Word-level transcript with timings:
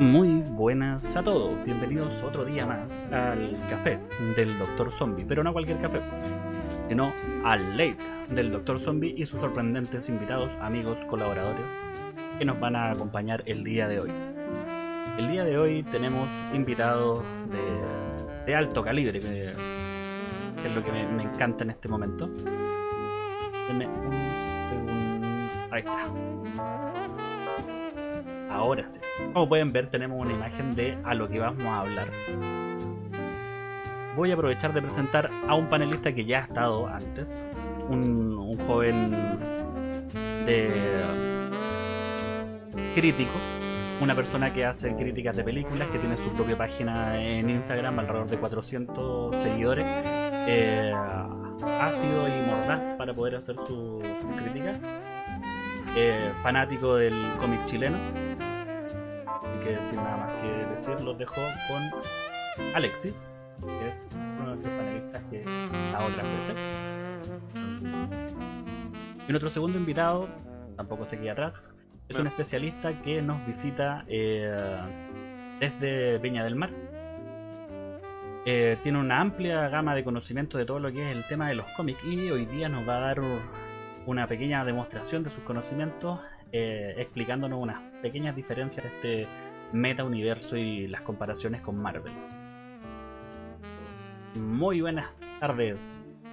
Muy 0.00 0.42
buenas 0.50 1.14
a 1.14 1.22
todos, 1.22 1.54
bienvenidos 1.64 2.20
otro 2.24 2.44
día 2.44 2.66
más 2.66 3.04
al 3.12 3.56
café 3.70 4.00
del 4.34 4.58
Dr. 4.58 4.90
Zombie, 4.90 5.24
pero 5.24 5.44
no 5.44 5.52
cualquier 5.52 5.80
café, 5.80 6.00
sino 6.88 7.12
al 7.44 7.70
late 7.70 7.96
del 8.30 8.50
Dr. 8.50 8.80
Zombie 8.80 9.14
y 9.16 9.24
sus 9.24 9.40
sorprendentes 9.40 10.08
invitados, 10.08 10.50
amigos, 10.60 10.98
colaboradores 11.04 11.70
que 12.40 12.44
nos 12.44 12.58
van 12.58 12.74
a 12.74 12.90
acompañar 12.90 13.44
el 13.46 13.62
día 13.62 13.86
de 13.86 14.00
hoy. 14.00 14.10
El 15.16 15.28
día 15.28 15.44
de 15.44 15.56
hoy 15.58 15.84
tenemos 15.84 16.28
invitados 16.52 17.22
de, 18.46 18.54
alto 18.54 18.82
calibre, 18.82 19.20
que, 19.20 19.50
es 19.50 20.74
lo 20.74 20.84
que 20.84 20.90
me, 20.90 21.22
encanta 21.22 21.62
en 21.62 21.70
este 21.70 21.88
momento. 21.88 22.28
Un. 23.70 23.82
Ahí 25.70 25.80
está. 25.80 27.13
Ahora 28.54 28.86
sí. 28.88 29.00
Como 29.32 29.48
pueden 29.48 29.72
ver, 29.72 29.88
tenemos 29.90 30.20
una 30.20 30.32
imagen 30.32 30.74
de 30.76 30.96
a 31.04 31.14
lo 31.14 31.28
que 31.28 31.40
vamos 31.40 31.64
a 31.64 31.80
hablar. 31.80 32.06
Voy 34.16 34.30
a 34.30 34.34
aprovechar 34.34 34.72
de 34.72 34.80
presentar 34.80 35.28
a 35.48 35.54
un 35.56 35.66
panelista 35.66 36.14
que 36.14 36.24
ya 36.24 36.38
ha 36.38 36.42
estado 36.42 36.86
antes. 36.86 37.44
Un, 37.88 38.56
joven 38.66 39.10
de 40.46 40.94
crítico. 42.94 43.32
Una 44.00 44.14
persona 44.14 44.52
que 44.52 44.64
hace 44.64 44.94
críticas 44.94 45.36
de 45.36 45.42
películas, 45.42 45.88
que 45.90 45.98
tiene 45.98 46.16
su 46.16 46.32
propia 46.34 46.56
página 46.56 47.20
en 47.20 47.50
Instagram, 47.50 47.98
alrededor 47.98 48.28
de 48.28 48.38
400 48.38 49.36
seguidores. 49.36 49.84
Eh, 50.46 50.92
ácido 51.80 52.28
y 52.28 52.50
mordaz 52.50 52.94
para 52.94 53.12
poder 53.12 53.36
hacer 53.36 53.56
su, 53.56 54.00
su 54.20 54.28
crítica. 54.36 54.78
Eh, 55.96 56.32
fanático 56.42 56.96
del 56.96 57.14
cómic 57.40 57.64
chileno. 57.66 57.96
Que 59.64 59.78
sin 59.86 59.96
nada 59.96 60.16
más 60.18 60.32
que 60.34 60.48
decir, 60.74 61.00
los 61.00 61.16
dejo 61.16 61.40
con 61.68 61.82
Alexis, 62.74 63.26
que 63.60 63.88
es 63.88 63.94
uno 64.14 64.50
de 64.50 64.56
nuestros 64.56 64.74
panelistas 64.74 65.22
que 65.30 65.40
está 65.40 66.04
otras 66.04 66.26
veces. 66.36 66.56
Y 69.26 69.30
nuestro 69.32 69.48
segundo 69.48 69.78
invitado, 69.78 70.28
tampoco 70.76 71.06
se 71.06 71.18
queda 71.18 71.32
atrás, 71.32 71.70
es 72.08 72.18
un 72.18 72.26
especialista 72.26 72.92
que 73.00 73.22
nos 73.22 73.44
visita 73.46 74.04
eh, 74.06 74.78
desde 75.58 76.18
Peña 76.20 76.44
del 76.44 76.56
Mar. 76.56 76.70
Eh, 78.44 78.76
tiene 78.82 78.98
una 78.98 79.22
amplia 79.22 79.68
gama 79.70 79.94
de 79.94 80.04
conocimiento 80.04 80.58
de 80.58 80.66
todo 80.66 80.78
lo 80.78 80.92
que 80.92 81.10
es 81.10 81.16
el 81.16 81.26
tema 81.26 81.48
de 81.48 81.54
los 81.54 81.64
cómics 81.72 82.04
y 82.04 82.30
hoy 82.30 82.44
día 82.44 82.68
nos 82.68 82.86
va 82.86 82.98
a 82.98 83.00
dar 83.00 83.22
una 84.04 84.26
pequeña 84.26 84.62
demostración 84.66 85.24
de 85.24 85.30
sus 85.30 85.42
conocimientos 85.44 86.20
eh, 86.52 86.94
explicándonos 86.98 87.58
unas 87.60 87.80
pequeñas 88.02 88.36
diferencias 88.36 88.84
de 88.84 89.22
este 89.22 89.28
meta 89.74 90.04
universo 90.04 90.56
y 90.56 90.86
las 90.86 91.00
comparaciones 91.02 91.60
con 91.60 91.76
Marvel. 91.76 92.12
Muy 94.40 94.80
buenas 94.80 95.10
tardes, 95.40 95.76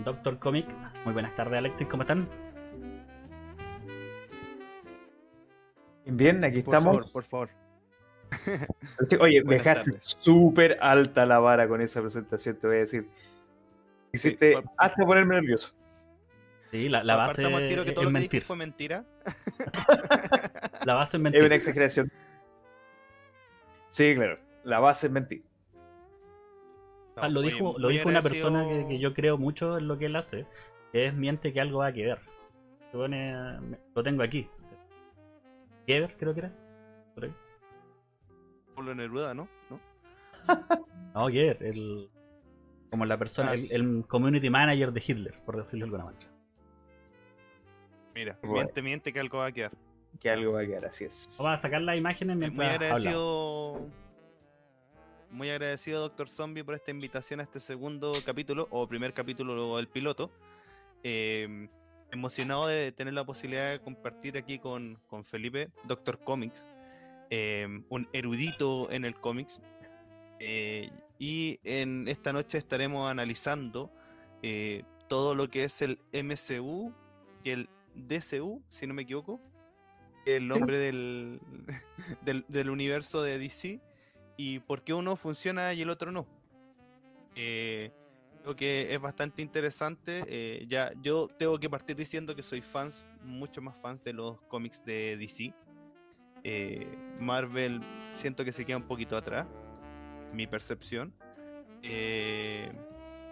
Doctor 0.06 0.38
Comic. 0.38 0.67
Muy 1.06 1.14
buenas 1.14 1.36
tardes, 1.36 1.58
Alexis. 1.58 1.88
¿Cómo 1.88 2.03
están? 2.03 2.28
Bien, 6.06 6.44
aquí 6.44 6.61
Por 6.61 6.75
estamos. 6.75 6.95
favor, 6.98 7.11
por 7.11 7.23
favor. 7.25 7.50
Oye, 9.20 9.44
me 9.45 9.55
dejaste 9.55 9.92
súper 10.02 10.78
alta 10.80 11.26
la 11.26 11.39
vara 11.39 11.67
con 11.67 11.81
esa 11.81 12.00
presentación, 12.02 12.55
te 12.58 12.67
voy 12.67 12.78
a 12.78 12.80
decir. 12.81 13.08
Hiciste 14.14 14.53
por- 14.53 14.66
hasta 14.78 15.03
ponerme 15.05 15.36
nervioso. 15.36 15.73
Sí, 16.72 16.89
la, 16.89 17.03
la 17.03 17.16
base 17.17 17.44
tiro 17.67 17.83
que 17.83 17.89
es 17.89 17.95
todo 17.95 18.05
lo 18.05 18.09
que 18.09 18.14
mentir. 18.14 18.30
dije 18.31 18.45
fue 18.45 18.55
mentira. 18.55 19.03
La 20.86 20.94
base 20.95 21.17
es 21.17 21.20
Es 21.20 21.22
mentir. 21.22 21.44
una 21.44 21.55
exageración. 21.55 22.11
Sí, 23.92 24.16
claro. 24.16 24.39
La 24.64 24.80
base 24.80 25.08
es 25.08 25.14
mentir. 25.14 25.43
Ah, 27.17 27.27
lo 27.30 27.42
muy- 27.42 27.52
dijo, 27.52 27.73
lo 27.77 27.88
muy 27.89 27.98
dijo 27.98 28.10
una 28.10 28.21
persona 28.21 28.64
que, 28.64 28.66
agradecido- 28.70 28.88
que 28.88 28.99
yo 28.99 29.14
creo 29.14 29.38
mucho 29.38 29.77
en 29.77 29.88
lo 29.88 29.98
que 29.98 30.05
él 30.08 30.16
hace, 30.16 30.45
que 30.92 31.05
es 31.05 31.14
miente 31.14 31.54
que 31.54 31.61
algo 31.61 31.80
va 31.80 31.88
a 31.88 31.93
quedar. 31.93 32.20
Se 32.92 32.98
pone, 32.98 33.33
lo 33.93 34.02
tengo 34.04 34.23
aquí. 34.23 34.49
Geber, 35.88 36.16
creo 36.17 36.33
que 36.33 36.39
era. 36.42 36.52
Por 37.14 37.26
ahí. 37.26 37.33
Pablo 38.76 38.95
Neruda, 38.95 39.33
¿no? 39.33 39.48
¿No? 39.70 39.80
No, 41.14 41.27
Geber, 41.27 41.61
el, 41.61 42.10
como 42.89 43.05
la 43.05 43.17
persona, 43.17 43.52
Ah. 43.52 43.54
el, 43.55 43.70
el 43.71 44.05
community 44.08 44.49
manager 44.49 44.93
de 44.93 45.04
Hitler, 45.05 45.37
por 45.45 45.58
decirlo 45.58 45.86
de 45.86 45.87
alguna 45.87 46.05
manera. 46.05 46.32
Mira, 48.16 48.37
Bueno. 48.42 48.55
miente, 48.55 48.82
miente 48.82 49.14
que 49.14 49.20
algo 49.20 49.39
va 49.39 49.48
a 49.48 49.52
quedar. 49.52 49.71
Que 50.20 50.30
algo 50.30 50.54
va 50.54 50.61
a 50.61 50.66
quedar, 50.66 50.86
así 50.86 51.05
es. 51.05 51.30
Vamos 51.37 51.54
a 51.54 51.58
sacar 51.61 51.82
las 51.82 51.98
imágenes 51.98 52.36
Eh, 52.36 52.39
Muy 52.39 52.49
mientras 52.49 52.92
hablamos. 52.92 52.99
Muy 55.30 55.49
agradecido, 55.49 56.02
Doctor 56.02 56.27
Zombie, 56.27 56.64
por 56.64 56.76
esta 56.76 56.92
invitación 56.92 57.39
a 57.39 57.43
este 57.43 57.59
segundo 57.59 58.11
capítulo, 58.26 58.67
o 58.71 58.87
primer 58.87 59.14
capítulo 59.14 59.77
del 59.77 59.87
piloto. 59.87 60.32
Eh, 61.04 61.70
emocionado 62.11 62.67
de 62.67 62.92
tener 62.92 63.14
la 63.14 63.26
posibilidad 63.26 63.71
de 63.71 63.80
compartir 63.80 64.37
aquí 64.37 64.60
con, 64.60 64.99
con 65.08 65.23
Felipe, 65.23 65.70
Doctor 65.86 66.20
Comics, 66.20 66.67
eh, 67.30 67.83
un 67.89 68.08
erudito 68.14 68.92
en 68.92 69.05
el 69.05 69.15
cómics. 69.15 69.61
Eh, 70.39 70.89
y 71.17 71.60
en 71.64 72.08
esta 72.08 72.33
noche 72.33 72.58
estaremos 72.58 73.10
analizando 73.10 73.92
eh, 74.42 74.83
todo 75.08 75.36
lo 75.36 75.49
que 75.49 75.64
es 75.64 75.81
el 75.81 75.99
MCU 76.14 76.93
y 77.43 77.49
el 77.52 77.70
DCU, 77.95 78.64
si 78.67 78.87
no 78.87 78.93
me 78.93 79.04
equivoco, 79.04 79.39
el 80.26 80.48
nombre 80.48 80.77
del, 80.77 81.39
del, 82.48 82.70
universo 82.70 83.22
de 83.22 83.38
DC 83.38 83.80
y 84.38 84.60
por 84.60 84.84
qué 84.84 84.94
uno 84.94 85.16
funciona 85.16 85.73
y 85.73 85.82
el 85.82 85.89
otro 85.89 86.12
no. 86.12 86.28
Eh, 87.36 87.92
creo 88.42 88.56
que 88.56 88.94
es 88.94 89.00
bastante 89.00 89.42
interesante. 89.42 90.23
eh, 90.28 90.66
ya 90.67 90.92
yo 91.02 91.28
tengo 91.28 91.60
que 91.60 91.70
partir 91.70 91.95
diciendo 91.95 92.36
que 92.36 92.44
soy 92.44 92.61
fans, 92.61 93.08
mucho 93.23 93.61
más 93.61 93.78
fans 93.80 94.04
de 94.04 94.14
los 94.14 94.42
cómics 94.44 94.84
de 94.86 95.17
DC. 95.17 95.54
Eh, 96.44 96.88
Marvel 97.20 97.82
siento 98.14 98.44
que 98.44 98.52
se 98.52 98.66
queda 98.66 98.78
un 98.78 98.88
poquito 98.88 99.16
atrás, 99.16 99.48
mi 100.34 100.48
percepción. 100.48 101.14
Eh, 101.84 102.72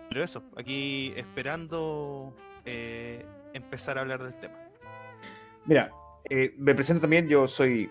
pero 0.09 0.23
eso, 0.23 0.43
aquí 0.57 1.13
esperando 1.15 2.35
empezar 3.53 3.97
a 3.97 4.01
hablar 4.01 4.21
del 4.21 4.35
tema. 4.35 4.53
Mira, 5.65 5.91
me 6.57 6.75
presento 6.75 7.01
también. 7.01 7.27
Yo 7.27 7.47
soy 7.47 7.89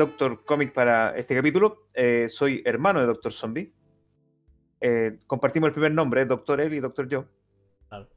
Doctor 0.00 0.46
Comic 0.46 0.72
para 0.72 1.14
este 1.14 1.34
capítulo. 1.34 1.90
Eh, 1.92 2.26
soy 2.30 2.62
hermano 2.64 3.00
de 3.00 3.06
Doctor 3.06 3.32
Zombie. 3.34 3.70
Eh, 4.80 5.18
compartimos 5.26 5.68
el 5.68 5.74
primer 5.74 5.92
nombre, 5.92 6.24
Doctor 6.24 6.58
él 6.62 6.72
y 6.72 6.80
Doctor 6.80 7.06
yo. 7.06 7.26
Claro. 7.86 8.08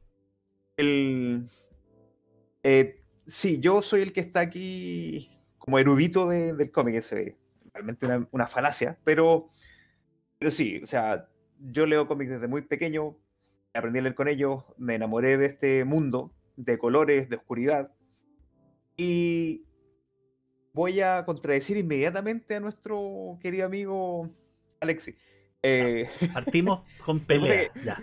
El, 0.77 1.45
eh, 2.63 3.03
sí, 3.27 3.59
yo 3.59 3.81
soy 3.81 4.01
el 4.01 4.13
que 4.13 4.21
está 4.21 4.39
aquí 4.39 5.29
como 5.57 5.77
erudito 5.77 6.29
de- 6.29 6.53
del 6.53 6.71
cómic. 6.71 6.95
Es 6.95 7.11
eh, 7.11 7.35
realmente 7.73 8.05
una, 8.05 8.29
una 8.31 8.47
falacia, 8.47 8.97
pero, 9.03 9.49
pero 10.39 10.51
sí, 10.51 10.79
o 10.81 10.85
sea, 10.85 11.27
yo 11.59 11.85
leo 11.85 12.07
cómics 12.07 12.31
desde 12.31 12.47
muy 12.47 12.61
pequeño, 12.61 13.17
aprendí 13.73 13.99
a 13.99 14.03
leer 14.03 14.15
con 14.15 14.29
ellos, 14.29 14.63
me 14.77 14.95
enamoré 14.95 15.37
de 15.37 15.47
este 15.47 15.83
mundo 15.83 16.33
de 16.55 16.77
colores, 16.77 17.27
de 17.27 17.35
oscuridad, 17.35 17.91
y 18.95 19.65
voy 20.73 20.99
a 21.01 21.23
contradecir 21.25 21.77
inmediatamente 21.77 22.55
a 22.55 22.59
nuestro 22.59 23.37
querido 23.41 23.65
amigo 23.65 24.29
Alexi. 24.81 25.15
Eh, 25.61 26.09
Partimos 26.33 26.81
con 27.05 27.19
pelea. 27.21 27.71
Ya. 27.85 27.97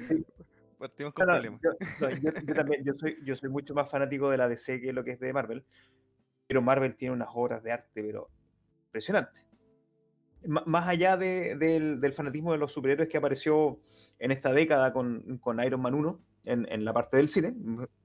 Partimos 0.79 1.13
con 1.13 1.27
no, 1.27 1.33
no, 1.35 1.39
problemas. 1.41 1.61
yo, 1.63 1.71
no, 2.01 2.11
yo- 2.11 2.41
yo 2.47 2.55
también, 2.55 2.85
yo 2.85 2.95
soy, 2.97 3.19
yo 3.25 3.37
soy 3.37 3.51
mucho 3.51 3.75
más 3.75 3.91
fanático 3.91 4.31
de 4.31 4.39
la 4.39 4.49
DC 4.49 4.81
que 4.81 4.93
lo 4.93 5.05
que 5.05 5.13
es 5.13 5.21
de 5.21 5.33
Marvel, 5.33 5.65
pero 6.47 6.63
Marvel 6.63 6.97
tiene 6.97 7.13
unas 7.15 7.29
obras 7.35 7.63
de 7.63 7.73
arte, 7.73 7.91
pero 8.03 8.31
impresionantes. 8.87 9.45
M- 10.43 10.63
más 10.65 10.89
allá 10.89 11.17
de- 11.19 11.57
del, 11.57 12.01
del 12.01 12.13
fanatismo 12.15 12.53
de 12.53 12.59
los 12.59 12.73
superhéroes 12.73 13.09
que 13.11 13.19
apareció 13.19 13.79
en 14.19 14.31
esta 14.31 14.53
década 14.53 14.93
con, 14.93 15.39
con 15.39 15.63
Iron 15.63 15.83
Man 15.83 15.95
1, 15.95 16.21
en, 16.47 16.67
en 16.73 16.85
la 16.87 16.95
parte 16.95 17.19
del 17.19 17.29
cine, 17.29 17.53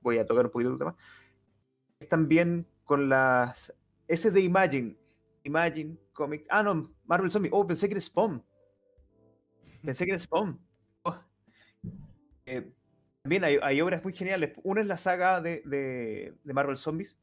voy 0.02 0.18
a 0.18 0.26
tocar 0.26 0.46
un 0.46 0.52
poquito 0.52 0.72
el 0.74 0.78
tema, 0.78 0.96
es 2.00 2.10
también 2.10 2.68
con 2.84 3.08
las... 3.08 3.74
Ese 4.08 4.32
de 4.32 4.42
Imagine, 4.42 4.96
Imagine 5.44 5.98
Comics, 6.14 6.48
ah 6.50 6.64
no, 6.64 6.92
Marvel 7.06 7.30
Zombie, 7.32 7.50
oh, 7.52 7.66
pensé 7.66 7.88
que 7.88 7.94
era 7.94 8.02
Spawn, 8.02 8.44
pensé 9.84 10.06
que 10.06 10.12
era 10.12 10.20
Spawn. 10.20 10.60
Oh. 11.08 11.16
Eh, 12.48 12.72
también 13.22 13.44
hay, 13.44 13.58
hay 13.62 13.80
obras 13.82 14.04
muy 14.04 14.12
geniales. 14.14 14.54
Una 14.64 14.82
es 14.82 14.88
la 14.88 14.98
saga 14.98 15.40
de, 15.42 15.62
de- 15.66 16.34
de 16.44 16.54
Marvel 16.54 16.78
Zombies. 16.78 17.18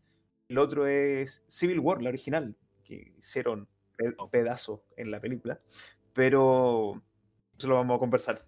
El 0.48 0.58
otro 0.58 0.86
es 0.86 1.42
Civil 1.48 1.80
War, 1.80 2.00
la 2.02 2.10
original, 2.10 2.56
que 2.84 3.12
hicieron 3.18 3.68
pe- 3.96 4.14
pedazo 4.30 4.84
en 4.96 5.10
la 5.10 5.20
película. 5.20 5.60
Pero 6.12 7.02
eso 7.58 7.68
lo 7.68 7.74
vamos 7.76 7.96
a 7.96 7.98
conversar. 7.98 8.44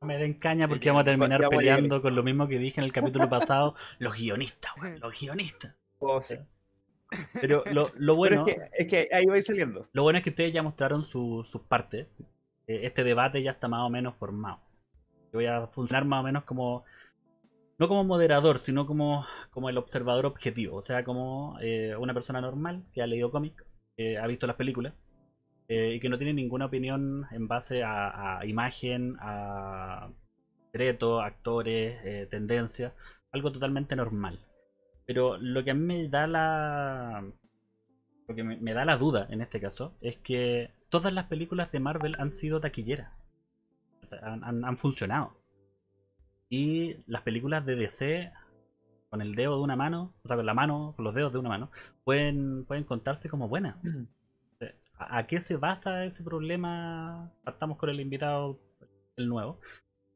No 0.00 0.06
me 0.08 0.16
den 0.16 0.34
caña 0.34 0.68
porque 0.68 0.88
vamos 0.90 1.02
a 1.02 1.04
terminar 1.06 1.44
a 1.44 1.48
peleando 1.50 2.00
con 2.02 2.14
lo 2.14 2.22
mismo 2.22 2.46
que 2.48 2.58
dije 2.58 2.80
en 2.80 2.84
el 2.84 2.92
capítulo 2.92 3.28
pasado. 3.30 3.74
Los 3.98 4.14
guionistas, 4.16 4.72
weón, 4.80 5.00
los 5.00 5.18
guionistas. 5.20 5.74
Oh, 5.98 6.22
sí. 6.22 6.36
Pero 7.40 7.64
lo, 7.70 7.90
lo 7.96 8.16
Pero 8.22 8.36
bueno, 8.36 8.42
es, 8.46 8.56
que, 8.56 8.70
es 8.72 8.86
que 8.86 9.08
ahí 9.12 9.26
va 9.26 9.34
a 9.34 9.38
ir 9.38 9.42
saliendo. 9.42 9.88
lo 9.92 10.02
bueno 10.02 10.18
es 10.18 10.24
que 10.24 10.30
ustedes 10.30 10.52
ya 10.52 10.62
mostraron 10.62 11.04
su- 11.04 11.44
sus 11.44 11.62
partes. 11.62 12.06
Eh, 12.66 12.80
Este 12.86 13.04
debate 13.04 13.42
ya 13.42 13.52
está 13.52 13.68
más 13.68 13.86
o 13.86 13.90
menos 13.90 14.14
formado. 14.16 14.60
Yo 15.32 15.38
voy 15.38 15.46
a 15.46 15.66
funcionar 15.68 16.04
más 16.04 16.20
o 16.20 16.24
menos 16.24 16.44
como. 16.44 16.84
No 17.78 17.88
como 17.88 18.04
moderador, 18.04 18.60
sino 18.60 18.86
como, 18.86 19.26
como 19.50 19.68
el 19.70 19.78
observador 19.78 20.26
objetivo. 20.26 20.76
O 20.78 20.82
sea, 20.82 21.04
como 21.04 21.58
eh, 21.62 21.96
una 21.98 22.14
persona 22.14 22.40
normal 22.40 22.84
que 22.94 23.02
ha 23.02 23.06
leído 23.08 23.30
cómic, 23.32 23.64
que 23.96 24.18
ha 24.18 24.26
visto 24.28 24.46
las 24.46 24.56
películas, 24.56 24.94
eh, 25.68 25.94
y 25.96 26.00
que 26.00 26.08
no 26.10 26.18
tiene 26.18 26.34
ninguna 26.34 26.66
opinión 26.66 27.26
en 27.32 27.48
base 27.48 27.82
a, 27.84 28.38
a 28.40 28.46
imagen, 28.46 29.16
a 29.20 30.10
secretos, 30.72 31.22
actores, 31.24 32.00
eh, 32.04 32.28
tendencias. 32.30 32.94
Algo 33.32 33.52
totalmente 33.52 33.96
normal. 33.96 34.40
Pero 35.08 35.38
lo 35.38 35.64
que 35.64 35.72
a 35.72 35.74
mí 35.74 35.84
me 35.84 36.08
da 36.08 36.28
la. 36.28 37.24
Lo 38.28 38.34
que 38.36 38.44
me, 38.44 38.56
me 38.58 38.74
da 38.74 38.84
la 38.84 38.96
duda 38.96 39.26
en 39.28 39.40
este 39.40 39.60
caso 39.60 39.96
es 40.00 40.18
que 40.18 40.70
todas 40.88 41.12
las 41.12 41.26
películas 41.26 41.72
de 41.72 41.80
Marvel 41.80 42.14
han 42.20 42.32
sido 42.32 42.60
taquilleras. 42.60 43.12
O 44.04 44.06
sea, 44.08 44.20
han, 44.22 44.44
han- 44.44 44.64
han 44.64 44.78
funcionado. 44.78 45.36
Y 46.50 46.96
las 47.06 47.22
películas 47.22 47.64
de 47.66 47.76
DC, 47.76 48.32
con 49.10 49.20
el 49.22 49.34
dedo 49.34 49.56
de 49.56 49.62
una 49.62 49.76
mano, 49.76 50.14
o 50.24 50.28
sea, 50.28 50.36
con 50.36 50.46
la 50.46 50.54
mano, 50.54 50.92
con 50.96 51.04
los 51.04 51.14
dedos 51.14 51.32
de 51.32 51.38
una 51.38 51.48
mano, 51.50 51.70
pueden, 52.04 52.64
pueden 52.64 52.84
contarse 52.84 53.28
como 53.28 53.48
buenas. 53.48 53.76
Sea, 54.58 54.74
¿A, 54.98 55.18
a 55.18 55.26
qué 55.26 55.40
se 55.40 55.56
basa 55.56 56.04
ese 56.06 56.24
problema? 56.24 57.32
Partamos 57.44 57.78
con 57.78 57.90
el 57.90 58.00
invitado, 58.00 58.60
el 59.16 59.28
nuevo, 59.28 59.60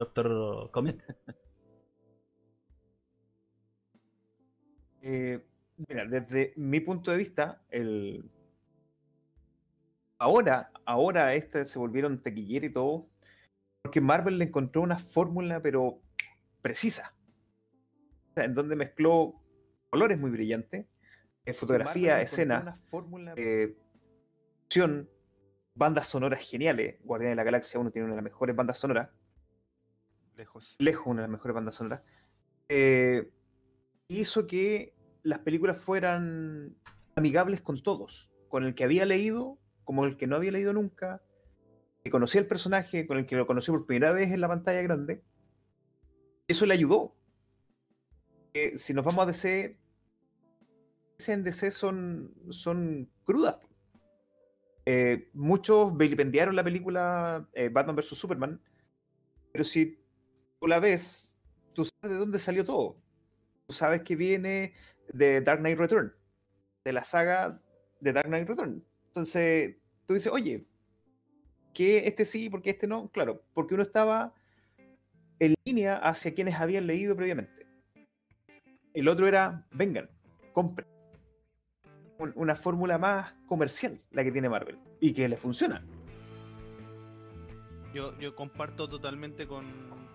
Doctor 0.00 0.70
Comic. 0.72 1.04
Eh, 5.02 5.44
mira, 5.88 6.06
desde 6.06 6.52
mi 6.56 6.80
punto 6.80 7.10
de 7.10 7.16
vista, 7.16 7.62
el... 7.70 8.30
ahora, 10.18 10.70
ahora 10.84 11.34
este 11.34 11.64
se 11.64 11.78
volvieron 11.78 12.22
tequillero 12.22 12.66
y 12.66 12.72
todo, 12.72 13.08
porque 13.82 14.00
Marvel 14.00 14.38
le 14.38 14.44
encontró 14.44 14.80
una 14.80 14.98
fórmula, 14.98 15.60
pero 15.60 16.00
precisa, 16.62 17.14
O 18.30 18.34
sea, 18.34 18.44
en 18.44 18.54
donde 18.54 18.76
mezcló 18.76 19.34
colores 19.90 20.18
muy 20.18 20.30
brillantes, 20.30 20.86
eh, 21.44 21.52
fotografía, 21.52 22.20
escena, 22.20 22.80
eh, 23.36 23.76
acción, 24.64 25.10
bandas 25.74 26.06
sonoras 26.06 26.48
geniales. 26.48 26.96
Guardián 27.02 27.32
de 27.32 27.36
la 27.36 27.44
Galaxia 27.44 27.80
1 27.80 27.90
tiene 27.90 28.06
una 28.06 28.14
de 28.14 28.22
las 28.22 28.24
mejores 28.24 28.54
bandas 28.54 28.78
sonoras 28.78 29.10
Lejos. 30.36 30.76
lejos 30.78 31.06
una 31.06 31.22
de 31.22 31.28
las 31.28 31.32
mejores 31.32 31.54
bandas 31.54 31.74
sonoras, 31.74 32.02
eh, 32.68 33.30
hizo 34.20 34.46
que 34.46 34.94
las 35.22 35.40
películas 35.40 35.78
fueran 35.78 36.76
amigables 37.14 37.60
con 37.60 37.82
todos, 37.82 38.30
con 38.48 38.64
el 38.64 38.74
que 38.74 38.84
había 38.84 39.06
leído, 39.06 39.58
como 39.84 40.04
el 40.06 40.16
que 40.16 40.26
no 40.26 40.36
había 40.36 40.52
leído 40.52 40.72
nunca, 40.72 41.22
que 42.02 42.10
conocía 42.10 42.40
el 42.40 42.46
personaje, 42.46 43.06
con 43.06 43.18
el 43.18 43.26
que 43.26 43.36
lo 43.36 43.46
conoció 43.46 43.74
por 43.74 43.86
primera 43.86 44.12
vez 44.12 44.32
en 44.32 44.40
la 44.40 44.48
pantalla 44.48 44.82
grande. 44.82 45.22
Eso 46.48 46.66
le 46.66 46.74
ayudó. 46.74 47.14
Si 48.76 48.92
nos 48.92 49.04
vamos 49.04 49.22
a 49.22 49.26
DC 49.26 49.78
en 51.28 51.44
DC 51.44 51.70
son, 51.70 52.34
son 52.50 53.08
crudas. 53.24 53.56
Eh, 54.84 55.30
muchos 55.32 55.96
vilipendiaron 55.96 56.56
la 56.56 56.64
película 56.64 57.48
eh, 57.52 57.68
Batman 57.68 57.96
vs. 57.96 58.08
Superman, 58.08 58.60
pero 59.52 59.64
si 59.64 59.98
tú 60.60 60.66
la 60.66 60.80
ves, 60.80 61.38
tú 61.72 61.84
sabes 61.84 62.10
de 62.10 62.16
dónde 62.16 62.38
salió 62.38 62.64
todo. 62.64 63.01
Sabes 63.72 64.02
que 64.02 64.16
viene 64.16 64.74
de 65.12 65.40
Dark 65.40 65.60
Knight 65.60 65.78
Return, 65.78 66.12
de 66.84 66.92
la 66.92 67.04
saga 67.04 67.60
de 68.00 68.12
Dark 68.12 68.28
Knight 68.28 68.48
Return. 68.48 68.84
Entonces, 69.08 69.76
tú 70.06 70.14
dices, 70.14 70.32
oye, 70.32 70.66
que 71.74 72.06
este 72.06 72.24
sí, 72.24 72.48
porque 72.50 72.70
este 72.70 72.86
no? 72.86 73.08
Claro, 73.10 73.42
porque 73.54 73.74
uno 73.74 73.82
estaba 73.82 74.34
en 75.38 75.54
línea 75.64 75.96
hacia 75.96 76.34
quienes 76.34 76.54
habían 76.54 76.86
leído 76.86 77.16
previamente. 77.16 77.66
El 78.94 79.08
otro 79.08 79.26
era, 79.26 79.66
vengan, 79.72 80.08
compren. 80.52 80.86
Un- 82.18 82.32
Una 82.36 82.54
fórmula 82.56 82.98
más 82.98 83.32
comercial, 83.46 84.00
la 84.12 84.22
que 84.22 84.30
tiene 84.30 84.48
Marvel, 84.48 84.78
y 85.00 85.12
que 85.12 85.28
le 85.28 85.36
funciona. 85.36 85.84
Yo, 87.94 88.18
yo 88.18 88.34
comparto 88.34 88.88
totalmente 88.88 89.46
con, 89.46 89.66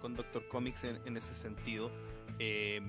con 0.02 0.16
Doctor 0.16 0.48
Comics 0.48 0.84
en, 0.84 1.18
ese 1.18 1.34
sentido. 1.34 1.92
Eh, 2.40 2.82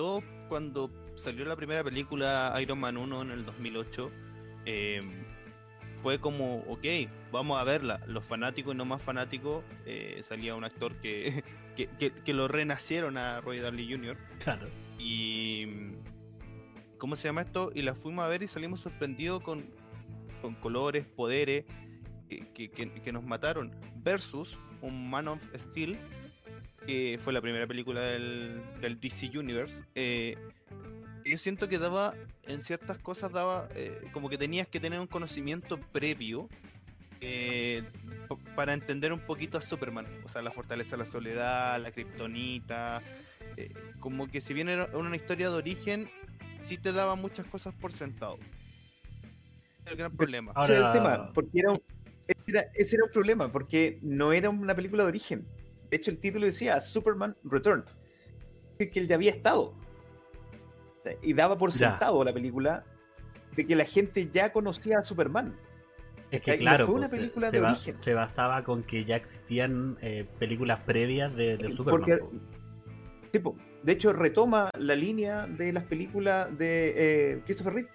todo 0.00 0.22
cuando 0.48 0.90
salió 1.14 1.44
la 1.44 1.56
primera 1.56 1.84
película 1.84 2.56
Iron 2.62 2.80
Man 2.80 2.96
1 2.96 3.20
en 3.20 3.30
el 3.32 3.44
2008, 3.44 4.10
eh, 4.64 5.02
fue 5.96 6.18
como, 6.18 6.60
ok, 6.60 6.86
vamos 7.30 7.60
a 7.60 7.64
verla. 7.64 8.00
Los 8.06 8.24
fanáticos 8.24 8.72
y 8.74 8.78
no 8.78 8.86
más 8.86 9.02
fanáticos, 9.02 9.62
eh, 9.84 10.22
salía 10.24 10.54
un 10.54 10.64
actor 10.64 10.94
que, 11.02 11.44
que, 11.76 11.86
que- 11.98 12.12
que 12.12 12.32
lo 12.32 12.48
renacieron 12.48 13.18
a 13.18 13.42
Roy 13.42 13.58
Downey 13.58 13.90
Jr. 13.92 14.16
Claro. 14.42 14.66
Y. 14.98 15.66
¿Cómo 16.96 17.14
se 17.14 17.28
llama 17.28 17.42
esto? 17.42 17.70
Y 17.74 17.82
la 17.82 17.94
fuimos 17.94 18.24
a 18.24 18.28
ver 18.28 18.42
y 18.42 18.48
salimos 18.48 18.80
sorprendidos 18.80 19.42
con, 19.42 19.66
con 20.40 20.54
colores, 20.54 21.04
poderes 21.04 21.66
que- 22.54 22.70
que 22.70 23.12
nos 23.12 23.22
mataron. 23.22 23.70
Versus 23.96 24.58
un 24.80 25.10
Man 25.10 25.28
of 25.28 25.42
Steel, 25.58 25.98
que 26.86 27.18
fue 27.20 27.32
la 27.32 27.40
primera 27.40 27.66
película 27.66 28.00
del, 28.02 28.60
del 28.80 28.98
DC 29.00 29.36
Universe. 29.38 29.84
eh, 29.94 30.36
yo 31.24 31.36
siento 31.36 31.68
que 31.68 31.78
daba, 31.78 32.14
en 32.44 32.62
ciertas 32.62 32.96
cosas, 32.98 33.30
daba 33.30 33.68
eh, 33.74 34.00
como 34.12 34.30
que 34.30 34.38
tenías 34.38 34.66
que 34.66 34.80
tener 34.80 34.98
un 34.98 35.06
conocimiento 35.06 35.78
previo 35.78 36.48
eh, 37.20 37.82
para 38.56 38.72
entender 38.72 39.12
un 39.12 39.20
poquito 39.20 39.58
a 39.58 39.62
Superman. 39.62 40.06
O 40.24 40.28
sea, 40.28 40.40
la 40.40 40.50
fortaleza 40.50 40.92
de 40.96 41.02
la 41.02 41.06
soledad, 41.06 41.80
la 41.80 41.90
kriptonita. 41.92 43.02
eh, 43.58 43.70
como 44.00 44.28
que 44.30 44.40
si 44.40 44.54
bien 44.54 44.70
era 44.70 44.86
una 44.96 45.14
historia 45.14 45.50
de 45.50 45.56
origen, 45.56 46.10
sí 46.60 46.78
te 46.78 46.90
daba 46.92 47.16
muchas 47.16 47.44
cosas 47.46 47.74
por 47.74 47.92
sentado. 47.92 48.38
El 49.86 49.96
gran 49.96 50.16
problema. 50.16 50.52
Ahora- 50.54 50.64
Ese 50.64 50.74
era 50.78 50.86
el 50.86 50.92
tema, 50.94 51.32
porque 51.34 51.50
era 51.58 51.70
un, 51.72 51.82
ese, 52.26 52.40
era, 52.46 52.60
ese 52.74 52.96
era 52.96 53.04
un 53.04 53.10
problema, 53.12 53.52
porque 53.52 53.98
no 54.02 54.32
era 54.32 54.48
una 54.48 54.74
película 54.74 55.02
de 55.02 55.08
origen. 55.10 55.46
De 55.90 55.96
hecho, 55.96 56.10
el 56.10 56.18
título 56.18 56.46
decía 56.46 56.80
Superman 56.80 57.36
Return. 57.44 57.84
Que 58.78 58.90
él 58.94 59.08
ya 59.08 59.16
había 59.16 59.30
estado. 59.32 59.74
Y 61.22 61.32
daba 61.34 61.58
por 61.58 61.70
Ya. 61.72 61.90
sentado 61.90 62.22
la 62.24 62.32
película 62.32 62.84
de 63.56 63.66
que 63.66 63.74
la 63.76 63.84
gente 63.84 64.30
ya 64.32 64.52
conocía 64.52 64.98
a 64.98 65.02
Superman. 65.02 65.56
Es 66.30 66.42
que 66.42 66.58
claro, 66.58 66.86
fue 66.86 66.94
una 66.94 67.08
pues, 67.08 67.10
se- 67.10 67.16
película 67.18 67.50
se, 67.50 67.56
de 67.60 67.66
origen. 67.66 67.98
se 68.00 68.14
basaba 68.14 68.62
con 68.62 68.84
que 68.84 69.04
ya 69.04 69.16
existían 69.16 69.98
eh, 70.00 70.26
películas 70.38 70.80
previas 70.86 71.34
de, 71.34 71.56
de 71.56 71.72
Superman. 71.72 72.00
Porque, 72.00 72.16
po. 72.18 72.30
tipo, 73.32 73.56
de 73.82 73.92
hecho, 73.92 74.12
retoma 74.12 74.70
la 74.78 74.94
línea 74.94 75.46
de 75.48 75.72
las 75.72 75.84
películas 75.84 76.56
de 76.56 76.94
eh, 76.96 77.42
Christopher 77.46 77.74
Reeve. 77.74 77.88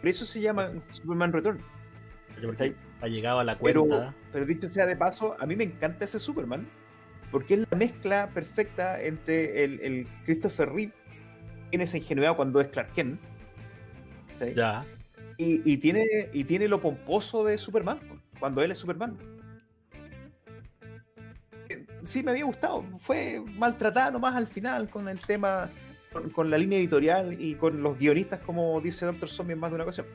Por 0.00 0.08
eso 0.08 0.24
se 0.26 0.40
llama 0.40 0.70
Superman 0.92 1.32
Return. 1.32 1.58
Ha 3.00 3.08
llegado 3.08 3.40
a 3.40 3.44
la 3.44 3.56
cuenta. 3.58 4.14
pero 4.32 4.46
dicho 4.46 4.70
sea 4.70 4.86
de 4.86 4.96
paso, 4.96 5.36
a 5.38 5.46
mí 5.46 5.56
me 5.56 5.64
encanta 5.64 6.04
ese 6.04 6.18
Superman, 6.18 6.66
porque 7.30 7.54
es 7.54 7.66
la 7.70 7.76
mezcla 7.76 8.30
perfecta 8.32 9.02
entre 9.02 9.64
el, 9.64 9.80
el 9.80 10.08
Christopher 10.24 10.70
Reeve, 10.70 10.92
tiene 11.70 11.84
esa 11.84 11.98
ingenuidad 11.98 12.36
cuando 12.36 12.60
es 12.60 12.68
Clark 12.68 12.92
Kent, 12.92 13.20
¿sí? 14.38 14.52
Ya. 14.54 14.84
y, 15.36 15.60
y 15.70 15.76
tiene, 15.78 16.30
y 16.32 16.44
tiene 16.44 16.68
lo 16.68 16.80
pomposo 16.80 17.44
de 17.44 17.58
Superman, 17.58 17.98
cuando 18.38 18.62
él 18.62 18.70
es 18.70 18.78
Superman. 18.78 19.16
Eh, 21.68 21.84
Sí, 22.04 22.22
me 22.22 22.30
había 22.30 22.44
gustado. 22.44 22.84
Fue 22.98 23.42
maltratada 23.56 24.12
nomás 24.12 24.36
al 24.36 24.46
final 24.46 24.88
con 24.88 25.08
el 25.08 25.18
tema, 25.20 25.68
con, 26.12 26.30
con 26.30 26.50
la 26.50 26.56
línea 26.56 26.78
editorial 26.78 27.36
y 27.40 27.54
con 27.56 27.82
los 27.82 27.98
guionistas, 27.98 28.40
como 28.40 28.80
dice 28.80 29.04
Doctor 29.06 29.28
Zombie 29.28 29.54
en 29.54 29.58
más 29.58 29.70
de 29.70 29.74
una 29.74 29.84
ocasión. 29.84 30.06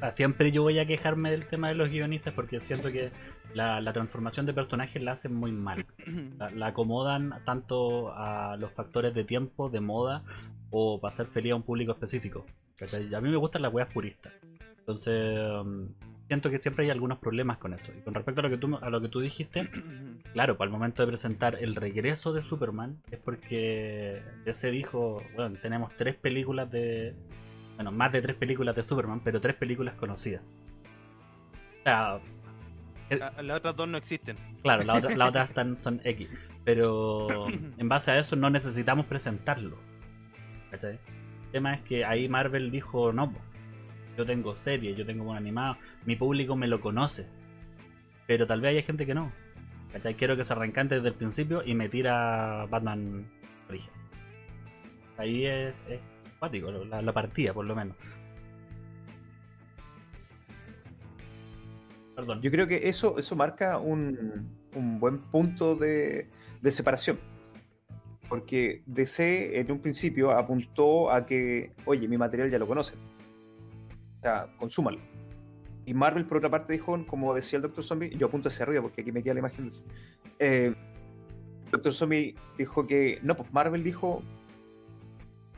Ah, 0.00 0.12
Siempre 0.16 0.52
yo 0.52 0.62
voy 0.62 0.78
a 0.78 0.86
quejarme 0.86 1.30
del 1.30 1.46
tema 1.46 1.68
de 1.68 1.74
los 1.74 1.90
guionistas 1.90 2.32
porque 2.34 2.60
siento 2.60 2.90
que 2.90 3.10
la, 3.54 3.80
la 3.80 3.92
transformación 3.92 4.46
de 4.46 4.54
personajes 4.54 5.02
la 5.02 5.12
hacen 5.12 5.34
muy 5.34 5.52
mal. 5.52 5.84
La, 6.38 6.50
la 6.50 6.66
acomodan 6.68 7.34
tanto 7.44 8.12
a 8.14 8.56
los 8.56 8.72
factores 8.72 9.14
de 9.14 9.24
tiempo, 9.24 9.68
de 9.68 9.80
moda 9.80 10.24
o 10.70 11.00
para 11.00 11.12
hacer 11.12 11.26
feliz 11.26 11.52
a 11.52 11.56
un 11.56 11.62
público 11.62 11.92
específico. 11.92 12.46
A 12.80 13.20
mí 13.20 13.28
me 13.28 13.36
gustan 13.36 13.62
las 13.62 13.72
weas 13.72 13.92
puristas. 13.92 14.32
Entonces, 14.78 15.38
um, 15.60 15.88
siento 16.28 16.48
que 16.48 16.58
siempre 16.58 16.84
hay 16.84 16.90
algunos 16.90 17.18
problemas 17.18 17.58
con 17.58 17.74
eso. 17.74 17.92
Y 17.96 18.00
con 18.02 18.14
respecto 18.14 18.40
a 18.40 18.44
lo 18.44 18.50
que 18.50 18.56
tú, 18.56 18.78
a 18.80 18.88
lo 18.88 19.00
que 19.00 19.08
tú 19.08 19.20
dijiste, 19.20 19.68
claro, 20.32 20.56
para 20.56 20.68
el 20.68 20.72
momento 20.72 21.02
de 21.02 21.08
presentar 21.08 21.58
el 21.60 21.76
regreso 21.76 22.32
de 22.32 22.42
Superman, 22.42 23.02
es 23.10 23.18
porque 23.18 24.22
ya 24.46 24.54
se 24.54 24.70
dijo, 24.70 25.22
bueno, 25.36 25.58
tenemos 25.60 25.92
tres 25.96 26.16
películas 26.16 26.70
de. 26.70 27.14
Bueno, 27.80 27.92
más 27.92 28.12
de 28.12 28.20
tres 28.20 28.36
películas 28.36 28.76
de 28.76 28.84
Superman, 28.84 29.20
pero 29.24 29.40
tres 29.40 29.56
películas 29.56 29.94
conocidas. 29.94 30.42
O 30.42 31.82
sea, 31.82 32.20
La- 33.08 33.42
Las 33.42 33.56
otras 33.56 33.74
dos 33.74 33.88
no 33.88 33.96
existen. 33.96 34.36
Claro, 34.62 34.84
las 34.84 34.98
otras, 34.98 35.16
las 35.16 35.28
otras 35.30 35.48
están, 35.48 35.78
son 35.78 35.98
X. 36.04 36.30
Pero 36.62 37.26
en 37.78 37.88
base 37.88 38.10
a 38.10 38.18
eso 38.18 38.36
no 38.36 38.50
necesitamos 38.50 39.06
presentarlo. 39.06 39.78
¿Cachai? 40.70 40.98
El 41.46 41.52
tema 41.52 41.72
es 41.72 41.80
que 41.80 42.04
ahí 42.04 42.28
Marvel 42.28 42.70
dijo, 42.70 43.14
no, 43.14 43.32
yo 44.18 44.26
tengo 44.26 44.54
series, 44.56 44.94
yo 44.98 45.06
tengo 45.06 45.30
un 45.30 45.38
animado, 45.38 45.78
mi 46.04 46.16
público 46.16 46.56
me 46.56 46.66
lo 46.68 46.82
conoce. 46.82 47.26
Pero 48.26 48.46
tal 48.46 48.60
vez 48.60 48.76
hay 48.76 48.82
gente 48.82 49.06
que 49.06 49.14
no. 49.14 49.32
¿Cachai? 49.94 50.16
Quiero 50.16 50.36
que 50.36 50.44
se 50.44 50.52
arrancante 50.52 50.96
desde 50.96 51.08
el 51.08 51.14
principio 51.14 51.62
y 51.64 51.74
me 51.74 51.88
tira 51.88 52.66
Batman 52.68 53.24
origen. 53.70 53.92
Ahí 55.16 55.46
es, 55.46 55.74
es 55.88 56.00
cuático, 56.40 56.72
la, 56.72 57.00
la 57.00 57.12
partida 57.12 57.54
por 57.54 57.64
lo 57.64 57.76
menos. 57.76 57.96
Perdón. 62.16 62.42
Yo 62.42 62.50
creo 62.50 62.66
que 62.66 62.88
eso, 62.88 63.16
eso 63.18 63.36
marca 63.36 63.78
un, 63.78 64.48
un 64.74 64.98
buen 64.98 65.18
punto 65.18 65.76
de, 65.76 66.28
de 66.60 66.70
separación. 66.70 67.18
Porque 68.28 68.82
DC 68.86 69.58
en 69.58 69.72
un 69.72 69.80
principio 69.80 70.30
apuntó 70.30 71.10
a 71.10 71.26
que, 71.26 71.72
oye, 71.84 72.06
mi 72.08 72.18
material 72.18 72.50
ya 72.50 72.58
lo 72.58 72.66
conocen. 72.66 72.98
O 74.18 74.20
sea, 74.20 74.48
consúmalo. 74.58 74.98
Y 75.86 75.94
Marvel, 75.94 76.26
por 76.26 76.38
otra 76.38 76.50
parte, 76.50 76.72
dijo, 76.74 77.04
como 77.06 77.34
decía 77.34 77.56
el 77.56 77.62
Dr. 77.62 77.82
Zombie, 77.82 78.10
yo 78.16 78.26
apunto 78.28 78.48
hacia 78.48 78.64
arriba 78.64 78.82
porque 78.82 79.00
aquí 79.00 79.12
me 79.12 79.22
queda 79.22 79.34
la 79.34 79.40
imagen. 79.40 79.72
Eh, 80.38 80.74
Dr. 81.72 81.92
Zombie 81.92 82.34
dijo 82.58 82.86
que, 82.86 83.18
no, 83.22 83.36
pues 83.36 83.52
Marvel 83.52 83.82
dijo, 83.82 84.22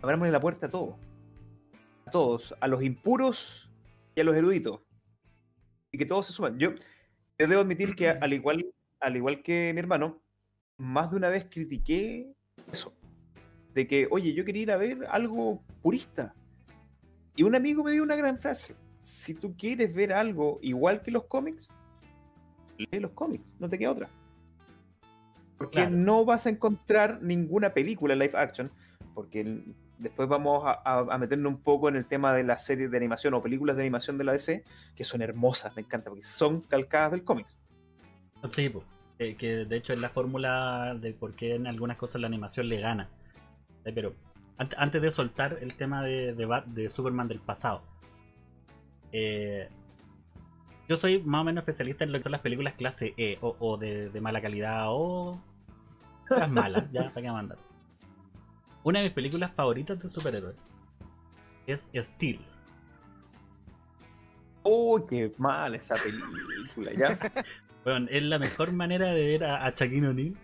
abramosle 0.03 0.33
la 0.33 0.41
puerta 0.41 0.67
a 0.67 0.71
todos. 0.71 0.97
A 2.07 2.11
todos, 2.11 2.55
a 2.61 2.69
los 2.69 2.83
impuros 2.83 3.71
y 4.15 4.21
a 4.21 4.25
los 4.25 4.37
eruditos. 4.37 4.81
Y 5.93 5.99
que 5.99 6.07
todos 6.07 6.27
se 6.27 6.33
suman. 6.33 6.59
Yo, 6.59 6.73
yo 7.39 7.47
debo 7.49 7.61
admitir 7.63 7.95
que 7.95 8.09
al 8.21 8.33
igual, 8.33 8.67
al 9.01 9.17
igual 9.17 9.43
que 9.43 9.71
mi 9.75 9.81
hermano, 9.81 10.21
más 10.77 11.11
de 11.11 11.17
una 11.17 11.29
vez 11.29 11.47
critiqué 11.49 12.33
eso. 12.71 12.93
De 13.75 13.87
que, 13.87 14.07
oye, 14.11 14.35
yo 14.35 14.45
quería 14.45 14.63
ir 14.63 14.71
a 14.73 14.77
ver 14.77 15.07
algo 15.11 15.63
purista. 15.81 16.35
Y 17.37 17.45
un 17.45 17.55
amigo 17.55 17.83
me 17.83 17.93
dio 17.93 18.03
una 18.03 18.17
gran 18.17 18.39
frase. 18.39 18.75
Si 19.03 19.33
tú 19.35 19.57
quieres 19.57 19.95
ver 19.95 20.13
algo 20.13 20.59
igual 20.63 21.03
que 21.03 21.11
los 21.11 21.25
cómics, 21.25 21.69
lee 22.77 23.01
los 23.01 23.13
cómics, 23.13 23.45
no 23.59 23.69
te 23.69 23.79
queda 23.79 23.93
otra. 23.93 24.09
Porque 25.57 25.79
Claro. 25.79 25.91
no 25.97 26.25
vas 26.25 26.47
a 26.47 26.51
encontrar 26.51 27.23
ninguna 27.23 27.73
película 27.73 28.15
live 28.15 28.37
action, 28.37 28.71
porque 29.15 29.63
después 30.03 30.29
vamos 30.29 30.63
a, 30.67 31.19
meternos 31.19 31.53
un 31.53 31.63
poco 31.63 31.89
en 31.89 31.97
el 31.97 32.05
tema 32.07 32.33
de 32.35 32.43
las 32.45 32.65
series 32.65 32.91
de 32.91 32.97
animación 32.97 33.35
o 33.35 33.43
películas 33.43 33.77
de 33.77 33.83
animación 33.83 34.19
de 34.19 34.25
la 34.25 34.33
DC, 34.33 34.65
que 34.97 35.05
son 35.05 35.23
hermosas, 35.23 35.75
me 35.77 35.83
encanta, 35.83 36.11
porque 36.11 36.25
son 36.25 36.61
calcadas 36.63 37.13
del 37.13 37.25
cómics. 37.25 37.59
Sí, 38.49 38.69
po. 38.69 38.83
Eh, 39.19 39.37
que 39.37 39.65
de 39.65 39.77
hecho 39.77 39.93
es 39.93 40.01
la 40.01 40.09
fórmula 40.09 40.97
de 41.01 41.13
por 41.13 41.35
qué 41.35 41.55
en 41.55 41.67
algunas 41.67 41.97
cosas 41.97 42.21
la 42.21 42.27
animación 42.27 42.69
le 42.69 42.81
gana. 42.81 43.09
Eh, 43.85 43.93
Pero 43.95 44.15
ant- 44.59 44.75
antes 44.77 45.01
de 45.01 45.11
soltar 45.11 45.59
el 45.61 45.75
tema 45.75 46.03
de, 46.03 46.35
de, 46.35 46.89
Superman 46.89 47.29
del 47.29 47.39
pasado, 47.39 47.83
eh, 49.13 49.69
yo 50.89 50.97
soy 50.97 51.23
más 51.23 51.43
o 51.43 51.45
menos 51.45 51.63
especialista 51.63 52.05
en 52.05 52.13
lo 52.13 52.19
que 52.19 52.25
son 52.25 52.33
las 52.33 52.41
películas 52.41 52.75
clase 52.75 53.15
E 53.17 53.39
o, 53.41 53.77
de 53.77 54.21
mala 54.21 54.41
calidad 54.43 54.87
o 54.89 55.39
las 56.29 56.51
malas, 56.51 56.91
ya 56.93 57.11
para 57.11 57.23
qué 57.23 57.31
mandar. 57.31 57.59
Una 58.85 58.99
de 58.99 59.07
mis 59.07 59.15
películas 59.15 59.53
favoritas 59.55 60.03
de 60.03 60.09
superhéroes 60.09 60.57
es 61.67 61.91
Steel. 61.95 62.41
¡Oh, 64.65 65.05
qué 65.07 65.33
mal 65.39 65.75
esa 65.75 65.95
película! 65.95 66.93
¿ya? 66.95 67.19
Bueno, 67.85 68.07
es 68.11 68.23
la 68.23 68.39
mejor 68.39 68.73
manera 68.73 69.07
de 69.07 69.27
ver 69.27 69.45
a, 69.45 69.67
a 69.67 69.71
Shaquille 69.71 70.07
O'Neal 70.07 70.35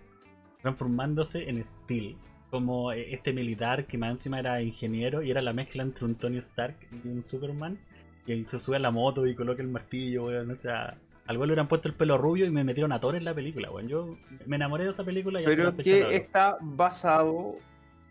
transformándose 0.61 1.49
en 1.49 1.65
Steel. 1.65 2.17
Como 2.51 2.91
eh, 2.93 3.15
este 3.15 3.33
militar 3.33 3.87
que 3.87 3.97
más 3.97 4.11
encima 4.11 4.41
era 4.41 4.61
ingeniero 4.61 5.23
y 5.23 5.31
era 5.31 5.41
la 5.41 5.53
mezcla 5.53 5.85
entre 5.85 6.05
un 6.05 6.17
Tony 6.17 6.39
Stark 6.39 6.77
y 7.05 7.09
un 7.09 7.23
Superman. 7.23 7.79
Y 8.27 8.33
ahí 8.33 8.45
se 8.47 8.59
sube 8.59 8.77
a 8.77 8.81
la 8.81 8.91
moto 8.91 9.25
y 9.25 9.37
coloca 9.37 9.63
el 9.63 9.69
martillo, 9.69 10.27
weón. 10.27 10.51
O 10.51 10.57
sea, 10.57 10.97
al 11.27 11.37
güey 11.37 11.47
le 11.47 11.53
hubieran 11.53 11.69
puesto 11.69 11.87
el 11.87 11.95
pelo 11.95 12.19
rubio 12.19 12.47
y 12.47 12.51
me 12.51 12.65
metieron 12.65 12.91
a 12.91 12.99
Thor 12.99 13.15
en 13.15 13.25
la 13.25 13.35
película, 13.35 13.71
weón. 13.71 13.87
Yo 13.87 14.17
me 14.47 14.57
enamoré 14.57 14.85
de 14.85 14.91
esta 14.91 15.05
película 15.05 15.41
y 15.41 15.45
Pero 15.45 15.77
que 15.77 16.17
está 16.17 16.59
basado 16.61 17.57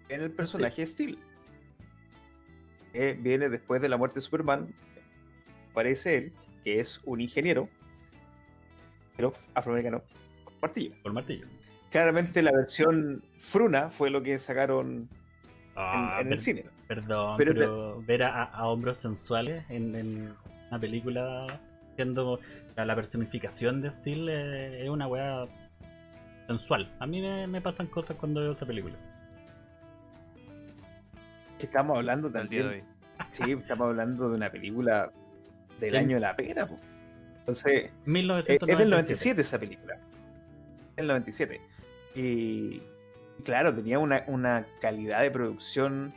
en 0.10 0.22
el 0.22 0.32
personaje 0.32 0.86
Steel. 0.86 1.18
Que 2.94 3.14
viene 3.14 3.50
después 3.50 3.82
de 3.82 3.90
la 3.90 3.98
muerte 3.98 4.16
de 4.16 4.22
Superman. 4.22 4.74
Parece 5.74 6.18
él, 6.18 6.34
que 6.64 6.80
es 6.80 7.00
un 7.06 7.22
ingeniero, 7.22 7.70
pero 9.16 9.34
afroamericano, 9.54 10.02
con 10.44 10.54
martillo. 10.62 10.96
Por 11.04 11.14
martillo. 11.14 11.46
Claramente 11.92 12.42
la 12.42 12.52
versión 12.52 13.24
Fruna 13.38 13.90
fue 13.90 14.10
lo 14.10 14.22
que 14.24 14.40
sacaron 14.40 14.88
en, 14.92 15.10
Ah, 15.76 16.18
en 16.22 16.34
el 16.34 16.40
cine. 16.40 16.66
Perdón, 16.88 17.36
Pero 17.38 17.54
pero, 17.54 18.02
ver 18.02 18.24
a, 18.24 18.44
a 18.46 18.68
hombros 18.68 18.98
sensuales 18.98 19.64
en, 19.70 19.94
en 19.96 20.34
una 20.70 20.80
película 20.80 21.62
siendo 21.96 22.40
la, 22.76 22.86
la 22.86 22.96
personificación 22.96 23.82
de 23.82 23.92
Steel 23.92 24.30
eh, 24.30 24.84
es 24.84 24.90
una 24.90 25.08
weá 25.08 25.46
sensual. 26.48 26.92
A 27.00 27.06
mí 27.06 27.22
me, 27.22 27.46
me 27.48 27.62
pasan 27.62 27.88
cosas 27.88 28.18
cuando 28.18 28.42
veo 28.42 28.54
esa 28.54 28.66
película. 28.66 28.96
Que 31.58 31.66
estamos 31.66 31.98
hablando 31.98 32.28
el 32.28 32.34
día 32.34 32.42
de 32.42 32.48
también. 32.64 32.68
hoy. 32.68 32.84
Sí, 33.30 33.52
estamos 33.52 33.88
hablando 33.90 34.30
de 34.30 34.36
una 34.36 34.52
película 34.52 35.12
del 35.80 35.96
año 35.96 36.16
de 36.16 36.22
la 36.22 36.36
pera. 36.36 36.68
Entonces, 37.40 37.66
Eh, 37.74 37.86
es 37.86 38.08
1997. 38.08 38.76
del 38.78 38.90
97 38.90 39.42
esa 39.42 39.60
película. 39.60 39.98
Del 40.96 41.08
97. 41.08 41.62
Y 42.16 42.82
claro, 43.44 43.74
tenía 43.74 44.00
una, 44.00 44.24
una 44.28 44.66
calidad 44.82 45.22
de 45.22 45.32
producción. 45.32 46.14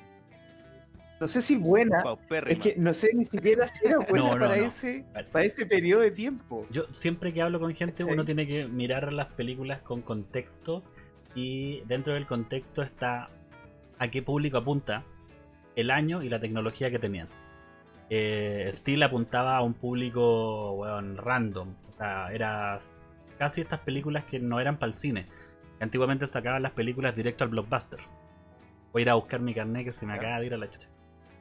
No 1.20 1.28
sé 1.28 1.42
si 1.42 1.56
buena. 1.56 2.02
Es 2.46 2.58
que 2.58 2.74
no 2.76 2.94
sé 2.94 3.10
ni 3.14 3.26
siquiera 3.26 3.68
si 3.68 3.86
era 3.86 3.98
buena 4.08 4.24
No, 4.28 4.34
no, 4.34 4.40
para, 4.40 4.56
no. 4.56 4.64
Ese, 4.66 5.04
para 5.32 5.44
ese 5.44 5.66
periodo 5.66 6.00
de 6.02 6.10
tiempo. 6.10 6.66
Yo 6.70 6.84
siempre 6.92 7.32
que 7.32 7.42
hablo 7.42 7.60
con 7.60 7.74
gente, 7.74 8.04
uno 8.04 8.24
tiene 8.24 8.46
que 8.46 8.66
mirar 8.66 9.12
las 9.12 9.30
películas 9.32 9.80
con 9.82 10.00
contexto 10.02 10.82
y 11.34 11.82
dentro 11.86 12.14
del 12.14 12.26
contexto 12.26 12.82
está 12.82 13.28
a 13.98 14.08
qué 14.08 14.22
público 14.22 14.56
apunta 14.58 15.04
el 15.76 15.90
año 15.90 16.22
y 16.22 16.28
la 16.28 16.40
tecnología 16.40 16.90
que 16.90 16.98
tenían. 16.98 17.28
Eh, 18.10 18.68
Steel 18.72 19.02
apuntaba 19.02 19.56
a 19.56 19.62
un 19.62 19.74
público 19.74 20.72
weón, 20.72 21.16
random, 21.16 21.74
o 21.88 21.92
sea, 21.96 22.32
era 22.32 22.80
casi 23.38 23.60
estas 23.60 23.80
películas 23.80 24.24
que 24.24 24.40
no 24.40 24.60
eran 24.60 24.76
para 24.78 24.88
el 24.88 24.94
cine. 24.94 25.26
Antiguamente 25.80 26.26
sacaban 26.26 26.62
las 26.62 26.72
películas 26.72 27.16
directo 27.16 27.44
al 27.44 27.50
blockbuster. 27.50 28.00
Voy 28.92 29.00
a 29.00 29.02
ir 29.02 29.10
a 29.10 29.14
buscar 29.14 29.40
mi 29.40 29.54
carnet 29.54 29.84
que 29.84 29.92
se 29.92 30.04
me 30.04 30.14
acaba 30.14 30.40
de 30.40 30.46
ir 30.46 30.54
a 30.54 30.58
la 30.58 30.68
chucha. 30.68 30.88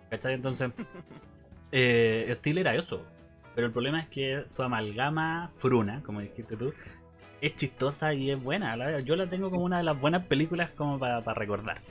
¿Cachai? 0.10 0.36
Entonces, 0.36 0.72
eh, 1.72 2.32
Steel 2.36 2.60
era 2.60 2.76
eso. 2.76 3.04
Pero 3.56 3.68
el 3.68 3.74
problema 3.74 4.00
es 4.00 4.08
que 4.08 4.44
su 4.48 4.62
amalgama 4.64 5.52
fruna, 5.58 6.02
como 6.06 6.22
dijiste 6.22 6.56
tú, 6.56 6.74
es 7.42 7.56
chistosa 7.56 8.14
y 8.14 8.32
es 8.32 8.42
buena. 8.42 9.00
Yo 9.00 9.16
la 9.16 9.28
tengo 9.28 9.50
como 9.50 9.64
una 9.64 9.78
de 9.78 9.84
las 9.84 10.00
buenas 10.00 10.26
películas 10.26 10.70
como 10.72 11.00
para 11.00 11.34
recordar. 11.34 11.82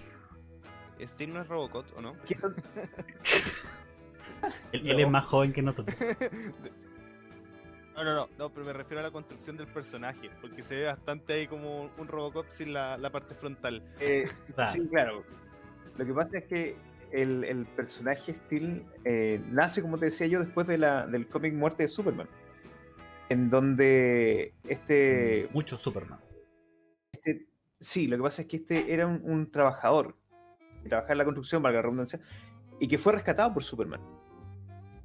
Steve 1.06 1.32
no 1.32 1.42
es 1.42 1.48
Robocop, 1.48 1.84
¿o 1.96 2.00
no? 2.00 2.14
¿Qué 2.24 2.36
son- 2.36 2.54
Él, 4.72 5.00
es 5.00 5.10
más 5.10 5.26
joven 5.26 5.52
que 5.52 5.62
nosotros. 5.62 5.96
No, 7.96 8.04
no, 8.04 8.14
no, 8.14 8.28
no, 8.38 8.54
pero 8.54 8.64
me 8.64 8.72
refiero 8.72 9.00
a 9.00 9.02
la 9.02 9.10
construcción 9.10 9.56
del 9.56 9.66
personaje, 9.66 10.30
porque 10.40 10.62
se 10.62 10.76
ve 10.76 10.84
bastante 10.84 11.32
ahí 11.32 11.48
como 11.48 11.90
un 11.98 12.06
Robocop 12.06 12.46
sin 12.52 12.72
la, 12.72 12.96
la 12.96 13.10
parte 13.10 13.34
frontal. 13.34 13.82
Eh, 13.98 14.28
sí, 14.72 14.86
claro. 14.88 15.24
Lo 15.96 16.06
que 16.06 16.14
pasa 16.14 16.38
es 16.38 16.44
que 16.44 16.76
el, 17.10 17.42
el 17.42 17.66
personaje 17.66 18.34
Steel 18.34 18.84
eh, 19.04 19.40
nace, 19.50 19.82
como 19.82 19.98
te 19.98 20.04
decía 20.04 20.28
yo, 20.28 20.38
después 20.38 20.68
de 20.68 20.78
la, 20.78 21.08
del 21.08 21.26
cómic 21.26 21.54
Muerte 21.54 21.82
de 21.82 21.88
Superman. 21.88 22.28
En 23.30 23.50
donde 23.50 24.54
este, 24.68 25.48
mucho 25.52 25.76
Superman. 25.76 26.20
este- 27.12 27.48
Sí, 27.80 28.06
lo 28.06 28.16
que 28.16 28.22
pasa 28.22 28.42
es 28.42 28.48
que 28.48 28.58
este 28.58 28.94
era 28.94 29.08
un, 29.08 29.20
un 29.24 29.50
trabajador. 29.50 30.14
Que 30.82 30.88
trabajaba 30.88 31.12
en 31.12 31.18
la 31.18 31.24
construcción, 31.24 31.62
valga 31.62 31.78
la 31.78 31.82
redundancia. 31.82 32.20
Y 32.80 32.88
que 32.88 32.98
fue 32.98 33.12
rescatado 33.12 33.52
por 33.52 33.62
Superman. 33.62 34.00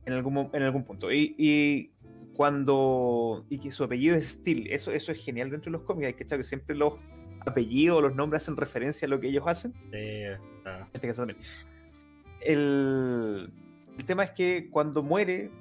En 0.06 0.14
algún, 0.14 0.50
en 0.54 0.64
algún 0.64 0.84
punto. 0.84 1.12
Y, 1.12 1.36
y 1.38 1.92
cuando. 2.36 3.46
Y 3.50 3.58
que 3.60 3.72
su 3.72 3.84
apellido 3.84 4.16
es 4.16 4.30
Steel. 4.30 4.68
Eso, 4.68 4.92
eso 4.92 5.12
es 5.12 5.24
genial 5.24 5.50
dentro 5.50 5.72
de 5.72 5.78
los 5.78 5.86
cómics. 5.86 6.08
Hay 6.08 6.14
que 6.14 6.24
echar 6.24 6.38
que 6.38 6.44
siempre 6.44 6.76
los 6.76 6.94
apellidos 7.46 8.02
los 8.02 8.16
nombres 8.16 8.44
hacen 8.44 8.56
referencia 8.56 9.06
a 9.06 9.10
lo 9.10 9.20
que 9.20 9.28
ellos 9.28 9.44
hacen. 9.46 9.74
Ah, 10.66 10.80
En 10.80 10.90
este 10.94 11.08
caso 11.08 11.26
también. 11.26 11.40
El, 12.42 13.52
el 13.98 14.06
tema 14.06 14.24
es 14.24 14.32
que 14.32 14.70
cuando 14.70 15.04
muere, 15.04 15.52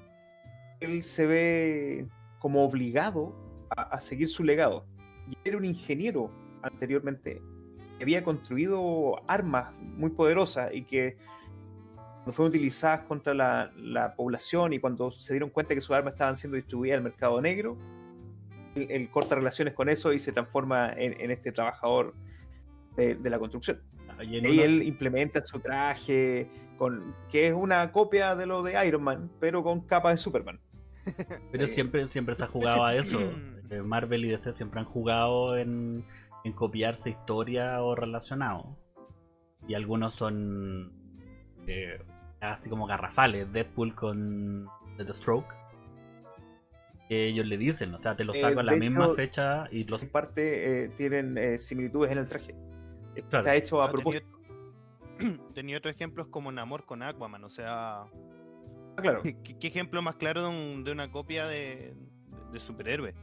él 0.80 1.02
se 1.02 1.26
ve 1.26 2.08
como 2.38 2.64
obligado 2.64 3.34
a, 3.76 3.82
a 3.82 4.00
seguir 4.00 4.28
su 4.28 4.44
legado. 4.44 4.86
Y 5.28 5.36
era 5.48 5.56
un 5.56 5.64
ingeniero 5.64 6.30
anteriormente 6.62 7.40
que 7.98 8.04
había 8.04 8.24
construido 8.24 9.20
armas 9.28 9.72
muy 9.80 10.10
poderosas 10.10 10.72
y 10.74 10.82
que 10.84 11.16
cuando 11.96 12.32
fueron 12.32 12.50
utilizadas 12.50 13.00
contra 13.06 13.34
la, 13.34 13.72
la 13.76 14.14
población 14.14 14.72
y 14.72 14.78
cuando 14.78 15.10
se 15.10 15.32
dieron 15.32 15.50
cuenta 15.50 15.74
que 15.74 15.80
sus 15.80 15.90
armas 15.90 16.12
estaban 16.14 16.36
siendo 16.36 16.56
distribuidas 16.56 16.98
al 16.98 17.04
mercado 17.04 17.40
negro, 17.40 17.76
él, 18.76 18.86
él 18.90 19.10
corta 19.10 19.34
relaciones 19.34 19.74
con 19.74 19.88
eso 19.88 20.12
y 20.12 20.18
se 20.18 20.32
transforma 20.32 20.92
en, 20.96 21.20
en 21.20 21.30
este 21.30 21.52
trabajador 21.52 22.14
de- 22.96 23.14
de 23.16 23.30
la 23.30 23.38
construcción. 23.38 23.80
Y 24.22 24.38
en 24.38 24.46
Y 24.46 24.60
él 24.60 24.82
implementa 24.82 25.44
su 25.44 25.58
traje, 25.58 26.48
con, 26.78 27.14
que 27.28 27.48
es 27.48 27.54
una 27.54 27.90
copia 27.90 28.36
de 28.36 28.46
lo 28.46 28.62
de 28.62 28.86
Iron 28.86 29.02
Man, 29.02 29.30
pero 29.40 29.62
con 29.64 29.80
capa 29.80 30.10
de 30.10 30.16
Superman. 30.16 30.60
Pero 31.50 31.66
siempre, 31.66 32.06
siempre 32.06 32.34
se 32.36 32.44
ha 32.44 32.46
jugado 32.46 32.84
a 32.84 32.94
eso. 32.94 33.18
Eh, 33.70 33.80
Marvel 33.80 34.26
y 34.26 34.28
DC 34.28 34.52
siempre 34.52 34.80
han 34.80 34.84
jugado 34.86 35.56
en, 35.56 36.04
en 36.44 36.52
copiarse 36.52 37.10
historia 37.10 37.82
o 37.82 37.94
relacionados. 37.94 38.66
Y 39.68 39.74
algunos 39.74 40.14
son 40.14 40.92
eh, 41.66 42.00
así 42.40 42.68
como 42.68 42.86
garrafales. 42.86 43.52
Deadpool 43.52 43.94
con 43.94 44.66
The 44.96 45.12
Stroke. 45.14 45.54
Que 47.08 47.26
ellos 47.28 47.46
le 47.46 47.56
dicen, 47.58 47.94
o 47.94 47.98
sea, 47.98 48.16
te 48.16 48.24
lo 48.24 48.32
Eh, 48.34 48.40
saco 48.40 48.60
a 48.60 48.62
la 48.62 48.72
de 48.72 48.78
misma 48.80 49.04
hecho, 49.06 49.14
fecha 49.14 49.68
y 49.70 49.84
los 49.88 50.02
En 50.02 50.10
parte 50.10 50.84
eh, 50.84 50.88
tienen 50.96 51.36
eh, 51.38 51.58
similitudes 51.58 52.10
en 52.12 52.18
el 52.18 52.28
traje. 52.28 52.54
Está 53.14 53.54
hecho 53.54 53.82
a 53.82 53.86
Ah, 53.86 53.90
propósito. 53.92 54.26
tenía, 55.18 55.38
tenía 55.54 55.78
otros 55.78 55.94
ejemplos 55.94 56.28
como 56.28 56.50
Namor 56.50 56.84
con 56.86 57.02
Aquaman, 57.02 57.44
o 57.44 57.50
sea, 57.50 58.02
Ah, 58.96 59.00
claro. 59.02 59.22
¿qué, 59.22 59.36
qué 59.58 59.66
ejemplo 59.68 60.00
más 60.02 60.16
claro 60.16 60.42
de, 60.42 60.48
un- 60.48 60.84
de 60.84 60.92
una 60.92 61.10
copia 61.10 61.46
de, 61.46 61.94
de 62.52 62.58
superhéroe? 62.60 63.14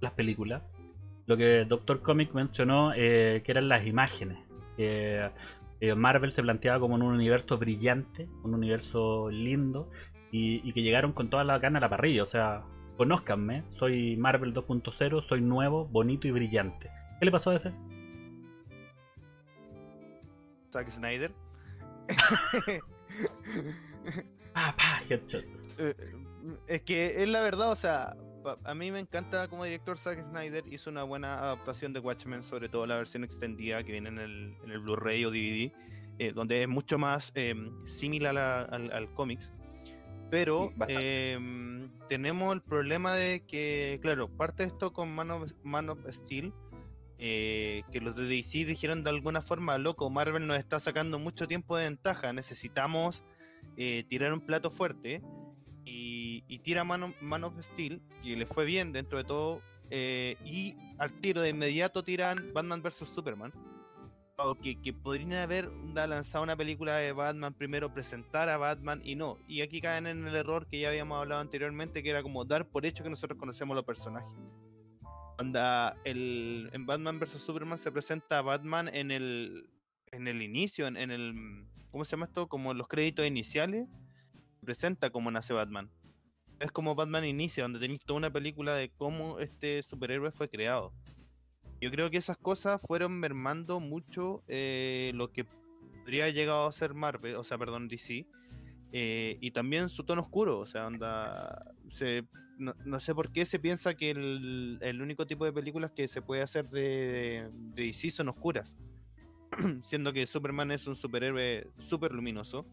las 0.00 0.12
películas. 0.12 0.62
Lo 1.26 1.36
que 1.36 1.64
Doctor 1.64 2.02
Comic 2.02 2.32
mencionó, 2.34 2.92
eh, 2.94 3.42
que 3.44 3.52
eran 3.52 3.68
las 3.68 3.86
imágenes. 3.86 4.38
Eh, 4.78 5.30
Marvel 5.96 6.30
se 6.30 6.42
planteaba 6.42 6.78
como 6.78 6.96
en 6.96 7.02
un 7.02 7.14
universo 7.14 7.58
brillante, 7.58 8.28
un 8.44 8.54
universo 8.54 9.30
lindo, 9.30 9.90
y, 10.30 10.66
y 10.68 10.72
que 10.72 10.82
llegaron 10.82 11.12
con 11.12 11.28
toda 11.28 11.44
la 11.44 11.58
gana 11.58 11.78
a 11.78 11.80
la 11.80 11.88
parrilla. 11.88 12.22
O 12.22 12.26
sea, 12.26 12.62
conózcanme, 12.96 13.64
soy 13.70 14.16
Marvel 14.16 14.54
2.0, 14.54 15.22
soy 15.22 15.40
nuevo, 15.40 15.86
bonito 15.86 16.28
y 16.28 16.30
brillante. 16.30 16.90
¿Qué 17.18 17.26
le 17.26 17.32
pasó 17.32 17.50
a 17.50 17.56
ese? 17.56 17.72
Zack 20.72 20.88
Snyder. 20.88 21.32
Ah, 24.54 24.74
pa, 24.76 25.02
headshot. 25.08 25.44
Eh, 25.78 25.94
es 26.66 26.82
que 26.82 27.22
es 27.22 27.28
la 27.28 27.40
verdad, 27.40 27.70
o 27.70 27.76
sea, 27.76 28.16
a 28.64 28.74
mí 28.74 28.90
me 28.90 29.00
encanta 29.00 29.48
como 29.48 29.64
director 29.64 29.98
Zack 29.98 30.28
Snyder 30.28 30.64
hizo 30.72 30.90
una 30.90 31.02
buena 31.02 31.38
adaptación 31.38 31.92
de 31.92 32.00
Watchmen, 32.00 32.42
sobre 32.42 32.68
todo 32.68 32.86
la 32.86 32.96
versión 32.96 33.24
extendida 33.24 33.82
que 33.82 33.92
viene 33.92 34.08
en 34.08 34.18
el, 34.18 34.56
en 34.64 34.70
el 34.70 34.78
Blu-ray 34.80 35.24
o 35.24 35.30
DVD, 35.30 35.72
eh, 36.18 36.32
donde 36.32 36.62
es 36.62 36.68
mucho 36.68 36.98
más 36.98 37.32
eh, 37.34 37.54
similar 37.84 38.36
a 38.38 38.62
al, 38.62 38.92
al 38.92 39.12
cómics. 39.14 39.50
Pero 40.30 40.72
eh, 40.88 41.38
tenemos 42.08 42.54
el 42.54 42.62
problema 42.62 43.14
de 43.14 43.44
que, 43.44 43.98
claro, 44.00 44.28
parte 44.34 44.62
de 44.62 44.68
esto 44.68 44.92
con 44.92 45.14
Man 45.14 45.30
of, 45.30 45.52
Man 45.62 45.90
of 45.90 45.98
Steel, 46.08 46.54
eh, 47.18 47.82
que 47.92 48.00
los 48.00 48.16
de 48.16 48.26
DC 48.26 48.64
dijeron 48.64 49.04
de 49.04 49.10
alguna 49.10 49.42
forma, 49.42 49.78
loco, 49.78 50.10
Marvel 50.10 50.46
nos 50.46 50.58
está 50.58 50.80
sacando 50.80 51.18
mucho 51.18 51.46
tiempo 51.46 51.76
de 51.76 51.84
ventaja, 51.84 52.32
necesitamos 52.32 53.24
eh, 53.76 54.04
tirar 54.08 54.32
un 54.32 54.40
plato 54.40 54.70
fuerte 54.70 55.22
y, 55.84 56.11
y 56.48 56.58
tira 56.58 56.84
Man 56.84 57.14
Man 57.20 57.44
of 57.44 57.60
Steel, 57.60 58.02
que 58.22 58.36
le 58.36 58.46
fue 58.46 58.64
bien 58.64 58.92
dentro 58.92 59.18
de 59.18 59.24
todo, 59.24 59.62
eh, 59.90 60.36
y 60.44 60.76
al 60.98 61.12
tiro 61.20 61.42
de 61.42 61.50
inmediato 61.50 62.02
tiran 62.02 62.52
Batman 62.54 62.82
vs. 62.82 63.08
Superman. 63.08 63.52
Que, 64.60 64.80
que 64.80 64.92
podrían 64.92 65.34
haber 65.34 65.70
lanzado 65.94 66.42
una 66.42 66.56
película 66.56 66.96
de 66.96 67.12
Batman 67.12 67.54
primero, 67.54 67.92
presentar 67.94 68.48
a 68.48 68.56
Batman 68.56 69.00
y 69.04 69.14
no. 69.14 69.38
Y 69.46 69.60
aquí 69.60 69.80
caen 69.80 70.08
en 70.08 70.26
el 70.26 70.34
error 70.34 70.66
que 70.66 70.80
ya 70.80 70.88
habíamos 70.88 71.20
hablado 71.20 71.40
anteriormente, 71.40 72.02
que 72.02 72.10
era 72.10 72.24
como 72.24 72.44
dar 72.44 72.66
por 72.66 72.84
hecho 72.84 73.04
que 73.04 73.10
nosotros 73.10 73.38
conocemos 73.38 73.76
los 73.76 73.84
personajes. 73.84 74.28
Anda, 75.38 75.96
el, 76.04 76.70
en 76.72 76.86
Batman 76.86 77.20
vs. 77.20 77.40
Superman 77.40 77.78
se 77.78 77.92
presenta 77.92 78.38
a 78.38 78.42
Batman 78.42 78.88
en 78.88 79.10
el, 79.10 79.68
en 80.10 80.26
el 80.26 80.42
inicio, 80.42 80.86
en, 80.88 80.96
el. 80.96 81.66
¿Cómo 81.90 82.04
se 82.04 82.12
llama 82.12 82.26
esto? 82.26 82.48
Como 82.48 82.72
en 82.72 82.78
los 82.78 82.88
créditos 82.88 83.26
iniciales. 83.26 83.86
Se 84.58 84.64
presenta 84.64 85.10
cómo 85.10 85.30
nace 85.30 85.52
Batman. 85.52 85.90
Es 86.62 86.70
como 86.70 86.94
Batman 86.94 87.24
inicia, 87.24 87.64
donde 87.64 87.80
tenéis 87.80 88.04
toda 88.04 88.18
una 88.18 88.32
película 88.32 88.76
de 88.76 88.88
cómo 88.90 89.40
este 89.40 89.82
superhéroe 89.82 90.30
fue 90.30 90.48
creado. 90.48 90.92
Yo 91.80 91.90
creo 91.90 92.08
que 92.08 92.18
esas 92.18 92.36
cosas 92.36 92.80
fueron 92.80 93.18
mermando 93.18 93.80
mucho 93.80 94.44
eh, 94.46 95.10
lo 95.14 95.32
que 95.32 95.44
podría 95.44 96.22
haber 96.22 96.36
llegado 96.36 96.68
a 96.68 96.72
ser 96.72 96.94
Marvel, 96.94 97.34
o 97.34 97.42
sea, 97.42 97.58
perdón, 97.58 97.88
DC. 97.88 98.28
eh, 98.92 99.38
y 99.40 99.50
también 99.50 99.88
su 99.88 100.04
tono 100.04 100.22
oscuro, 100.22 100.60
o 100.60 100.66
sea, 100.66 100.86
onda. 100.86 101.74
No, 102.58 103.00
sé 103.00 103.12
por 103.12 103.32
qué 103.32 103.44
se 103.44 103.58
piensa 103.58 103.94
que 103.94 104.12
el, 104.12 104.78
el 104.82 105.02
único 105.02 105.26
tipo 105.26 105.44
de 105.44 105.52
películas 105.52 105.90
que 105.90 106.06
se 106.06 106.22
puede 106.22 106.42
hacer 106.42 106.68
de, 106.68 107.50
de 107.74 107.86
DC 107.86 108.08
son 108.10 108.28
oscuras. 108.28 108.76
Siendo 109.82 110.12
que 110.12 110.28
Superman 110.28 110.70
es 110.70 110.86
un 110.86 110.94
superhéroe 110.94 111.66
súper 111.78 112.12
luminoso. 112.12 112.64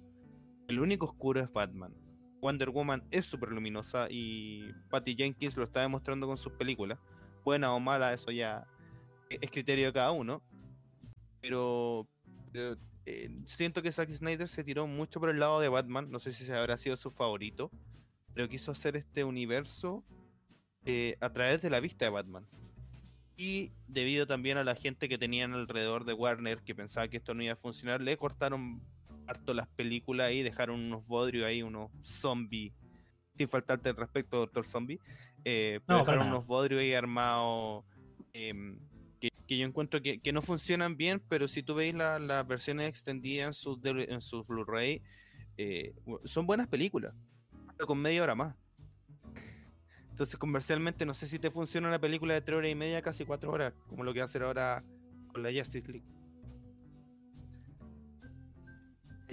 El 0.67 0.79
único 0.79 1.07
oscuro 1.07 1.41
es 1.41 1.51
Batman. 1.51 1.95
Wonder 2.41 2.69
Woman 2.69 3.03
es 3.11 3.25
súper 3.25 3.49
luminosa 3.49 4.07
y 4.09 4.73
Patty 4.89 5.15
Jenkins 5.15 5.57
lo 5.57 5.63
está 5.63 5.81
demostrando 5.81 6.27
con 6.27 6.37
sus 6.37 6.53
películas. 6.53 6.99
Buena 7.43 7.73
o 7.73 7.79
mala, 7.79 8.13
eso 8.13 8.31
ya 8.31 8.65
e- 9.29 9.39
es 9.41 9.51
criterio 9.51 9.87
de 9.87 9.93
cada 9.93 10.11
uno. 10.11 10.41
Pero 11.41 12.07
eh, 12.53 12.75
eh, 13.05 13.29
siento 13.45 13.81
que 13.81 13.91
Zack 13.91 14.09
Snyder 14.11 14.47
se 14.47 14.63
tiró 14.63 14.87
mucho 14.87 15.19
por 15.19 15.29
el 15.29 15.39
lado 15.39 15.59
de 15.59 15.69
Batman. 15.69 16.09
No 16.11 16.19
sé 16.19 16.33
si 16.33 16.45
se 16.45 16.55
habrá 16.55 16.77
sido 16.77 16.97
su 16.97 17.11
favorito. 17.11 17.71
Pero 18.33 18.49
quiso 18.49 18.71
hacer 18.71 18.95
este 18.95 19.23
universo 19.23 20.03
eh, 20.85 21.17
a 21.19 21.31
través 21.31 21.61
de 21.61 21.69
la 21.69 21.79
vista 21.79 22.05
de 22.05 22.11
Batman. 22.11 22.47
Y 23.35 23.71
debido 23.87 24.27
también 24.27 24.57
a 24.57 24.63
la 24.63 24.75
gente 24.75 25.07
que 25.07 25.17
tenían 25.17 25.53
alrededor 25.53 26.03
de 26.03 26.13
Warner 26.13 26.61
que 26.61 26.75
pensaba 26.75 27.07
que 27.07 27.17
esto 27.17 27.33
no 27.33 27.41
iba 27.41 27.53
a 27.53 27.55
funcionar, 27.55 28.01
le 28.01 28.17
cortaron 28.17 28.81
harto 29.29 29.53
las 29.53 29.67
películas 29.67 30.31
y 30.31 30.41
dejaron 30.43 30.79
unos 30.79 31.05
bodrios 31.05 31.45
ahí, 31.45 31.61
unos 31.61 31.91
zombies. 32.03 32.73
Sin 33.35 33.47
faltarte 33.47 33.89
el 33.89 33.95
respeto, 33.95 34.37
Doctor 34.39 34.65
Zombie. 34.65 34.99
eh, 35.45 35.79
pero 35.85 35.99
No, 35.99 36.03
para 36.05 36.17
dejaron 36.17 36.27
unos 36.33 36.45
bodrios 36.45 36.81
ahí 36.81 36.93
armados 36.93 37.85
em, 38.33 38.77
que, 39.21 39.29
que 39.47 39.57
yo 39.57 39.65
encuentro 39.65 40.01
que, 40.01 40.19
que 40.19 40.33
no 40.33 40.41
funcionan 40.41 40.97
bien, 40.97 41.21
pero 41.29 41.47
si 41.47 41.63
tú 41.63 41.75
veis 41.75 41.93
la- 41.95 42.19
las 42.19 42.45
versiones 42.45 42.89
extendidas 42.89 43.47
en 43.47 43.53
sus, 43.53 43.79
en 43.85 44.21
sus 44.21 44.45
Blu-ray, 44.45 45.01
eh, 45.57 45.93
son 46.25 46.45
buenas 46.47 46.67
películas, 46.67 47.13
pero 47.77 47.87
con 47.87 47.99
media 48.01 48.23
hora 48.23 48.35
más. 48.35 48.55
Entonces, 50.09 50.35
comercialmente, 50.37 51.05
no 51.05 51.13
sé 51.13 51.27
si 51.27 51.39
te 51.39 51.49
funciona 51.49 51.87
una 51.87 51.99
película 51.99 52.33
de 52.33 52.41
tres 52.41 52.57
horas 52.57 52.71
y 52.71 52.75
media, 52.75 53.01
casi 53.01 53.23
cuatro 53.25 53.51
horas, 53.51 53.73
como 53.87 54.03
lo 54.03 54.13
que 54.13 54.19
va 54.19 54.23
a 54.23 54.25
hacer 54.25 54.43
ahora 54.43 54.83
con 55.31 55.41
la 55.43 55.49
Justice 55.53 55.89
League. 55.91 56.05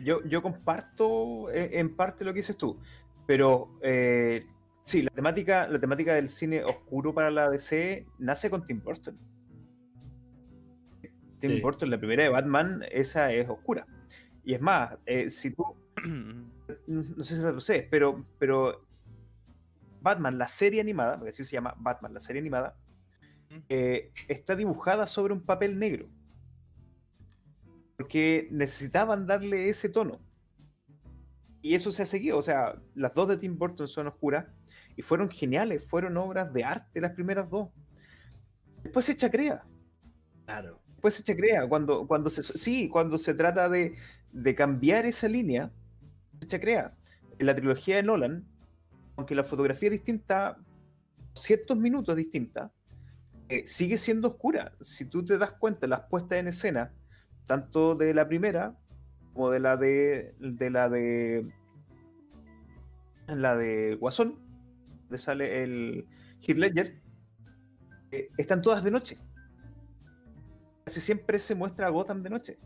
Yo, 0.03 0.23
yo 0.25 0.43
comparto 0.43 1.51
eh, 1.51 1.79
en 1.79 1.97
parte 1.97 2.25
lo 2.25 2.33
que 2.33 2.41
dices 2.41 2.57
tú, 2.57 2.79
pero 3.27 3.79
eh, 3.83 4.47
sí, 4.85 5.03
la 5.03 5.11
temática, 5.11 5.69
la 5.69 5.79
temática 5.79 6.15
del 6.15 6.29
cine 6.29 6.63
oscuro 6.65 7.15
para 7.15 7.31
la 7.31 7.49
DC 7.49 8.07
nace 8.19 8.51
con 8.51 8.67
Tim 8.67 8.83
Burton. 8.83 9.19
Tim 11.41 11.51
Sí. 11.51 11.61
Burton, 11.61 11.91
la 11.91 11.99
primera 11.99 12.23
de 12.23 12.29
Batman, 12.31 12.83
esa 12.91 13.33
es 13.33 13.49
oscura. 13.49 13.87
Y 14.45 14.55
es 14.55 14.61
más, 14.61 14.99
eh, 15.07 15.29
si 15.29 15.51
tú, 15.51 15.65
no 16.87 17.25
sé 17.25 17.37
si 17.37 17.43
lo 17.43 17.61
sé, 17.61 17.87
pero, 17.91 18.25
pero 18.39 18.87
Batman, 20.01 20.39
la 20.39 20.49
serie 20.49 20.81
animada, 20.81 21.17
porque 21.17 21.31
así 21.31 21.45
se 21.45 21.53
llama 21.53 21.75
Batman, 21.79 22.15
la 22.15 22.21
serie 22.21 22.41
animada, 22.41 22.77
eh, 23.69 24.13
está 24.29 24.57
dibujada 24.57 25.07
sobre 25.07 25.33
un 25.35 25.41
papel 25.41 25.79
negro. 25.79 26.09
Porque 27.97 28.49
necesitaban 28.51 29.27
darle 29.27 29.69
ese 29.69 29.89
tono. 29.89 30.21
Y 31.63 31.75
eso 31.75 31.91
se 31.93 32.03
ha 32.03 32.07
seguido. 32.07 32.39
O 32.39 32.43
sea, 32.43 32.81
las 32.95 33.15
dos 33.15 33.29
de 33.29 33.37
Tim 33.39 33.59
Burton 33.59 33.89
son 33.89 34.07
oscuras 34.07 34.47
y 34.97 35.03
fueron 35.03 35.31
geniales, 35.31 35.85
fueron 35.85 36.17
obras 36.17 36.53
de 36.53 36.65
arte 36.65 37.01
las 37.01 37.13
primeras 37.13 37.49
dos. 37.51 37.71
Después 38.83 39.05
se 39.05 39.17
chacrea. 39.17 39.65
Claro. 40.45 40.81
Después 40.89 41.15
se 41.15 41.23
chacrea. 41.23 41.69
Cuando, 41.69 42.07
cuando 42.07 42.31
se, 42.31 42.43
sí, 42.43 42.89
cuando 42.89 43.19
se 43.19 43.35
trata 43.35 43.69
de, 43.69 43.97
de 44.33 44.55
cambiar 44.55 45.07
esa 45.07 45.29
línea, 45.29 45.73
se 46.41 46.47
chacrea. 46.47 46.95
En 47.39 47.47
la 47.47 47.55
trilogía 47.55 47.97
de 47.97 48.03
Nolan, 48.03 48.47
aunque 49.17 49.35
la 49.35 49.45
fotografía 49.45 49.89
es 49.89 49.95
distinta, 49.95 50.59
ciertos 51.35 51.77
minutos 51.77 52.17
distinta, 52.17 52.73
eh, 53.49 53.67
sigue 53.67 53.99
siendo 53.99 54.29
oscura. 54.29 54.73
Si 54.81 55.05
tú 55.05 55.25
te 55.25 55.39
das 55.39 55.53
cuenta, 55.53 55.87
las 55.87 56.01
puestas 56.09 56.39
en 56.39 56.49
escena, 56.49 56.93
tanto 57.47 57.95
de 57.95 58.13
la 58.15 58.29
primera 58.29 58.77
como 59.33 59.51
de 59.51 59.61
la 59.61 59.77
de, 59.77 60.35
de 60.39 60.71
la 60.71 60.89
de 60.89 61.47
la 63.29 63.57
de 63.57 63.97
Guasón, 63.97 64.39
donde 65.03 65.19
sale 65.19 65.63
el 65.63 66.07
Heath 66.41 66.57
Ledger, 66.57 67.03
eh, 68.13 68.29
están 68.39 68.63
todas 68.63 68.83
de 68.83 68.91
noche. 68.91 69.19
Casi 70.85 71.01
siempre 71.01 71.39
se 71.39 71.55
muestra 71.55 71.89
a 71.89 71.91
Gotham 71.91 72.23
de 72.23 72.31
noche. 72.31 72.59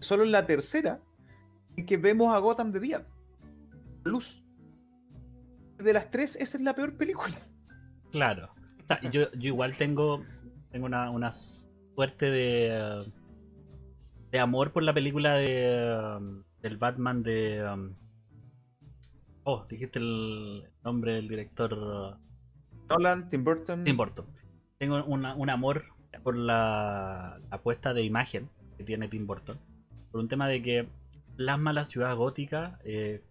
Solo 0.00 0.24
en 0.24 0.32
la 0.32 0.46
tercera 0.46 1.00
en 1.76 1.86
que 1.86 1.96
vemos 1.96 2.34
a 2.34 2.38
Gotham 2.38 2.72
de 2.72 2.80
día. 2.80 3.06
Luz. 4.04 4.44
De 5.78 5.92
las 5.92 6.10
tres, 6.10 6.36
esa 6.36 6.56
es 6.56 6.62
la 6.62 6.74
peor 6.74 6.96
película. 6.96 7.36
Claro. 8.10 8.50
Yo, 9.12 9.30
yo 9.32 9.48
igual 9.48 9.76
tengo, 9.76 10.24
tengo 10.70 10.86
una, 10.86 11.10
una 11.10 11.30
suerte 11.30 12.30
de, 12.30 13.04
de 14.30 14.38
amor 14.40 14.72
por 14.72 14.82
la 14.82 14.92
película 14.92 15.34
de 15.34 16.16
um, 16.18 16.42
del 16.60 16.76
Batman 16.76 17.22
de 17.22 17.64
um, 17.72 17.94
oh 19.44 19.64
dijiste 19.68 19.98
el 19.98 20.64
nombre 20.84 21.14
del 21.14 21.28
director 21.28 21.72
uh, 21.74 22.16
Nolan, 22.88 23.28
Tim 23.30 23.44
Burton. 23.44 23.84
Tim 23.84 23.96
Burton. 23.96 24.26
Tengo 24.78 25.04
una- 25.04 25.34
un 25.34 25.50
amor 25.50 25.84
por 26.22 26.36
la, 26.36 27.38
la 27.50 27.58
puesta 27.62 27.92
de 27.92 28.02
imagen 28.02 28.48
que 28.76 28.84
tiene 28.84 29.08
Tim 29.08 29.26
Burton 29.26 29.58
por 30.10 30.20
un 30.20 30.28
tema 30.28 30.48
de 30.48 30.62
que 30.62 30.88
plasma 31.36 31.72
la 31.72 31.84
ciudad 31.84 32.16
gótica 32.16 32.78
eh, 32.84 33.22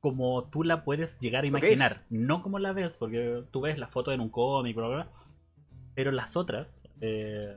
como 0.00 0.44
tú 0.50 0.64
la 0.64 0.84
puedes 0.84 1.18
llegar 1.20 1.44
a 1.44 1.46
imaginar. 1.46 2.02
No 2.10 2.42
como 2.42 2.58
la 2.58 2.72
ves 2.72 2.96
porque 2.98 3.44
tú 3.50 3.60
ves 3.62 3.78
la 3.78 3.88
foto 3.88 4.12
en 4.12 4.20
un 4.20 4.28
cómic 4.28 4.76
bla, 4.76 4.86
bla, 4.88 4.96
bla, 4.96 5.08
pero 5.94 6.10
las 6.12 6.36
otras 6.36 6.82
eh, 7.00 7.56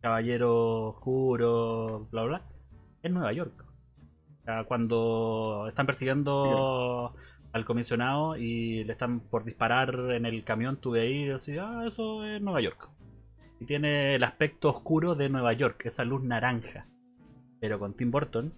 Caballero 0.00 0.88
Oscuro 0.88 2.08
bla 2.10 2.22
bla 2.24 2.42
es 3.02 3.10
Nueva 3.10 3.32
York 3.32 3.64
O 4.40 4.44
sea, 4.44 4.64
cuando 4.64 5.66
están 5.68 5.86
persiguiendo 5.86 7.14
al 7.52 7.64
comisionado 7.64 8.36
y 8.36 8.84
le 8.84 8.92
están 8.92 9.20
por 9.20 9.44
disparar 9.44 10.12
en 10.12 10.26
el 10.26 10.44
camión, 10.44 10.76
tú 10.76 10.94
ahí 10.94 11.24
decís, 11.24 11.58
ah, 11.60 11.84
eso 11.86 12.24
es 12.24 12.40
Nueva 12.40 12.60
York. 12.60 12.88
Y 13.58 13.66
tiene 13.66 14.14
el 14.14 14.24
aspecto 14.24 14.70
oscuro 14.70 15.14
de 15.14 15.28
Nueva 15.28 15.52
York, 15.52 15.82
esa 15.84 16.04
luz 16.04 16.22
naranja. 16.22 16.86
Pero 17.60 17.78
con 17.78 17.94
Tim 17.94 18.10
Burton, 18.10 18.54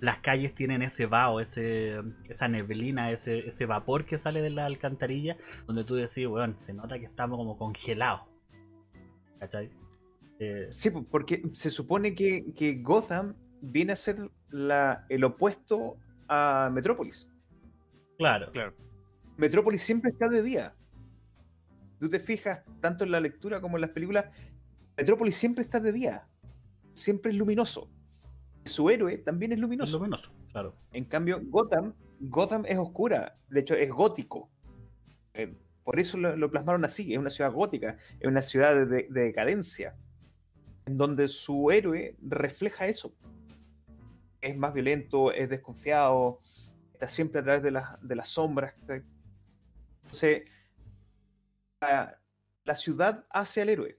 las 0.00 0.18
calles 0.18 0.54
tienen 0.54 0.82
ese 0.82 1.06
vaho, 1.06 1.40
ese, 1.40 2.02
esa 2.28 2.48
neblina, 2.48 3.12
ese, 3.12 3.46
ese 3.46 3.66
vapor 3.66 4.04
que 4.04 4.18
sale 4.18 4.42
de 4.42 4.50
la 4.50 4.66
alcantarilla, 4.66 5.36
donde 5.66 5.84
tú 5.84 5.94
decís, 5.94 6.26
weón, 6.26 6.58
se 6.58 6.74
nota 6.74 6.98
que 6.98 7.06
estamos 7.06 7.38
como 7.38 7.56
congelados. 7.56 8.22
¿Cachai? 9.38 9.70
Eh, 10.38 10.66
Sí, 10.70 10.90
po, 10.90 11.04
porque 11.04 11.42
se 11.52 11.70
supone 11.70 12.14
que, 12.14 12.52
que 12.54 12.80
Gotham 12.82 13.34
viene 13.60 13.92
a 13.92 13.96
ser 13.96 14.30
la, 14.50 15.04
el 15.08 15.24
opuesto 15.24 15.96
a 16.28 16.70
Metrópolis. 16.72 17.30
claro, 18.18 18.50
Claro. 18.52 18.74
Metrópolis 19.36 19.82
siempre 19.82 20.10
está 20.10 20.28
de 20.28 20.42
día. 20.42 20.74
Tú 21.98 22.08
te 22.10 22.20
fijas 22.20 22.62
tanto 22.80 23.04
en 23.04 23.10
la 23.12 23.20
lectura 23.20 23.60
como 23.60 23.76
en 23.76 23.80
las 23.82 23.90
películas, 23.90 24.26
Metrópolis 24.96 25.36
siempre 25.36 25.64
está 25.64 25.80
de 25.80 25.92
día. 25.92 26.26
Siempre 26.92 27.30
es 27.32 27.38
luminoso. 27.38 27.88
Su 28.64 28.90
héroe 28.90 29.16
también 29.18 29.52
es 29.52 29.56
es 29.56 29.62
luminoso. 29.62 29.98
luminoso, 29.98 30.30
claro. 30.50 30.76
En 30.92 31.04
cambio, 31.06 31.40
Gotham, 31.44 31.94
Gotham 32.20 32.64
es 32.66 32.76
oscura. 32.76 33.36
De 33.48 33.60
hecho, 33.60 33.74
es 33.74 33.90
gótico. 33.90 34.50
Eh, 35.34 35.56
por 35.82 35.98
eso 35.98 36.18
lo, 36.18 36.36
lo 36.36 36.50
plasmaron 36.50 36.84
así. 36.84 37.12
Es 37.12 37.18
una 37.18 37.30
ciudad 37.30 37.52
gótica. 37.52 37.96
Es 38.20 38.28
una 38.28 38.42
ciudad 38.42 38.86
de 38.86 39.06
decadencia. 39.10 39.96
En 40.86 40.98
donde 40.98 41.28
su 41.28 41.70
héroe 41.70 42.16
refleja 42.20 42.86
eso. 42.86 43.14
Es 44.40 44.56
más 44.56 44.74
violento, 44.74 45.32
es 45.32 45.48
desconfiado, 45.48 46.40
está 46.92 47.06
siempre 47.08 47.40
a 47.40 47.44
través 47.44 47.62
de, 47.62 47.70
las- 47.70 48.00
de 48.00 48.16
las 48.16 48.28
sombras. 48.28 48.74
Entonces, 50.02 50.42
la, 51.80 52.18
la 52.64 52.76
ciudad 52.76 53.24
hace 53.30 53.62
al 53.62 53.68
héroe. 53.68 53.98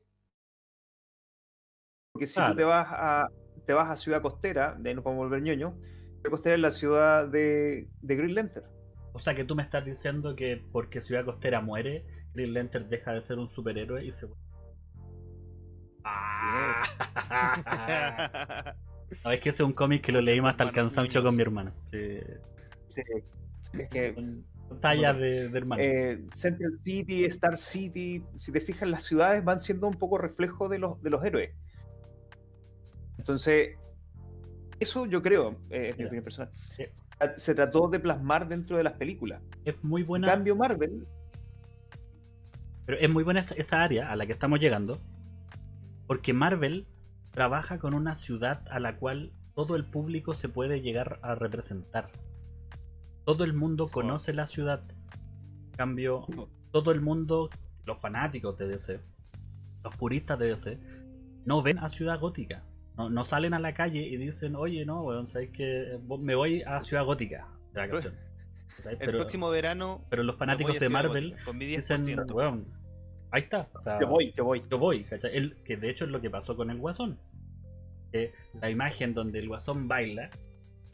Porque 2.12 2.28
si 2.28 2.36
Claro. 2.36 2.52
tú 2.52 2.58
te 2.58 2.64
vas 2.64 2.88
a 2.90 3.28
te 3.66 3.72
vas 3.74 3.90
a 3.90 3.96
Ciudad 3.96 4.22
Costera, 4.22 4.76
de 4.78 4.90
ahí 4.90 4.96
nos 4.96 5.06
podemos 5.06 5.24
volver 5.24 5.42
ñoño, 5.42 5.78
Ciudad 6.18 6.32
Costera 6.32 6.56
es 6.56 6.62
la 6.62 6.72
ciudad 6.72 7.30
de, 7.30 7.88
de 8.02 8.16
Green 8.18 8.36
Lantern. 8.36 8.66
O 9.14 9.20
sea 9.20 9.36
que 9.36 9.46
tú 9.46 9.56
me 9.56 9.64
estás 9.64 9.86
diciendo 9.86 10.36
que 10.36 10.58
porque 10.74 11.02
Ciudad 11.02 11.24
Costera 11.24 11.62
muere, 11.62 12.06
Green 12.34 12.54
Lantern 12.54 12.90
deja 12.90 13.14
de 13.14 13.22
ser 13.22 13.40
un 13.40 13.50
superhéroe 13.50 14.04
y 14.04 14.12
se 14.12 14.26
vuelve. 14.26 14.44
Ah. 16.04 16.84
No, 19.24 19.32
es 19.32 19.40
que 19.42 19.50
ese 19.50 19.62
es 19.62 19.68
un 19.68 19.74
cómic 19.74 20.02
que 20.04 20.12
lo 20.12 20.22
leímos 20.22 20.50
hasta 20.50 20.64
el 20.64 20.70
Hermanos 20.70 20.94
cansancio 20.96 21.20
niños. 21.22 21.30
con 21.30 21.36
mi 21.38 21.42
hermana. 21.44 21.74
Sí. 21.86 22.20
Sí, 22.88 23.02
es 23.74 23.90
que 23.90 24.16
tallas 24.82 25.16
de, 25.18 25.50
de 25.50 25.58
hermano. 25.58 25.82
eh, 25.84 26.26
Central 26.34 26.80
City, 26.84 27.24
Star 27.26 27.58
City, 27.58 28.24
si 28.36 28.52
te 28.52 28.60
fijas, 28.60 28.90
las 28.90 29.04
ciudades 29.04 29.44
van 29.44 29.60
siendo 29.60 29.88
un 29.88 29.94
poco 29.94 30.18
reflejo 30.18 30.68
de 30.68 30.80
los, 30.80 31.00
de 31.04 31.10
los 31.12 31.24
héroes. 31.24 31.52
Entonces, 33.20 33.78
eso 34.80 35.06
yo 35.06 35.22
creo, 35.22 35.58
eh, 35.70 35.90
es 35.90 35.98
mi 36.00 36.06
opinión 36.06 36.24
personal, 36.24 36.52
Sí. 36.76 36.86
se 37.38 37.54
trató 37.54 37.88
de 37.90 38.00
plasmar 38.00 38.48
dentro 38.48 38.78
de 38.78 38.84
las 38.84 38.94
películas. 38.94 39.44
es 39.64 39.76
muy 39.84 40.02
En 40.02 40.08
buena. 40.08 40.28
cambio, 40.28 40.56
Marvel, 40.56 41.06
Pero 42.88 42.98
es 43.00 43.10
muy 43.12 43.24
buena 43.24 43.42
esa, 43.42 43.54
esa 43.56 43.84
área 43.84 44.12
a 44.12 44.16
la 44.16 44.26
que 44.26 44.34
estamos 44.34 44.60
llegando. 44.60 45.00
Porque 46.08 46.34
Marvel 46.34 46.88
trabaja 47.32 47.80
con 47.80 47.94
una 47.94 48.16
ciudad 48.16 48.64
a 48.70 48.80
la 48.80 48.98
cual 48.98 49.32
todo 49.56 49.76
el 49.76 49.86
público 49.86 50.34
se 50.34 50.50
puede 50.50 50.82
llegar 50.82 51.20
a 51.22 51.36
representar. 51.36 52.10
Todo 53.26 53.44
el 53.44 53.54
mundo 53.54 53.88
conoce 53.88 54.34
la 54.34 54.48
ciudad. 54.48 54.84
En 55.68 55.72
cambio, 55.78 56.26
todo 56.72 56.92
el 56.92 57.02
mundo, 57.02 57.50
los 57.86 58.00
fanáticos 58.00 58.58
de 58.58 58.68
DC, 58.68 59.00
los 59.84 59.96
puristas 59.96 60.38
de 60.40 60.48
DC, 60.48 60.80
no 61.46 61.62
ven 61.62 61.80
a 61.80 61.90
Ciudad 61.90 62.20
Gótica. 62.20 62.64
No, 62.98 63.10
no 63.10 63.24
salen 63.24 63.54
a 63.54 63.60
la 63.60 63.74
calle 63.74 64.02
y 64.02 64.18
dicen, 64.18 64.56
oye, 64.56 64.86
no, 64.86 65.02
weón, 65.02 65.28
¿sabes 65.28 65.50
que 65.50 66.00
Me 66.20 66.36
voy 66.36 66.62
a 66.64 66.82
Ciudad 66.82 67.06
Gótica 67.06 67.48
de 67.74 68.18
Pero, 69.00 69.18
próximo 69.18 69.50
verano. 69.50 70.04
pero 70.10 70.24
los 70.24 70.36
fanáticos 70.36 70.80
de 70.80 70.90
Marvel 70.90 71.36
Gótica, 71.46 71.66
dicen, 71.66 72.06
10%. 72.06 72.32
weón, 72.32 72.66
ahí 73.34 73.42
está. 73.42 73.68
o 73.74 73.84
sea, 73.84 74.00
yo 74.00 74.08
voy, 74.08 74.32
yo 74.32 74.46
voy. 74.46 74.64
yo 74.70 74.78
voy, 74.78 75.04
¿cachai? 75.04 75.36
El- 75.36 75.56
que 75.64 75.76
de 75.76 75.90
hecho 75.90 76.06
es 76.06 76.12
lo 76.12 76.22
que 76.22 76.30
pasó 76.30 76.56
con 76.56 76.70
el 76.70 76.78
Guasón. 76.78 77.18
Que 78.12 78.32
la 78.62 78.70
imagen 78.70 79.14
donde 79.14 79.40
el 79.40 79.48
Guasón 79.50 79.88
baila 79.88 80.30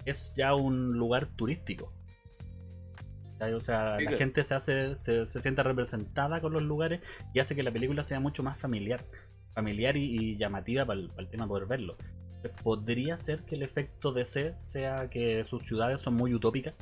es 0.06 0.34
ya 0.36 0.56
un 0.56 0.93
lugar 0.97 1.28
turístico. 1.36 1.93
O 3.41 3.62
sea, 3.62 3.97
Sí, 3.97 4.04
la 4.04 4.10
claro. 4.10 4.17
gente 4.17 4.43
se 4.43 4.56
hace, 4.56 4.95
se, 5.04 5.25
se 5.25 5.39
siente 5.39 5.63
representada 5.63 6.41
con 6.41 6.52
los 6.52 6.62
lugares 6.62 7.02
y 7.34 7.39
hace 7.39 7.56
que 7.56 7.63
la 7.63 7.71
película 7.71 8.04
sea 8.04 8.19
mucho 8.19 8.43
más 8.43 8.58
familiar. 8.58 8.99
Familiar 9.54 9.95
y, 9.95 10.04
y 10.34 10.38
llamativa 10.38 10.86
para 10.86 10.99
el, 10.99 11.10
para 11.10 11.21
el 11.21 11.30
tema 11.30 11.45
de 11.45 11.47
poder 11.49 11.65
verlo. 11.67 11.95
¿Podría 12.63 13.15
ser 13.17 13.43
que 13.43 13.56
el 13.56 13.63
efecto 13.63 14.12
de 14.13 14.23
C 14.25 14.56
sea 14.62 15.10
que 15.10 15.43
sus 15.45 15.63
ciudades 15.65 15.99
son 16.02 16.15
muy 16.15 16.34
utópicas? 16.34 16.73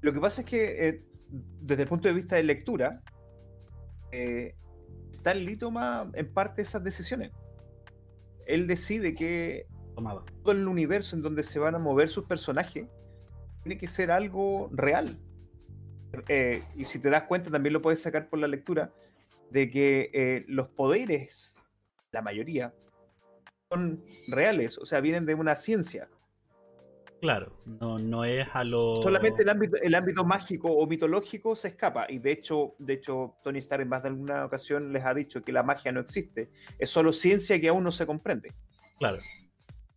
Lo 0.00 0.12
que 0.12 0.20
pasa 0.20 0.42
es 0.42 0.46
que, 0.46 0.88
eh, 0.88 1.04
desde 1.30 1.82
el 1.82 1.88
punto 1.88 2.08
de 2.08 2.14
vista 2.14 2.36
de 2.36 2.42
lectura, 2.42 3.02
eh, 4.12 4.54
Stan 5.10 5.38
Lee 5.38 5.56
toma 5.56 6.10
en 6.14 6.32
parte 6.32 6.62
esas 6.62 6.82
decisiones. 6.82 7.32
Él 8.46 8.66
decide 8.66 9.14
que 9.14 9.66
Tomaba. 9.94 10.24
todo 10.42 10.52
el 10.52 10.66
universo 10.66 11.16
en 11.16 11.22
donde 11.22 11.42
se 11.42 11.58
van 11.58 11.74
a 11.74 11.78
mover 11.78 12.08
sus 12.08 12.24
personajes 12.24 12.86
tiene 13.62 13.78
que 13.78 13.86
ser 13.86 14.10
algo 14.10 14.70
real. 14.72 15.18
Eh, 16.28 16.62
y 16.74 16.84
si 16.84 16.98
te 16.98 17.10
das 17.10 17.24
cuenta, 17.24 17.50
también 17.50 17.72
lo 17.72 17.82
puedes 17.82 18.00
sacar 18.00 18.28
por 18.28 18.38
la 18.38 18.48
lectura, 18.48 18.92
de 19.50 19.70
que 19.70 20.10
eh, 20.12 20.44
los 20.48 20.68
poderes, 20.68 21.56
la 22.12 22.22
mayoría, 22.22 22.74
son 23.70 24.00
reales, 24.28 24.78
o 24.78 24.86
sea, 24.86 25.00
vienen 25.00 25.26
de 25.26 25.34
una 25.34 25.56
ciencia. 25.56 26.08
Claro, 27.20 27.52
no, 27.64 27.98
no 27.98 28.24
es 28.24 28.46
a 28.52 28.62
lo. 28.62 28.96
Solamente 28.96 29.42
el 29.42 29.48
ámbito, 29.48 29.76
el 29.82 29.94
ámbito 29.94 30.24
mágico 30.24 30.70
o 30.70 30.86
mitológico 30.86 31.56
se 31.56 31.68
escapa. 31.68 32.06
Y 32.08 32.18
de 32.18 32.32
hecho, 32.32 32.74
de 32.78 32.94
hecho, 32.94 33.36
Tony 33.42 33.58
Stark 33.58 33.82
en 33.82 33.88
más 33.88 34.02
de 34.02 34.10
alguna 34.10 34.44
ocasión 34.44 34.92
les 34.92 35.04
ha 35.04 35.14
dicho 35.14 35.42
que 35.42 35.52
la 35.52 35.62
magia 35.62 35.90
no 35.90 36.00
existe. 36.00 36.50
Es 36.78 36.90
solo 36.90 37.12
ciencia 37.12 37.60
que 37.60 37.68
aún 37.68 37.82
no 37.82 37.90
se 37.90 38.06
comprende. 38.06 38.52
Claro, 38.98 39.18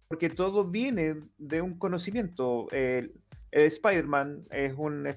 porque 0.08 0.30
todo 0.30 0.66
viene 0.66 1.16
de 1.38 1.62
un 1.62 1.78
conocimiento. 1.78 2.68
El, 2.72 3.14
el 3.52 3.64
Spider-Man 3.64 4.48
es 4.50 4.74
un, 4.76 5.08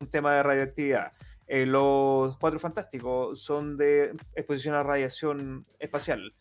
un 0.00 0.10
tema 0.10 0.34
de 0.34 0.42
radioactividad. 0.42 1.12
Eh, 1.46 1.66
los 1.66 2.38
Cuatro 2.38 2.60
Fantásticos 2.60 3.42
son 3.42 3.76
de 3.76 4.14
exposición 4.36 4.76
a 4.76 4.84
radiación 4.84 5.66
espacial. 5.80 6.32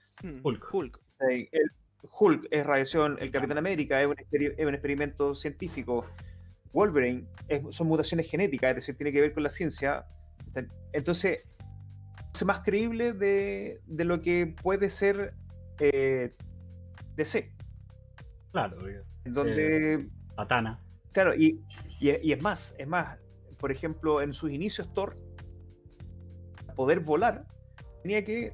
Hulk. 0.44 0.68
Hulk. 0.72 1.02
Eh, 1.32 1.50
el 1.52 1.72
Hulk 2.20 2.48
es 2.52 2.66
radiación, 2.66 3.18
el 3.20 3.32
Capitán 3.32 3.58
América 3.58 4.02
es 4.02 4.08
un, 4.08 4.16
es 4.32 4.66
un 4.66 4.74
experimento 4.74 5.36
científico. 5.36 6.06
Wolverine 6.72 7.26
es- 7.48 7.64
son 7.76 7.88
mutaciones 7.88 8.30
genéticas, 8.30 8.70
es 8.72 8.76
decir, 8.78 8.96
tiene 8.96 9.12
que 9.12 9.22
ver 9.22 9.34
con 9.34 9.44
la 9.44 9.50
ciencia. 9.50 10.06
Entonces, 10.94 11.44
es 12.34 12.46
más 12.46 12.60
creíble 12.60 13.14
de, 13.14 13.80
de 13.86 14.06
lo 14.06 14.22
que 14.22 14.54
puede 14.62 14.90
ser 14.90 15.34
eh, 15.80 16.36
DC, 17.16 17.52
claro. 18.52 18.78
en 19.26 19.34
donde 19.34 20.10
Satana. 20.36 20.80
Claro, 21.12 21.34
y, 21.36 21.60
y, 22.00 22.12
y 22.22 22.32
es 22.34 22.42
más, 22.42 22.76
es 22.78 22.88
más, 22.88 23.18
por 23.60 23.72
ejemplo, 23.72 24.22
en 24.22 24.32
sus 24.34 24.52
inicios 24.52 24.94
Thor, 24.94 25.18
para 26.62 26.76
poder 26.76 27.00
volar, 27.02 27.46
tenía 28.04 28.24
que 28.24 28.54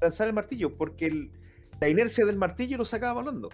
lanzar 0.00 0.26
el 0.26 0.34
martillo, 0.34 0.76
porque 0.76 1.06
el- 1.06 1.32
la 1.82 1.88
inercia 1.88 2.24
del 2.24 2.36
martillo 2.36 2.78
lo 2.78 2.84
sacaba 2.84 3.14
volando. 3.14 3.48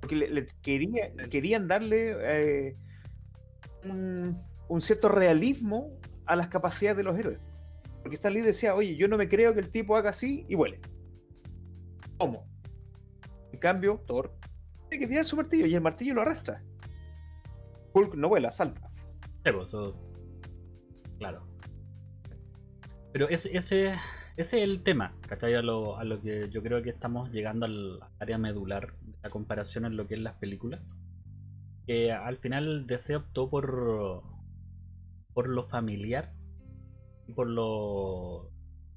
Porque 0.00 0.16
le, 0.16 0.28
le 0.30 0.48
quería, 0.62 1.12
querían 1.30 1.68
darle 1.68 2.16
eh, 2.18 2.76
un, 3.84 4.42
un 4.66 4.80
cierto 4.80 5.08
realismo 5.08 5.96
a 6.26 6.34
las 6.34 6.48
capacidades 6.48 6.96
de 6.96 7.04
los 7.04 7.16
héroes. 7.16 7.38
Porque 8.02 8.16
Stan 8.16 8.32
Lee 8.32 8.40
decía, 8.40 8.74
oye, 8.74 8.96
yo 8.96 9.06
no 9.06 9.16
me 9.16 9.28
creo 9.28 9.54
que 9.54 9.60
el 9.60 9.70
tipo 9.70 9.96
haga 9.96 10.10
así 10.10 10.44
y 10.48 10.56
vuele. 10.56 10.80
¿Cómo? 12.18 12.48
En 13.52 13.60
cambio, 13.60 14.02
Thor 14.08 14.36
tiene 14.88 15.04
que 15.04 15.08
tirar 15.08 15.24
su 15.24 15.36
martillo 15.36 15.66
y 15.66 15.74
el 15.76 15.82
martillo 15.82 16.14
lo 16.14 16.22
arrastra. 16.22 16.64
Hulk 17.92 18.16
no 18.16 18.28
vuela, 18.28 18.50
salta. 18.50 18.90
Pues, 19.44 19.70
Claro. 21.18 21.46
Pero 23.12 23.28
ese, 23.28 23.56
ese, 23.56 23.94
ese 24.36 24.58
es 24.58 24.64
el 24.64 24.82
tema, 24.82 25.14
¿cachai? 25.28 25.54
A 25.54 25.62
lo, 25.62 25.96
que 26.22 26.48
yo 26.50 26.62
creo 26.62 26.82
que 26.82 26.90
estamos 26.90 27.30
llegando 27.30 27.66
al 27.66 28.00
área 28.18 28.36
medular 28.36 28.94
de 29.02 29.16
la 29.22 29.30
comparación 29.30 29.84
en 29.84 29.96
lo 29.96 30.08
que 30.08 30.14
es 30.14 30.20
las 30.20 30.34
películas. 30.34 30.80
Que 31.86 32.10
al 32.10 32.38
final 32.38 32.86
DC 32.86 33.16
optó 33.16 33.48
por, 33.48 34.22
por 35.32 35.48
lo 35.48 35.64
familiar 35.64 36.32
y 37.28 37.32
por 37.32 37.46
lo, 37.46 38.50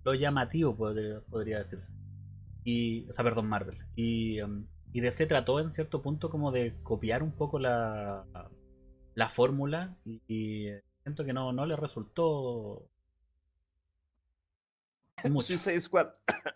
lo 0.04 0.13
llamativo, 0.15 0.76
podría, 0.76 1.21
podría 1.30 1.60
decirse. 1.60 1.93
Y, 2.63 3.08
o 3.10 3.13
sea, 3.13 3.23
perdón, 3.23 3.47
Marvel. 3.47 3.78
Y, 3.95 4.41
um, 4.41 4.65
y 4.91 5.02
DC 5.02 5.28
trató 5.28 5.60
en 5.60 5.71
cierto 5.71 6.02
punto 6.02 6.30
como 6.30 6.52
de 6.52 6.73
copiar 6.82 7.21
un 7.21 7.32
poco 7.32 7.60
la, 7.60 8.26
la 9.13 9.30
fórmula 9.30 9.95
y, 10.04 10.21
y 10.28 10.69
siento 11.04 11.26
que 11.26 11.34
no, 11.34 11.54
no 11.54 11.65
le 11.65 11.76
resultó 11.76 12.89
mucho. 15.25 15.47
Suicide 15.47 15.80
Squad. 15.80 16.08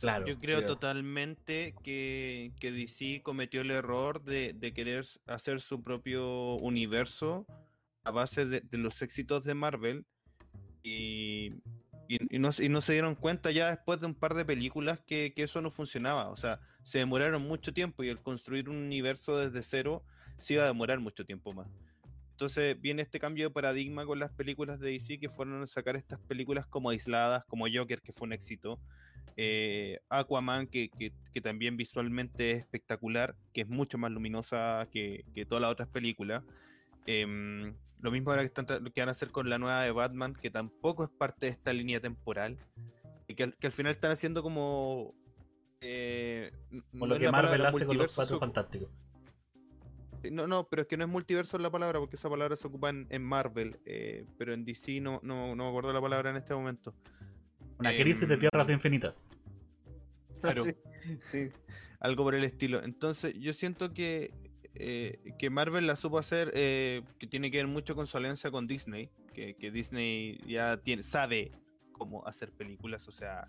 Claro. 0.00 0.26
Yo 0.26 0.38
creo 0.38 0.58
pero- 0.60 0.74
totalmente 0.74 1.74
que, 1.82 2.52
que 2.60 2.70
DC 2.72 3.20
cometió 3.22 3.62
el 3.62 3.70
error 3.70 4.22
de, 4.22 4.52
de 4.52 4.72
querer 4.72 5.04
hacer 5.26 5.60
su 5.60 5.82
propio 5.82 6.54
universo 6.56 7.46
a 8.04 8.10
base 8.10 8.44
de, 8.46 8.60
de 8.60 8.78
los 8.78 9.02
éxitos 9.02 9.44
de 9.44 9.54
Marvel 9.54 10.04
y, 10.82 11.52
y- 12.08 12.36
y 12.36 12.38
no, 12.38 12.52
se- 12.52 12.64
y 12.64 12.68
no 12.68 12.80
se 12.80 12.92
dieron 12.92 13.14
cuenta 13.14 13.50
ya 13.50 13.70
después 13.70 14.00
de 14.00 14.06
un 14.06 14.14
par 14.14 14.34
de 14.34 14.44
películas 14.44 15.00
que, 15.00 15.32
que 15.34 15.42
eso 15.44 15.60
no 15.60 15.70
funcionaba. 15.70 16.28
O 16.28 16.36
sea, 16.36 16.60
se 16.82 16.98
demoraron 16.98 17.42
mucho 17.42 17.72
tiempo 17.72 18.02
y 18.04 18.08
el 18.08 18.20
construir 18.20 18.68
un 18.68 18.76
universo 18.76 19.38
desde 19.38 19.62
cero 19.62 20.04
se 20.38 20.54
iba 20.54 20.64
a 20.64 20.68
demorar 20.68 21.00
mucho 21.00 21.24
tiempo 21.24 21.52
más. 21.52 21.68
Entonces 22.42 22.80
viene 22.80 23.02
este 23.02 23.20
cambio 23.20 23.44
de 23.48 23.54
paradigma 23.54 24.04
con 24.04 24.18
las 24.18 24.32
películas 24.32 24.80
de 24.80 24.90
DC 24.90 25.20
que 25.20 25.28
fueron 25.28 25.62
a 25.62 25.66
sacar 25.68 25.94
estas 25.94 26.18
películas 26.18 26.66
como 26.66 26.90
aisladas, 26.90 27.44
como 27.44 27.66
Joker, 27.72 28.02
que 28.02 28.10
fue 28.10 28.26
un 28.26 28.32
éxito, 28.32 28.80
eh, 29.36 30.00
Aquaman, 30.08 30.66
que, 30.66 30.88
que- 30.88 31.12
que 31.32 31.40
también 31.40 31.76
visualmente 31.76 32.50
es 32.50 32.58
espectacular, 32.58 33.36
que 33.52 33.60
es 33.60 33.68
mucho 33.68 33.96
más 33.96 34.10
luminosa 34.10 34.88
que, 34.90 35.24
que 35.32 35.46
todas 35.46 35.62
las 35.62 35.70
otras 35.70 35.88
películas. 35.88 36.42
Em, 37.06 37.76
lo 38.00 38.10
mismo 38.10 38.30
ahora 38.30 38.42
que, 38.42 38.46
están 38.46 38.66
que 38.66 39.00
van 39.00 39.08
a 39.08 39.12
hacer 39.12 39.30
con 39.30 39.48
la 39.48 39.58
nueva 39.58 39.80
de 39.84 39.92
Batman, 39.92 40.34
que 40.34 40.50
tampoco 40.50 41.04
es 41.04 41.10
parte 41.10 41.46
de 41.46 41.52
esta 41.52 41.72
línea 41.72 42.00
temporal, 42.00 42.58
y 43.28 43.36
que, 43.36 43.44
al, 43.44 43.56
que 43.56 43.68
al 43.68 43.72
final 43.72 43.92
están 43.92 44.10
haciendo 44.10 44.42
como... 44.42 45.14
eh, 45.80 46.50
Como 46.90 47.06
lo 47.06 47.14
que 47.20 47.26
Marvel 47.30 47.60
hace 47.66 47.86
con 47.86 47.96
los 47.98 48.12
cuatro 48.16 48.40
fantásticos. 48.40 48.88
No, 50.30 50.46
no, 50.46 50.68
pero 50.68 50.82
es 50.82 50.88
que 50.88 50.96
no 50.96 51.04
es 51.04 51.10
multiverso 51.10 51.58
la 51.58 51.70
palabra, 51.70 51.98
porque 51.98 52.16
esa 52.16 52.30
palabra 52.30 52.56
se 52.56 52.66
ocupa 52.66 52.90
en, 52.90 53.06
en 53.10 53.22
Marvel, 53.22 53.80
eh, 53.84 54.24
pero 54.38 54.52
en 54.52 54.64
DC 54.64 55.00
no, 55.00 55.20
no, 55.22 55.54
no 55.54 55.64
me 55.64 55.68
acuerdo 55.68 55.92
la 55.92 56.00
palabra 56.00 56.30
en 56.30 56.36
este 56.36 56.54
momento. 56.54 56.94
Una 57.78 57.90
crisis 57.90 58.28
de 58.28 58.34
Em, 58.34 58.40
tierras 58.40 58.68
infinitas. 58.70 59.30
Claro. 60.42 60.64
Sí, 60.64 60.74
sí. 61.30 61.48
algo 62.00 62.24
por 62.24 62.34
el 62.34 62.42
estilo. 62.42 62.82
Entonces, 62.82 63.32
yo 63.38 63.52
siento 63.52 63.94
que, 63.94 64.34
eh, 64.74 65.34
que 65.38 65.50
Marvel 65.50 65.86
la 65.86 65.94
supo 65.94 66.18
hacer, 66.18 66.50
eh, 66.54 67.02
que 67.20 67.28
tiene 67.28 67.52
que 67.52 67.58
ver 67.58 67.68
mucho 67.68 67.94
con 67.94 68.08
su 68.08 68.16
alianza 68.16 68.50
con 68.50 68.66
Disney, 68.66 69.08
que, 69.32 69.54
que 69.54 69.70
Disney 69.70 70.40
ya 70.44 70.78
tiene, 70.78 71.04
sabe 71.04 71.52
cómo 71.92 72.26
hacer 72.26 72.50
películas, 72.50 73.06
o 73.06 73.12
sea, 73.12 73.48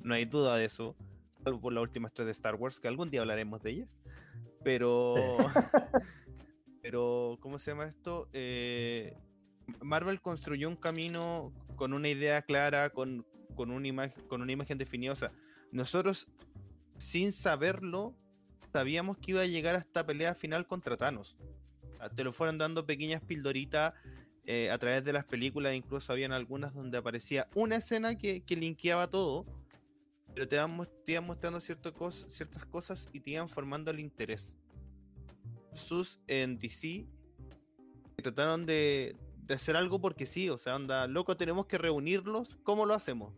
no 0.00 0.14
hay 0.14 0.24
duda 0.24 0.56
de 0.56 0.64
eso, 0.64 0.96
salvo 1.44 1.60
por 1.60 1.74
las 1.74 1.82
últimas 1.82 2.14
tres 2.14 2.24
de 2.24 2.32
Star 2.32 2.54
Wars, 2.54 2.80
que 2.80 2.88
algún 2.88 3.10
día 3.10 3.20
hablaremos 3.20 3.62
de 3.62 3.70
ellas. 3.70 3.88
Pero, 4.62 5.14
pero, 6.82 7.38
¿cómo 7.40 7.58
se 7.58 7.70
llama 7.70 7.86
esto? 7.86 8.28
Eh, 8.32 9.16
Marvel 9.80 10.20
construyó 10.20 10.68
un 10.68 10.76
camino 10.76 11.52
con 11.76 11.92
una 11.92 12.08
idea 12.08 12.42
clara, 12.42 12.90
con, 12.90 13.26
con, 13.54 13.70
una 13.70 13.88
imagen, 13.88 14.26
con 14.26 14.42
una 14.42 14.52
imagen 14.52 14.78
definida. 14.78 15.12
O 15.12 15.16
sea, 15.16 15.32
nosotros, 15.72 16.28
sin 16.98 17.32
saberlo, 17.32 18.16
sabíamos 18.72 19.18
que 19.18 19.32
iba 19.32 19.40
a 19.42 19.46
llegar 19.46 19.74
a 19.76 19.78
esta 19.78 20.04
pelea 20.04 20.34
final 20.34 20.66
contra 20.66 20.96
Thanos. 20.96 21.36
Ah, 21.98 22.08
Te 22.08 22.24
lo 22.24 22.32
fueron 22.32 22.58
dando 22.58 22.86
pequeñas 22.86 23.22
pildoritas 23.22 23.94
eh, 24.46 24.70
a 24.70 24.78
través 24.78 25.04
de 25.04 25.12
las 25.12 25.24
películas, 25.24 25.74
incluso 25.74 26.12
habían 26.12 26.32
algunas 26.32 26.74
donde 26.74 26.98
aparecía 26.98 27.48
una 27.54 27.76
escena 27.76 28.16
que, 28.16 28.42
que 28.42 28.56
linkeaba 28.56 29.08
todo, 29.08 29.46
pero 30.34 30.48
te 30.48 30.56
iban, 30.56 30.70
mos- 30.76 30.90
te 31.04 31.12
iban 31.12 31.24
mostrando 31.26 31.60
cierto 31.60 31.92
cos- 31.94 32.26
ciertas 32.28 32.64
cosas 32.66 33.08
y 33.12 33.20
te 33.20 33.30
iban 33.30 33.48
formando 33.48 33.90
el 33.90 34.00
interés. 34.00 34.56
Sus 35.74 36.18
en 36.26 36.58
DC 36.58 37.06
trataron 38.22 38.66
de, 38.66 39.16
de 39.46 39.54
hacer 39.54 39.76
algo 39.76 40.00
porque 40.00 40.26
sí, 40.26 40.50
o 40.50 40.58
sea, 40.58 40.76
onda, 40.76 41.06
loco, 41.06 41.36
tenemos 41.36 41.66
que 41.66 41.78
reunirlos, 41.78 42.56
¿cómo 42.62 42.86
lo 42.86 42.94
hacemos? 42.94 43.32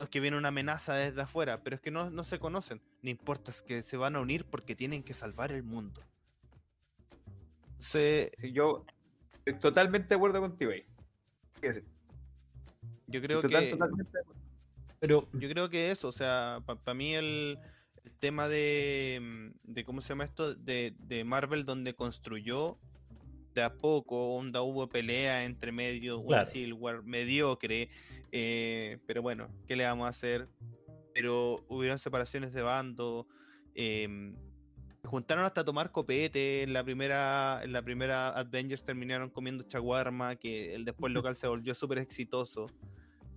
Es 0.00 0.08
que 0.10 0.20
viene 0.20 0.36
una 0.36 0.48
amenaza 0.48 0.94
desde 0.94 1.22
afuera, 1.22 1.58
pero 1.62 1.76
es 1.76 1.82
que 1.82 1.90
no, 1.90 2.10
no 2.10 2.22
se 2.24 2.38
conocen. 2.38 2.80
No 3.02 3.10
importa, 3.10 3.50
es 3.50 3.62
que 3.62 3.82
se 3.82 3.96
van 3.96 4.14
a 4.16 4.20
unir 4.20 4.44
porque 4.44 4.74
tienen 4.76 5.02
que 5.02 5.14
salvar 5.14 5.52
el 5.52 5.62
mundo. 5.62 6.02
Se, 7.78 8.32
Sí, 8.38 8.52
yo 8.52 8.84
estoy 9.44 9.58
totalmente 9.60 10.08
de 10.08 10.14
acuerdo 10.16 10.40
contigo 10.40 10.70
ahí. 10.72 10.84
Yo 13.06 13.22
creo 13.22 13.40
total- 13.40 13.64
que 13.64 13.70
totalmente. 13.70 14.18
Pero 15.06 15.28
yo 15.34 15.48
creo 15.48 15.70
que 15.70 15.92
eso, 15.92 16.08
o 16.08 16.12
sea, 16.12 16.60
para 16.66 16.94
mí 16.94 17.14
el, 17.14 17.58
el 18.02 18.12
tema 18.18 18.48
de, 18.48 19.20
mm, 19.22 19.72
de 19.72 19.84
cómo 19.84 20.00
se 20.00 20.08
llama 20.08 20.24
esto 20.24 20.52
de, 20.56 20.94
de 20.98 21.22
Marvel 21.22 21.64
donde 21.64 21.94
construyó 21.94 22.76
de 23.54 23.62
a 23.62 23.72
poco, 23.72 24.34
onda 24.34 24.62
hubo 24.62 24.88
pelea 24.88 25.44
entre 25.44 25.70
medio, 25.70 26.18
una 26.18 26.38
Claro. 26.38 26.50
Civil 26.50 26.72
War 26.72 27.04
mediocre, 27.04 27.88
eh, 28.32 28.98
pero 29.06 29.22
bueno, 29.22 29.48
¿qué 29.68 29.76
le 29.76 29.84
vamos 29.84 30.06
a 30.06 30.10
hacer? 30.10 30.48
Pero 31.14 31.64
hubieron 31.68 32.00
separaciones 32.00 32.52
de 32.52 32.62
bando, 32.62 33.28
se 33.74 34.10
juntaron 35.04 35.44
hasta 35.44 35.64
tomar 35.64 35.92
copete, 35.92 36.64
en 36.64 36.72
la 36.72 36.82
primera, 36.82 37.60
en 37.62 37.72
la 37.72 37.82
primera 37.82 38.28
Avengers 38.30 38.82
terminaron 38.82 39.30
comiendo 39.30 39.62
chaguarma, 39.62 40.34
que 40.34 40.74
el 40.74 40.84
después 40.84 41.12
local 41.12 41.36
se 41.36 41.46
volvió 41.46 41.76
súper 41.76 41.98
exitoso. 41.98 42.66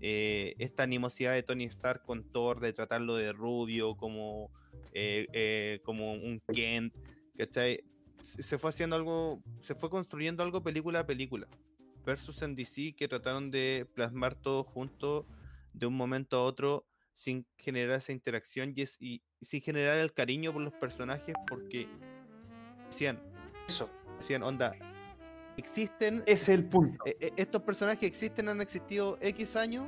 Eh, 0.02 0.56
esta 0.60 0.84
animosidad 0.84 1.34
de 1.34 1.44
Tony 1.44 1.66
Stark 1.66 2.04
con 2.04 2.24
Thor, 2.32 2.60
de 2.60 2.72
tratarlo 2.74 3.16
de 3.16 3.34
rubio, 3.34 3.96
como, 3.98 4.50
eh, 4.94 5.28
eh, 5.34 5.80
como 5.84 6.14
un 6.14 6.42
Kent, 6.54 6.94
¿cachai? 7.38 7.84
Se 8.22 8.58
fue 8.58 8.70
haciendo 8.70 8.96
algo, 8.96 9.42
se 9.60 9.76
fue 9.76 9.90
construyendo 9.90 10.44
algo 10.44 10.62
película 10.64 11.00
a 11.00 11.06
película. 11.06 11.48
Versus 12.06 12.42
en 12.42 12.56
DC 12.56 12.94
que 12.96 13.08
trataron 13.08 13.52
de 13.52 13.86
plasmar 13.94 14.36
todo 14.36 14.64
junto 14.64 15.26
de 15.74 15.86
un 15.86 15.96
momento 15.96 16.38
a 16.38 16.44
otro 16.44 16.86
sin 17.14 17.46
generar 17.58 17.98
esa 17.98 18.12
interacción 18.14 18.74
y, 18.76 18.82
es- 18.82 18.98
y- 19.02 19.22
y 19.40 19.46
sin 19.46 19.62
generar 19.62 19.98
el 19.98 20.14
cariño 20.14 20.54
por 20.54 20.62
los 20.62 20.74
personajes 20.74 21.36
porque 21.48 21.88
decían, 22.88 23.20
Eso, 23.68 23.90
decían, 24.18 24.42
onda, 24.44 24.74
existen 25.60 26.24
es 26.26 26.50
el 26.50 26.66
punto. 26.66 26.98
eh, 27.06 27.16
eh, 27.20 27.32
estos 27.38 27.62
personajes 27.62 28.04
existen, 28.04 28.50
han 28.50 28.62
existido 28.62 29.18
X 29.22 29.56
años, 29.56 29.86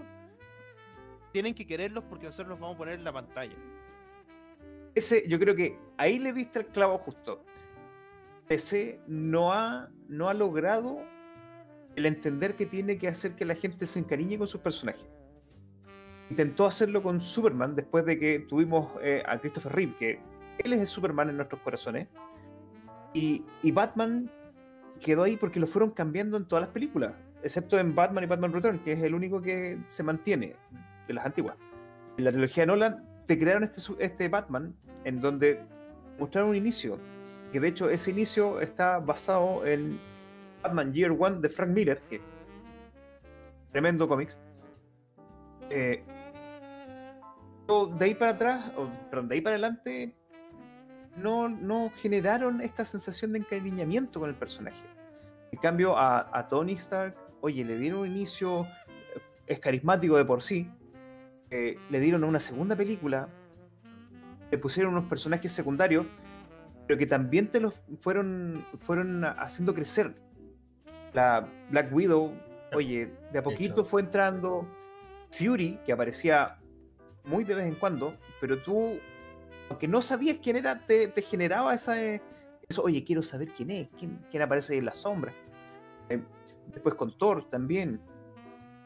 tienen 1.32 1.54
que 1.54 1.66
quererlos 1.66 2.04
porque 2.04 2.26
nosotros 2.26 2.50
los 2.50 2.60
vamos 2.60 2.76
a 2.76 2.78
poner 2.78 2.96
en 2.96 3.04
la 3.04 3.14
pantalla. 3.14 3.56
Ese, 4.94 5.24
yo 5.28 5.40
creo 5.40 5.56
que 5.56 5.80
ahí 5.98 6.20
le 6.20 6.34
diste 6.34 6.60
el 6.60 6.68
clavo 6.68 6.98
justo. 6.98 7.44
DC 8.50 9.00
no 9.08 9.54
ha, 9.54 9.90
no 10.10 10.28
ha 10.28 10.34
logrado 10.34 11.00
el 11.96 12.06
entender 12.06 12.56
que 12.56 12.66
tiene 12.66 12.98
que 12.98 13.08
hacer 13.08 13.36
que 13.36 13.46
la 13.46 13.56
gente 13.56 13.88
se 13.88 14.00
encariñe 14.00 14.38
con 14.38 14.48
sus 14.48 14.60
personajes. 14.60 15.08
Intentó 16.30 16.66
hacerlo 16.66 17.02
con 17.02 17.22
Superman 17.22 17.76
después 17.76 18.06
de 18.06 18.20
que 18.20 18.40
tuvimos 18.40 18.92
eh, 19.02 19.24
a 19.26 19.40
Christopher 19.40 19.74
Reeve, 19.74 19.96
que 19.98 20.20
él 20.60 20.74
es 20.74 20.80
el 20.80 20.88
Superman 20.88 21.30
en 21.30 21.38
nuestros 21.38 21.62
corazones. 21.62 22.08
Y, 23.14 23.44
y 23.64 23.72
Batman 23.72 24.30
quedó 25.02 25.24
ahí 25.24 25.36
porque 25.36 25.60
lo 25.60 25.68
fueron 25.68 25.92
cambiando 25.92 26.38
en 26.38 26.46
todas 26.46 26.64
las 26.64 26.72
películas, 26.72 27.14
excepto 27.44 27.78
en 27.80 27.94
Batman 27.96 28.24
y 28.24 28.28
Batman 28.28 28.54
Return, 28.54 28.80
que 28.80 28.94
es 28.94 29.04
el 29.04 29.14
único 29.14 29.42
que 29.42 29.80
se 29.88 30.04
mantiene 30.04 30.56
de 31.08 31.14
las 31.14 31.26
antiguas. 31.26 31.58
En 32.18 32.26
la 32.26 32.32
trilogía 32.32 32.64
de 32.64 32.68
Nolan 32.68 33.06
te 33.28 33.38
crearon 33.38 33.64
este, 33.64 33.82
este 34.00 34.30
Batman 34.30 34.76
en 35.04 35.20
donde 35.22 35.64
mostraron 36.20 36.52
un 36.52 36.56
inicio, 36.56 36.98
que 37.52 37.60
de 37.60 37.68
hecho 37.68 37.90
ese 37.90 38.12
inicio 38.12 38.62
está 38.62 39.00
basado 39.00 39.66
en 39.66 40.00
Batman 40.62 40.94
Year 40.94 41.12
One 41.12 41.40
de 41.40 41.50
Frank 41.50 41.70
Miller, 41.72 42.00
que 42.10 42.22
tremendo 43.72 44.08
cómics. 44.08 44.40
Eh, 45.70 46.04
de 47.98 48.06
ahí 48.06 48.16
para 48.16 48.32
atrás, 48.32 48.72
o, 48.76 48.90
perdón, 49.10 49.30
de 49.30 49.36
ahí 49.36 49.42
para 49.42 49.56
adelante, 49.56 50.14
no, 51.16 51.50
no 51.50 51.92
generaron 51.96 52.62
esta 52.62 52.86
sensación 52.86 53.34
de 53.34 53.40
encariñamiento 53.40 54.20
con 54.20 54.30
el 54.30 54.36
personaje. 54.36 54.84
En 55.52 55.60
cambio, 55.60 55.98
a, 55.98 56.30
a 56.38 56.48
Tony 56.48 56.74
Stark, 56.74 57.16
oye, 57.42 57.64
le 57.64 57.78
dieron 57.78 58.02
un 58.02 58.08
inicio, 58.08 58.64
eh, 58.64 59.22
es 59.48 59.60
carismático 59.60 60.18
de 60.18 60.26
por 60.26 60.42
sí, 60.42 60.70
eh, 61.50 61.78
le 61.90 62.00
dieron 62.00 62.24
una 62.24 62.40
segunda 62.40 62.76
película 62.76 63.28
le 64.52 64.58
pusieron 64.58 64.94
unos 64.94 65.06
personajes 65.06 65.52
secundarios, 65.52 66.06
pero 66.86 67.00
que 67.00 67.06
también 67.06 67.48
te 67.48 67.62
los 67.62 67.74
fueron, 68.02 68.66
fueron 68.86 69.24
haciendo 69.24 69.74
crecer. 69.74 70.14
La 71.14 71.48
Black 71.70 71.94
Widow, 71.94 72.34
oye, 72.74 73.14
de 73.32 73.40
a 73.40 73.44
poquito 73.44 73.86
fue 73.86 74.02
entrando 74.02 74.68
Fury, 75.32 75.80
que 75.86 75.94
aparecía 75.94 76.60
muy 77.24 77.46
de 77.46 77.56
vez 77.56 77.66
en 77.66 77.76
cuando, 77.76 78.18
pero 78.42 78.62
tú, 78.62 79.00
aunque 79.72 79.88
no 79.88 80.02
sabías 80.02 80.38
quién 80.42 80.56
era, 80.58 80.80
te, 80.86 81.08
te 81.08 81.22
generaba 81.22 81.74
esa, 81.74 82.02
eh, 82.02 82.22
eso, 82.68 82.84
oye, 82.84 83.04
quiero 83.04 83.24
saber 83.24 83.50
quién 83.50 83.72
es, 83.72 83.90
quién, 83.98 84.20
quién 84.30 84.44
aparece 84.44 84.78
en 84.78 84.86
la 84.86 84.94
sombra. 84.94 85.34
Eh, 86.10 86.22
después 86.74 86.96
con 86.96 87.18
Thor 87.18 87.50
también. 87.50 88.00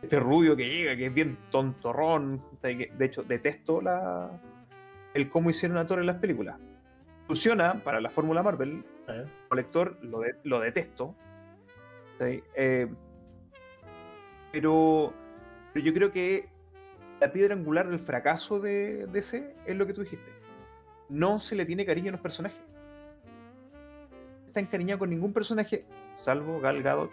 Este 0.02 0.20
rubio 0.20 0.56
que 0.56 0.68
llega, 0.70 0.96
que 0.96 1.08
es 1.08 1.14
bien 1.14 1.38
tontorrón. 1.52 2.42
De 2.62 2.90
hecho, 3.06 3.24
detesto 3.24 3.82
la, 3.82 4.30
el 5.14 5.30
cómo 5.30 5.50
hicieron 5.50 5.78
a 5.78 5.86
Thor 5.88 6.00
en 6.00 6.06
las 6.06 6.18
películas. 6.18 6.58
Funciona 7.28 7.74
para 7.84 8.00
la 8.00 8.10
fórmula 8.12 8.44
Marvel, 8.44 8.86
como 9.06 9.56
lector 9.56 9.98
lo, 10.04 10.20
de- 10.20 10.36
lo 10.44 10.60
detesto. 10.60 11.16
¿sí? 12.20 12.44
Eh, 12.56 12.88
pero, 14.52 15.14
pero 15.74 15.86
yo 15.86 15.94
creo 15.94 16.12
que 16.12 16.50
la 17.20 17.32
piedra 17.32 17.56
angular 17.56 17.88
del 17.90 18.00
fracaso 18.00 18.60
de 18.60 19.08
DC 19.08 19.56
es 19.66 19.76
lo 19.76 19.88
que 19.88 19.94
tú 19.94 20.02
dijiste. 20.02 20.35
No 21.10 21.40
se 21.40 21.56
le 21.56 21.66
tiene 21.66 21.86
cariño 21.86 22.10
a 22.10 22.12
los 22.14 22.22
personajes. 22.22 22.60
No 24.42 24.48
está 24.48 24.60
encariñado 24.60 25.00
con 25.00 25.10
ningún 25.10 25.34
personaje, 25.34 25.86
salvo 26.16 26.60
Gal 26.60 26.82
Gadot, 26.82 27.12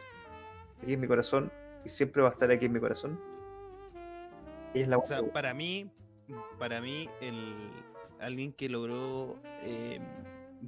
aquí 0.83 0.95
en 0.95 1.01
mi 1.01 1.07
corazón, 1.07 1.53
y 1.85 1.89
siempre 1.89 2.23
va 2.23 2.29
a 2.29 2.33
estar 2.33 2.51
aquí 2.51 2.67
en 2.67 2.73
mi 2.73 2.81
corazón. 2.81 3.21
Ella 4.75 4.85
es 4.85 4.89
la 4.89 4.99
O 4.99 5.05
sea, 5.05 5.23
para 5.23 5.53
mí, 5.53 5.91
para 6.59 6.81
mí, 6.81 7.09
el, 7.21 7.55
alguien 8.21 8.53
que 8.53 8.69
logró 8.69 9.35
eh, 9.63 10.01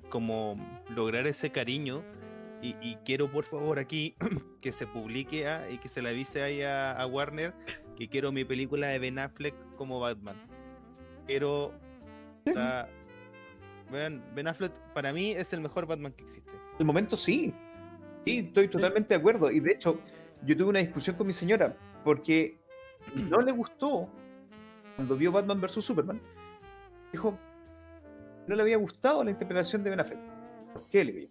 como 0.09 0.57
lograr 0.91 1.27
ese 1.27 1.51
cariño, 1.51 2.03
y, 2.61 2.77
y 2.81 2.97
quiero 3.05 3.31
por 3.31 3.45
favor 3.45 3.79
aquí 3.79 4.17
que 4.63 4.73
se 4.73 4.87
publique 4.87 5.47
ah, 5.47 5.69
y 5.71 5.77
que 5.79 5.89
se 5.89 6.01
le 6.01 6.09
avise 6.09 6.43
ahí 6.43 6.63
a, 6.63 6.93
a 6.93 7.07
Warner 7.07 7.53
que 7.95 8.09
quiero 8.09 8.33
mi 8.33 8.45
película 8.45 8.89
de 8.89 8.99
Ben 8.99 9.19
Affleck 9.19 9.55
como 9.77 10.01
Batman. 10.01 10.37
Quiero... 11.27 11.73
vean, 12.45 12.89
Ben 13.91 14.47
Affleck 14.49 14.73
para 14.95 15.13
mí 15.13 15.33
es 15.33 15.53
el 15.53 15.61
mejor 15.61 15.87
Batman 15.87 16.13
que 16.13 16.25
existe. 16.25 16.51
el 16.79 16.85
momento 16.85 17.17
sí. 17.17 17.55
Sí, 18.25 18.39
estoy 18.39 18.69
totalmente 18.69 19.11
de 19.15 19.21
acuerdo. 19.21 19.51
Y 19.51 19.61
de 19.61 19.73
hecho, 19.73 20.01
yo 20.45 20.57
tuve 20.57 20.71
una 20.71 20.79
discusión 20.81 21.17
con 21.17 21.27
mi 21.27 21.33
señora 21.35 21.77
porque 22.03 22.59
no 23.29 23.41
le 23.41 23.53
gustó 23.53 24.09
cuando 24.97 25.17
vio 25.17 25.31
Batman 25.31 25.61
vs 25.61 25.85
Superman. 25.85 26.21
Dijo, 27.13 27.39
no 28.47 28.57
le 28.57 28.63
había 28.63 28.77
gustado 28.79 29.23
la 29.23 29.31
interpretación 29.31 29.85
de 29.85 29.91
Ben 29.91 30.01
Affleck. 30.01 30.19
¿Por 30.73 30.87
qué? 30.89 31.05
Le 31.05 31.13
digo. 31.13 31.31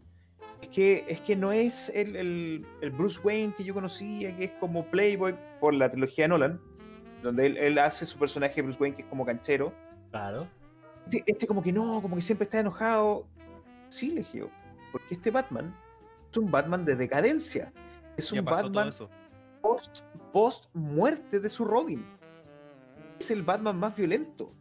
Es 0.61 0.69
que, 0.69 1.03
es 1.09 1.19
que 1.21 1.35
no 1.35 1.51
es 1.51 1.89
el, 1.89 2.15
el- 2.15 2.65
el 2.81 2.91
Bruce 2.91 3.19
Wayne 3.23 3.53
que 3.57 3.63
yo 3.65 3.73
conocía, 3.73 4.33
que 4.37 4.45
es 4.45 4.51
como 4.59 4.85
Playboy 4.85 5.35
por 5.59 5.73
la 5.73 5.89
trilogía 5.89 6.27
Nolan, 6.27 6.61
donde 7.21 7.47
él, 7.47 7.57
él 7.57 7.77
hace 7.79 8.05
su 8.05 8.17
personaje 8.17 8.61
Bruce 8.61 8.79
Wayne 8.79 8.95
que 8.95 9.01
es 9.01 9.07
como 9.09 9.25
canchero. 9.25 9.73
Claro. 10.11 10.47
Este, 11.05 11.23
este 11.25 11.47
como 11.47 11.61
que 11.61 11.71
no, 11.71 12.01
como 12.01 12.15
que 12.15 12.21
siempre 12.21 12.45
está 12.45 12.59
enojado. 12.59 13.27
Sí, 13.87 14.09
le 14.09 14.21
dije 14.21 14.39
yo, 14.39 14.49
porque 14.91 15.15
este 15.15 15.31
Batman 15.31 15.75
es 16.31 16.37
un 16.37 16.49
Batman 16.49 16.85
de 16.85 16.95
decadencia. 16.95 17.71
Es 18.17 18.29
Ya 18.31 18.39
un 18.39 18.45
Batman 18.45 18.91
post, 19.61 20.01
post 20.31 20.65
muerte 20.73 21.39
de 21.39 21.49
su 21.49 21.65
Robin. 21.65 22.05
Es 23.19 23.31
el 23.31 23.43
Batman 23.43 23.77
más 23.79 23.95
violento. 23.95 24.53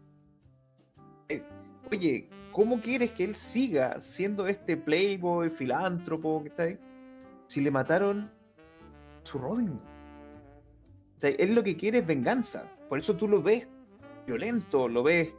Eh, 1.28 1.42
oye, 1.90 2.28
¿cómo 2.52 2.80
quieres 2.80 3.12
que 3.12 3.24
él 3.24 3.34
siga 3.34 4.00
siendo 4.00 4.46
este 4.46 4.76
playboy, 4.76 5.50
filántropo 5.50 6.42
que 6.42 6.48
está 6.48 6.62
ahí? 6.64 6.78
Si 7.46 7.60
le 7.60 7.70
mataron 7.70 8.30
su 9.22 9.38
Robin. 9.38 9.80
O 11.16 11.20
sea, 11.20 11.30
él 11.30 11.54
lo 11.54 11.62
que 11.62 11.76
quiere 11.76 11.98
es 11.98 12.06
venganza. 12.06 12.64
Por 12.88 12.98
eso 12.98 13.16
tú 13.16 13.28
lo 13.28 13.42
ves 13.42 13.68
violento, 14.26 14.88
lo 14.88 15.02
ves 15.02 15.34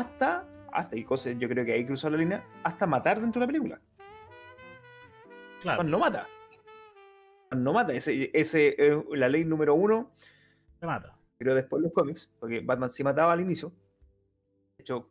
hasta, 0.00 0.46
hasta, 0.72 0.96
y 0.96 1.04
cosas, 1.04 1.34
yo 1.38 1.48
creo 1.48 1.64
que 1.64 1.72
ahí 1.72 1.84
cruzó 1.84 2.08
la 2.10 2.16
línea, 2.18 2.44
hasta 2.62 2.86
matar 2.86 3.20
dentro 3.20 3.40
de 3.40 3.46
la 3.46 3.52
película. 3.52 3.80
Claro. 5.60 5.78
Batman 5.78 5.90
no 5.90 5.98
mata. 5.98 6.28
No 7.50 7.72
mata. 7.72 7.92
Ese, 7.92 8.30
ese 8.32 8.76
es 8.78 8.96
la 9.12 9.28
ley 9.28 9.44
número 9.44 9.74
uno 9.74 10.12
Se 10.78 10.86
mata. 10.86 11.16
pero 11.36 11.54
después 11.54 11.82
los 11.82 11.92
cómics, 11.92 12.30
porque 12.38 12.60
Batman 12.60 12.90
sí 12.90 13.02
mataba 13.02 13.32
al 13.32 13.40
inicio. 13.40 13.72
De 14.76 14.82
hecho, 14.82 15.10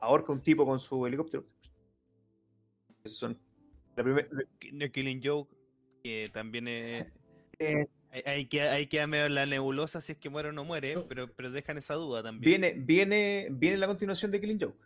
ahorca 0.00 0.32
un 0.32 0.42
tipo 0.42 0.66
con 0.66 0.78
su 0.78 1.06
helicóptero. 1.06 1.44
Esos 3.04 3.18
son 3.18 3.38
la 3.96 4.02
primer- 4.02 4.28
The 4.78 4.90
Killing 4.92 5.20
Joke, 5.24 5.50
que 6.02 6.30
también 6.32 6.68
es... 6.68 7.06
eh, 7.58 7.86
Hay, 8.24 8.46
que, 8.46 8.62
hay 8.62 8.86
que 8.86 9.06
medio 9.06 9.28
la 9.28 9.44
nebulosa 9.44 10.00
si 10.00 10.12
es 10.12 10.18
que 10.18 10.30
muere 10.30 10.48
o 10.48 10.52
no 10.52 10.64
muere, 10.64 11.04
pero, 11.08 11.30
pero 11.34 11.50
dejan 11.50 11.76
esa 11.76 11.94
duda 11.94 12.22
también. 12.22 12.60
viene, 12.60 12.74
viene, 12.78 13.48
viene 13.50 13.76
la 13.76 13.86
continuación 13.86 14.30
de 14.30 14.40
Killing 14.40 14.60
Joke. 14.60 14.78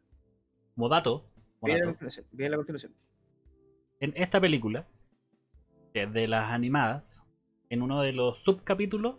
Como 0.75 0.89
dato, 0.89 1.25
Viene 1.63 1.81
la 1.81 1.87
continuación. 1.87 2.27
Viene 2.33 2.51
la 2.51 2.57
continuación. 2.57 2.93
en 4.01 4.13
esta 4.17 4.41
película, 4.41 4.87
que 5.93 6.03
es 6.03 6.13
de 6.13 6.27
las 6.27 6.51
animadas, 6.51 7.23
en 7.71 7.83
uno 7.83 8.03
de 8.03 8.13
los 8.13 8.39
subcapítulos 8.39 9.17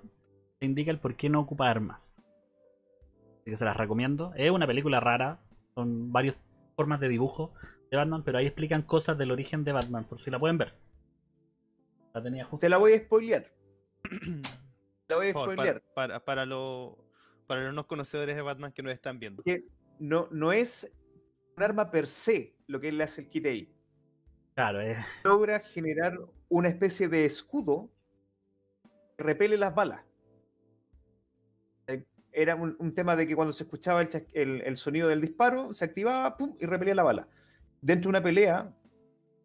se 0.60 0.66
indica 0.66 0.92
el 0.92 1.00
por 1.00 1.16
qué 1.16 1.30
no 1.30 1.40
ocupa 1.40 1.70
armas. 1.70 2.22
Así 3.42 3.52
que 3.52 3.56
se 3.56 3.66
las 3.66 3.78
recomiendo. 3.78 4.34
Es 4.36 4.52
una 4.52 4.68
película 4.68 5.00
rara, 5.00 5.40
son 5.74 6.12
varias 6.12 6.38
formas 6.76 7.00
de 7.00 7.10
dibujo 7.10 7.54
de 7.90 7.98
Batman, 7.98 8.24
pero 8.24 8.38
ahí 8.38 8.46
explican 8.46 8.82
cosas 8.82 9.18
del 9.18 9.32
origen 9.32 9.64
de 9.64 9.72
Batman, 9.72 10.04
por 10.04 10.20
si 10.20 10.30
la 10.30 10.40
pueden 10.40 10.58
ver. 10.58 10.74
La 12.14 12.22
tenía 12.22 12.46
justo. 12.46 12.60
Te 12.60 12.70
la 12.70 12.78
voy 12.78 12.94
a 12.94 13.00
spoilear. 13.00 13.48
Te 14.04 15.10
la 15.10 15.16
voy 15.18 15.30
a 15.30 15.34
Por 15.34 15.42
favor, 15.42 15.54
spoilear. 15.54 15.82
para, 15.94 16.08
para, 16.20 16.26
para, 16.26 16.46
lo- 16.46 16.98
para 17.48 17.64
los 17.64 17.74
no 17.74 17.88
conocedores 17.88 18.36
de 18.36 18.42
Batman 18.42 18.72
que 18.72 18.84
nos 18.84 18.94
están 18.94 19.20
viendo. 19.20 19.44
Que 19.44 19.66
no, 20.00 20.28
no 20.32 20.52
es 20.52 20.92
un 21.58 21.64
arma 21.64 21.92
per 21.92 22.08
se 22.08 22.56
lo 22.68 22.80
que 22.80 22.90
él 22.90 22.98
le 22.98 23.04
hace 23.04 23.22
el 23.22 23.30
kit 23.30 23.46
ahí. 23.46 23.76
Claro, 24.56 24.82
es 24.82 24.98
logra 25.24 25.60
generar 25.60 26.18
una 26.50 26.70
especie 26.70 27.08
de 27.08 27.26
escudo 27.26 27.90
que 29.18 29.24
repele 29.24 29.58
las 29.58 29.74
balas. 29.74 30.02
Eh, 31.88 32.06
Era 32.32 32.56
un, 32.56 32.76
un 32.80 32.94
tema 32.94 33.16
de 33.16 33.26
que 33.28 33.36
cuando 33.36 33.54
se 33.54 33.64
escuchaba 33.64 34.02
el, 34.02 34.10
el- 34.34 34.62
el 34.62 34.78
sonido 34.78 35.08
del 35.08 35.22
disparo, 35.22 35.74
se 35.74 35.86
activaba 35.86 36.38
pum, 36.38 36.56
y 36.60 36.66
repelía 36.66 36.96
la 36.96 37.04
bala. 37.04 37.28
Dentro 37.82 38.10
de 38.10 38.18
una 38.18 38.24
pelea, 38.24 38.74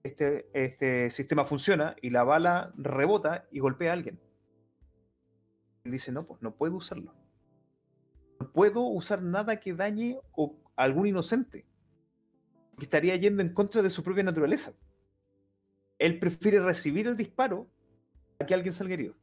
este, 0.03 0.49
este 0.53 1.11
sistema 1.11 1.45
funciona 1.45 1.97
y 2.01 2.11
la 2.11 2.23
bala 2.23 2.73
rebota 2.77 3.47
y 3.51 3.59
golpea 3.61 3.91
a 3.91 3.95
alguien. 3.95 4.21
Dice, 5.91 6.13
no, 6.13 6.27
pues 6.27 6.41
no 6.43 6.55
puedo 6.55 6.77
usarlo. 6.77 7.15
No 8.41 8.53
puedo 8.53 8.83
usar 8.83 9.23
nada 9.23 9.59
que 9.59 9.73
dañe 9.75 10.19
o- 10.33 10.57
a 10.77 10.85
algún 10.85 11.07
inocente. 11.07 11.67
Que 12.79 12.85
estaría 12.85 13.17
yendo 13.17 13.43
en 13.43 13.53
contra 13.53 13.83
de 13.83 13.91
su 13.91 14.03
propia 14.03 14.23
naturaleza 14.25 14.73
él 16.01 16.21
prefiere 16.21 16.61
recibir 16.61 17.09
el 17.09 17.17
disparo 17.17 17.67
a 18.39 18.47
que 18.47 18.55
alguien 18.55 18.73
salga 18.73 18.95
herido. 18.95 19.17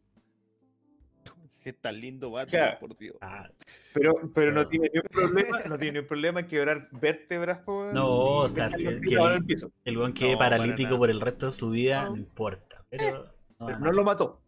Qué 1.63 1.71
tan 1.71 1.97
lindo 1.99 2.29
Batman, 2.31 2.49
Claro. 2.61 2.77
por 2.79 2.97
Dios. 2.97 3.15
ah, 3.21 3.49
Pero, 3.93 4.13
pero 4.35 4.51
no 4.51 4.67
Claro. 4.67 4.69
tiene 4.69 4.91
ni 4.93 4.99
un 4.99 5.05
problema, 5.09 5.57
no 5.69 5.77
tiene 5.77 5.93
ni 5.93 5.99
un 5.99 6.07
problema 6.07 6.39
en 6.41 6.45
quebrar 6.47 6.89
vértebras 6.91 7.59
por 7.59 7.93
No, 7.93 8.09
o 8.41 8.49
sea, 8.49 8.67
el 8.67 8.99
piso. 9.45 9.71
el 9.85 9.97
weón 9.97 10.13
quede 10.13 10.33
No, 10.33 10.37
para 10.37 10.57
paralítico 10.57 10.97
por 10.97 11.09
el 11.09 11.21
resto 11.21 11.45
de 11.47 11.51
su 11.53 11.69
vida, 11.69 12.03
No. 12.03 12.09
no 12.11 12.17
importa. 12.17 12.85
Pero 12.89 13.31
no, 13.57 13.65
Pero 13.67 13.79
no, 13.79 13.85
no 13.85 13.91
lo 13.93 14.03
mató. 14.03 14.41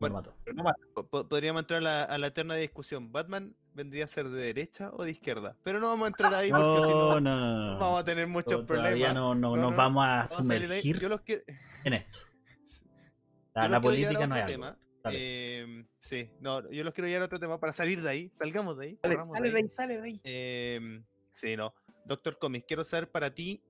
Bueno, 0.00 0.22
no 0.54 1.04
Podríamos 1.10 1.60
entrar 1.60 1.78
a 1.78 1.82
la, 1.82 2.04
a 2.04 2.16
la 2.16 2.28
eterna 2.28 2.54
discusión. 2.54 3.12
¿Batman 3.12 3.54
vendría 3.74 4.06
a 4.06 4.08
ser 4.08 4.30
de 4.30 4.40
derecha 4.40 4.90
o 4.94 5.04
de 5.04 5.10
izquierda? 5.10 5.56
Pero 5.62 5.78
no 5.78 5.88
vamos 5.88 6.06
a 6.06 6.08
entrar 6.08 6.34
ahí 6.34 6.50
porque 6.50 6.80
si 6.82 6.88
No, 6.88 7.20
no, 7.20 7.36
no, 7.36 7.72
no, 7.74 7.78
vamos 7.78 8.00
a 8.00 8.04
tener 8.04 8.26
muchos 8.26 8.64
Todavía 8.64 9.12
problemas. 9.12 9.14
no, 9.14 9.34
no, 9.34 9.56
No, 9.56 9.62
nos 9.62 9.70
no, 9.72 9.76
vamos 9.76 10.06
a 10.08 10.26
sumergir 10.26 10.98
Yo 10.98 11.08
los 11.10 11.20
quiero, 11.20 11.42
en 11.84 11.92
esto. 11.92 12.18
La, 13.54 13.68
la 13.68 13.80
política 13.80 14.26
no 14.26 14.36
es 14.36 14.42
algo. 14.42 14.52
tema. 14.52 14.78
Dale. 15.02 15.18
Eh, 15.20 15.84
sí, 15.98 16.30
no, 16.40 16.70
yo 16.70 16.84
los 16.84 16.94
quiero 16.94 17.08
llevar 17.08 17.22
a 17.22 17.24
otro 17.26 17.40
tema 17.40 17.58
para 17.58 17.72
salir 17.72 18.00
de 18.00 18.08
ahí. 18.08 18.30
Salgamos 18.32 18.78
de 18.78 18.86
ahí. 18.86 18.98
Sale, 19.02 19.16
corramos 19.16 19.36
sale 19.36 19.50
de 19.50 19.58
ahí, 19.58 19.68
sale 19.68 19.96
de 20.00 20.02
ahí. 20.06 20.20
Eh, 20.24 21.02
sí, 21.30 21.56
no. 21.56 21.74
Doctor 22.06 22.38
Comics, 22.38 22.64
quiero 22.66 22.84
saber 22.84 23.10
para 23.10 23.34
ti 23.34 23.60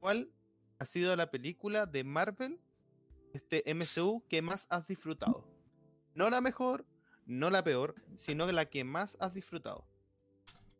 cuál 0.00 0.30
ha 0.78 0.84
sido 0.84 1.14
la 1.16 1.30
película 1.30 1.86
de 1.86 2.02
Marvel, 2.04 2.58
este 3.32 3.62
MCU, 3.72 4.24
que 4.28 4.42
más 4.42 4.66
has 4.68 4.86
disfrutado. 4.88 5.46
No 6.14 6.30
la 6.30 6.40
mejor, 6.40 6.84
no 7.26 7.50
la 7.50 7.62
peor, 7.62 7.94
sino 8.16 8.50
la 8.50 8.66
que 8.66 8.84
más 8.84 9.16
has 9.20 9.34
disfrutado. 9.34 9.86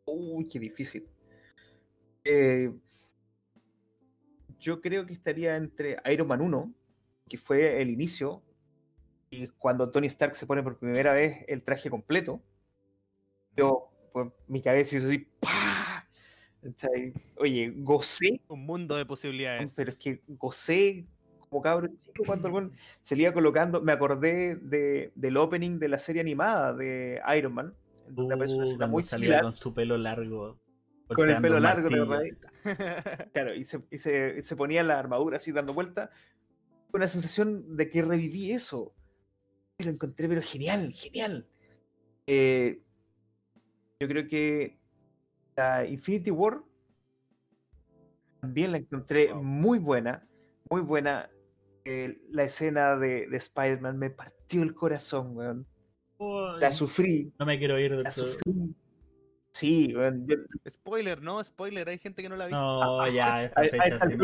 Uy, 0.05 0.47
qué 0.47 0.59
difícil. 0.59 1.07
Eh, 2.23 2.71
yo 4.59 4.81
creo 4.81 5.05
que 5.05 5.13
estaría 5.13 5.55
entre 5.55 5.97
Iron 6.11 6.27
Man 6.27 6.41
1, 6.41 6.73
que 7.27 7.37
fue 7.37 7.81
el 7.81 7.89
inicio, 7.89 8.43
y 9.29 9.47
cuando 9.47 9.89
Tony 9.89 10.07
Stark 10.07 10.35
se 10.35 10.45
pone 10.45 10.61
por 10.61 10.77
primera 10.77 11.13
vez 11.13 11.45
el 11.47 11.63
traje 11.63 11.89
completo. 11.89 12.41
Yo, 13.55 13.89
pues, 14.11 14.29
mi 14.47 14.61
cabeza 14.61 14.97
hizo 14.97 15.07
así, 15.07 15.19
¡pah! 15.39 16.05
Oye, 17.37 17.73
gocé, 17.75 18.41
Un 18.47 18.65
mundo 18.65 18.95
de 18.95 19.05
posibilidades. 19.05 19.73
pero 19.75 19.91
es 19.91 19.97
que 19.97 20.21
gocé 20.27 21.07
como 21.51 21.61
cabro 21.61 21.87
chico 21.89 22.23
cuando 22.25 22.57
el 22.59 22.71
se 23.03 23.15
le 23.17 23.23
iba 23.23 23.33
colocando. 23.33 23.81
Me 23.81 23.91
acordé 23.91 24.55
de, 24.55 25.11
del 25.15 25.35
opening 25.35 25.79
de 25.79 25.89
la 25.89 25.99
serie 25.99 26.21
animada 26.21 26.73
de 26.73 27.21
Iron 27.37 27.53
Man, 27.53 27.73
donde 28.07 28.33
aparece 28.35 28.55
una 28.55 28.63
Uh, 28.63 28.67
escena 28.67 28.87
muy 28.87 29.03
similar. 29.03 29.41
con 29.43 29.53
su 29.53 29.73
pelo 29.73 29.97
largo. 29.97 30.57
Con 31.13 31.29
el 31.29 31.41
pelo 31.41 31.59
largo. 31.59 31.89
Claro, 33.33 33.53
y 33.53 33.65
se, 33.65 33.83
y 33.91 33.97
se- 33.97 34.35
y 34.39 34.43
se 34.43 34.55
ponía 34.55 34.81
la 34.81 34.97
armadura 34.97 35.37
así 35.37 35.51
dando 35.51 35.73
vuelta. 35.73 36.09
Una 36.93 37.07
sensación 37.09 37.75
de 37.75 37.89
que 37.89 38.01
reviví 38.01 38.51
eso. 38.53 38.93
Y 39.77 39.83
Lo 39.83 39.89
encontré, 39.91 40.29
pero 40.29 40.41
genial, 40.41 40.93
genial. 40.93 41.47
Eh, 42.27 42.81
yo 43.99 44.07
creo 44.07 44.25
que 44.27 44.77
la 45.57 45.85
Infinity 45.85 46.31
War 46.31 46.61
también 48.39 48.71
la 48.71 48.77
encontré 48.77 49.33
Wow. 49.33 49.43
muy 49.43 49.79
buena, 49.79 50.25
muy 50.69 50.79
buena. 50.81 51.29
Eh, 51.85 52.21
la 52.29 52.43
escena 52.43 52.95
de, 52.95 53.27
de 53.27 53.37
Spider-Man 53.37 53.97
me 53.97 54.09
partió 54.09 54.61
el 54.63 54.73
corazón, 54.73 55.35
weón. 55.35 55.67
La 56.59 56.71
sufrí, 56.71 57.33
no 57.39 57.45
me 57.47 57.57
quiero 57.57 57.79
ir 57.79 57.97
de 57.97 58.03
la 58.03 58.11
sufrí. 58.11 58.75
Sí, 59.51 59.93
weón. 59.95 60.27
yo- 60.27 60.35
Spoiler, 60.69 61.21
no, 61.21 61.43
spoiler, 61.43 61.89
hay 61.89 61.97
gente 61.97 62.21
que 62.21 62.29
no 62.29 62.35
la 62.35 62.43
ha 62.43 62.47
visto. 62.47 62.61
No, 62.61 63.07
ya, 63.11 63.35
a 63.35 63.43
esta 63.45 63.61
fecha. 63.61 63.99
si, 64.07 64.17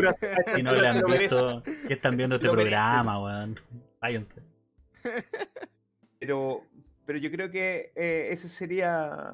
no 0.62 0.70
altura 0.70 0.80
la 0.82 0.90
han 1.00 1.18
visto, 1.18 1.62
¿qué 1.86 1.94
están 1.94 2.16
viendo 2.16 2.36
este 2.36 2.48
programa, 2.48 3.22
weón? 3.22 3.58
Váyanse. 4.00 4.42
Pero, 6.20 6.62
pero 7.06 7.18
yo 7.18 7.30
creo 7.30 7.48
que 7.50 7.92
eh, 7.94 8.28
ese 8.32 8.48
sería 8.48 9.30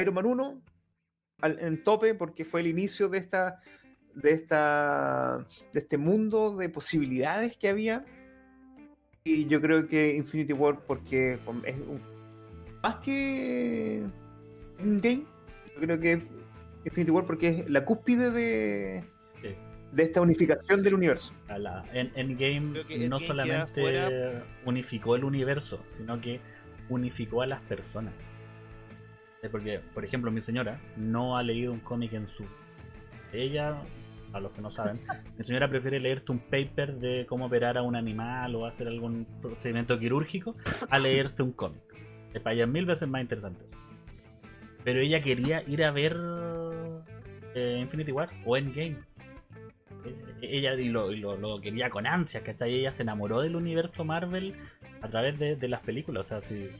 Iron 0.00 0.14
Man 0.14 0.26
1 0.26 0.62
al- 1.40 1.58
en 1.60 1.84
tope 1.84 2.14
porque 2.16 2.44
fue 2.44 2.60
el 2.62 2.66
inicio 2.66 3.08
de 3.08 3.18
esta 3.18 3.60
de 4.14 4.32
esta 4.32 5.44
de 5.72 5.78
este 5.80 5.98
mundo 5.98 6.56
de 6.56 6.68
posibilidades 6.68 7.56
que 7.56 7.68
había 7.68 8.04
y 9.24 9.46
yo 9.46 9.60
creo 9.60 9.86
que 9.88 10.14
Infinity 10.16 10.52
War 10.52 10.80
porque 10.86 11.34
es 11.34 11.76
un- 11.86 12.00
más 12.82 12.96
que 12.96 14.02
un 14.78 15.00
game 15.00 15.24
yo 15.74 15.80
creo 15.80 15.98
que 16.00 16.22
Infinity 16.84 17.10
War 17.10 17.24
porque 17.26 17.48
es 17.48 17.70
la 17.70 17.84
cúspide 17.84 18.30
de 18.30 19.02
Sí. 19.42 19.48
de 19.92 20.02
esta 20.02 20.20
unificación 20.20 20.78
Sí. 20.80 20.84
del 20.84 20.94
universo 20.94 21.32
la- 21.48 21.84
en 21.92 22.12
Endgame 22.14 22.60
no 22.60 22.80
Endgame 22.88 23.26
solamente 23.26 23.80
fuera- 23.82 24.44
unificó 24.64 25.16
el 25.16 25.24
universo, 25.24 25.80
sino 25.88 26.20
que 26.20 26.40
unificó 26.88 27.42
a 27.42 27.46
las 27.46 27.60
personas. 27.62 28.12
Eh, 29.42 29.48
Porque, 29.50 29.80
por 29.94 30.04
ejemplo, 30.04 30.30
mi 30.30 30.40
señora 30.40 30.80
no 30.96 31.36
ha 31.36 31.42
leído 31.42 31.72
un 31.72 31.80
cómic 31.80 32.12
en 32.14 32.28
su. 32.28 32.44
Ella, 33.32 33.76
a 34.34 34.40
los 34.40 34.52
que 34.52 34.60
no 34.60 34.70
saben, 34.70 34.98
mi 35.38 35.44
señora 35.44 35.68
prefiere 35.68 36.00
leerte 36.00 36.32
un 36.32 36.40
paper 36.40 36.96
de 36.96 37.24
cómo 37.28 37.46
operar 37.46 37.78
a 37.78 37.82
un 37.82 37.96
animal 37.96 38.54
o 38.56 38.66
hacer 38.66 38.88
algún 38.88 39.26
procedimiento 39.40 39.98
quirúrgico 39.98 40.56
a 40.90 40.98
leerte 40.98 41.42
un 41.42 41.52
cómic. 41.52 41.80
Es 42.34 42.42
para 42.42 42.54
ella 42.54 42.66
mil 42.66 42.84
veces 42.84 43.08
más 43.08 43.22
interesante. 43.22 43.64
Pero 44.82 44.98
ella 45.00 45.22
quería 45.22 45.62
ir 45.68 45.84
a 45.84 45.90
ver 45.92 46.16
eh, 47.54 47.78
Infinity 47.80 48.12
War 48.12 48.28
o 48.44 48.56
Endgame. 48.56 48.96
Eh, 50.04 50.16
ella 50.42 50.74
y 50.74 50.88
lo, 50.88 51.60
quería 51.60 51.88
con 51.90 52.06
ansias, 52.06 52.42
¿cachai? 52.42 52.74
Ella 52.74 52.90
se 52.90 53.02
enamoró 53.02 53.40
del 53.40 53.56
universo 53.56 54.04
Marvel 54.04 54.54
a 55.00 55.08
través 55.08 55.38
de, 55.38 55.68
las 55.68 55.80
películas, 55.80 56.24
o 56.24 56.28
sea, 56.28 56.42
si 56.42 56.70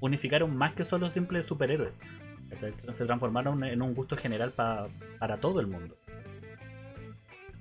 unificaron 0.00 0.56
más 0.56 0.74
que 0.74 0.84
solo 0.84 1.10
simples 1.10 1.46
superhéroes. 1.46 1.92
Se 2.92 3.04
transformaron 3.04 3.62
en 3.62 3.80
un 3.80 3.94
gusto 3.94 4.16
general 4.16 4.50
pa- 4.50 4.88
para 5.20 5.36
todo 5.38 5.60
el 5.60 5.68
mundo. 5.68 5.96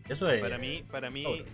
Eso 0.10 0.30
es... 0.30 0.42
Para 0.42 0.58
mí, 0.58 0.84
para 0.92 1.10
mí, 1.10 1.24
Power. 1.24 1.46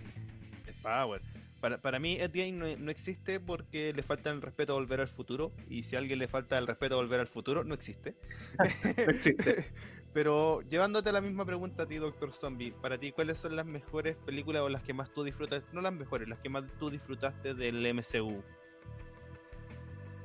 es 0.66 0.74
Power. 0.82 1.22
Para, 1.60 1.78
para 1.80 1.98
mí, 1.98 2.16
Endgame 2.20 2.52
no, 2.52 2.66
no 2.78 2.90
existe 2.90 3.40
porque 3.40 3.92
le 3.94 4.02
falta 4.02 4.30
el 4.30 4.42
respeto 4.42 4.72
a 4.72 4.76
volver 4.76 5.00
al 5.00 5.08
futuro. 5.08 5.52
Y 5.68 5.82
si 5.84 5.96
a 5.96 5.98
alguien 6.00 6.18
le 6.18 6.28
falta 6.28 6.58
el 6.58 6.66
respeto 6.66 6.94
a 6.94 6.98
volver 6.98 7.20
al 7.20 7.26
futuro, 7.26 7.64
no 7.64 7.74
existe. 7.74 8.14
No 8.58 9.10
existe. 9.10 9.72
Pero 10.12 10.62
llevándote 10.62 11.10
a 11.10 11.12
la 11.12 11.20
misma 11.20 11.44
pregunta 11.44 11.82
a 11.82 11.86
ti, 11.86 11.96
Doctor 11.96 12.32
Zombie, 12.32 12.72
para 12.72 12.96
ti, 12.98 13.12
¿cuáles 13.12 13.36
son 13.38 13.54
las 13.54 13.66
mejores 13.66 14.16
películas 14.16 14.62
o 14.62 14.68
las 14.70 14.82
que 14.82 14.94
más 14.94 15.12
tú 15.12 15.22
disfrutas? 15.24 15.62
No 15.72 15.82
las 15.82 15.92
mejores, 15.92 16.26
las 16.26 16.38
que 16.38 16.48
más 16.48 16.64
tú 16.78 16.88
disfrutaste 16.88 17.52
del 17.54 17.84
MCU. 17.92 18.42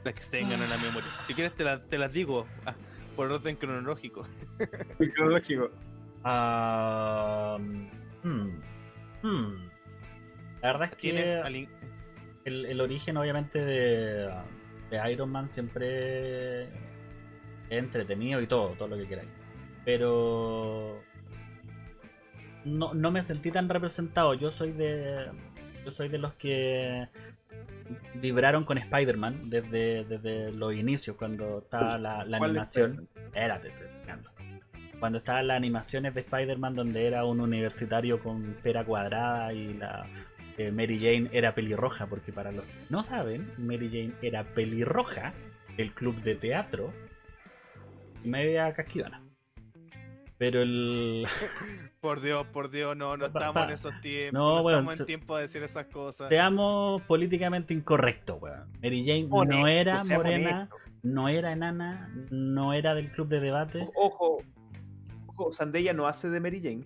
Las 0.06 0.14
que 0.14 0.24
se 0.24 0.32
tengan 0.40 0.62
en 0.62 0.70
la 0.70 0.78
memoria. 0.78 1.10
Si 1.28 1.34
quieres, 1.34 1.54
te, 1.56 1.64
la- 1.66 1.84
te 1.84 1.98
las 1.98 2.14
digo 2.14 2.48
ah, 2.66 2.74
por 3.18 3.30
orden 3.32 3.56
cronológico. 3.58 4.26
Cronológico. 4.98 5.70
Ah, 6.24 7.58
hmm, 8.24 8.62
hmm. 9.24 9.70
La 10.62 10.74
verdad 10.74 10.90
es 10.92 10.96
que 10.96 11.68
el, 12.46 12.66
el 12.66 12.82
origen 12.82 13.18
obviamente 13.18 13.60
de, 13.60 14.30
de 14.90 15.12
Iron 15.12 15.32
Man 15.32 15.50
siempre 15.52 16.64
es 16.64 16.70
entretenido 17.70 18.42
y 18.42 18.48
todo, 18.48 18.70
todo 18.76 18.90
lo 18.90 18.98
que 18.98 19.08
queráis. 19.08 19.30
Pero 19.86 21.02
no, 22.66 22.94
no 22.94 23.12
me 23.12 23.24
sentí 23.24 23.52
tan 23.52 23.70
representado. 23.70 24.34
Yo 24.34 24.52
soy 24.52 24.72
de. 24.72 25.28
Yo 25.86 25.92
soy 25.92 26.10
de 26.10 26.20
los 26.20 26.34
que 26.34 27.08
vibraron 28.16 28.66
con 28.66 28.78
Spider-Man 28.78 29.50
desde, 29.50 30.06
desde 30.06 30.52
los 30.52 30.76
inicios, 30.76 31.18
cuando 31.18 31.60
estaba 31.60 31.98
la, 31.98 32.24
la 32.24 32.38
¿Cuál 32.38 32.52
animación. 32.52 33.08
Espérate, 33.16 33.70
explicando. 33.70 34.31
Cuando 35.02 35.18
estaban 35.18 35.48
las 35.48 35.58
animaciones 35.58 36.14
de 36.14 36.22
Spider-Man 36.22 36.76
donde 36.76 37.06
era 37.08 37.26
un 37.26 37.42
universitario 37.42 38.20
con 38.22 38.56
pera 38.64 38.86
cuadrada 38.86 39.52
y 39.52 39.74
la 39.74 40.06
eh, 40.58 40.72
Mary 40.72 40.98
Jane 41.00 41.28
era 41.34 41.54
pelirroja, 41.56 42.06
porque 42.06 42.32
para 42.32 42.52
los 42.54 42.64
que 42.64 42.72
no 42.90 43.04
saben, 43.04 43.52
Mary 43.58 43.90
Jane 43.90 44.14
era 44.22 44.44
pelirroja 44.44 45.34
del 45.76 45.92
club 45.94 46.22
de 46.22 46.36
teatro 46.36 46.94
y 48.24 48.28
media 48.30 48.72
casquivana. 48.74 49.22
Pero 50.38 50.62
el. 50.62 51.26
Por 52.02 52.20
Dios, 52.22 52.48
por 52.48 52.72
Dios, 52.72 52.98
no, 52.98 53.16
no 53.16 53.28
estamos 53.28 53.54
pa- 53.54 53.64
en 53.66 53.70
esos 53.70 54.02
tiempos. 54.02 54.34
No, 54.34 54.68
estamos 54.70 54.96
se- 54.96 55.04
en 55.04 55.06
tiempo 55.06 55.36
de 55.36 55.44
decir 55.44 55.62
esas 55.62 55.86
cosas. 55.86 56.30
Seamos 56.30 57.02
políticamente 57.04 57.76
incorrectos, 57.76 58.42
weón. 58.42 58.72
Mary 58.82 59.04
Jane 59.06 59.28
no 59.46 59.68
era 59.68 60.04
morena, 60.04 60.70
no 61.04 61.28
era 61.30 61.52
enana, 61.52 62.12
no 62.32 62.74
era 62.74 62.96
del 62.96 63.12
club 63.12 63.28
de 63.28 63.40
debate. 63.40 63.88
Ojo, 63.94 64.42
ojo, 65.42 65.54
Zendaya 65.54 65.94
no 65.94 66.08
hace 66.08 66.30
de 66.30 66.40
Mary 66.40 66.60
Jane. 66.62 66.84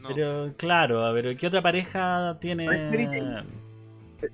No. 0.00 0.08
Pero 0.14 0.54
claro, 0.56 1.10
pero 1.14 1.36
¿qué 1.36 1.46
otra 1.46 1.62
pareja 1.62 2.36
tiene? 2.40 2.66
No 2.66 2.72
es 2.72 2.90
Mary 2.90 3.04
Jane. 3.06 3.44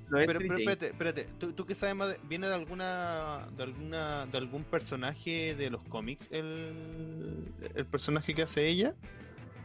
No 0.09 0.19
es 0.19 0.27
Pero, 0.27 0.39
Mary 0.39 0.47
pero 0.47 0.49
Jane. 0.49 0.59
espérate, 0.63 0.85
espérate. 0.87 1.25
¿Tú, 1.39 1.53
tú 1.53 1.65
qué 1.65 1.75
sabes 1.75 1.95
más? 1.95 2.09
de- 2.09 2.19
¿Viene 2.27 2.47
de 2.47 2.53
alguna, 2.55 3.47
de 3.57 3.63
alguna, 3.63 4.25
de 4.25 4.37
algún 4.37 4.63
personaje 4.63 5.55
de 5.55 5.69
los 5.69 5.83
cómics 5.83 6.29
el, 6.31 7.45
el 7.75 7.85
personaje 7.85 8.33
que 8.33 8.41
hace 8.43 8.67
ella? 8.67 8.95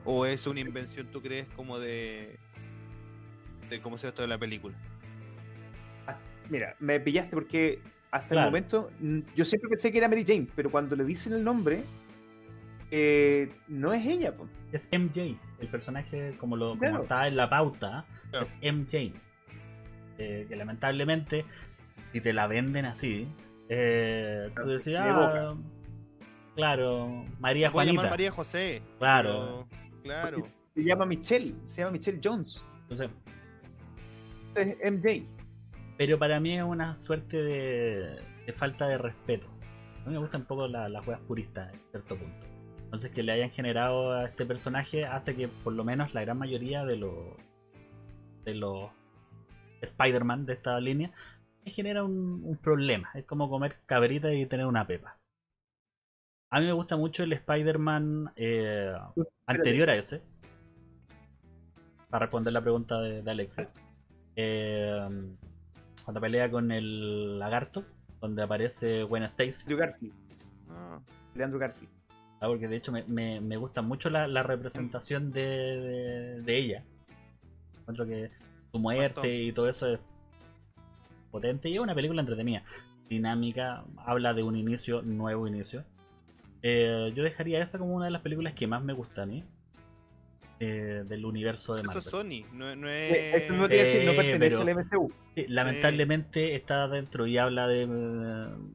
¿O 0.05 0.25
es 0.27 0.47
una 0.47 0.61
invención, 0.61 1.09
tú 1.11 1.21
crees, 1.21 1.47
como 1.57 1.79
de, 1.81 2.39
de 3.69 3.81
cómo 3.81 3.99
se 3.99 4.09
esto 4.09 4.23
de 4.23 4.29
la 4.29 4.39
película? 4.39 4.77
Mira, 6.49 6.77
me 6.79 7.01
pillaste 7.01 7.31
porque 7.35 7.81
hasta 8.13 8.29
Claro. 8.29 8.43
el 8.43 8.53
momento 8.53 8.91
yo 9.35 9.45
siempre 9.45 9.69
pensé 9.69 9.91
que 9.91 9.99
era 9.99 10.09
Mary 10.09 10.25
Jane, 10.25 10.47
pero 10.55 10.71
cuando 10.71 10.95
le 10.95 11.03
dicen 11.05 11.33
el 11.33 11.43
nombre, 11.43 11.83
eh, 12.91 13.53
no 13.69 13.93
es 13.93 14.07
ella. 14.07 14.37
po. 14.37 14.49
Es 14.73 14.89
MJ, 14.93 15.37
el 15.61 15.69
personaje 15.69 16.37
como 16.39 16.57
lo 16.57 16.71
como 16.71 16.81
Claro. 16.81 17.03
está 17.03 17.27
en 17.29 17.37
la 17.37 17.49
pauta, 17.49 18.05
Claro. 18.31 18.47
es 18.47 18.55
MJ. 18.63 19.13
Eh, 20.19 20.47
que 20.49 20.57
lamentablemente, 20.57 21.45
si 22.13 22.21
te 22.21 22.33
la 22.33 22.47
venden 22.47 22.85
así, 22.87 23.29
eh, 23.69 24.45
tú 24.49 24.55
Claro, 24.55 24.71
decías, 24.71 25.05
de 25.05 25.11
ah, 25.11 25.55
claro, 26.55 27.25
María 27.39 27.71
Voy 27.71 27.83
a 27.83 27.85
llamar 27.85 27.95
Juanita. 27.97 28.11
María 28.11 28.31
José. 28.31 28.83
Claro. 28.99 29.67
pero- 29.71 30.03
claro. 30.03 30.49
Se 30.75 30.85
llama 30.85 31.07
Michelle, 31.07 31.55
se 31.67 31.81
llama 31.81 31.93
Michelle 31.93 32.21
Jones. 32.23 32.63
Entonces, 32.83 33.11
Es 34.55 34.77
MJ. 34.93 35.27
pero 35.99 36.19
para 36.19 36.39
mí 36.41 36.57
es 36.57 36.63
una 36.65 36.97
suerte 36.97 37.37
de, 37.43 38.21
de 38.47 38.53
falta 38.55 38.87
de 38.89 38.99
respeto. 38.99 39.47
A 40.05 40.09
mí 40.09 40.15
me 40.15 40.19
gustan 40.19 40.43
un 40.43 40.47
poco 40.47 40.67
la- 40.69 40.89
las 40.89 41.07
weas 41.07 41.21
puristas 41.23 41.73
en 41.75 41.81
cierto 41.91 42.17
punto. 42.17 42.46
Entonces 42.97 43.15
que 43.15 43.23
le 43.23 43.33
hayan 43.33 43.51
generado 43.51 44.13
a 44.13 44.25
este 44.25 44.47
personaje 44.47 45.05
hace 45.05 45.37
que 45.37 45.49
por 45.49 45.75
lo 45.75 45.85
menos 45.85 46.15
la 46.15 46.23
gran 46.23 46.39
mayoría 46.39 46.87
de 46.87 46.97
los 46.97 47.13
de 48.47 48.55
los 48.55 48.91
Spider-Man 49.83 50.47
de 50.47 50.55
esta 50.55 50.81
línea 50.81 51.13
genera 51.67 52.03
un, 52.05 52.43
un 52.43 52.57
problema. 52.57 53.11
Es 53.13 53.27
como 53.27 53.51
comer 53.51 53.77
cabrita 53.85 54.33
y 54.33 54.47
tener 54.47 54.65
una 54.65 54.87
pepa. 54.87 55.19
A 56.51 56.59
mí 56.59 56.65
me 56.65 56.73
gusta 56.73 56.97
mucho 56.97 57.25
el 57.25 57.35
Spider-Man 57.35 58.33
eh, 58.35 58.95
anterior 59.45 59.91
a 59.91 59.97
ese. 59.97 60.23
Para 62.09 62.25
responder 62.25 62.55
la 62.55 62.63
pregunta 62.63 62.99
de, 63.03 63.21
de 63.21 63.31
Alexa. 63.31 63.69
Eh, 64.37 65.35
cuando 66.03 66.21
pelea 66.23 66.51
con 66.51 66.73
el 66.73 67.39
lagarto, 67.39 67.85
donde 68.23 68.43
aparece 68.43 69.03
Gwen 69.03 69.25
Stacy. 69.25 69.65
Andrew 69.65 69.79
Garfield. 69.81 70.15
Ah, 70.71 70.99
De 71.35 71.45
Andrew 71.45 71.61
Garfield. 71.61 71.96
Ah, 72.41 72.47
Porque 72.49 72.69
de 72.69 72.77
hecho 72.77 72.93
me, 72.93 73.05
me, 73.05 73.41
me 73.41 73.57
gusta 73.57 73.83
mucho 73.83 74.11
la, 74.11 74.27
la 74.29 74.43
representación 74.43 75.33
de, 75.33 75.43
de, 75.47 76.43
de 76.43 76.59
ella. 76.59 76.85
Encuentro 77.81 78.07
que 78.07 78.31
su 78.73 78.79
muerte 78.79 79.03
Bastón. 79.03 79.31
y 79.31 79.53
todo 79.53 79.69
eso 79.69 79.87
es 79.93 80.01
potente 81.31 81.69
y 81.69 81.75
es 81.75 81.81
una 81.81 81.95
película 81.95 82.21
entretenida. 82.21 82.63
Dinámica, 83.09 83.85
habla 83.99 84.35
de 84.35 84.43
un 84.43 84.57
inicio, 84.57 85.03
nuevo 85.03 85.47
inicio. 85.47 85.85
Eh, 86.63 87.13
yo 87.15 87.23
dejaría 87.23 87.63
esa 87.63 87.79
como 87.79 87.95
una 87.95 88.07
de 88.07 88.11
las 88.11 88.23
películas 88.23 88.55
que 88.55 88.67
más 88.67 88.83
me 88.83 88.93
gusta 88.93 89.23
a 89.23 89.27
mí. 89.27 89.45
Eh, 90.59 91.03
del 91.07 91.25
universo 91.27 91.75
de 91.75 91.83
Eso 91.83 91.89
Marvel. 91.89 92.05
es 92.05 92.11
Sony, 92.11 92.51
no, 92.57 92.75
no 92.77 92.89
Eh, 92.89 93.31
es. 93.31 93.43
Esto 93.43 93.53
no 93.53 93.59
iba 93.59 93.67
a 93.67 93.69
decir, 93.69 94.05
no 94.05 94.13
Eh, 94.13 94.17
pertenece 94.17 94.57
pero- 94.57 94.63
al 94.63 94.69
MCU. 94.71 95.13
Sí, 95.35 95.45
lamentablemente 95.49 96.55
está 96.57 96.89
dentro 96.89 97.27
y 97.27 97.37
habla 97.37 97.67
de, 97.69 97.87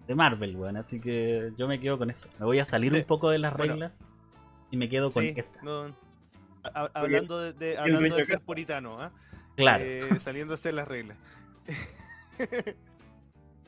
de 0.06 0.16
Marvel, 0.16 0.56
weón. 0.56 0.78
Así 0.78 1.00
que 1.02 1.52
yo 1.58 1.68
me 1.68 1.80
quedo 1.80 1.98
con 1.98 2.10
eso. 2.12 2.30
Me 2.40 2.46
voy 2.46 2.60
a 2.60 2.66
salir 2.66 2.94
un 2.94 3.04
poco 3.04 3.30
de 3.32 3.40
las 3.40 3.56
bueno. 3.58 3.74
reglas 3.74 3.92
y 4.70 4.78
me 4.78 4.88
quedo 4.90 5.10
con 5.10 5.24
Sí, 5.24 5.34
esa. 5.36 5.60
no- 5.64 5.86
a- 6.64 6.82
a- 6.84 6.92
hablando 6.94 7.40
de, 7.40 7.54
de- 7.54 7.78
hablando 7.78 8.16
de 8.16 8.26
ser 8.26 8.40
puritano, 8.42 9.02
¿ah? 9.02 9.12
Claro. 9.56 9.84
Eh, 9.84 10.02
saliéndose 10.20 10.70
de 10.70 10.74
las 10.74 10.88
reglas. 10.88 11.18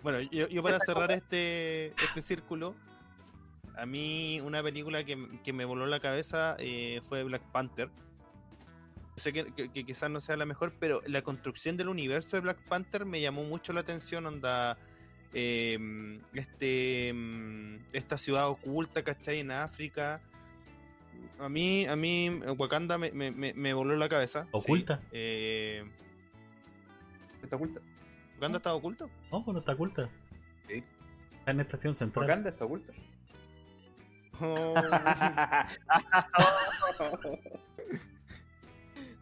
bueno, 0.03 0.20
yo, 0.32 0.47
yo 0.49 0.61
para 0.64 0.80
cerrar 0.80 1.11
este, 1.11 1.88
este 2.03 2.22
círculo, 2.22 2.76
a 3.78 3.86
mí 3.86 4.39
una 4.41 4.61
película 4.63 5.03
que, 5.03 5.28
que 5.43 5.53
me 5.53 5.65
voló 5.65 5.86
la 5.86 5.99
cabeza 5.99 6.55
eh, 6.59 7.01
fue 7.07 7.24
Black 7.24 7.41
Panther. 7.51 7.89
Sé 9.15 9.32
que, 9.32 9.53
que- 9.53 9.69
que 9.71 9.84
quizás 9.86 10.09
no 10.09 10.19
sea 10.21 10.36
la 10.38 10.45
mejor, 10.45 10.74
pero 10.80 11.01
la 11.05 11.21
construcción 11.21 11.78
del 11.78 11.89
universo 11.89 12.36
de 12.38 12.41
Black 12.41 12.57
Panther 12.67 13.05
me 13.05 13.21
llamó 13.21 13.43
mucho 13.43 13.71
la 13.74 13.82
atención, 13.82 14.26
onda... 14.26 14.78
eh, 15.34 16.19
este 16.34 17.11
mm, 17.13 17.76
esta 17.93 18.17
ciudad 18.17 18.47
oculta, 18.49 19.03
¿cachai? 19.03 19.39
En 19.39 19.51
África. 19.51 20.21
A 21.39 21.47
mí, 21.49 21.86
a 21.86 21.95
mí 21.95 22.30
Wakanda 22.57 22.97
me, 22.97 23.11
me, 23.11 23.32
me- 23.32 23.53
me 23.53 23.74
voló 23.74 23.95
la 23.95 24.09
cabeza. 24.09 24.43
sí. 24.43 24.49
¿Oculta? 24.51 24.99
Eh, 25.11 25.84
¿Está 27.41 27.55
oculta? 27.55 27.82
¿Wakanda 28.36 28.57
estaba 28.57 28.76
oculto? 28.76 29.09
No, 29.32 29.43
pues 29.43 29.53
no 29.53 29.59
está 29.59 29.74
oculta. 29.74 30.09
Sí. 30.67 30.84
Está 31.39 31.51
en 31.51 31.59
estación 31.59 31.93
central. 31.95 32.26
Wakanda 32.28 32.49
está 32.49 32.65
oculta. 32.65 32.93
Oh, 34.42 34.74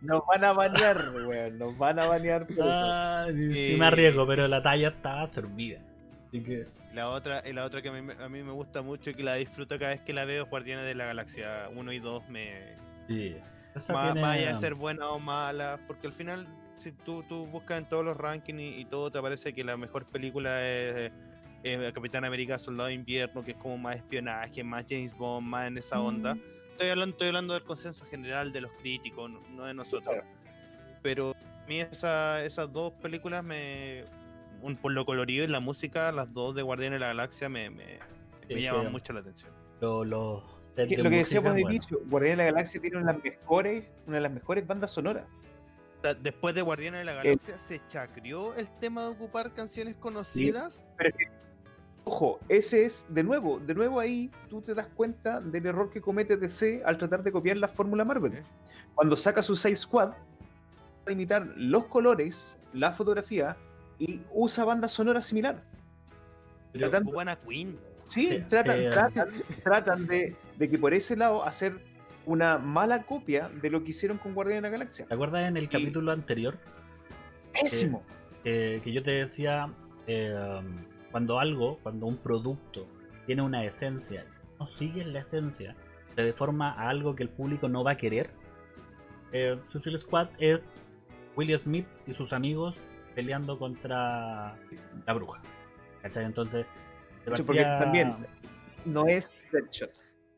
Nos 0.01 0.26
van 0.26 0.43
a 0.43 0.53
banear, 0.53 1.12
weón. 1.14 1.59
Nos 1.59 1.78
van 1.78 1.99
a 1.99 2.16
eso. 2.18 2.64
Ah, 2.64 3.28
sí, 3.30 3.53
sí 3.53 3.74
Eh, 3.74 3.78
me 3.78 3.86
arriesgo, 3.86 4.26
pero 4.26 4.47
la 4.47 4.62
talla 4.64 4.89
estaba 4.89 5.28
servida. 5.28 5.80
Así 6.28 6.41
que. 6.41 6.66
la 6.93 7.09
otra, 7.09 7.43
y 7.47 7.53
la 7.53 7.66
otra 7.66 7.82
que 7.82 7.89
a 7.89 7.91
mí, 7.91 8.01
me- 8.01 8.14
a 8.22 8.28
mí 8.30 8.41
me 8.41 8.51
gusta 8.51 8.82
mucho 8.82 9.09
y 9.12 9.14
que 9.14 9.24
la 9.24 9.36
disfruto 9.36 9.78
cada 9.78 9.91
vez 9.91 10.01
que 10.01 10.12
la 10.14 10.26
veo 10.26 10.43
es 10.43 10.49
Guardianes 10.49 10.86
de 10.86 10.95
la 10.95 11.05
Galaxia 11.05 11.70
1 11.76 11.91
y 11.93 11.99
2 11.99 12.28
me, 12.30 12.76
Sí. 13.07 13.36
Esa 13.76 13.93
Más, 13.93 14.05
tiene- 14.14 14.22
más 14.22 14.38
allá 14.38 14.49
de 14.49 14.55
ser 14.55 14.74
buena 14.76 15.09
o 15.09 15.20
mala, 15.20 15.80
porque 15.88 16.07
al 16.07 16.14
final, 16.14 16.47
si 16.78 16.91
tú, 16.91 17.24
tú 17.24 17.45
buscas 17.47 17.78
en 17.78 17.86
todos 17.88 18.03
los 18.03 18.18
rankings 18.18 18.59
y, 18.59 18.82
y 18.82 18.86
todo, 18.86 19.09
te 19.12 19.22
parece 19.22 19.53
que 19.53 19.64
la 19.64 19.78
mejor 19.78 20.05
película 20.07 20.66
es, 20.68 21.12
es 21.64 21.91
Capitán 21.93 22.26
América 22.26 22.57
Soldado 22.57 22.88
de 22.88 22.95
Invierno, 22.95 23.43
que 23.43 23.51
es 23.51 23.57
como 23.57 23.78
más 23.78 23.95
espionaje, 23.97 24.64
más 24.64 24.86
James 24.89 25.14
Bond, 25.16 25.47
más 25.47 25.68
en 25.68 25.78
esa 25.78 25.99
onda. 26.01 26.38
Estoy 26.72 26.89
hablando, 26.89 27.14
estoy 27.14 27.28
hablando 27.28 27.53
del 27.53 27.64
consenso 27.64 28.05
general 28.05 28.51
de 28.51 28.62
los 28.62 28.72
críticos, 28.82 29.30
no, 29.30 29.39
no 29.51 29.66
de 29.66 29.74
nosotros. 29.74 30.16
Claro. 30.16 30.28
Pero 31.03 31.36
a 31.36 31.68
mí 31.68 31.80
esa- 31.82 32.43
esas 32.43 32.72
dos 32.72 32.93
películas 32.93 33.43
me. 33.43 34.05
un- 34.64 34.76
por 34.78 34.91
lo 34.91 35.05
colorido 35.05 35.43
y 35.43 35.47
la 35.47 35.59
música, 35.59 36.12
las 36.12 36.32
dos 36.34 36.53
de 36.53 36.62
Guardianes 36.62 36.97
de 36.97 36.99
la 36.99 37.07
Galaxia 37.07 37.49
me, 37.49 37.72
me, 37.72 37.97
Sí, 38.47 38.53
me 38.53 38.62
llaman 38.62 38.86
sí. 38.86 38.91
mucho 38.91 39.12
la 39.14 39.22
atención. 39.22 39.51
lo- 39.82 40.43
Que- 40.76 40.86
de 40.86 40.97
Lo 41.03 41.09
que 41.09 41.16
decíamos 41.18 41.55
de 41.55 41.62
bueno. 41.64 41.74
inicio, 41.76 41.99
Guardianes 42.05 42.38
de 42.38 42.43
la 42.45 42.51
Galaxia 42.51 42.80
tiene 42.80 42.97
una 42.97 43.07
de 43.07 43.14
las 43.18 43.24
mejores, 43.24 43.84
una 44.05 44.18
de 44.18 44.22
las 44.22 44.32
mejores 44.32 44.68
bandas 44.68 44.91
sonoras. 44.91 45.26
Después 46.22 46.53
de 46.53 46.62
Guardianes 46.62 46.99
de 46.99 47.05
la 47.05 47.14
Galaxia, 47.14 47.57
¿se 47.57 47.82
chacreó 47.88 48.53
el 48.53 48.70
tema 48.80 49.01
de 49.01 49.07
ocupar 49.07 49.51
canciones 49.53 49.95
conocidas? 49.95 50.86
Ojo, 52.03 52.39
ese 52.49 52.85
es, 52.85 53.05
de 53.09 53.23
nuevo, 53.23 53.59
de 53.59 53.75
nuevo 53.75 53.99
ahí 53.99 54.31
tú 54.49 54.61
te 54.61 54.73
das 54.73 54.87
cuenta 54.87 55.39
del 55.39 55.65
error 55.67 55.89
que 55.91 56.01
comete 56.01 56.35
DC 56.35 56.81
al 56.85 56.97
tratar 56.97 57.21
de 57.23 57.31
copiar 57.31 57.57
la 57.57 57.67
fórmula 57.67 58.03
Marvel. 58.03 58.33
¿Eh? 58.33 58.41
Cuando 58.95 59.15
saca 59.15 59.43
su 59.43 59.55
6 59.55 59.77
Squad, 59.79 60.09
trata 60.09 60.17
de 61.05 61.13
imitar 61.13 61.45
los 61.55 61.85
colores, 61.85 62.57
la 62.73 62.91
fotografía 62.91 63.55
y 63.99 64.21
usa 64.33 64.65
banda 64.65 64.89
sonora 64.89 65.21
similar. 65.21 65.63
Pero- 66.73 66.89
Tratando- 66.89 67.19
a 67.19 67.35
Queen. 67.35 67.77
Sí, 68.07 68.27
Sí, 68.29 68.43
tratan, 68.49 68.79
eh, 68.81 68.89
tratan, 68.91 69.27
tratan 69.63 70.07
de, 70.07 70.35
de 70.57 70.69
que 70.69 70.77
por 70.79 70.93
ese 70.93 71.15
lado 71.15 71.45
hacer 71.45 71.79
una 72.25 72.57
mala 72.57 73.03
copia 73.03 73.49
de 73.61 73.69
lo 73.69 73.83
que 73.83 73.91
hicieron 73.91 74.17
con 74.17 74.33
Guardianes 74.33 74.63
de 74.63 74.69
la 74.69 74.77
Galaxia. 74.77 75.05
¿Te 75.05 75.13
acuerdas 75.13 75.47
en 75.47 75.55
el 75.57 75.69
capítulo 75.69 76.11
anterior 76.11 76.57
Pésimo. 77.53 78.03
eh, 78.43 78.81
que 78.83 78.91
yo 78.91 79.01
te 79.03 79.11
decía 79.11 79.71
eh, 80.07 80.61
cuando 81.12 81.39
algo, 81.39 81.78
cuando 81.84 82.05
un 82.05 82.18
producto 82.18 82.88
tiene 83.26 83.41
una 83.41 83.64
esencia, 83.66 84.26
no 84.59 84.68
sigue 84.68 85.03
la 85.05 85.20
esencia, 85.20 85.76
se 86.16 86.22
deforma 86.22 86.72
a 86.74 86.89
algo 86.89 87.16
que 87.16 87.24
el 87.24 87.30
público 87.30 87.68
no 87.70 87.84
va 87.84 87.91
a 87.91 87.97
querer? 87.97 88.30
Eh, 89.34 89.57
Suicide 89.68 89.97
Squad 89.97 90.28
es 90.39 90.59
William 91.36 91.59
Smith 91.59 91.88
y 92.07 92.14
sus 92.14 92.34
amigos 92.34 92.76
peleando 93.16 93.57
contra 93.57 94.55
la 95.05 95.14
bruja. 95.14 95.41
¿Cachai? 96.01 96.26
Entonces, 96.26 96.66
porque 97.45 97.62
también 97.64 98.16
no 98.86 99.07
es 99.07 99.30
Deadshot. 99.51 99.91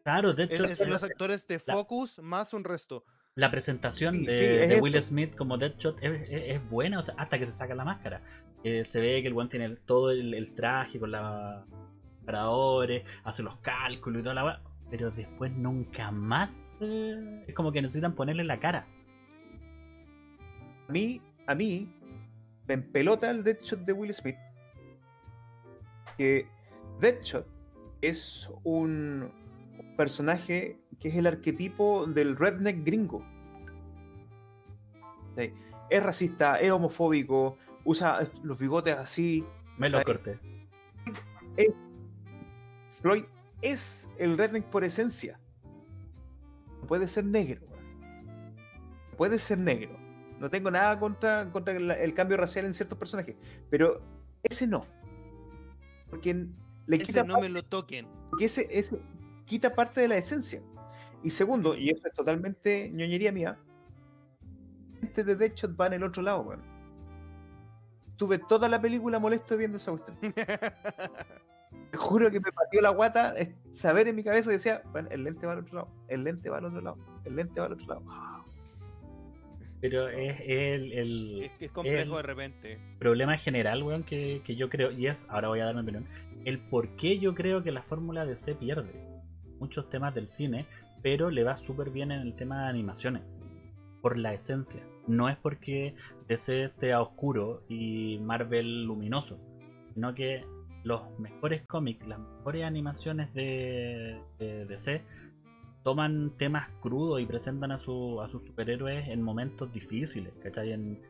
Claro, 0.03 0.33
de 0.33 0.43
Es, 0.43 0.51
hecho, 0.51 0.65
es 0.65 0.85
los 0.87 1.03
actores 1.03 1.47
de 1.47 1.61
la- 1.65 1.73
Focus 1.73 2.19
más 2.19 2.53
un 2.53 2.63
resto. 2.65 3.05
la 3.35 3.49
presentación 3.49 4.15
Sí, 4.15 4.25
de, 4.25 4.33
sí, 4.37 4.43
es 4.45 4.69
de. 4.69 4.81
Will 4.81 5.01
Smith 5.01 5.35
como 5.35 5.57
Deadshot 5.57 6.03
es, 6.03 6.21
es- 6.29 6.55
es 6.55 6.69
buena, 6.69 6.99
o 6.99 7.01
sea, 7.01 7.15
hasta 7.17 7.39
que 7.39 7.45
te 7.45 7.51
saca 7.53 7.73
la 7.73 7.85
máscara. 7.85 8.21
Eh, 8.63 8.85
se 8.85 9.01
ve 9.01 9.21
que 9.21 9.27
el 9.27 9.33
buen 9.33 9.49
tiene 9.49 9.75
todo 9.85 10.11
el, 10.11 10.53
traje 10.55 10.99
con 10.99 11.11
la 11.11 11.65
paradores, 12.25 13.03
hace 13.25 13.43
los 13.43 13.57
cálculos 13.57 14.21
y 14.21 14.23
toda 14.23 14.35
la 14.35 14.45
weá, 14.45 14.61
pero 14.89 15.11
después 15.11 15.51
nunca 15.51 16.09
más 16.11 16.77
eh, 16.79 17.43
es 17.47 17.53
como 17.53 17.73
que 17.73 17.81
necesitan 17.81 18.15
ponerle 18.15 18.45
la 18.45 18.59
cara. 18.59 18.87
A 20.87 20.91
mí, 20.91 21.21
a 21.47 21.55
mí, 21.55 21.93
me 22.67 22.75
empelota 22.75 23.29
el 23.29 23.43
Deadshot 23.43 23.79
de 23.79 23.93
Will 23.93 24.13
Smith. 24.13 24.37
Que 26.17 26.47
Deadshot 27.01 27.45
es 28.01 28.49
un 28.63 29.29
personaje 29.97 30.77
que 30.99 31.09
es 31.09 31.15
el 31.15 31.27
arquetipo 31.27 32.05
del 32.05 32.37
redneck 32.37 32.85
gringo. 32.85 33.25
Es 35.89 36.03
racista, 36.03 36.59
es 36.59 36.71
homofóbico, 36.71 37.57
usa 37.85 38.29
los 38.43 38.57
bigotes 38.57 38.95
así. 38.97 39.45
Me 39.77 39.89
lo 39.89 40.03
corté. 40.03 40.39
Es, 41.57 41.69
Floyd 43.01 43.25
es 43.61 44.07
el 44.17 44.37
redneck 44.37 44.65
por 44.65 44.83
esencia. 44.83 45.39
No 46.81 46.87
puede 46.87 47.07
ser 47.07 47.25
negro. 47.25 47.61
weón. 47.69 48.55
Puede 49.17 49.39
ser 49.39 49.57
negro. 49.57 49.97
No 50.39 50.49
tengo 50.49 50.69
nada 50.71 50.99
contra, 50.99 51.49
contra 51.51 51.73
el, 51.75 51.89
el 51.91 52.13
cambio 52.13 52.37
racial 52.37 52.65
en 52.65 52.73
ciertos 52.73 52.97
personajes. 52.97 53.35
Pero 53.69 54.01
ese 54.43 54.67
no. 54.67 54.85
Porque 56.09 56.33
le 56.87 56.95
Ese 56.97 57.05
quita 57.05 57.23
no 57.23 57.33
parte- 57.35 57.47
me 57.49 57.53
lo 57.53 57.63
toquen. 57.63 58.07
porque 58.29 58.45
ese, 58.45 58.67
ese 58.69 58.99
quita 59.45 59.73
parte 59.73 60.01
de 60.01 60.07
la 60.09 60.17
esencia. 60.17 60.61
Y 61.23 61.29
segundo, 61.29 61.75
y 61.75 61.89
eso 61.89 62.07
es 62.07 62.13
totalmente 62.13 62.89
ñoñería 62.91 63.31
mía, 63.31 63.57
la 64.95 64.99
gente 64.99 65.23
de 65.23 65.35
Deadshot 65.37 65.79
va 65.79 65.87
en 65.87 65.93
el 65.93 66.03
otro 66.03 66.21
lado, 66.21 66.41
weón. 66.41 66.61
Tuve 68.17 68.37
toda 68.39 68.69
la 68.69 68.81
película 68.81 69.19
molesto 69.19 69.57
viendo 69.57 69.77
esa 69.77 69.91
cuestión. 69.91 70.17
Te 71.91 71.97
juro 71.97 72.31
que 72.31 72.39
me 72.39 72.51
partió 72.51 72.81
la 72.81 72.89
guata 72.89 73.35
saber 73.73 74.07
en 74.07 74.15
mi 74.15 74.23
cabeza 74.23 74.49
y 74.49 74.53
decía, 74.53 74.81
bueno, 74.91 75.09
el 75.11 75.23
lente 75.23 75.45
va 75.45 75.53
al 75.53 75.59
otro 75.59 75.75
lado, 75.75 75.87
el 76.07 76.23
lente 76.23 76.49
va 76.49 76.57
al 76.57 76.65
otro 76.65 76.81
lado, 76.81 76.97
el 77.25 77.35
lente 77.35 77.59
va 77.59 77.65
al 77.67 77.73
otro 77.73 77.85
lado. 77.87 78.03
Pero 79.81 80.07
es 80.07 80.39
el, 80.47 80.93
el- 80.93 81.51
Es 81.59 81.69
complejo 81.71 82.11
el- 82.11 82.15
de 82.17 82.21
repente. 82.23 82.79
problema 82.99 83.37
general, 83.37 83.83
weón, 83.83 84.03
que, 84.03 84.41
que 84.45 84.55
yo 84.55 84.69
creo, 84.69 84.91
y 84.91 85.07
es, 85.07 85.25
ahora 85.29 85.49
voy 85.49 85.59
a 85.59 85.65
dar 85.65 85.75
mi 85.75 85.81
opinión, 85.81 86.05
el 86.45 86.59
por 86.59 86.95
qué 86.95 87.19
yo 87.19 87.35
creo 87.35 87.63
que 87.63 87.71
la 87.71 87.83
fórmula 87.83 88.25
de 88.25 88.37
C 88.37 88.55
pierde 88.55 88.91
muchos 89.59 89.89
temas 89.89 90.15
del 90.15 90.27
cine, 90.29 90.65
pero 91.01 91.29
le 91.29 91.43
va 91.43 91.57
súper 91.57 91.89
bien 91.89 92.11
en 92.11 92.21
el 92.21 92.35
tema 92.35 92.63
de 92.63 92.69
animaciones, 92.69 93.23
por 94.01 94.17
la 94.17 94.33
esencia. 94.33 94.81
No 95.07 95.29
es 95.29 95.37
porque 95.37 95.95
DC 96.27 96.65
esté 96.65 96.93
a 96.93 97.01
oscuro 97.01 97.63
y 97.67 98.19
Marvel 98.19 98.85
luminoso, 98.85 99.39
sino 99.93 100.13
que 100.13 100.45
los 100.83 101.01
mejores 101.19 101.65
cómics, 101.67 102.07
las 102.07 102.19
mejores 102.19 102.63
animaciones 102.63 103.33
de, 103.33 104.21
de 104.39 104.65
DC 104.65 105.03
toman 105.83 106.31
temas 106.37 106.69
crudos 106.81 107.21
y 107.21 107.25
presentan 107.25 107.71
a, 107.71 107.79
su, 107.79 108.21
a 108.21 108.29
sus 108.29 108.43
superhéroes 108.45 109.07
en 109.09 109.21
momentos 109.21 109.71
difíciles, 109.71 110.33
¿cachai? 110.41 110.71
En, 110.71 111.01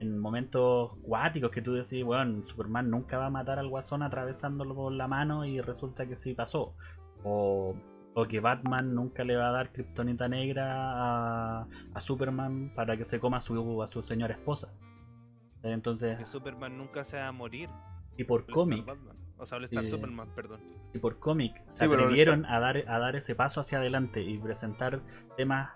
en 0.00 0.18
momentos 0.18 0.92
cuáticos 1.02 1.50
que 1.50 1.62
tú 1.62 1.74
decís, 1.74 2.04
bueno, 2.04 2.44
Superman 2.44 2.90
nunca 2.90 3.18
va 3.18 3.26
a 3.26 3.30
matar 3.30 3.58
al 3.58 3.68
guasón 3.68 4.02
atravesándolo 4.02 4.74
por 4.74 4.92
la 4.92 5.06
mano 5.06 5.44
y 5.44 5.60
resulta 5.60 6.06
que 6.06 6.16
sí 6.16 6.34
pasó. 6.34 6.74
O 7.24 7.76
O 8.14 8.26
que 8.26 8.40
Batman 8.40 8.94
nunca 8.94 9.24
le 9.24 9.36
va 9.36 9.48
a 9.48 9.52
dar 9.52 9.72
kriptonita 9.72 10.28
negra 10.28 10.64
a, 11.62 11.66
a 11.94 12.00
Superman 12.00 12.72
para 12.74 12.96
que 12.96 13.04
se 13.04 13.18
coma 13.18 13.38
a 13.38 13.40
su, 13.40 13.82
a 13.82 13.86
su 13.86 14.02
señora 14.02 14.34
esposa. 14.34 14.72
Entonces, 15.62 16.18
Que 16.18 16.26
Superman 16.26 16.76
nunca 16.76 17.04
se 17.04 17.16
va 17.18 17.28
a 17.28 17.32
morir. 17.32 17.68
y 18.18 18.24
por 18.24 18.44
cómic. 18.46 18.84
O 19.38 19.46
sea, 19.46 19.58
All-Star 19.58 19.82
Eh, 19.84 19.86
Superman, 19.86 20.28
perdón. 20.34 20.60
y 20.94 20.98
por 20.98 21.18
cómic 21.18 21.54
se 21.68 21.78
Sí, 21.78 21.84
atrevieron 21.84 22.44
a 22.46 22.60
dar, 22.60 22.76
a 22.88 22.98
dar 22.98 23.16
ese 23.16 23.34
paso 23.34 23.60
hacia 23.60 23.78
adelante 23.78 24.22
y 24.22 24.38
presentar 24.38 25.00
temas 25.36 25.70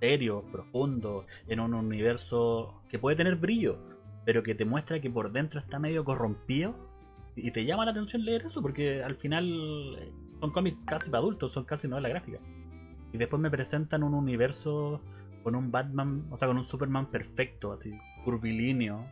serios, 0.00 0.42
profundos, 0.50 1.26
en 1.46 1.60
un 1.60 1.74
universo 1.74 2.82
que 2.88 2.98
puede 2.98 3.16
tener 3.16 3.36
brillo, 3.36 3.78
pero 4.24 4.42
que 4.42 4.54
te 4.54 4.64
muestra 4.64 5.00
que 5.00 5.10
por 5.10 5.30
dentro 5.32 5.60
está 5.60 5.78
medio 5.78 6.04
corrompido. 6.04 6.74
Y 7.36 7.50
te 7.52 7.64
llama 7.64 7.84
la 7.84 7.92
atención 7.92 8.24
leer 8.24 8.46
eso, 8.46 8.60
porque 8.62 9.02
al 9.02 9.16
final 9.16 10.12
son 10.42 10.50
cómics 10.50 10.76
casi 10.86 11.08
para 11.08 11.20
adultos, 11.20 11.52
son 11.52 11.64
casi 11.64 11.86
novela 11.86 12.08
gráfica. 12.08 12.40
Y 13.12 13.16
después 13.16 13.40
me 13.40 13.48
presentan 13.48 14.02
un 14.02 14.12
universo 14.12 15.00
con 15.44 15.54
un 15.54 15.70
Batman, 15.70 16.26
o 16.30 16.36
sea, 16.36 16.48
con 16.48 16.58
un 16.58 16.66
Superman 16.66 17.12
perfecto, 17.12 17.72
así, 17.72 17.96
curvilíneo, 18.24 19.06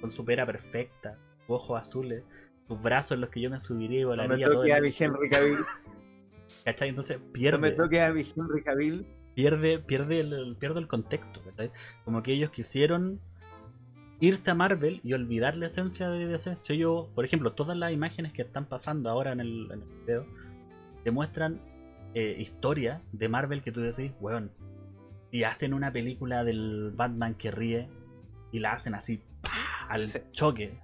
con 0.00 0.12
su 0.12 0.24
pera 0.24 0.46
perfecta, 0.46 1.18
ojos 1.48 1.80
azules, 1.80 2.22
sus 2.68 2.80
brazos 2.80 3.12
en 3.12 3.22
los 3.22 3.30
que 3.30 3.40
yo 3.40 3.50
me 3.50 3.58
subiría 3.58 4.02
y 4.02 4.04
No 4.04 4.10
me 4.10 4.16
volaría 4.22 4.46
toques 4.48 4.72
a 4.72 4.80
mi 4.80 4.94
Henry 4.96 5.28
Cavill. 5.28 5.56
¿Cachai? 6.64 6.90
Entonces 6.90 7.18
No 7.18 7.26
me 7.26 7.32
pierde, 7.32 7.70
toques 7.72 8.00
a 8.00 8.12
mi 8.12 8.20
Henry 8.20 8.62
Cavill. 8.62 9.06
pierde, 9.34 9.80
pierde 9.80 10.20
el, 10.20 10.56
pierde 10.60 10.78
el 10.78 10.86
contexto, 10.86 11.42
¿cachai? 11.42 11.72
Como 12.04 12.22
que 12.22 12.34
ellos 12.34 12.52
quisieron 12.52 13.18
irse 14.20 14.48
a 14.48 14.54
Marvel 14.54 15.00
y 15.02 15.12
olvidar 15.12 15.56
la 15.56 15.66
esencia 15.66 16.08
de 16.08 16.28
DC. 16.28 16.56
Yo, 16.76 17.08
por 17.16 17.24
ejemplo, 17.24 17.52
todas 17.54 17.76
las 17.76 17.92
imágenes 17.92 18.32
que 18.32 18.42
están 18.42 18.66
pasando 18.66 19.10
ahora 19.10 19.32
en 19.32 19.40
el, 19.40 19.72
en 19.72 19.82
el 19.82 19.88
video 20.06 20.47
te 21.08 21.12
muestran 21.12 21.58
eh, 22.12 22.36
historia 22.38 23.00
de 23.12 23.30
Marvel 23.30 23.62
que 23.62 23.72
tú 23.72 23.80
decís, 23.80 24.12
weón, 24.20 24.50
si 25.30 25.42
hacen 25.42 25.72
una 25.72 25.90
película 25.90 26.44
del 26.44 26.92
Batman 26.94 27.34
que 27.34 27.50
ríe 27.50 27.88
y 28.52 28.58
la 28.58 28.72
hacen 28.74 28.94
así 28.94 29.22
¡pah! 29.40 29.86
al 29.88 30.10
Sí. 30.10 30.18
choque. 30.32 30.74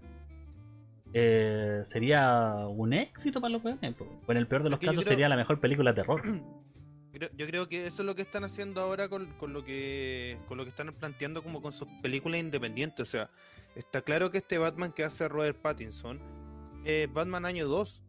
eh, 1.12 1.82
sería 1.84 2.54
un 2.66 2.92
éxito 2.94 3.38
para 3.40 3.52
los 3.52 3.62
weones. 3.62 3.94
O 4.26 4.32
en 4.32 4.38
el 4.38 4.46
peor 4.48 4.62
de 4.64 4.70
los 4.70 4.80
casos 4.80 4.96
creo- 4.96 5.06
sería 5.08 5.28
la 5.28 5.36
mejor 5.36 5.60
película 5.60 5.92
de 5.92 6.00
terror. 6.00 6.22
Yo 7.36 7.46
creo 7.46 7.68
que 7.68 7.86
eso 7.86 8.02
es 8.02 8.06
lo 8.06 8.14
que 8.16 8.22
están 8.22 8.42
haciendo 8.44 8.80
ahora 8.80 9.08
con, 9.08 9.26
con 9.38 9.52
lo 9.52 9.62
que 9.62 10.38
con 10.48 10.56
lo 10.58 10.64
que 10.64 10.70
están 10.70 10.92
planteando 10.94 11.42
como 11.44 11.60
con 11.62 11.72
sus 11.72 11.86
películas 12.02 12.40
independientes. 12.40 13.02
O 13.06 13.10
sea, 13.10 13.30
está 13.76 14.00
claro 14.00 14.30
que 14.30 14.38
este 14.38 14.56
Batman 14.58 14.90
que 14.90 15.04
hace 15.04 15.28
Robert 15.28 15.58
Pattinson 15.60 16.18
es 16.84 17.12
Batman 17.12 17.44
año 17.44 17.68
2. 17.68 18.02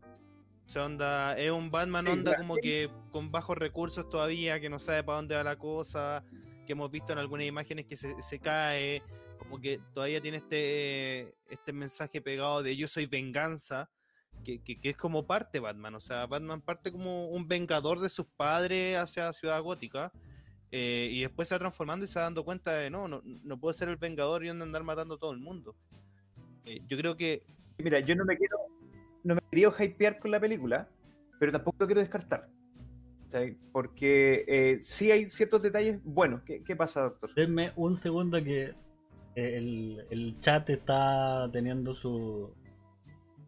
O 0.65 0.69
sea, 0.69 0.85
onda, 0.85 1.37
es 1.37 1.51
un 1.51 1.69
Batman 1.69 2.05
Sí, 2.05 2.11
onda 2.11 2.35
como 2.37 2.55
que 2.55 2.89
con 3.11 3.31
bajos 3.31 3.57
recursos 3.57 4.09
todavía, 4.09 4.59
que 4.59 4.69
no 4.69 4.79
sabe 4.79 5.03
para 5.03 5.17
dónde 5.17 5.35
va 5.35 5.43
la 5.43 5.57
cosa, 5.57 6.23
que 6.65 6.73
hemos 6.73 6.89
visto 6.89 7.13
en 7.13 7.19
algunas 7.19 7.45
imágenes 7.45 7.85
que 7.85 7.95
se, 7.95 8.19
se 8.21 8.39
cae, 8.39 9.03
como 9.37 9.59
que 9.59 9.79
todavía 9.93 10.19
tiene 10.21 10.37
este, 10.37 11.35
este 11.49 11.71
mensaje 11.71 12.19
pegado 12.21 12.63
de 12.63 12.75
yo 12.75 12.87
soy 12.87 13.05
venganza, 13.05 13.89
que, 14.43 14.59
que- 14.63 14.79
que 14.81 14.89
es 14.89 14.97
como 14.97 15.25
parte 15.27 15.59
Batman, 15.59 15.95
o 15.95 15.99
sea, 15.99 16.25
Batman 16.25 16.61
parte 16.61 16.91
como 16.91 17.27
un 17.27 17.47
vengador 17.47 17.99
de 17.99 18.09
sus 18.09 18.25
padres 18.25 18.97
hacia 18.97 19.31
Ciudad 19.33 19.61
Gótica, 19.61 20.11
eh, 20.71 21.09
y 21.11 21.21
después 21.21 21.47
se 21.47 21.55
va 21.55 21.59
transformando 21.59 22.05
y 22.05 22.07
se 22.07 22.17
va 22.19 22.23
dando 22.25 22.43
cuenta 22.43 22.73
de 22.73 22.89
no, 22.89 23.07
no, 23.07 23.21
no 23.23 23.59
puedo 23.59 23.73
ser 23.73 23.87
el 23.89 23.97
vengador 23.97 24.43
y 24.43 24.49
andar 24.49 24.83
matando 24.83 25.15
a 25.15 25.19
todo 25.19 25.31
el 25.31 25.37
mundo. 25.37 25.75
Eh, 26.65 26.81
yo 26.87 26.97
creo 26.97 27.15
que 27.15 27.43
Mira, 27.77 27.99
yo 27.99 28.15
no 28.15 28.25
me 28.25 28.35
quiero, 28.37 28.57
no 29.25 29.35
me 29.35 29.41
quería 29.51 29.69
hypear 29.77 30.19
con 30.19 30.31
la 30.31 30.39
película, 30.39 30.87
pero 31.39 31.51
tampoco 31.51 31.75
lo 31.79 31.85
quiero 31.87 32.01
descartar. 32.01 32.47
Porque 33.73 34.45
eh, 34.47 34.77
sí 34.81 35.11
hay 35.11 35.29
ciertos 35.29 35.61
detalles 35.61 35.99
buenos. 36.05 36.41
¿Qué, 36.43 36.63
qué 36.63 36.73
pasa, 36.75 37.01
doctor? 37.01 37.33
Denme 37.35 37.73
un 37.75 37.97
segundo 37.97 38.41
que 38.41 38.73
eh, 39.35 39.57
el, 39.57 40.05
el 40.09 40.39
chat 40.39 40.69
está 40.69 41.49
teniendo 41.51 41.93
su- 41.93 42.53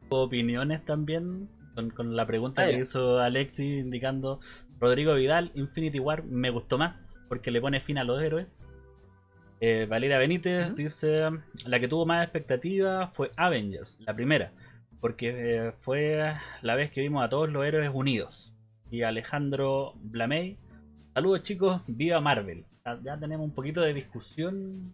sus 0.01 0.09
opiniones 0.09 0.83
también 0.83 1.47
con, 1.73 1.89
con 1.91 2.15
la 2.17 2.25
pregunta 2.27 2.63
Ah, 2.63 2.65
que 2.65 2.73
ya. 2.73 2.79
hizo 2.79 3.19
Alexis 3.19 3.79
indicando 3.79 4.41
Rodrigo 4.79 5.13
Vidal, 5.15 5.51
Infinity 5.53 5.99
War 5.99 6.23
me 6.25 6.49
gustó 6.49 6.77
más 6.77 7.15
porque 7.29 7.49
le 7.51 7.61
pone 7.61 7.79
fin 7.79 7.97
a 7.97 8.03
los 8.03 8.21
héroes. 8.21 8.65
Eh, 9.61 9.87
Valeria 9.89 10.17
Benítez 10.19 10.75
dice 10.75 11.29
la 11.65 11.79
que 11.79 11.87
tuvo 11.87 12.05
más 12.05 12.23
expectativa 12.23 13.07
fue 13.15 13.31
Avengers, 13.37 13.97
la 14.01 14.13
primera, 14.13 14.51
porque 14.99 15.33
eh, 15.67 15.71
fue 15.81 16.35
la 16.61 16.75
vez 16.75 16.91
que 16.91 17.01
vimos 17.01 17.23
a 17.23 17.29
todos 17.29 17.49
los 17.49 17.65
héroes 17.65 17.89
unidos. 17.93 18.53
Y 18.89 19.03
Alejandro 19.03 19.93
Blamey, 20.01 20.57
saludos 21.13 21.43
chicos, 21.43 21.81
viva 21.87 22.19
Marvel. 22.21 22.65
Ya- 23.03 23.17
tenemos 23.19 23.45
un 23.45 23.53
poquito 23.53 23.81
de 23.81 23.93
discusión 23.93 24.93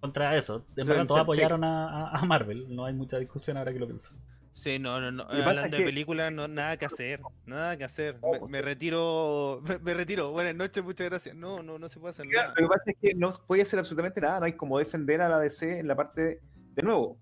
contra 0.00 0.36
eso. 0.36 0.64
De 0.74 0.84
verdad, 0.84 1.06
todos 1.06 1.20
apoyaron 1.20 1.62
a, 1.64 2.20
Marvel, 2.26 2.74
no 2.74 2.84
hay 2.86 2.94
mucha 2.94 3.18
discusión 3.18 3.56
ahora 3.56 3.72
que 3.72 3.78
lo 3.78 3.86
pienso. 3.86 4.14
Sí, 4.52 4.78
no, 4.78 5.02
no, 5.02 5.12
no. 5.12 5.24
Hablando 5.24 5.76
de 5.76 5.76
que- 5.76 5.84
películas, 5.84 6.32
no, 6.32 6.48
nada 6.48 6.78
que 6.78 6.86
hacer. 6.86 7.20
Nada 7.44 7.76
que 7.76 7.84
hacer. 7.84 8.18
No, 8.22 8.46
Me, 8.46 8.52
me 8.52 8.62
retiro. 8.62 9.60
Me, 9.68 9.78
me 9.80 9.92
retiro. 9.94 10.30
Buenas 10.30 10.54
noches, 10.54 10.82
muchas 10.82 11.08
gracias. 11.10 11.34
No, 11.36 11.62
no, 11.62 11.78
no 11.78 11.88
se 11.90 12.00
puede 12.00 12.12
hacer 12.12 12.26
nada. 12.26 12.54
Lo 12.56 12.66
que 12.66 12.66
pasa 12.66 12.90
es 12.90 12.96
que 13.02 13.14
no 13.14 13.30
puede 13.46 13.60
hacer 13.62 13.78
absolutamente 13.78 14.18
nada. 14.22 14.40
No 14.40 14.46
hay 14.46 14.54
como 14.54 14.78
defender 14.78 15.20
a 15.20 15.28
la 15.28 15.40
DC 15.40 15.80
en 15.80 15.88
la 15.88 15.94
parte, 15.94 16.40
de 16.74 16.82
nuevo, 16.82 17.18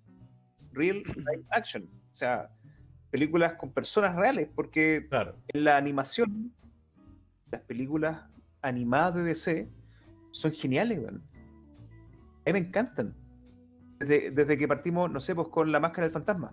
real 0.75 0.97
life 0.99 1.45
action. 1.51 1.85
O 1.85 2.16
sea, 2.16 2.51
películas 3.11 3.55
con 3.55 3.72
personas 3.72 4.14
reales, 4.16 4.49
porque 4.55 5.07
Claro. 5.09 5.37
en 5.49 5.64
la 5.64 5.77
animación, 5.77 6.53
las 7.51 7.61
películas 7.62 8.22
animadas 8.62 9.14
de 9.16 9.22
DC 9.22 9.68
son 10.31 10.53
geniales, 10.53 10.99
weón. 10.99 11.22
A 12.47 12.51
mí 12.51 12.53
me 12.53 12.59
encantan. 12.59 13.14
Desde, 13.99 14.31
desde 14.33 14.59
que 14.59 14.66
partimos, 14.68 15.11
no 15.11 15.20
sé, 15.20 15.35
pues 15.35 15.49
con 15.49 15.70
La 15.70 15.81
Máscara 15.81 16.07
del 16.07 16.12
Fantasma. 16.12 16.53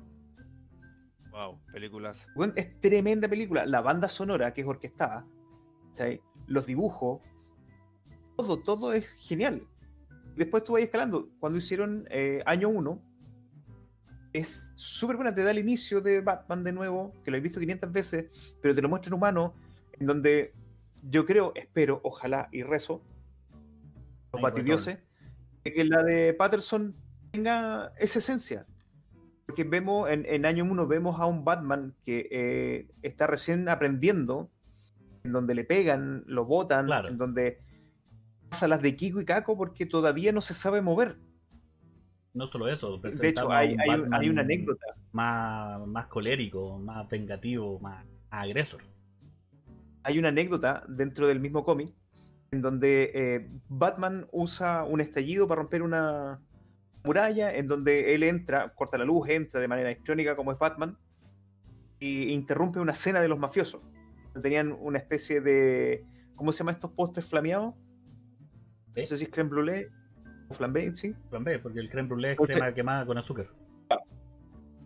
Wow, 1.32 1.60
películas. 1.72 2.28
Es 2.56 2.80
tremenda 2.80 3.28
película. 3.28 3.66
La 3.66 3.82
banda 3.82 4.08
sonora, 4.10 4.54
que 4.54 4.62
es 4.62 4.68
orquestada, 4.68 5.26
los 6.48 6.66
dibujos, 6.66 7.22
todo, 8.38 8.62
todo 8.62 8.94
es 8.94 9.08
genial. 9.18 9.68
Después 10.36 10.64
tú 10.64 10.74
vas 10.74 10.84
escalando. 10.84 11.30
Cuando 11.40 11.58
hicieron 11.58 12.06
eh, 12.10 12.42
año 12.46 12.70
1, 12.70 13.02
es 14.34 14.72
súper 14.76 15.16
buena. 15.16 15.34
Te 15.34 15.44
da 15.44 15.52
el 15.52 15.60
inicio 15.60 16.02
de 16.02 16.22
Batman 16.22 16.64
de 16.64 16.72
nuevo, 16.72 17.14
que 17.24 17.32
lo 17.32 17.38
he 17.38 17.40
visto 17.42 17.60
500 17.60 17.92
veces, 17.92 18.56
pero 18.62 18.74
te 18.76 18.82
lo 18.82 18.90
muestra 18.90 19.10
en 19.10 19.14
humano, 19.16 19.54
en 20.00 20.08
donde 20.08 20.54
yo 21.10 21.26
creo, 21.26 21.52
espero, 21.56 22.00
ojalá 22.04 22.48
y 22.52 22.64
rezo, 22.64 23.02
los 24.34 24.42
batidioses, 24.42 25.00
de 25.64 25.74
que 25.74 25.84
la 25.84 26.04
de 26.04 26.34
Patterson 26.34 26.96
tenga 27.32 27.92
esa 27.98 28.20
esencia. 28.20 28.66
Porque 29.46 29.64
vemos, 29.64 30.10
en, 30.10 30.26
en 30.26 30.46
año 30.46 30.64
1 30.64 30.88
vemos 30.88 31.20
a 31.20 31.26
un 31.26 31.44
Batman 31.44 31.94
que 32.06 32.28
eh, 32.32 32.88
está 33.02 33.28
recién 33.28 33.68
aprendiendo, 33.68 34.50
en 35.24 35.34
donde 35.34 35.56
le 35.56 35.64
pegan, 35.66 36.24
lo 36.26 36.46
botan, 36.46 36.86
Claro. 36.86 37.10
en 37.10 37.18
donde 37.18 37.60
pasa 38.50 38.68
las 38.68 38.82
de 38.82 38.96
Kiko 38.96 39.22
y 39.22 39.26
Caco 39.26 39.58
porque 39.58 39.86
todavía 39.86 40.32
no 40.32 40.42
se 40.42 40.54
sabe 40.54 40.82
mover. 40.82 41.18
No 42.34 42.48
solo 42.48 42.70
eso, 42.70 42.98
De 42.98 43.28
hecho, 43.28 43.52
hay, 43.52 43.74
un 43.74 44.14
hay, 44.14 44.30
una 44.30 44.42
anécdota. 44.42 44.86
Más, 45.12 45.86
más 45.86 46.08
colérico, 46.08 46.80
más 46.80 47.08
vengativo, 47.10 47.80
más 47.80 48.06
agresor. 48.30 48.82
Hay 50.04 50.18
una 50.18 50.30
anécdota 50.30 50.84
dentro 50.88 51.28
del 51.28 51.40
mismo 51.40 51.64
cómic 51.66 51.94
en 52.52 52.62
donde 52.62 53.12
eh, 53.14 53.50
Batman 53.70 54.28
usa 54.32 54.84
un 54.84 55.00
estallido 55.00 55.48
para 55.48 55.62
romper 55.62 55.82
una 55.84 56.42
muralla, 57.04 57.54
en 57.56 57.68
donde 57.68 58.14
él 58.14 58.24
entra, 58.24 58.74
corta 58.76 58.98
la 58.98 59.06
luz, 59.06 59.30
entra 59.30 59.62
de 59.62 59.68
manera 59.68 59.90
electrónica 59.90 60.36
como 60.36 60.52
es 60.52 60.60
Batman, 60.60 60.98
y 62.00 62.34
interrumpe 62.34 62.80
una 62.80 62.94
cena 62.94 63.22
de 63.22 63.30
los 63.30 63.40
mafiosos. 63.40 63.82
Tenían 64.42 64.76
una 64.80 64.98
especie 64.98 65.40
de. 65.40 66.06
¿Cómo 66.36 66.52
se 66.52 66.60
llama 66.60 66.72
estos 66.72 66.92
postres 66.92 67.26
flameados? 67.26 67.74
¿Eh? 68.96 69.02
No 69.02 69.06
sé 69.06 69.18
si 69.18 69.26
es 69.26 69.30
creme 69.30 69.50
o 70.52 70.54
flambé, 70.54 70.94
sí. 70.96 71.16
Plan 71.30 71.44
B, 71.44 71.60
porque 71.60 71.80
el 71.80 71.90
creme 71.90 72.10
brûlée 72.10 72.28
es 72.28 72.32
Entonces- 72.32 72.58
crema 72.58 72.74
quemada 72.74 73.06
con 73.06 73.18
azúcar. 73.18 73.48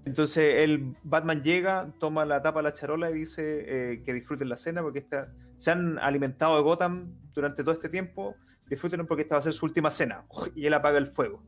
Entonces 0.06 0.62
el 0.64 0.96
Batman 1.04 1.42
llega, 1.42 1.92
toma 2.00 2.26
la 2.26 2.42
tapa 2.42 2.60
de 2.60 2.64
la 2.64 2.74
charola 2.74 3.10
y 3.10 3.16
dice 3.16 3.66
eh, 3.94 4.04
que 4.04 4.14
disfruten 4.14 4.50
la 4.50 4.56
cena 4.56 4.84
porque 4.84 5.00
esta, 5.00 5.34
se 5.58 5.72
han 5.72 5.98
alimentado 5.98 6.56
de 6.56 6.62
Gotham 6.62 7.12
durante 7.34 7.64
todo 7.64 7.74
este 7.74 7.90
tiempo. 7.90 8.36
Disfruten 8.70 9.06
porque 9.08 9.24
esta 9.24 9.36
va 9.36 9.40
a 9.40 9.44
ser 9.44 9.54
su 9.54 9.66
última 9.66 9.90
cena. 9.90 10.26
Y 10.56 10.68
él 10.68 10.74
apaga 10.74 11.00
el 11.00 11.08
fuego. 11.08 11.44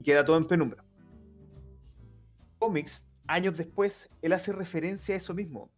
Y 0.00 0.04
queda 0.04 0.24
todo 0.24 0.36
en 0.36 0.44
penumbra. 0.44 0.84
Cómics, 2.58 3.08
años 3.28 3.56
después, 3.56 4.10
él 4.22 4.32
hace 4.32 4.52
referencia 4.52 5.14
a 5.14 5.18
eso 5.18 5.34
mismo. 5.34 5.70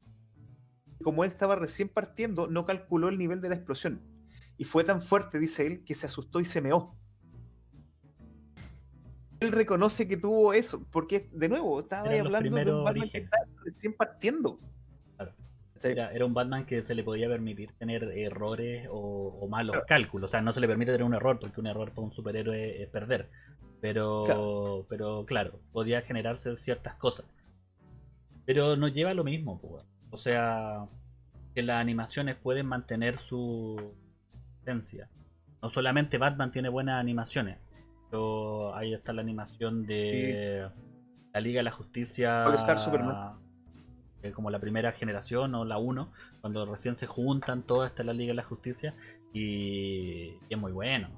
Como 1.03 1.25
él 1.25 1.31
estaba 1.31 1.57
recién 1.57 1.89
partiendo, 1.89 2.47
no 2.47 2.65
calculó 2.65 3.09
el 3.09 3.19
nivel 3.19 3.41
de 3.41 3.51
la 3.51 3.55
explosión. 3.57 4.03
Y 4.57 4.65
fue 4.65 4.85
tan 4.85 5.01
fuerte, 5.03 5.39
dice 5.39 5.67
él, 5.67 5.85
que 5.85 5.95
se 5.95 6.07
asustó 6.07 6.41
y 6.41 6.45
se 6.45 6.61
meó. 6.61 6.95
Él 9.41 9.53
reconoce 9.53 10.07
que 10.07 10.17
tuvo 10.17 10.53
eso, 10.53 10.85
porque 10.93 11.27
de 11.33 11.49
nuevo, 11.49 11.81
estaba 11.81 12.09
ahí 12.09 12.19
hablando 12.19 12.55
de 12.57 12.73
un 12.73 12.85
Batman 12.85 12.95
que 12.95 13.01
orígenes. 13.01 13.25
está 13.25 13.39
recién 13.65 13.95
partiendo. 13.95 14.59
Claro. 15.17 15.33
Sí. 15.79 15.89
Era, 15.89 16.13
era 16.13 16.27
un 16.27 16.35
Batman 16.35 16.67
que 16.67 16.83
se 16.83 16.95
le 16.95 17.03
podía 17.03 17.27
permitir 17.29 17.73
tener 17.79 18.05
errores 18.05 18.87
o, 18.91 19.39
o 19.41 19.49
malos 19.49 19.73
Claro. 19.73 19.87
cálculos. 19.89 20.31
O 20.31 20.33
sea, 20.33 20.43
no 20.43 20.53
se 20.53 20.61
le 20.61 20.69
permite 20.69 20.93
tener 20.93 21.07
un 21.07 21.15
error 21.15 21.39
porque 21.41 21.59
un 21.61 21.67
error 21.67 21.91
para 21.91 22.03
un 22.03 22.13
superhéroe 22.13 22.83
es 22.83 22.89
perder. 22.91 23.31
Pero 23.81 24.25
Claro. 24.27 24.87
pero 24.91 25.25
claro, 25.25 25.59
podía 25.73 26.03
generarse 26.03 26.55
ciertas 26.57 26.97
cosas. 26.97 27.25
Pero 28.45 28.77
nos 28.77 28.93
lleva 28.93 29.11
a 29.11 29.15
lo 29.15 29.25
mismo, 29.25 29.59
pues. 29.61 29.83
O 30.11 30.17
sea, 30.19 30.87
que 31.55 31.63
las 31.63 31.81
animaciones 31.81 32.37
pueden 32.37 32.67
mantener 32.67 33.17
su 33.17 33.95
esencia. 34.61 35.09
No 35.63 35.71
solamente 35.71 36.19
Batman 36.19 36.51
tiene 36.53 36.69
buenas 36.69 37.01
animaciones. 37.01 37.59
Ahí 38.75 38.95
está 38.95 39.13
la 39.13 39.21
animación 39.23 39.87
de 39.87 40.69
la 41.33 41.41
Liga 41.41 41.59
de 41.61 41.65
la 41.65 41.71
Justicia. 41.73 42.47
All 42.47 42.55
Star 42.55 42.79
Superman. 42.79 43.35
eh, 44.23 44.33
como 44.33 44.51
la 44.51 44.59
primera 44.59 44.93
generación 44.93 45.55
o 45.55 45.65
la 45.65 45.79
1, 45.79 46.13
cuando 46.41 46.67
recién 46.67 46.97
se 46.97 47.07
juntan, 47.07 47.63
toda 47.63 47.87
está 47.87 48.03
la 48.03 48.13
Liga 48.13 48.31
de 48.31 48.37
la 48.37 48.45
Justicia. 48.45 48.95
Y, 49.33 50.35
y 50.49 50.51
es 50.51 50.59
muy 50.59 50.73
bueno. 50.73 51.09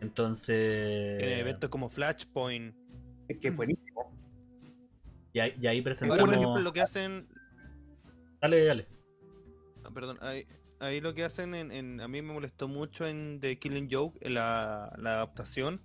Entonces. 0.00 1.18
Tiene 1.18 1.40
eventos 1.40 1.70
como 1.70 1.88
Flashpoint. 1.88 2.74
Es 3.28 3.38
que 3.38 3.48
es 3.48 3.56
buenísimo. 3.56 4.12
Y 5.32 5.40
ahí, 5.40 5.54
y 5.60 5.66
ahí 5.66 5.78
Ahora, 5.78 5.84
presentamos. 5.84 6.24
por 6.24 6.34
ejemplo, 6.34 6.62
lo 6.62 6.72
que 6.72 6.80
hacen. 6.80 7.26
Dale, 8.40 8.64
dale. 8.64 8.86
ah, 9.84 9.90
Perdón, 9.92 10.18
ahí, 10.20 10.46
ahí 10.80 11.00
lo 11.00 11.14
que 11.14 11.24
hacen 11.24 11.54
en, 11.54 11.70
en- 11.72 12.00
A 12.00 12.08
mí 12.08 12.22
me 12.22 12.32
molestó 12.32 12.68
mucho 12.68 13.06
en 13.06 13.40
The 13.40 13.58
Killing 13.58 13.88
Joke, 13.90 14.18
en 14.20 14.34
la, 14.34 14.94
la 14.98 15.14
adaptación. 15.14 15.80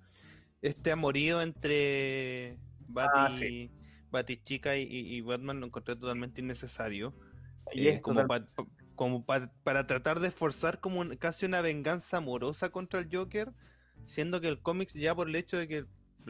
Este 0.62 0.92
amorío 0.92 1.42
entre 1.42 2.58
Bati, 2.88 3.12
Ah, 3.16 3.32
sí. 3.38 3.72
Batichica 4.12 4.76
y, 4.78 4.84
y- 4.84 5.16
y 5.16 5.22
Batman 5.22 5.60
lo 5.60 5.68
encontré 5.68 5.96
totalmente 5.96 6.42
innecesario. 6.42 7.14
Y 7.74 7.88
Eh, 7.88 7.94
es 7.96 8.02
como 8.02 8.22
total- 8.22 8.46
pa- 8.48 8.64
pa- 8.64 8.70
como 8.96 9.26
pa- 9.26 9.52
para 9.64 9.88
tratar 9.88 10.20
de 10.20 10.28
esforzar 10.28 10.80
como 10.80 11.00
un- 11.00 11.16
casi 11.18 11.46
una 11.46 11.62
venganza 11.62 12.18
amorosa 12.18 12.70
contra 12.70 13.00
el 13.00 13.10
Joker, 13.12 13.52
siendo 14.06 14.42
que 14.42 14.48
el 14.50 14.62
cómics 14.62 14.94
ya 14.94 15.16
por 15.16 15.30
el 15.30 15.36
hecho 15.36 15.58
de 15.58 15.68
que 15.68 15.78
el 15.78 15.88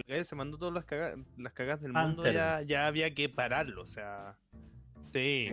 gallo 0.07 0.23
se 0.23 0.35
mandó 0.35 0.57
todas 0.57 0.73
las 0.73 0.85
cagas, 0.85 1.15
las 1.37 1.51
cagas 1.53 1.81
del 1.81 1.91
mundo 2.07 2.21
ya, 2.33 2.61
ya 2.61 2.87
había 2.87 3.13
que 3.13 3.27
pararlo, 3.27 3.81
o 3.81 3.85
sea, 3.85 4.37
sí, 5.11 5.49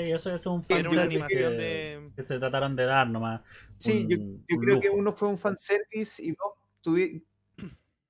eso, 0.00 0.30
eso 0.30 0.34
es 0.36 0.46
un 0.46 0.62
fanservice 0.64 1.00
animación 1.00 1.52
que, 1.52 1.58
de... 1.58 2.10
que 2.16 2.22
se 2.24 2.38
trataron 2.38 2.76
de 2.76 2.84
dar 2.84 3.08
nomás. 3.08 3.42
Sí, 3.76 4.06
yo, 4.08 4.16
un- 4.18 4.44
yo 4.48 4.56
un 4.56 4.64
creo 4.64 4.80
que 4.80 4.90
uno 4.90 5.12
fue 5.12 5.28
un 5.28 5.38
fanservice 5.38 6.22
y 6.22 6.30
dos 6.30 6.54
tuvi- 6.84 7.24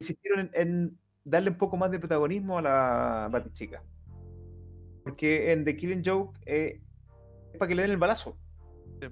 insistieron 0.01 0.51
en, 0.55 0.69
en 0.69 0.99
darle 1.25 1.51
un 1.51 1.59
poco 1.59 1.77
más 1.77 1.91
de 1.91 1.99
protagonismo 1.99 2.59
a 2.59 2.63
la 2.63 3.29
Batichica. 3.31 3.83
Porque 5.05 5.53
en 5.53 5.65
The 5.65 5.77
Killing 5.77 6.03
Joke 6.05 6.39
eh, 6.47 6.81
es 7.53 7.59
para 7.59 7.69
que 7.69 7.75
le 7.75 7.83
den 7.83 7.91
el 7.93 7.97
balazo. 7.99 8.37
Sí. 9.01 9.09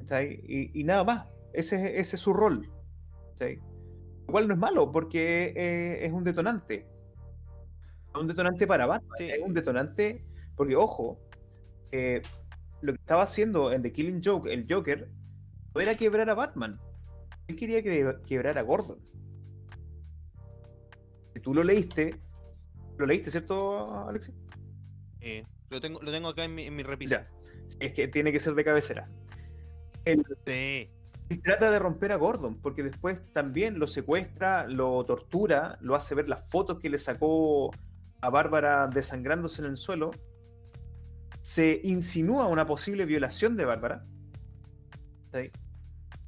¿Está 0.00 0.16
ahí? 0.16 0.40
Y, 0.46 0.80
y 0.80 0.84
nada 0.84 1.04
más. 1.04 1.26
Ese, 1.52 1.76
es- 1.76 2.06
ese 2.06 2.16
es 2.16 2.20
su 2.22 2.32
rol. 2.32 2.68
¿está 3.32 3.44
ahí? 3.46 3.56
Lo 3.56 4.32
cual 4.32 4.48
no 4.48 4.54
es 4.54 4.60
malo 4.60 4.90
porque 4.92 5.52
eh, 5.56 6.04
es 6.04 6.12
un 6.12 6.24
detonante. 6.24 6.86
Un 8.14 8.26
detonante 8.28 8.66
para 8.66 8.86
Batman. 8.86 9.10
Sí. 9.18 9.30
Es 9.30 9.40
un 9.40 9.54
detonante. 9.54 10.24
Porque, 10.56 10.76
ojo, 10.76 11.18
eh, 11.92 12.22
lo 12.82 12.92
que 12.94 13.00
estaba 13.00 13.22
haciendo 13.24 13.72
en 13.72 13.82
The 13.82 13.92
Killing 13.92 14.22
Joke 14.24 14.52
el 14.52 14.66
Joker 14.68 15.08
no 15.74 15.80
era 15.80 15.94
quebrar 15.96 16.28
a 16.30 16.34
Batman. 16.34 16.80
Él 17.48 17.56
quería 17.56 17.82
que- 17.82 18.16
quebrar 18.26 18.58
a 18.58 18.62
Gordon. 18.62 18.98
Si 21.34 21.40
tú 21.40 21.54
lo 21.54 21.62
leíste, 21.62 22.14
lo 22.98 23.06
leíste, 23.06 23.30
¿cierto, 23.30 24.08
Alexis? 24.08 24.34
eh, 25.20 25.44
lo, 25.68 25.80
tengo, 25.80 26.00
lo 26.02 26.10
tengo 26.10 26.28
acá 26.28 26.44
en 26.44 26.54
mi, 26.54 26.66
en 26.66 26.74
mi 26.76 26.82
revisión. 26.82 27.22
Ya. 27.22 27.76
Es 27.78 27.92
que 27.92 28.08
tiene 28.08 28.32
que 28.32 28.40
ser 28.40 28.54
de 28.54 28.64
cabecera. 28.64 29.08
Él, 30.04 30.24
Sí, 30.46 30.90
él 31.28 31.42
trata 31.42 31.70
de 31.70 31.78
romper 31.78 32.10
a 32.12 32.16
Gordon, 32.16 32.60
porque 32.60 32.82
después 32.82 33.20
también 33.32 33.78
lo 33.78 33.86
secuestra, 33.86 34.66
lo 34.66 35.04
tortura, 35.04 35.78
lo 35.80 35.94
hace 35.94 36.14
ver 36.14 36.28
las 36.28 36.48
fotos 36.50 36.78
que 36.80 36.90
le 36.90 36.98
sacó 36.98 37.70
a 38.20 38.30
Bárbara 38.30 38.88
desangrándose 38.88 39.62
en 39.62 39.68
el 39.68 39.76
suelo. 39.76 40.10
Se 41.50 41.80
insinúa 41.82 42.46
una 42.46 42.64
posible 42.64 43.06
violación 43.06 43.56
de 43.56 43.64
Bárbara. 43.64 44.06
¿Está 45.24 45.38
ahí? 45.38 45.50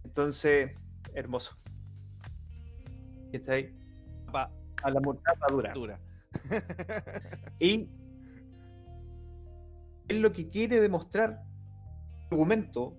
Entonces, 0.03 0.73
hermoso. 1.15 1.57
Está 3.31 3.53
ahí. 3.53 3.73
va, 4.35 4.51
A 4.83 4.91
la 4.91 4.99
mortaza 4.99 5.47
dura. 5.49 5.73
dura. 5.75 6.01
Y 7.61 7.89
él 10.09 10.23
lo 10.23 10.33
que 10.33 10.49
quiere 10.49 10.81
demostrar, 10.81 11.45
el 12.19 12.25
argumento, 12.33 12.97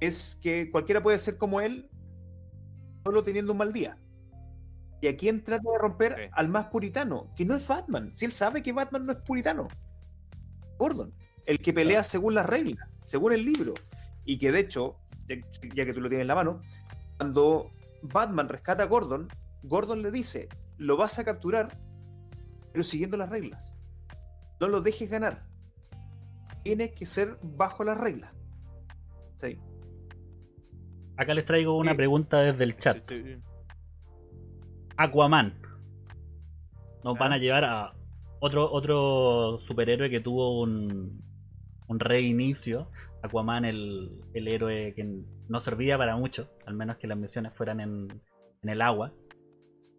es 0.00 0.38
que 0.42 0.70
cualquiera 0.70 1.02
puede 1.02 1.16
ser 1.16 1.38
como 1.38 1.62
él, 1.62 1.88
solo 3.02 3.24
teniendo 3.24 3.52
un 3.52 3.58
mal 3.58 3.72
día. 3.72 3.96
¿Y 5.00 5.08
a 5.08 5.16
quién 5.16 5.42
trata 5.42 5.70
de 5.70 5.78
romper? 5.78 6.16
Sí. 6.18 6.30
Al 6.32 6.50
más 6.50 6.66
puritano, 6.66 7.32
que 7.34 7.46
no 7.46 7.56
es 7.56 7.66
Batman. 7.66 8.12
Si 8.14 8.26
él 8.26 8.32
sabe 8.32 8.62
que 8.62 8.72
Batman 8.72 9.06
no 9.06 9.12
es 9.12 9.18
puritano. 9.20 9.68
Gordon, 10.78 11.12
el 11.46 11.58
que 11.58 11.72
pelea 11.72 12.04
según 12.04 12.34
las 12.34 12.46
reglas, 12.46 12.88
según 13.04 13.32
el 13.32 13.44
libro. 13.44 13.74
Y 14.24 14.38
que 14.38 14.52
de 14.52 14.60
hecho, 14.60 14.96
ya, 15.74 15.84
que 15.84 15.92
tú 15.92 16.00
lo 16.00 16.08
tienes 16.08 16.24
en 16.24 16.28
la 16.28 16.34
mano, 16.34 16.60
cuando 17.16 17.70
Batman 18.02 18.48
rescata 18.48 18.84
a 18.84 18.86
Gordon, 18.86 19.28
Gordon 19.62 20.02
le 20.02 20.10
dice, 20.10 20.48
lo 20.76 20.96
vas 20.96 21.18
a 21.18 21.24
capturar, 21.24 21.68
pero 22.72 22.84
siguiendo 22.84 23.16
las 23.16 23.28
reglas. 23.30 23.74
No 24.60 24.68
lo 24.68 24.80
dejes 24.80 25.10
ganar. 25.10 25.46
Tiene 26.62 26.92
que 26.92 27.06
ser 27.06 27.38
bajo 27.42 27.84
las 27.84 27.98
reglas. 27.98 28.32
Sí. 29.40 29.58
Acá 31.16 31.34
les 31.34 31.44
traigo 31.44 31.76
una 31.76 31.92
Sí. 31.92 31.96
pregunta 31.96 32.38
desde 32.40 32.64
el 32.64 32.76
chat. 32.76 33.10
Aquaman. 34.96 35.60
Nos 37.04 37.16
Ah. 37.16 37.20
van 37.20 37.32
a 37.32 37.38
llevar 37.38 37.64
a 37.64 37.94
otro, 38.40 38.70
otro 38.70 39.58
superhéroe 39.58 40.10
que 40.10 40.20
tuvo 40.20 40.60
un, 40.62 41.22
un 41.86 42.00
reinicio. 42.00 42.90
Aquaman, 43.22 43.64
el, 43.64 44.20
el 44.32 44.46
héroe 44.48 44.92
que 44.94 45.04
no 45.48 45.60
servía 45.60 45.98
para 45.98 46.16
mucho, 46.16 46.48
al 46.66 46.74
menos 46.74 46.98
que 46.98 47.08
las 47.08 47.18
misiones 47.18 47.52
fueran 47.54 47.80
en, 47.80 48.08
en 48.62 48.68
el 48.68 48.80
agua. 48.80 49.12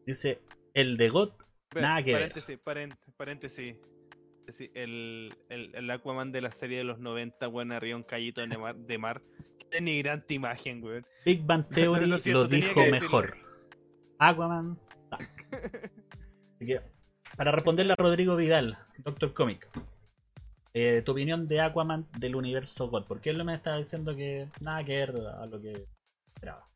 Dice, 0.06 0.40
el 0.74 0.96
de 0.98 1.10
God, 1.10 1.32
Nada 1.76 2.02
que 2.02 2.12
ver. 2.14 2.22
paréntesis, 2.22 2.58
paren- 2.64 2.98
paréntesis. 3.18 3.76
Sí, 4.48 4.72
el, 4.74 5.32
el, 5.50 5.76
el 5.76 5.92
Aquaman 5.92 6.32
de 6.32 6.42
la 6.42 6.52
serie 6.52 6.80
de 6.80 6.84
los 6.84 6.98
90, 7.00 7.48
weón, 7.50 7.72
arriba 7.72 7.96
un 7.98 8.04
callito 8.04 8.42
de 8.42 8.58
mar, 8.58 8.76
de 8.76 8.98
mar. 8.98 9.22
Qué 9.60 9.68
denigrante 9.78 10.34
imagen, 10.34 10.84
weón. 10.84 11.06
Big 11.26 11.46
Bang 11.46 11.68
Theory 11.70 12.06
Lo 12.06 12.14
lo, 12.14 12.20
siento, 12.20 12.48
dijo 12.48 12.80
mejor. 12.90 13.36
Aquaman. 14.18 14.80
Así 16.56 16.66
que, 16.66 16.82
para 17.40 17.54
responderle 17.54 17.94
a 17.94 17.96
Rodrigo 17.96 18.36
Vidal, 18.36 18.78
Doctor 18.98 19.34
Comic, 19.34 19.66
eh, 20.74 21.02
tu 21.04 21.14
opinión 21.14 21.48
de 21.48 21.62
Aquaman 21.62 22.06
del 22.20 22.36
universo 22.36 22.90
God, 22.90 23.06
porque 23.06 23.30
él 23.30 23.42
me 23.46 23.56
estaba 23.56 23.78
diciendo 23.78 24.14
que 24.14 24.50
nada 24.60 24.84
que 24.84 24.98
ver 24.98 25.16
a 25.26 25.46
lo 25.46 25.62
que 25.62 25.88
esperaba. 26.36 26.68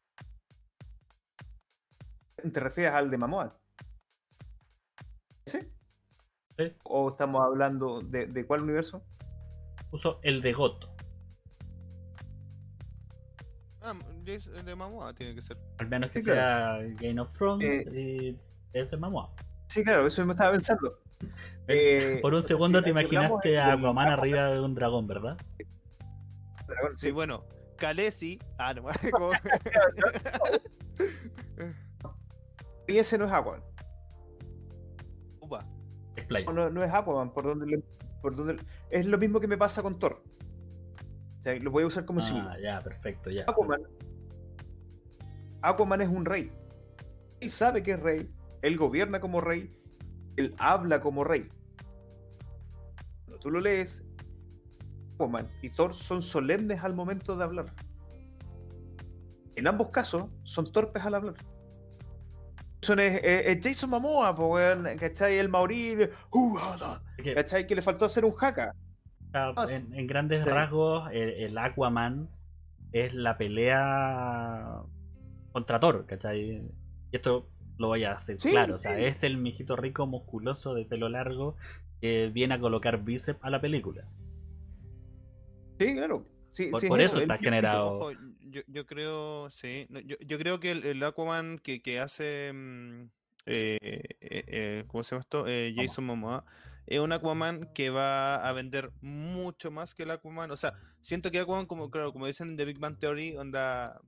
¿Te 2.37 2.59
refieres 2.61 2.93
al 2.93 3.11
de 3.11 3.17
Mamoa? 3.17 3.59
¿Sí? 5.45 5.59
Sí. 6.57 6.71
¿O 6.85 7.11
estamos 7.11 7.41
hablando 7.41 7.99
de, 7.99 8.27
de 8.27 8.47
cuál 8.47 8.61
universo? 8.61 9.03
Puso 9.91 10.21
el 10.23 10.39
de 10.41 10.53
God, 10.53 10.77
Ah, 13.81 13.93
el 14.15 14.65
de 14.65 14.75
Momoa 14.75 15.13
tiene 15.13 15.35
que 15.35 15.41
ser. 15.41 15.57
al 15.79 15.89
menos 15.89 16.09
que 16.09 16.19
Sí, 16.19 16.29
sea 16.31 16.77
Game 17.01 17.19
of 17.19 17.33
Thrones 17.33 17.85
Eh, 17.87 17.91
y 17.93 18.39
ese 18.71 18.95
Momoa. 18.95 19.29
Sí, 19.73 19.83
claro, 19.83 20.05
eso 20.05 20.23
me 20.25 20.33
estaba 20.33 20.51
pensando. 20.51 20.99
Eh, 21.67 22.19
Por 22.21 22.33
un 22.35 22.43
segundo 22.43 22.77
si- 22.79 22.83
te 22.85 22.89
imaginaste 22.91 23.57
a 23.57 23.73
Aquaman 23.73 24.07
arriba 24.07 24.49
de 24.51 24.59
un 24.59 24.75
dragón, 24.75 25.07
¿verdad? 25.07 25.35
dragón, 26.67 26.91
Sí, 26.99 27.07
sí. 27.07 27.11
bueno, 27.11 27.43
Khaleesi. 27.77 28.37
Ah, 28.59 28.73
no, 28.75 28.83
como- 29.11 29.31
Y 32.87 32.97
ese 32.97 33.17
no 33.17 33.25
es 33.25 33.31
Aquaman. 33.31 33.63
Upa. 35.39 35.65
No, 36.45 36.53
no, 36.53 36.69
no 36.69 36.83
es 36.83 36.93
Aquaman, 36.93 37.33
por 37.33 37.45
donde 37.45 37.65
le- 37.65 37.83
por 38.21 38.35
donde 38.35 38.57
es 38.91 39.05
lo 39.07 39.17
mismo 39.17 39.39
que 39.39 39.47
me 39.47 39.57
pasa 39.57 39.81
con 39.81 39.97
Thor. 39.99 40.21
O 41.39 41.41
sea, 41.41 41.55
lo 41.55 41.71
voy 41.71 41.83
a 41.83 41.87
usar 41.87 42.05
como 42.05 42.19
símil. 42.19 42.43
Ah, 42.47 42.57
ya, 42.61 42.79
perfecto, 42.79 43.29
ya. 43.31 43.43
Aquaman, 43.47 43.81
Aquaman 45.61 46.01
es 46.01 46.09
un 46.09 46.25
rey. 46.25 46.51
Él 47.39 47.49
sabe 47.51 47.81
que 47.83 47.91
es 47.91 47.99
rey, 47.99 48.29
él 48.63 48.77
gobierna 48.77 49.19
como 49.19 49.39
rey, 49.41 49.71
él 50.37 50.55
habla 50.57 50.99
como 51.01 51.23
rey. 51.23 51.47
Cuando 53.25 53.39
tú 53.39 53.51
lo 53.51 53.59
lees, 53.61 54.01
Aquaman 55.15 55.47
y 55.61 55.69
Thor 55.69 55.93
son 55.93 56.21
solemnes 56.23 56.81
al 56.83 56.95
momento 56.95 57.37
de 57.37 57.43
hablar. 57.43 57.65
En 59.55 59.67
ambos 59.67 59.89
casos, 59.89 60.25
son 60.43 60.71
torpes 60.71 61.03
al 61.05 61.13
hablar. 61.15 61.35
Son 62.81 62.99
es, 62.99 63.21
es- 63.23 63.45
es 63.45 63.59
Jason 63.61 63.91
weón, 64.47 64.87
¿cachai? 64.97 65.37
El 65.37 65.47
de, 65.95 66.11
"Uh, 66.31 66.57
ah, 66.59 66.77
da", 66.79 67.03
Es 67.17 67.23
que- 67.23 67.33
¿cachai? 67.35 67.67
Que 67.67 67.75
le 67.75 67.81
faltó 67.81 68.05
hacer 68.05 68.25
un 68.25 68.33
jaca. 68.33 68.73
sea, 69.31 69.47
Ah, 69.55 69.65
en, 69.69 69.93
en 69.93 70.07
grandes 70.07 70.43
sí. 70.43 70.49
rasgos, 70.49 71.09
el, 71.11 71.29
el 71.29 71.57
Aquaman 71.57 72.29
es 72.91 73.13
la 73.13 73.37
pelea 73.37 74.81
contra 75.51 75.79
Thor, 75.79 76.05
¿cachai? 76.07 76.41
Y 77.11 77.15
esto 77.15 77.47
lo 77.77 77.87
voy 77.87 78.03
a 78.03 78.13
hacer 78.13 78.39
Sí, 78.39 78.51
claro, 78.51 78.75
o 78.75 78.79
sea, 78.79 78.99
es 78.99 79.23
el 79.23 79.37
mijito 79.37 79.75
rico 79.75 80.05
musculoso 80.05 80.73
de 80.73 80.85
pelo 80.85 81.09
largo 81.09 81.55
que 82.01 82.29
viene 82.33 82.55
a 82.55 82.59
colocar 82.59 83.03
bíceps 83.03 83.39
a 83.43 83.49
la 83.49 83.61
película. 83.61 84.05
Sí, 85.79 85.93
claro. 85.93 86.25
Sí, 86.51 86.67
Por, 86.67 86.81
sí 86.81 86.87
por 86.87 87.01
eso 87.01 87.19
está 87.19 87.37
generado. 87.39 87.93
Ojo, 87.93 88.11
yo, 88.41 88.61
yo 88.67 88.85
creo, 88.85 89.49
sí, 89.49 89.87
no, 89.89 89.99
yo, 89.99 90.15
yo 90.19 90.37
creo 90.37 90.59
que 90.59 90.71
el, 90.71 90.85
el 90.85 91.03
Aquaman 91.03 91.57
que, 91.57 91.81
que 91.81 91.99
hace, 91.99 92.51
mm, 92.53 93.09
eh, 93.47 93.77
eh, 93.81 94.43
eh, 94.47 94.83
¿cómo 94.87 95.01
se 95.01 95.15
llama 95.15 95.21
esto? 95.21 95.45
Eh, 95.47 95.73
Jason 95.75 96.05
Momoa, 96.05 96.45
es 96.85 96.99
un 96.99 97.11
Aquaman 97.11 97.71
que 97.73 97.89
va 97.89 98.35
a 98.47 98.53
vender 98.53 98.91
mucho 99.01 99.71
más 99.71 99.95
que 99.95 100.03
el 100.03 100.11
Aquaman, 100.11 100.51
o 100.51 100.57
sea, 100.57 100.73
siento 101.01 101.31
que 101.31 101.39
Aquaman, 101.39 101.65
como, 101.65 101.89
claro, 101.89 102.13
como 102.13 102.27
dicen 102.27 102.49
en 102.49 102.57
The 102.57 102.65
Big 102.65 102.79
Bang 102.79 102.99
Theory, 102.99 103.35
onda, 103.35 103.99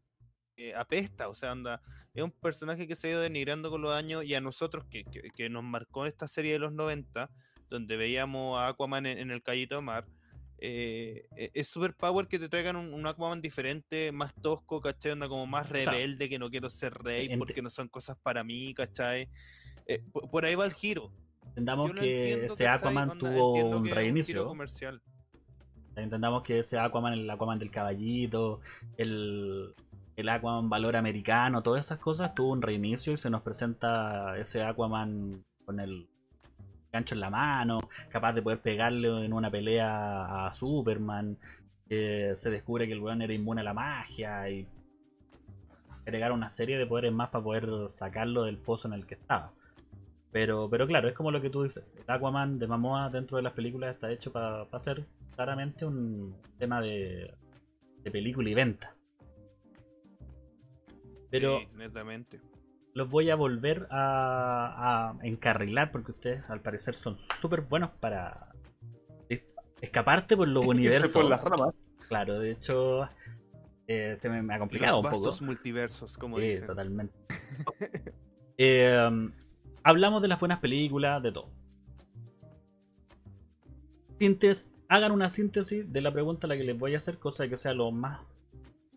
eh, 0.57 0.73
apesta, 0.75 1.27
o 1.29 1.35
sea, 1.35 1.51
onda, 1.51 1.81
es 2.13 2.23
un 2.23 2.31
personaje 2.31 2.87
que 2.87 2.95
se 2.95 3.07
ha 3.07 3.11
ido 3.11 3.21
denigrando 3.21 3.69
con 3.69 3.81
los 3.81 3.93
años 3.93 4.23
y 4.23 4.33
a 4.35 4.41
nosotros 4.41 4.85
que, 4.89 5.03
que, 5.05 5.29
que 5.35 5.49
nos 5.49 5.63
marcó 5.63 6.05
esta 6.05 6.27
serie 6.27 6.53
de 6.53 6.59
los 6.59 6.73
90, 6.73 7.29
donde 7.69 7.97
veíamos 7.97 8.57
a 8.57 8.67
Aquaman 8.69 9.05
en, 9.05 9.17
en 9.17 9.31
el 9.31 9.41
Callito 9.43 9.81
Mar, 9.81 10.05
eh, 10.59 11.27
e- 11.35 11.51
es 11.53 11.67
super 11.67 11.93
power 11.93 12.27
que 12.27 12.39
te 12.39 12.47
traigan 12.47 12.77
un, 12.77 12.93
un 12.93 13.05
Aquaman 13.05 13.41
diferente, 13.41 14.11
más 14.13 14.33
tosco, 14.35 14.79
¿cachai? 14.79 15.11
Onda 15.11 15.27
como 15.27 15.45
más 15.45 15.69
rebelde, 15.69 16.29
que 16.29 16.39
no 16.39 16.49
quiero 16.49 16.69
ser 16.69 16.93
rey 16.93 17.35
porque 17.37 17.61
no 17.61 17.69
son 17.69 17.89
cosas 17.89 18.17
para 18.23 18.43
mí, 18.43 18.73
¿cachai? 18.73 19.29
Eh, 19.87 20.01
por, 20.11 20.29
por 20.29 20.45
ahí 20.45 20.55
va 20.55 20.65
el 20.65 20.73
giro. 20.73 21.11
Entendamos 21.49 21.91
que 21.91 22.17
entiendo, 22.31 22.53
ese 22.53 22.63
¿cachai? 22.63 22.77
Aquaman 22.77 23.09
Onda, 23.11 23.29
tuvo 23.29 23.53
un 23.77 23.85
reinicio. 23.87 24.45
comercial. 24.47 25.01
Entendamos 25.97 26.43
que 26.43 26.59
ese 26.59 26.77
Aquaman, 26.77 27.13
el 27.13 27.29
Aquaman 27.29 27.57
del 27.59 27.71
caballito, 27.71 28.59
el, 28.97 29.73
el 30.15 30.29
Aquaman 30.29 30.69
valor 30.69 30.95
americano, 30.95 31.61
todas 31.61 31.85
esas 31.85 31.99
cosas 31.99 32.33
tuvo 32.33 32.51
un 32.51 32.61
reinicio 32.61 33.13
y 33.13 33.17
se 33.17 33.29
nos 33.29 33.41
presenta 33.41 34.37
ese 34.37 34.63
Aquaman 34.63 35.43
con 35.65 35.79
el 35.79 36.07
gancho 36.91 37.15
en 37.15 37.21
la 37.21 37.29
mano, 37.29 37.79
capaz 38.09 38.33
de 38.33 38.41
poder 38.41 38.61
pegarle 38.61 39.25
en 39.25 39.33
una 39.33 39.51
pelea 39.51 40.47
a 40.47 40.53
Superman, 40.53 41.37
se 41.89 42.49
descubre 42.49 42.87
que 42.87 42.93
el 42.93 43.01
weón 43.01 43.21
era 43.21 43.33
inmune 43.33 43.61
a 43.61 43.65
la 43.65 43.73
magia 43.73 44.49
y 44.49 44.65
agregar 46.01 46.31
una 46.31 46.49
serie 46.49 46.77
de 46.77 46.85
poderes 46.85 47.11
más 47.11 47.29
para 47.29 47.43
poder 47.43 47.67
sacarlo 47.91 48.43
del 48.43 48.57
pozo 48.57 48.87
en 48.87 48.93
el 48.93 49.05
que 49.05 49.15
estaba. 49.15 49.51
Pero, 50.31 50.69
pero 50.69 50.87
claro, 50.87 51.07
es 51.09 51.13
como 51.13 51.31
lo 51.31 51.41
que 51.41 51.49
tú 51.49 51.63
dices. 51.63 51.83
El 51.97 52.13
Aquaman 52.13 52.59
de 52.59 52.67
Momoa 52.67 53.09
dentro 53.09 53.37
de 53.37 53.43
las 53.43 53.53
películas 53.53 53.93
está 53.93 54.11
hecho 54.11 54.31
para 54.31 54.65
ser 54.79 55.05
claramente 55.35 55.85
un 55.85 56.35
tema 56.57 56.81
de 56.81 57.33
película 58.03 58.49
y 58.49 58.53
venta. 58.53 58.94
Pero 61.39 61.59
Sí, 61.59 61.67
netamente. 61.75 62.39
los 62.93 63.09
voy 63.09 63.29
a 63.29 63.35
volver 63.35 63.87
a, 63.91 65.11
a 65.19 65.25
encarrilar 65.25 65.91
porque 65.91 66.11
ustedes 66.11 66.43
al 66.49 66.61
parecer 66.61 66.95
son 66.95 67.17
súper 67.41 67.61
buenos 67.61 67.91
para 67.99 68.49
es- 69.29 69.43
escaparte 69.81 70.37
por 70.37 70.47
los 70.47 70.65
universos. 70.65 71.11
por 71.13 71.25
las 71.25 71.43
ramas. 71.43 71.73
Claro, 72.07 72.39
de 72.39 72.51
hecho 72.51 73.09
eh, 73.87 74.15
se 74.17 74.29
me, 74.29 74.41
me 74.41 74.55
ha 74.55 74.59
complicado 74.59 74.97
Los 74.97 75.05
un 75.05 75.11
poco. 75.11 75.23
vastos 75.25 75.41
multiversos, 75.41 76.17
como 76.17 76.37
Sí, 76.39 76.45
dicen. 76.45 76.67
totalmente. 76.67 77.13
Eh, 78.57 78.97
hablamos 79.83 80.21
de 80.21 80.29
las 80.29 80.39
buenas 80.39 80.59
películas, 80.59 81.21
de 81.21 81.33
todo. 81.33 81.49
Sintes, 84.17 84.69
hagan 84.87 85.11
una 85.11 85.27
síntesis 85.29 85.91
de 85.91 85.99
la 86.01 86.11
pregunta 86.13 86.47
a 86.47 86.49
la 86.49 86.55
que 86.55 86.63
les 86.63 86.77
voy 86.79 86.93
a 86.95 86.97
hacer, 86.99 87.17
cosa 87.19 87.47
que 87.49 87.57
sea 87.57 87.73
lo 87.73 87.91
más 87.91 88.21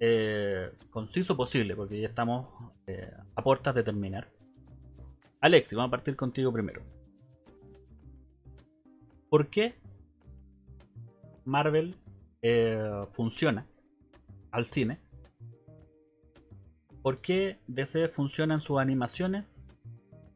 eh, 0.00 0.70
conciso 0.90 1.36
posible, 1.36 1.74
porque 1.74 2.00
ya 2.00 2.08
estamos 2.08 2.48
eh, 2.86 3.12
a 3.34 3.42
puertas 3.42 3.74
de 3.74 3.82
terminar. 3.82 4.28
Alexi, 5.40 5.76
vamos 5.76 5.88
a 5.88 5.90
partir 5.92 6.16
contigo 6.16 6.52
primero. 6.52 6.82
¿Por 9.28 9.48
qué 9.48 9.74
Marvel 11.44 11.94
eh, 12.42 13.04
funciona 13.12 13.66
al 14.50 14.64
cine? 14.64 15.00
¿Por 17.02 17.20
qué 17.20 17.58
DC 17.66 18.08
funciona 18.08 18.54
en 18.54 18.60
sus 18.60 18.78
animaciones? 18.78 19.60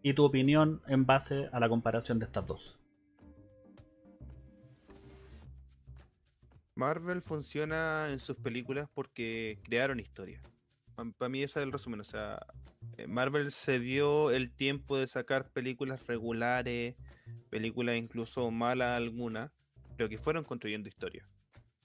Y 0.02 0.14
tu 0.14 0.24
opinión 0.24 0.82
en 0.88 1.06
base 1.06 1.48
a 1.52 1.60
la 1.60 1.68
comparación 1.68 2.18
de 2.18 2.26
estas 2.26 2.46
dos. 2.46 2.82
Marvel 6.74 7.20
funciona 7.20 8.08
en 8.10 8.20
sus 8.20 8.36
películas 8.36 8.88
porque 8.92 9.58
crearon 9.62 10.00
historia. 10.00 10.42
Para 11.18 11.28
mí 11.28 11.42
ese 11.42 11.60
es 11.60 11.64
el 11.64 11.72
resumen. 11.72 12.00
O 12.00 12.04
sea, 12.04 12.38
eh, 12.96 13.06
Marvel 13.06 13.50
se 13.52 13.78
dio 13.78 14.30
el 14.30 14.50
tiempo 14.50 14.96
de 14.96 15.06
sacar 15.06 15.50
películas 15.50 16.06
regulares, 16.06 16.96
películas 17.50 17.96
incluso 17.96 18.50
malas 18.50 18.96
algunas, 18.96 19.50
pero 19.96 20.08
que 20.08 20.18
fueron 20.18 20.44
construyendo 20.44 20.88
historia. 20.88 21.28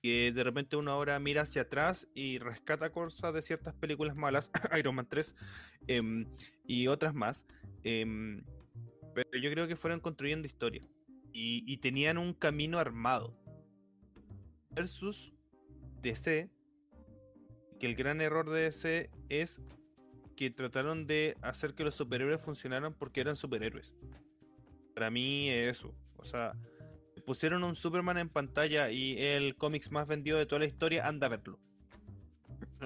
Que 0.01 0.31
de 0.31 0.43
repente 0.43 0.77
uno 0.77 0.91
ahora 0.91 1.19
mira 1.19 1.41
hacia 1.41 1.63
atrás 1.63 2.07
y 2.13 2.37
rescata 2.39 2.91
cosas 2.91 3.33
de 3.33 3.41
ciertas 3.41 3.73
películas 3.73 4.15
malas, 4.15 4.51
Iron 4.77 4.95
Man 4.95 5.07
3 5.09 5.35
em, 5.87 6.25
y 6.65 6.87
otras 6.87 7.13
más. 7.13 7.45
em, 7.83 8.43
pero 9.13 9.39
yo 9.41 9.49
creo 9.51 9.67
que 9.67 9.75
fueron 9.75 9.99
construyendo 9.99 10.47
historia. 10.47 10.87
Y, 11.33 11.63
y 11.71 11.77
tenían 11.77 12.17
un 12.17 12.33
camino 12.33 12.79
armado 12.79 13.35
versus 14.77 15.33
DC, 16.03 16.51
que 17.79 17.87
el 17.87 17.95
gran 17.95 18.21
error 18.21 18.47
de 18.47 18.61
DC 18.61 19.09
es 19.29 19.59
que 20.35 20.51
trataron 20.51 21.07
de 21.07 21.35
hacer 21.41 21.73
que 21.73 21.83
los 21.83 21.95
superhéroes 21.95 22.41
funcionaran 22.41 22.93
porque 22.93 23.21
eran 23.21 23.35
superhéroes. 23.35 23.95
Para 24.93 25.09
mí 25.09 25.49
es 25.49 25.77
eso. 25.77 25.95
O 26.17 26.25
sea, 26.25 26.53
pusieron 27.25 27.63
un 27.63 27.75
Superman 27.75 28.19
en 28.19 28.29
pantalla 28.29 28.91
y 28.91 29.17
el 29.19 29.55
cómics 29.55 29.91
más 29.91 30.07
vendido 30.07 30.37
de 30.37 30.45
toda 30.45 30.59
la 30.59 30.65
historia, 30.65 31.07
anda 31.07 31.25
a 31.25 31.31
verlo. 31.31 31.59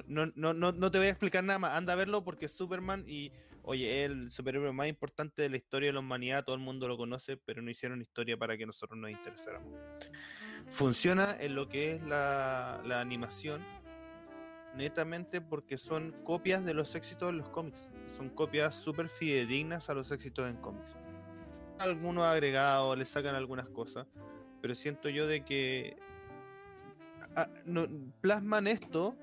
No, 0.08 0.32
no, 0.36 0.54
no, 0.54 0.72
no 0.72 0.92
te 0.92 0.98
voy 0.98 1.08
a 1.08 1.12
explicar 1.12 1.44
nada 1.44 1.60
más, 1.60 1.74
anda 1.74 1.92
a 1.92 1.98
verlo 1.98 2.24
porque 2.24 2.46
es 2.46 2.54
Superman 2.54 3.04
y, 3.06 3.34
oye, 3.64 4.06
es 4.06 4.12
el 4.12 4.32
superhéroe 4.32 4.72
más 4.72 4.88
importante 4.88 5.42
de 5.42 5.50
la 5.50 5.58
historia 5.58 5.90
de 5.90 5.94
la 5.94 6.00
humanidad, 6.00 6.46
todo 6.46 6.56
el 6.56 6.62
mundo 6.62 6.88
lo 6.88 6.96
conoce, 6.96 7.36
pero 7.36 7.62
no 7.62 7.70
hicieron 7.70 8.02
historia 8.02 8.38
para 8.38 8.56
que 8.58 8.66
nosotros 8.66 8.98
nos 8.98 9.12
interesáramos. 9.12 9.74
Funciona 10.68 11.36
en 11.40 11.56
lo 11.56 11.68
que 11.68 11.94
es 11.94 12.04
la, 12.04 12.82
animación, 13.00 13.62
netamente 14.76 15.42
porque 15.42 15.78
son 15.78 16.12
copias 16.24 16.64
de 16.64 16.74
los 16.74 16.96
éxitos 16.96 17.32
de 17.32 17.38
los 17.38 17.50
cómics. 17.50 17.88
Son 18.16 18.30
copias 18.30 18.76
súper 18.76 19.10
fidedignas 19.10 19.90
a 19.90 19.94
los 19.94 20.12
éxitos 20.12 20.50
en 20.50 20.58
cómics. 20.58 20.96
Algunos 21.78 22.24
agregados, 22.24 22.98
le 22.98 23.06
sacan 23.06 23.36
algunas 23.36 23.68
cosas, 23.70 24.08
pero 24.62 24.76
siento 24.76 25.10
yo 25.10 25.28
de 25.28 25.44
que 25.44 25.98
ah, 27.36 27.50
plasman 28.22 28.68
esto 28.68 29.16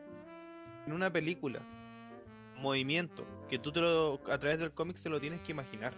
en 0.87 0.93
una 0.93 1.13
película, 1.13 1.61
movimiento, 2.57 3.25
que 3.49 3.59
tú 3.59 3.73
te 3.73 3.81
lo, 3.81 4.21
a 4.31 4.39
través 4.39 4.59
del 4.59 4.73
cómic 4.73 4.97
se 4.97 5.09
lo 5.09 5.21
tienes 5.21 5.41
que 5.41 5.53
imaginar, 5.53 5.95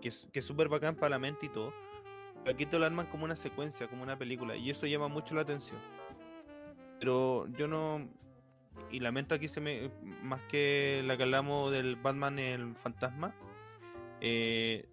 que 0.00 0.08
es 0.08 0.44
súper 0.44 0.68
bacán 0.68 0.94
para 0.94 1.10
la 1.10 1.18
mente 1.18 1.46
y 1.46 1.48
todo. 1.48 1.72
Aquí 2.46 2.66
te 2.66 2.78
lo 2.78 2.86
arman 2.86 3.06
como 3.06 3.24
una 3.24 3.36
secuencia, 3.36 3.86
como 3.88 4.02
una 4.02 4.16
película, 4.18 4.56
y 4.56 4.70
eso 4.70 4.86
llama 4.86 5.08
mucho 5.08 5.34
la 5.34 5.42
atención. 5.42 5.78
Pero 6.98 7.46
yo 7.56 7.66
no. 7.66 8.08
Y 8.90 9.00
lamento 9.00 9.34
aquí 9.34 9.48
se 9.48 9.60
me. 9.60 9.90
Más 10.22 10.40
que 10.42 11.02
la 11.04 11.16
que 11.16 11.24
hablamos 11.24 11.72
del 11.72 11.96
Batman 11.96 12.38
el 12.38 12.76
fantasma. 12.76 13.34
eh, 14.20 14.86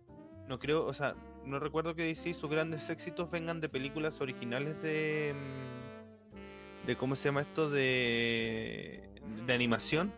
no 0.47 0.59
creo. 0.59 0.85
O 0.85 0.93
sea, 0.93 1.15
no 1.45 1.59
recuerdo 1.59 1.95
que 1.95 2.03
DC 2.03 2.33
sus 2.33 2.49
grandes 2.49 2.89
éxitos 2.89 3.29
vengan 3.29 3.61
de 3.61 3.69
películas 3.69 4.21
originales 4.21 4.81
de. 4.81 5.35
mm, 5.35 6.87
de 6.87 6.95
¿Cómo 6.97 7.15
se 7.15 7.29
llama 7.29 7.41
esto? 7.41 7.69
De. 7.69 9.09
de 9.45 9.53
animación. 9.53 10.13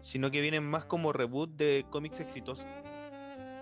Sino 0.00 0.30
que 0.30 0.40
vienen 0.40 0.64
más 0.64 0.84
como 0.84 1.12
reboot 1.12 1.50
de 1.56 1.84
cómics 1.90 2.20
exitosos. 2.20 2.66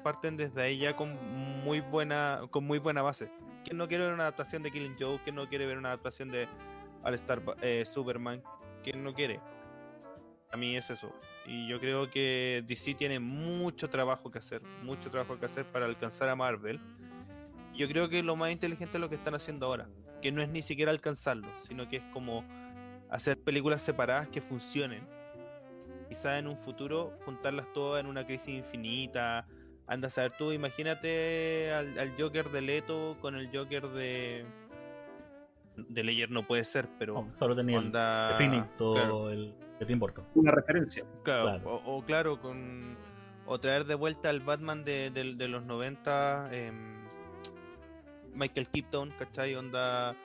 Parten 0.07 0.37
desde 0.37 0.63
ahí 0.63 0.79
ya 0.79 0.95
con 0.95 1.19
muy 1.65 1.81
buena. 1.81 2.43
con 2.53 2.63
muy 2.63 2.79
buena 2.79 3.03
base. 3.03 3.29
¿Quién 3.65 3.77
no 3.77 3.89
quiere 3.89 4.05
ver 4.05 4.15
una 4.15 4.23
adaptación 4.23 4.63
de 4.63 4.71
Killing 4.71 4.95
Joke? 4.97 5.21
¿Quién 5.25 5.35
no 5.35 5.49
quiere 5.49 5.67
ver 5.67 5.79
una 5.79 5.89
adaptación 5.89 6.31
de 6.31 6.47
All 7.03 7.15
Star 7.15 7.43
eh, 7.61 7.85
Superman? 7.85 8.41
¿Quién 8.85 9.03
no 9.03 9.13
quiere? 9.13 9.41
A 10.53 10.57
mí 10.57 10.77
es 10.77 10.91
eso. 10.91 11.13
Y 11.45 11.67
yo 11.67 11.81
creo 11.81 12.09
que 12.09 12.63
DC 12.69 12.95
tiene 12.95 13.19
mucho 13.19 13.91
trabajo 13.91 14.31
que 14.31 14.39
hacer, 14.39 14.63
mucho 14.85 15.11
trabajo 15.11 15.41
que 15.41 15.47
hacer 15.47 15.65
para 15.65 15.87
alcanzar 15.87 16.29
a 16.29 16.37
Marvel. 16.37 16.79
Yo 17.75 17.89
creo 17.89 18.09
que 18.09 18.23
lo 18.23 18.37
más 18.37 18.53
inteligente 18.53 18.99
es 18.99 19.01
lo 19.01 19.09
que 19.09 19.17
están 19.17 19.35
haciendo 19.35 19.67
ahora, 19.67 19.89
que 20.23 20.31
no 20.31 20.41
es 20.41 20.49
ni 20.51 20.63
siquiera 20.63 20.93
alcanzarlo, 20.93 21.49
sino 21.67 21.89
que 21.89 21.97
es 21.97 22.05
como 22.13 22.45
hacer 23.11 23.41
películas 23.41 23.83
separadas 23.83 24.29
que 24.29 24.41
funcionen. 24.41 25.05
Quizá 26.09 26.39
en 26.39 26.47
un 26.47 26.57
futuro 26.57 27.19
juntarlas 27.25 27.73
todas 27.73 27.99
en 27.99 28.07
una 28.07 28.25
crisis 28.25 28.55
infinita. 28.55 29.49
Anda 29.89 30.09
a 30.09 30.11
saber 30.11 30.33
tú, 30.37 30.53
imagínate 30.53 31.71
al, 31.73 31.99
al 31.99 32.13
Joker 32.19 32.51
de 32.51 32.61
Leto 32.61 33.17
con 33.21 33.37
el 33.37 33.49
Joker 33.57 33.87
de 33.89 34.45
de 35.77 36.03
Leyer 36.05 36.31
no 36.31 36.43
puede 36.47 36.65
ser, 36.65 36.89
pero 36.99 37.15
No, 37.15 37.37
solo 37.37 37.55
tenía 37.55 37.79
el 37.79 37.87
onda. 37.87 38.31
de 38.31 38.35
Phoenix 38.37 38.81
o 38.81 38.93
claro, 38.95 39.31
el 39.31 39.55
de 39.79 39.87
Tim 39.87 39.99
Burton. 39.99 40.25
Una 40.35 40.51
referencia. 40.51 41.05
claro, 41.23 41.45
claro. 41.45 41.71
O, 41.85 41.97
o 41.99 42.03
claro, 42.05 42.41
con. 42.41 42.97
O 43.49 43.61
traer 43.61 43.85
de 43.85 43.95
vuelta 43.95 44.31
al 44.31 44.41
Batman 44.41 44.85
de, 44.85 45.11
de- 45.11 45.35
de 45.35 45.49
los 45.49 45.63
90, 45.65 46.49
em, 46.53 46.97
Michael 48.35 48.69
Keaton, 48.69 49.13
¿cachai? 49.19 49.55
Onda. 49.55 50.17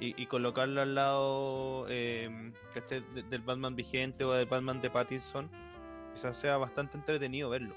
Y, 0.00 0.20
y 0.20 0.26
colocarlo 0.26 0.80
al 0.80 0.94
lado, 0.94 1.86
em, 1.88 2.52
¿cachai? 2.72 3.04
de- 3.14 3.22
del 3.24 3.42
Batman 3.42 3.76
vigente 3.76 4.24
o 4.24 4.32
del 4.32 4.46
Batman 4.46 4.80
de 4.80 4.90
Pattinson. 4.90 5.50
Quizás 6.14 6.36
sea 6.36 6.56
bastante 6.56 6.96
entretenido 6.96 7.50
verlo. 7.50 7.74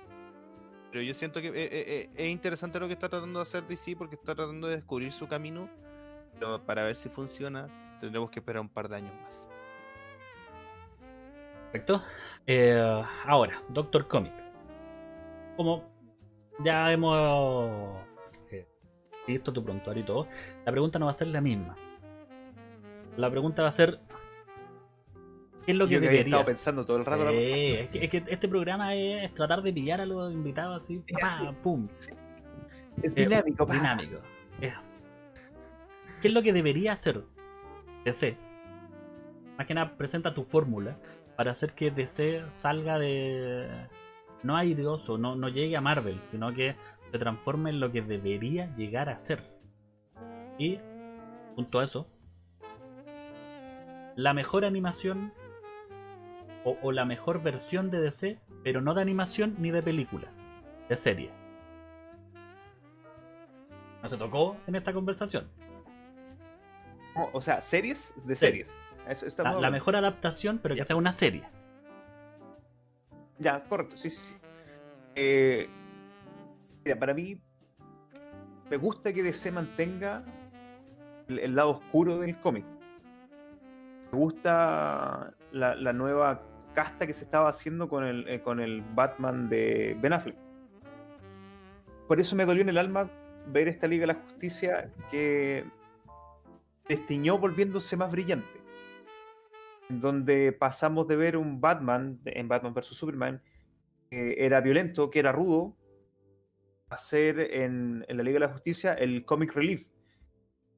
Pero 0.92 1.04
yo 1.04 1.14
siento 1.14 1.42
que 1.42 1.48
eh, 1.48 1.54
eh, 1.56 1.70
eh, 1.72 2.10
es 2.16 2.30
interesante 2.30 2.78
lo 2.80 2.88
que 2.88 2.94
está 2.94 3.08
tratando 3.08 3.40
de 3.40 3.44
hacer 3.44 3.66
DC 3.66 3.96
porque 3.96 4.16
está 4.16 4.36
tratando 4.36 4.68
de 4.68 4.76
descubrir 4.76 5.12
su 5.12 5.28
camino. 5.28 5.70
Pero 6.34 6.64
para 6.66 6.84
ver 6.84 6.96
si 6.96 7.08
funciona, 7.08 7.68
tendremos 8.00 8.30
que 8.30 8.40
esperar 8.40 8.62
un 8.62 8.70
par 8.70 8.90
de 8.90 8.98
años 8.98 9.14
más. 9.22 9.48
Perfecto. 11.72 12.04
Ahora, 13.26 13.64
Doctor 13.70 14.08
Comic. 14.08 14.34
Como 15.56 15.90
ya 16.60 16.92
hemos 16.92 18.02
visto 19.26 19.54
tu 19.54 19.64
prontuario 19.64 20.04
y 20.04 20.06
todo, 20.06 20.28
la 20.66 20.72
pregunta 20.72 21.00
no 21.00 21.06
va 21.06 21.12
a 21.12 21.14
ser 21.14 21.28
la 21.28 21.40
misma. 21.40 21.78
La 23.16 23.30
pregunta 23.30 23.62
va 23.62 23.70
a 23.70 23.72
ser: 23.72 24.02
¿qué 24.10 24.11
es 25.68 25.76
lo 25.76 25.88
que 25.88 25.94
Yo 25.96 26.02
que 26.02 26.08
había 26.08 26.22
estado 26.22 26.46
pensando 26.46 26.86
todo 26.86 26.98
el 26.98 27.06
rato. 27.06 27.26
la- 27.26 27.32
Sí, 27.32 27.38
es, 27.78 27.90
que, 27.90 28.04
es 28.06 28.10
que 28.10 28.24
este 28.28 28.48
programa 28.48 28.96
es 28.96 29.34
tratar 29.34 29.62
de 29.62 29.72
pillar 29.74 30.02
a 30.02 30.06
los 30.06 30.32
invitados 30.34 30.82
así, 30.82 31.02
Sí, 31.08 31.14
pa, 31.20 31.28
así. 31.28 31.46
pum, 31.64 31.88
Es 33.04 33.16
Eh, 33.16 33.24
dinámico, 33.26 33.66
pa. 33.66 33.74
dinámico. 33.74 34.18
Eh, 34.62 34.74
¿Qué 36.22 36.28
es 36.28 36.34
lo 36.34 36.42
que 36.44 36.54
debería 36.54 36.94
hacer 36.94 37.24
DC? 38.06 38.38
Más 39.58 39.68
que 39.68 39.74
nada, 39.74 39.96
presenta 39.98 40.34
tu 40.34 40.44
fórmula 40.44 40.98
para 41.36 41.52
hacer 41.52 41.74
que 41.74 41.92
DC 41.92 42.44
salga 42.52 42.98
de. 43.00 43.68
No 44.44 44.58
aireoso, 44.58 45.18
no, 45.20 45.36
no 45.36 45.50
llegue 45.50 45.78
a 45.78 45.82
Marvel, 45.82 46.20
sino 46.26 46.52
que 46.54 46.76
se 47.12 47.20
transforme 47.20 47.70
en 47.70 47.80
lo 47.80 47.92
que 47.92 48.02
debería 48.02 48.76
llegar 48.76 49.10
a 49.10 49.20
ser. 49.20 49.44
Y, 50.58 50.80
junto 51.56 51.80
a 51.80 51.84
eso, 51.84 52.08
la 54.16 54.34
mejor 54.34 54.66
animación 54.66 55.32
o, 56.64 56.78
o 56.82 56.92
la 56.92 57.06
mejor 57.06 57.42
versión 57.42 57.90
de 57.92 58.00
DC, 58.02 58.40
pero 58.64 58.82
no 58.82 58.94
de 58.94 59.02
animación 59.02 59.56
ni 59.58 59.72
de 59.72 59.82
película, 59.82 60.28
de 60.90 60.98
serie. 60.98 61.32
No 64.04 64.10
se 64.10 64.18
tocó 64.18 64.58
en 64.68 64.76
esta 64.76 64.94
conversación. 64.94 65.48
No, 67.16 67.30
O 67.34 67.42
sea, 67.42 67.62
series 67.62 68.14
de 68.26 68.36
Sí. 68.36 68.46
series. 68.46 68.74
Eso 69.08 69.26
La, 69.44 69.70
mejor 69.72 69.96
adaptación, 69.96 70.60
pero 70.62 70.76
que 70.76 70.80
Ya. 70.80 70.86
sea 70.86 70.96
una 70.96 71.12
serie. 71.12 71.44
Ya, 73.40 73.64
correcto, 73.64 73.98
sí, 73.98 74.10
sí, 74.10 74.18
sí. 74.20 74.36
Eh, 75.16 75.68
mira, 76.86 76.98
para 77.00 77.14
mí 77.14 77.42
me 78.70 78.78
gusta 78.78 79.12
que 79.12 79.24
DC 79.24 79.52
mantenga 79.52 80.24
el, 81.28 81.40
el 81.40 81.56
lado 81.56 81.72
oscuro 81.72 82.20
del 82.20 82.40
cómic. 82.40 82.64
Me 84.12 84.18
gusta 84.18 85.34
la, 85.52 85.76
la 85.76 85.94
nueva 85.94 86.42
casta 86.74 87.08
que 87.08 87.14
se 87.14 87.24
estaba 87.24 87.50
haciendo 87.50 87.90
con 87.90 88.04
el, 88.04 88.28
eh, 88.28 88.42
con 88.42 88.60
el 88.60 88.82
Batman 88.82 89.50
de 89.50 89.98
Ben 90.00 90.14
Affleck. 90.14 90.38
Por 92.08 92.20
eso 92.20 92.36
me 92.36 92.46
dolió 92.46 92.62
en 92.62 92.70
el 92.70 92.78
alma 92.78 93.10
ver 93.48 93.68
esta 93.68 93.88
Liga 93.88 94.02
de 94.02 94.14
la 94.14 94.20
Justicia 94.20 94.92
que 95.10 95.66
destiñó 96.88 97.38
volviéndose 97.38 97.96
más 97.96 98.12
brillante 98.12 98.62
donde 100.00 100.52
pasamos 100.52 101.08
de 101.08 101.16
ver 101.16 101.38
un 101.38 101.60
Batman 101.60 102.20
en 102.26 102.48
Batman 102.48 102.74
vs 102.74 102.88
Superman 102.88 103.42
que 104.10 104.36
era 104.46 104.62
violento, 104.62 105.10
que 105.10 105.20
era 105.20 105.32
rudo, 105.32 105.78
a 106.90 106.98
ser 106.98 107.40
en, 107.40 108.06
en 108.08 108.18
la 108.18 108.24
Liga 108.24 108.36
de 108.36 108.48
la 108.48 108.52
Justicia 108.52 108.94
el 108.94 109.24
comic 109.24 109.54
relief, 109.54 109.88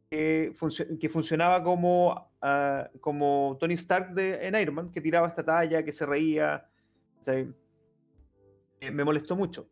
que, 0.09 0.53
que 0.99 1.09
funcionaba 1.09 1.63
como, 1.63 2.31
ah, 2.43 2.89
como 2.99 3.57
Tony 3.59 3.73
Stark 3.73 4.13
de, 4.13 4.45
en 4.45 4.55
Iron 4.55 4.75
Man, 4.75 4.91
que 4.91 5.01
tiraba 5.01 5.27
esta 5.27 5.43
talla, 5.43 5.83
que 5.83 5.91
se 5.91 6.05
reía. 6.05 6.69
Eh, 7.25 7.51
me 8.91 9.03
molestó 9.03 9.35
mucho. 9.35 9.69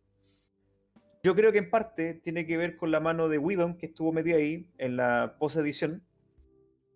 Yo 1.23 1.35
creo 1.35 1.51
que 1.51 1.59
en 1.59 1.69
parte 1.69 2.15
tiene 2.15 2.47
que 2.47 2.57
ver 2.57 2.77
con 2.77 2.89
la 2.89 2.99
mano 2.99 3.29
de 3.29 3.37
Whedon, 3.37 3.77
que 3.77 3.87
estuvo 3.87 4.11
metida 4.11 4.37
ahí 4.37 4.67
en 4.79 4.97
la 4.97 5.35
post-edición. 5.37 6.03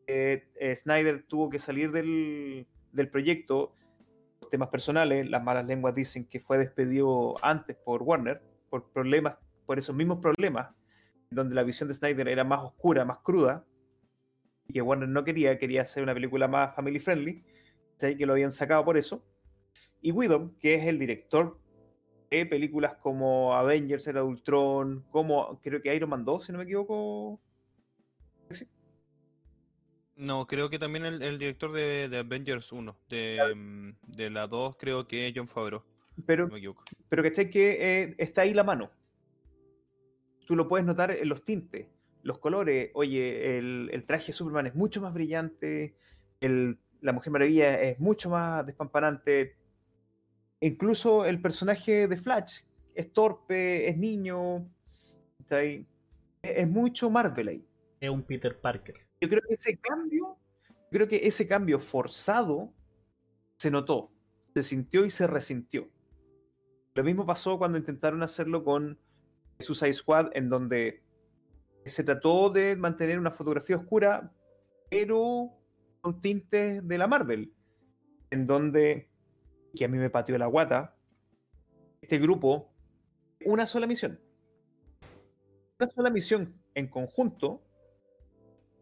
Eh, 0.07 0.47
eh, 0.59 0.76
Snyder 0.76 1.23
tuvo 1.28 1.49
que 1.49 1.59
salir 1.59 1.91
del, 1.91 2.65
del 2.91 3.09
proyecto 3.09 3.76
por 4.39 4.49
temas 4.49 4.69
personales. 4.69 5.30
Las 5.30 5.43
malas 5.43 5.65
lenguas 5.67 5.93
dicen 5.93 6.26
que 6.26 6.39
fue 6.39 6.57
despedido 6.57 7.36
antes 7.43 7.76
por 7.76 8.01
Warner, 8.01 8.41
por 8.69 8.89
problemas, 8.91 9.36
por 9.67 9.78
esos 9.78 9.95
mismos 9.95 10.19
problemas, 10.19 10.73
donde 11.30 11.53
la 11.53 11.63
visión 11.63 11.88
de 11.88 11.95
Snyder 11.95 12.28
era 12.28 12.43
más 12.43 12.61
oscura, 12.63 13.05
más 13.05 13.19
cruda, 13.19 13.63
y 14.68 14.74
que 14.74 14.82
Warner 14.82 15.09
no 15.09 15.24
quería, 15.24 15.57
quería 15.57 15.82
hacer 15.82 16.03
una 16.03 16.13
película 16.13 16.47
más 16.47 16.76
family 16.76 16.99
friendly, 16.99 17.43
¿sí? 17.97 18.16
que 18.18 18.26
lo 18.26 18.34
habían 18.34 18.51
sacado 18.51 18.84
por 18.84 18.97
eso. 18.97 19.24
Y 20.01 20.11
Whedon, 20.11 20.55
que 20.59 20.76
es 20.76 20.86
el 20.88 20.99
director 20.99 21.59
de 22.30 22.45
películas 22.45 22.95
como 22.95 23.55
Avengers, 23.55 24.07
Era 24.07 24.22
de 24.22 24.28
Ultron, 24.28 25.05
como 25.11 25.59
creo 25.61 25.82
que 25.82 25.95
Iron 25.95 26.09
Man 26.09 26.26
2, 26.26 26.45
si 26.45 26.51
no 26.51 26.57
me 26.57 26.63
equivoco. 26.63 27.39
No, 30.16 30.47
creo 30.47 30.70
que 30.70 30.80
también 30.80 31.05
el, 31.05 31.22
el 31.22 31.38
director 31.38 31.72
de, 31.74 32.07
de 32.07 32.20
Avengers 32.20 32.72
1, 32.72 32.97
de, 33.09 33.53
mm, 33.53 33.89
de 34.16 34.30
la 34.30 34.47
2 34.47 34.78
creo 34.78 35.07
que 35.07 35.28
es 35.28 35.34
John 35.36 35.47
Favreau, 35.47 35.84
Pero 36.26 36.45
no 36.45 36.53
me 36.53 36.59
equivoco. 36.59 36.84
Pero 37.09 37.22
¿cachai? 37.22 37.49
Que 37.49 38.03
eh, 38.03 38.16
está 38.18 38.43
ahí 38.43 38.53
la 38.53 38.63
mano. 38.63 38.91
Tú 40.47 40.55
lo 40.55 40.68
puedes 40.68 40.86
notar 40.86 41.11
en 41.11 41.28
los 41.28 41.43
tintes, 41.43 41.88
los 42.26 42.39
colores. 42.39 42.89
Oye, 42.95 43.57
el, 43.57 43.89
el 43.93 44.03
traje 44.05 44.28
de 44.28 44.34
Superman 44.34 44.65
es 44.65 44.76
mucho 44.76 44.99
más 44.99 45.13
brillante, 45.13 45.95
el- 46.41 46.80
la 47.01 47.13
Mujer 47.13 47.32
Maravilla 47.32 47.80
es 47.82 47.99
mucho 47.99 48.32
más 48.32 48.65
despampanante. 48.65 49.55
Incluso 50.59 51.26
el 51.26 51.39
personaje 51.39 52.07
de 52.07 52.17
Flash 52.17 52.61
es 52.95 53.13
torpe, 53.13 53.88
es 53.88 53.95
niño. 53.97 54.67
¿cachai? 55.38 55.86
Es, 56.41 56.51
es 56.57 56.67
mucho 56.67 57.09
Marvel 57.11 57.47
ahí. 57.47 57.65
Es 57.99 58.09
un 58.09 58.23
Peter 58.23 58.59
Parker. 58.59 58.95
Yo 59.21 59.30
creo 59.30 59.41
que 59.47 59.53
ese 59.53 59.78
cambio, 59.78 60.38
yo 60.67 60.89
creo 60.89 61.07
que 61.07 61.28
ese 61.28 61.47
cambio 61.47 61.80
forzado 61.80 62.73
se 63.59 63.69
notó, 63.69 64.11
se 64.55 64.63
sintió 64.63 65.05
y 65.05 65.11
se 65.11 65.28
resintió. 65.28 65.88
Lo 66.95 67.03
mismo 67.03 67.26
pasó 67.26 67.59
cuando 67.59 67.78
intentaron 67.78 68.23
hacerlo 68.23 68.63
con 68.63 68.97
Suicide 69.59 69.93
Squad, 69.93 70.32
en 70.34 70.49
donde 70.49 71.03
se 71.86 72.04
trató 72.04 72.50
de 72.50 72.76
mantener 72.76 73.20
una 73.20 73.32
fotografía 73.32 73.78
oscura, 73.78 74.32
pero 74.90 75.52
con 76.02 76.22
tintes 76.22 76.88
de 76.88 76.98
la 76.98 77.08
Marvel, 77.08 77.54
en 78.32 78.48
donde, 78.48 79.10
que 79.76 79.86
a 79.86 79.88
mí 79.88 79.98
me 79.98 80.10
pateó 80.10 80.38
la 80.38 80.48
guata, 80.48 80.96
este 82.02 82.18
grupo, 82.20 82.72
una 83.46 83.66
sola 83.66 83.88
misión. 83.88 84.20
Una 85.80 85.90
sola 85.92 86.10
misión 86.10 86.56
en 86.74 86.88
conjunto 86.88 87.64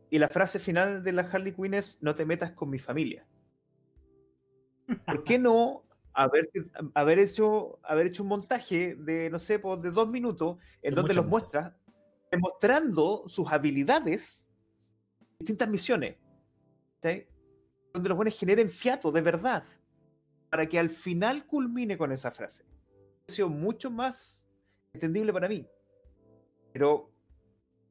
y 0.10 0.20
la 0.20 0.30
frase 0.30 0.60
final 0.60 1.04
de 1.04 1.12
la 1.12 1.24
Harley 1.24 1.54
Quinn 1.54 1.74
es: 1.74 1.98
No 2.02 2.14
te 2.14 2.26
metas 2.26 2.52
con 2.52 2.70
mi 2.70 2.80
familia. 2.80 3.26
¿Por 5.06 5.24
qué 5.24 5.40
no 5.40 5.84
haber, 6.14 6.52
haber, 6.94 7.20
hecho, 7.20 7.80
haber 7.84 8.08
hecho 8.08 8.24
un 8.24 8.30
montaje 8.30 8.96
de, 8.96 9.30
no 9.30 9.40
sé, 9.40 9.60
pues, 9.60 9.82
de 9.82 9.92
dos 9.92 10.08
minutos 10.08 10.58
en 10.82 10.94
De 10.94 11.02
donde 11.02 11.14
los 11.16 11.26
música. 11.26 11.76
Demostrando 12.34 13.26
sus 13.28 13.52
habilidades 13.52 14.50
en 15.20 15.38
distintas 15.40 15.70
misiones? 15.70 16.16
¿sí? 17.02 17.28
Donde 17.94 18.10
los 18.10 18.16
buenos 18.16 18.38
generen 18.38 18.70
fiato 18.70 19.12
de 19.12 19.22
verdad 19.22 19.64
para 20.50 20.68
que 20.68 20.80
al 20.80 20.90
final 20.90 21.46
culmine 21.46 21.98
con 21.98 22.12
esa 22.12 22.32
frase. 22.32 22.66
Ha 23.28 23.32
sido 23.32 23.50
mucho 23.50 23.90
más 23.92 24.46
entendible 24.94 25.32
para 25.32 25.48
mí. 25.48 25.68
Pero 26.72 27.12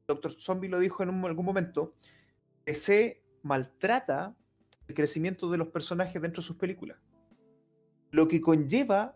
Doctor 0.07 0.33
Zombie 0.33 0.69
lo 0.69 0.79
dijo 0.79 1.03
en 1.03 1.09
un- 1.09 1.25
algún 1.25 1.45
momento, 1.45 1.93
se 2.73 3.23
maltrata 3.43 4.35
el 4.87 4.95
crecimiento 4.95 5.49
de 5.49 5.57
los 5.57 5.69
personajes 5.69 6.21
dentro 6.21 6.41
de 6.41 6.47
sus 6.47 6.57
películas. 6.57 6.97
Lo 8.11 8.27
que 8.27 8.41
conlleva 8.41 9.15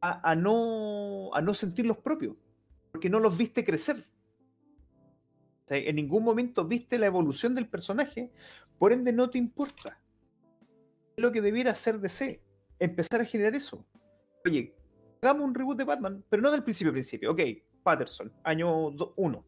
a, 0.00 0.30
a 0.30 0.34
no, 0.34 1.30
a 1.34 1.42
no 1.42 1.52
sentirlos 1.54 1.98
propios, 1.98 2.36
porque 2.90 3.10
no 3.10 3.20
los 3.20 3.36
viste 3.36 3.64
crecer. 3.64 4.06
En 5.70 5.96
ningún 5.96 6.24
momento 6.24 6.64
viste 6.64 6.98
la 6.98 7.06
evolución 7.06 7.54
del 7.54 7.68
personaje, 7.68 8.32
por 8.78 8.92
ende 8.92 9.12
no 9.12 9.30
te 9.30 9.38
importa. 9.38 10.00
Lo 11.16 11.30
que 11.30 11.40
debiera 11.40 11.70
hacer 11.70 12.00
DC, 12.00 12.42
empezar 12.78 13.20
a 13.20 13.24
generar 13.24 13.54
eso. 13.54 13.86
Oye, 14.44 14.74
hagamos 15.22 15.46
un 15.46 15.54
reboot 15.54 15.78
de 15.78 15.84
Batman, 15.84 16.24
pero 16.28 16.42
no 16.42 16.50
del 16.50 16.64
principio 16.64 16.90
a 16.90 16.94
principio. 16.94 17.30
Ok, 17.30 17.40
Patterson, 17.84 18.32
año 18.42 18.88
1. 18.88 19.46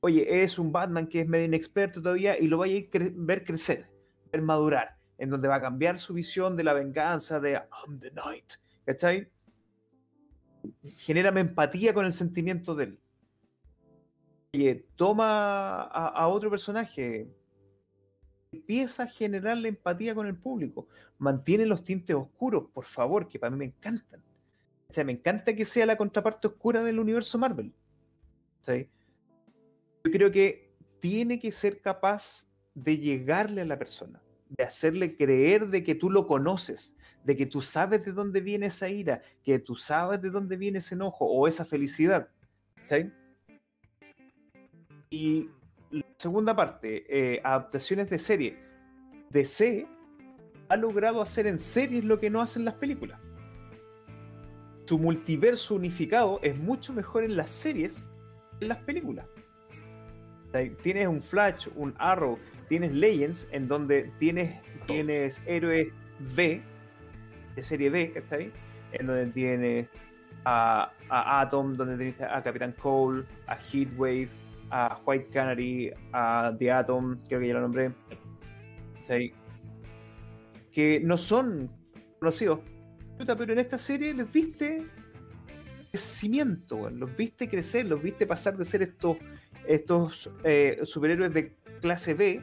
oye, 0.00 0.42
es 0.42 0.58
un 0.58 0.72
Batman 0.72 1.06
que 1.06 1.20
es 1.20 1.28
medio 1.28 1.44
inexperto 1.44 2.00
todavía 2.00 2.38
y 2.38 2.48
lo 2.48 2.58
vaya 2.58 2.78
a 2.78 2.98
ver 3.14 3.44
crecer, 3.44 3.90
ver 4.32 4.40
madurar, 4.40 4.96
en 5.18 5.30
donde 5.30 5.48
va 5.48 5.56
a 5.56 5.60
cambiar 5.60 5.98
su 5.98 6.14
visión 6.14 6.56
de 6.56 6.64
la 6.64 6.72
venganza, 6.72 7.40
de 7.40 7.52
I'm 7.52 8.00
the 8.00 8.10
Night, 8.12 8.52
¿cachai? 8.86 9.30
Genérame 10.82 11.40
empatía 11.40 11.92
con 11.92 12.06
el 12.06 12.12
sentimiento 12.12 12.74
de 12.74 12.84
él. 12.84 13.00
Oye, 14.56 14.86
toma 14.96 15.82
a, 15.82 16.28
otro 16.28 16.48
personaje, 16.48 17.28
empieza 18.50 19.02
a 19.02 19.06
generar 19.06 19.58
la 19.58 19.68
empatía 19.68 20.14
con 20.14 20.26
el 20.26 20.34
público. 20.34 20.88
Mantiene 21.18 21.66
los 21.66 21.84
tintes 21.84 22.16
oscuros, 22.16 22.70
por 22.72 22.86
favor, 22.86 23.28
que 23.28 23.38
para 23.38 23.50
mí 23.50 23.58
me 23.58 23.64
encantan. 23.66 24.22
O 24.88 24.94
sea, 24.94 25.04
me 25.04 25.12
encanta 25.12 25.54
que 25.54 25.66
sea 25.66 25.84
la 25.84 25.98
contraparte 25.98 26.46
oscura 26.46 26.82
del 26.82 26.98
universo 26.98 27.36
Marvel. 27.36 27.70
¿Sí? 28.62 28.88
Yo 30.04 30.10
creo 30.10 30.32
que 30.32 30.72
tiene 31.00 31.38
que 31.38 31.52
ser 31.52 31.82
capaz 31.82 32.48
de 32.74 32.96
llegarle 32.96 33.60
a 33.60 33.66
la 33.66 33.78
persona, 33.78 34.22
de 34.48 34.64
hacerle 34.64 35.18
creer 35.18 35.68
de 35.68 35.84
que 35.84 35.94
tú 35.94 36.08
lo 36.08 36.26
conoces, 36.26 36.96
de 37.24 37.36
que 37.36 37.44
tú 37.44 37.60
sabes 37.60 38.06
de 38.06 38.12
dónde 38.12 38.40
viene 38.40 38.66
esa 38.66 38.88
ira, 38.88 39.20
que 39.42 39.58
tú 39.58 39.76
sabes 39.76 40.22
de 40.22 40.30
dónde 40.30 40.56
viene 40.56 40.78
ese 40.78 40.94
enojo 40.94 41.26
o 41.26 41.46
esa 41.46 41.66
felicidad. 41.66 42.30
¿sí? 42.88 43.12
Y 45.10 45.50
la 45.90 46.04
segunda 46.18 46.54
parte, 46.54 47.04
eh, 47.08 47.40
adaptaciones 47.44 48.10
de 48.10 48.18
serie. 48.18 48.58
DC 49.30 49.86
ha 50.68 50.76
logrado 50.76 51.22
hacer 51.22 51.46
en 51.46 51.58
series 51.58 52.04
lo 52.04 52.18
que 52.18 52.30
no 52.30 52.40
hacen 52.40 52.64
las 52.64 52.74
películas. 52.74 53.20
Su 54.84 54.98
multiverso 54.98 55.74
unificado 55.74 56.40
es 56.42 56.56
mucho 56.56 56.92
mejor 56.92 57.24
en 57.24 57.36
las 57.36 57.50
series 57.50 58.08
que 58.58 58.64
en 58.64 58.68
las 58.68 58.78
películas. 58.78 59.26
O 60.48 60.50
sea, 60.52 60.68
tienes 60.82 61.06
un 61.06 61.20
Flash, 61.20 61.68
un 61.74 61.94
Arrow, 61.98 62.38
tienes 62.68 62.94
Legends, 62.94 63.48
en 63.50 63.68
donde 63.68 64.12
tienes, 64.18 64.60
tienes 64.86 65.42
héroes 65.46 65.88
B, 66.34 66.62
de 67.54 67.62
serie 67.62 67.90
B, 67.90 68.12
¿está 68.14 68.36
ahí? 68.36 68.52
En 68.92 69.06
donde 69.06 69.26
tienes 69.26 69.88
a, 70.44 70.92
a 71.08 71.40
Atom, 71.40 71.76
donde 71.76 71.96
tienes 71.96 72.20
a 72.20 72.42
Capitán 72.42 72.72
Cole, 72.72 73.24
a 73.46 73.56
Heatwave, 73.56 74.28
a 74.70 75.00
White 75.04 75.30
Canary, 75.30 75.92
a 76.12 76.54
The 76.58 76.72
Atom, 76.72 77.18
creo 77.28 77.40
que 77.40 77.48
ya 77.48 77.54
lo 77.54 77.60
nombré, 77.60 77.92
¿sí? 79.08 79.32
que 80.72 81.00
no 81.00 81.16
son 81.16 81.70
conocidos, 82.18 82.60
pero 83.18 83.52
en 83.52 83.58
esta 83.58 83.78
serie 83.78 84.12
les 84.12 84.30
viste 84.30 84.86
crecimiento, 85.90 86.90
los 86.90 87.16
viste 87.16 87.48
crecer, 87.48 87.86
los 87.86 88.02
viste 88.02 88.26
pasar 88.26 88.56
de 88.56 88.64
ser 88.66 88.82
estos, 88.82 89.16
estos 89.66 90.30
eh, 90.44 90.80
superhéroes 90.84 91.32
de 91.32 91.54
clase 91.80 92.12
B 92.12 92.42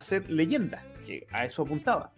a 0.00 0.04
ser 0.04 0.30
leyendas, 0.30 0.82
que 1.04 1.26
a 1.30 1.44
eso 1.44 1.62
apuntaba. 1.62 2.12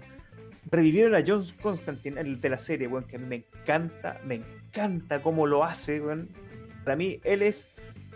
Revivieron 0.71 1.15
a 1.15 1.25
John 1.27 1.45
Constantine, 1.61 2.21
el 2.21 2.41
de 2.41 2.51
la 2.51 2.59
serie, 2.59 2.87
bueno, 2.87 3.07
que 3.07 3.19
me 3.19 3.37
encanta, 3.37 4.21
me 4.25 4.37
encanta 4.37 5.23
cómo 5.23 5.47
lo 5.47 5.65
hace, 5.65 5.99
bueno. 5.99 6.27
Para 6.85 6.95
mí, 6.95 7.21
él 7.25 7.43
es 7.43 7.69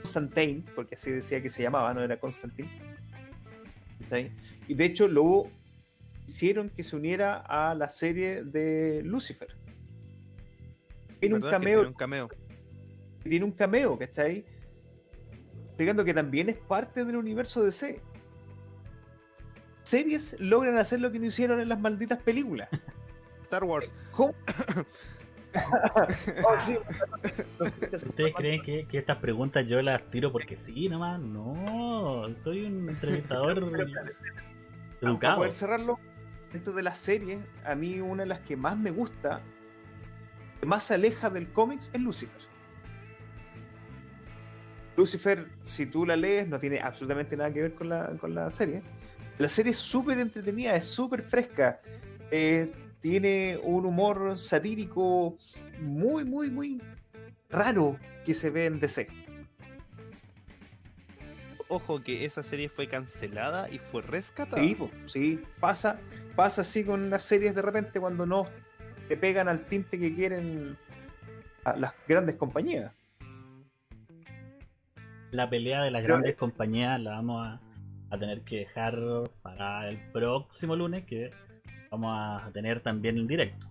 Constantine, 0.03 0.65
porque 0.75 0.97
así 0.97 1.11
decía 1.11 1.41
que 1.41 1.49
se 1.49 1.63
llamaba, 1.63 1.95
no 1.95 2.03
era 2.03 2.19
Constantine. 2.19 2.69
Y 4.69 4.75
de 4.75 4.85
hecho 4.85 5.09
luego 5.09 5.49
hicieron 6.27 6.69
que 6.71 6.83
se 6.83 6.97
uniera 6.97 7.39
a 7.39 7.75
la 7.75 7.89
serie 7.89 8.43
de 8.45 9.03
Lucifer. 9.05 9.57
Tiene 11.21 11.37
un 11.37 11.41
cameo, 11.41 11.79
tiene 11.81 11.89
un 11.89 11.95
cameo. 11.95 12.29
Tiene 13.23 13.45
un 13.45 13.53
cameo, 13.53 13.99
¿cachai? 13.99 14.45
Explicando 15.67 16.05
que 16.05 16.13
también 16.13 16.49
es 16.49 16.57
parte 16.57 17.05
del 17.05 17.17
universo 17.17 17.63
DC. 17.65 18.01
Series 19.85 20.37
logran 20.41 20.77
hacer 20.77 21.01
lo 21.01 21.11
que 21.11 21.19
no 21.19 21.27
hicieron 21.27 21.61
en 21.61 21.69
las 21.69 21.81
malditas 21.81 22.21
películas. 22.23 22.69
Star 23.45 23.65
Wars. 23.65 23.93
¿Cómo? 24.13 24.35
oh, 26.45 26.59
sí. 26.59 26.77
¿Ustedes 27.93 28.35
creen 28.35 28.63
que, 28.63 28.87
que, 28.87 28.99
estas 28.99 29.19
preguntas 29.19 29.67
yo 29.67 29.81
las 29.83 30.03
tiro 30.11 30.33
porque 30.33 30.57
sí, 30.57 30.89
nomás? 30.89 31.21
No, 31.21 32.27
soy 32.37 32.65
un 32.65 32.89
entrevistador 32.89 33.59
educado. 35.01 35.21
Para 35.21 35.37
poder 35.37 35.53
cerrarlo, 35.53 35.99
dentro 36.53 36.73
de 36.73 36.83
las 36.83 36.99
series, 36.99 37.45
a 37.65 37.75
mí 37.75 38.01
una 38.01 38.23
de 38.23 38.29
las 38.29 38.41
que 38.41 38.57
más 38.57 38.77
me 38.77 38.91
gusta, 38.91 39.41
que 40.61 40.67
más 40.67 40.85
se 40.85 40.95
aleja 40.95 41.31
del 41.31 41.51
cómics, 41.53 41.91
es 41.93 42.01
Lucifer. 42.01 42.41
Lucifer, 44.97 45.49
si 45.65 45.87
tú 45.87 46.05
la 46.05 46.17
lees, 46.17 46.47
no 46.49 46.59
tiene 46.59 46.81
absolutamente 46.81 47.37
nada 47.37 47.53
que 47.53 47.63
ver 47.63 47.75
con 47.75 47.89
la, 47.89 48.09
con 48.21 48.35
la 48.35 48.51
serie. 48.51 48.83
La 49.39 49.49
serie 49.49 49.73
es 49.73 49.79
súper 49.79 50.19
entretenida, 50.19 50.75
es 50.75 50.85
súper 50.85 51.23
fresca. 51.23 51.81
Eh, 52.31 52.71
tiene 53.03 53.59
un 53.63 53.85
humor 53.85 54.39
satírico 54.39 55.37
muy, 55.81 56.25
muy, 56.25 56.51
muy 56.51 56.81
raro 57.51 57.99
que 58.25 58.33
se 58.33 58.49
ve 58.49 58.67
en 58.67 58.81
DC. 58.81 59.09
Ojo 61.69 62.03
que 62.03 62.25
esa 62.25 62.43
serie 62.43 62.69
fue 62.69 62.87
cancelada 62.87 63.69
y 63.71 63.79
fue 63.79 64.03
rescatada. 64.03 64.63
Sí, 64.63 64.77
sí, 65.07 65.43
pasa, 65.59 65.99
pasa 66.37 66.63
así 66.63 66.85
con 66.85 67.11
las 67.11 67.25
series 67.25 67.55
de 67.55 67.63
repente 67.63 67.99
cuando 67.99 68.25
no 68.25 68.47
te 69.09 69.17
pegan 69.17 69.49
al 69.49 69.67
tinte 69.67 69.99
que 69.99 70.15
quieren 70.15 70.79
las 71.77 71.93
grandes 72.07 72.37
compañías. 72.37 72.93
La 75.33 75.49
pelea 75.49 75.83
de 75.83 75.91
las 75.91 76.05
grandes 76.05 76.37
compañías 76.37 77.01
la 77.01 77.13
vamos 77.13 77.47
a, 77.47 77.61
a 78.11 78.19
tener 78.19 78.43
que 78.43 78.59
dejar 78.59 78.97
para 79.43 79.89
el 79.89 79.99
próximo 80.13 80.77
lunes, 80.77 81.05
que 81.07 81.31
vamos 81.93 82.43
a 82.43 82.51
tener 82.53 82.81
también 82.81 83.19
en 83.19 83.29
directo. 83.29 83.67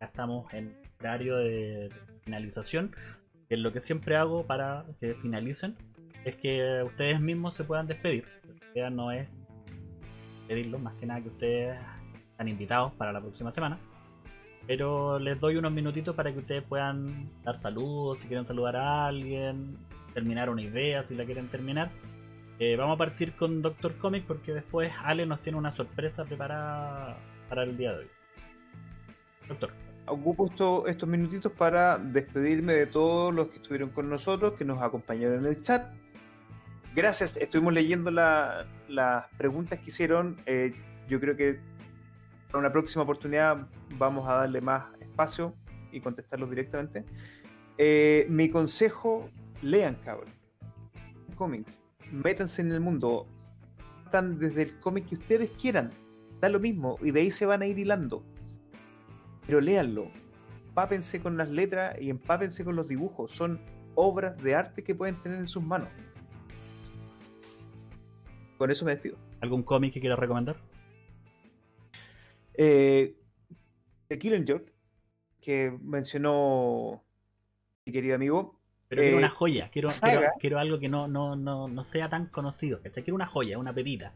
Ya 0.00 0.06
estamos 0.06 0.52
en 0.54 0.72
horario 1.00 1.36
de 1.36 1.90
finalización. 2.24 2.94
Que 3.48 3.56
lo 3.56 3.72
que 3.72 3.80
siempre 3.80 4.16
hago 4.16 4.44
para 4.44 4.84
que 5.00 5.14
finalicen 5.14 5.76
es 6.24 6.36
que 6.36 6.82
ustedes 6.84 7.20
mismos 7.20 7.54
se 7.54 7.64
puedan 7.64 7.86
despedir. 7.86 8.24
La 8.74 8.90
no 8.90 9.10
es 9.10 9.28
pedirlo, 10.48 10.78
más 10.78 10.94
que 10.94 11.06
nada 11.06 11.22
que 11.22 11.28
ustedes 11.28 11.78
están 12.30 12.48
invitados 12.48 12.92
para 12.94 13.12
la 13.12 13.20
próxima 13.20 13.52
semana. 13.52 13.78
Pero 14.66 15.18
les 15.18 15.38
doy 15.40 15.56
unos 15.56 15.72
minutitos 15.72 16.14
para 16.14 16.32
que 16.32 16.40
ustedes 16.40 16.62
puedan 16.64 17.30
dar 17.42 17.58
saludos, 17.58 18.18
si 18.20 18.28
quieren 18.28 18.46
saludar 18.46 18.76
a 18.76 19.06
alguien, 19.06 19.76
terminar 20.12 20.50
una 20.50 20.62
idea, 20.62 21.04
si 21.04 21.14
la 21.14 21.24
quieren 21.24 21.48
terminar. 21.48 21.90
Eh, 22.58 22.74
vamos 22.76 22.94
a 22.94 22.98
partir 22.98 23.34
con 23.34 23.60
Doctor 23.60 23.96
Comic 23.98 24.24
porque 24.24 24.54
después 24.54 24.90
Ale 25.04 25.26
nos 25.26 25.42
tiene 25.42 25.58
una 25.58 25.70
sorpresa 25.70 26.24
preparada 26.24 27.18
para 27.50 27.64
el 27.64 27.76
día 27.76 27.92
de 27.92 27.98
hoy. 27.98 28.10
Doctor. 29.46 29.70
Ocupo 30.06 30.46
esto, 30.46 30.86
estos 30.86 31.08
minutitos 31.08 31.52
para 31.52 31.98
despedirme 31.98 32.72
de 32.72 32.86
todos 32.86 33.34
los 33.34 33.48
que 33.48 33.56
estuvieron 33.56 33.90
con 33.90 34.08
nosotros, 34.08 34.52
que 34.54 34.64
nos 34.64 34.82
acompañaron 34.82 35.40
en 35.40 35.46
el 35.46 35.60
chat. 35.60 35.92
Gracias, 36.94 37.36
estuvimos 37.36 37.74
leyendo 37.74 38.10
las 38.10 39.26
preguntas 39.36 39.80
que 39.80 39.90
hicieron. 39.90 40.40
Eh, 40.46 40.72
yo 41.08 41.20
creo 41.20 41.36
que 41.36 41.60
para 42.46 42.60
una 42.60 42.72
próxima 42.72 43.02
oportunidad 43.02 43.68
vamos 43.98 44.26
a 44.28 44.34
darle 44.34 44.62
más 44.62 44.84
espacio 45.00 45.54
y 45.92 46.00
contestarlos 46.00 46.48
directamente. 46.48 47.04
Eh, 47.76 48.26
mi 48.30 48.48
consejo, 48.48 49.28
lean, 49.60 49.96
cabrón. 50.04 50.32
Cómics 51.34 51.78
métanse 52.12 52.62
en 52.62 52.72
el 52.72 52.80
mundo, 52.80 53.26
están 54.04 54.38
desde 54.38 54.62
el 54.62 54.80
cómic 54.80 55.06
que 55.08 55.16
ustedes 55.16 55.50
quieran, 55.60 55.92
da 56.40 56.48
lo 56.48 56.60
mismo, 56.60 56.98
y 57.02 57.10
de 57.10 57.20
ahí 57.20 57.30
se 57.30 57.46
van 57.46 57.62
a 57.62 57.66
ir 57.66 57.78
hilando. 57.78 58.24
Pero 59.46 59.60
léanlo, 59.60 60.10
empápense 60.68 61.20
con 61.20 61.36
las 61.36 61.50
letras 61.50 61.96
y 62.00 62.10
empápense 62.10 62.64
con 62.64 62.76
los 62.76 62.88
dibujos, 62.88 63.32
son 63.32 63.60
obras 63.94 64.36
de 64.42 64.54
arte 64.54 64.84
que 64.84 64.94
pueden 64.94 65.20
tener 65.22 65.38
en 65.38 65.46
sus 65.46 65.62
manos. 65.62 65.88
Con 68.58 68.70
eso 68.70 68.84
me 68.84 68.92
despido. 68.92 69.16
¿Algún 69.40 69.62
cómic 69.62 69.92
que 69.92 70.00
quieras 70.00 70.18
recomendar? 70.18 70.56
Eh, 72.54 73.16
The 74.08 74.18
Killing 74.18 74.46
Joke, 74.46 74.72
que 75.40 75.76
mencionó 75.82 77.04
mi 77.84 77.92
querido 77.92 78.14
amigo, 78.14 78.55
pero 78.88 79.02
quiero 79.02 79.18
una 79.18 79.26
eh, 79.26 79.30
joya, 79.30 79.68
quiero, 79.70 79.88
quiero, 80.38 80.58
algo 80.58 80.78
que 80.78 80.88
no, 80.88 81.08
no, 81.08 81.34
no, 81.34 81.66
no, 81.66 81.84
sea 81.84 82.08
tan 82.08 82.26
conocido. 82.26 82.80
Quiero 82.80 83.14
una 83.14 83.26
joya, 83.26 83.58
una 83.58 83.72
pepita. 83.72 84.12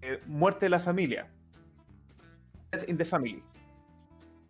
Eh, 0.00 0.18
muerte 0.26 0.66
de 0.66 0.70
la 0.70 0.80
familia. 0.80 1.28
Death 2.70 2.88
in 2.88 2.96
the 2.96 3.04
Family. 3.04 3.42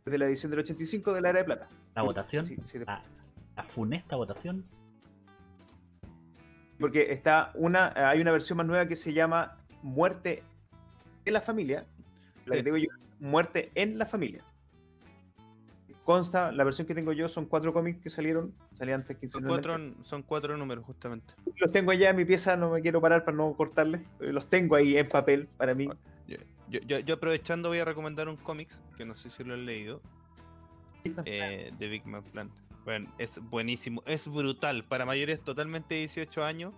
De 0.04 0.18
la 0.18 0.26
edición 0.26 0.50
del 0.50 0.60
85 0.60 1.12
de 1.12 1.20
la 1.20 1.30
Era 1.30 1.38
de 1.40 1.44
Plata. 1.44 1.68
La 1.96 2.02
votación. 2.02 2.48
la, 2.86 3.62
funesta 3.64 4.14
votación. 4.14 4.64
Porque 6.78 7.10
está 7.10 7.50
una, 7.54 7.92
hay 8.08 8.20
una 8.20 8.30
versión 8.30 8.58
más 8.58 8.66
nueva 8.66 8.86
que 8.86 8.94
se 8.94 9.12
llama 9.12 9.58
Muerte 9.82 10.44
en 11.24 11.32
la 11.32 11.40
familia. 11.40 11.86
La 12.46 12.54
que 12.54 12.62
digo 12.62 12.76
yo, 12.76 12.88
Muerte 13.18 13.72
en 13.74 13.98
la 13.98 14.06
familia 14.06 14.44
consta, 16.12 16.50
la 16.52 16.64
versión 16.64 16.86
que 16.86 16.94
tengo 16.94 17.12
yo 17.12 17.28
son 17.28 17.44
cuatro 17.44 17.70
cómics 17.74 18.00
que 18.02 18.08
salieron, 18.08 18.54
salían 18.72 19.02
antes 19.02 19.18
que 19.18 19.28
Son 19.28 19.42
cuatro, 19.44 19.76
son 20.02 20.22
cuatro 20.22 20.56
números, 20.56 20.82
justamente. 20.86 21.34
Los 21.58 21.70
tengo 21.70 21.90
allá 21.90 22.08
en 22.08 22.16
mi 22.16 22.24
pieza, 22.24 22.56
no 22.56 22.70
me 22.70 22.80
quiero 22.80 22.98
parar 23.02 23.26
para 23.26 23.36
no 23.36 23.52
cortarles. 23.54 24.00
eh, 24.20 24.32
Los 24.32 24.48
tengo 24.48 24.74
ahí 24.74 24.96
en 24.96 25.06
papel 25.06 25.48
para 25.58 25.74
mí. 25.74 25.86
Yo, 26.26 26.80
yo- 26.86 26.98
yo 27.00 27.14
aprovechando 27.16 27.68
voy 27.68 27.78
a 27.80 27.84
recomendar 27.84 28.26
un 28.26 28.36
cómics, 28.38 28.80
que 28.96 29.04
no 29.04 29.14
sé 29.14 29.28
si 29.28 29.44
lo 29.44 29.52
han 29.52 29.66
leído, 29.66 30.00
eh, 31.26 31.72
de 31.78 31.88
Big 31.88 32.06
Man 32.06 32.22
Plant. 32.22 32.52
Bueno, 32.86 33.12
es 33.18 33.38
buenísimo, 33.50 34.02
es 34.06 34.28
brutal. 34.28 34.84
Para 34.84 35.04
mayores 35.04 35.40
totalmente 35.40 35.94
de 35.94 36.00
18 36.00 36.42
años, 36.42 36.72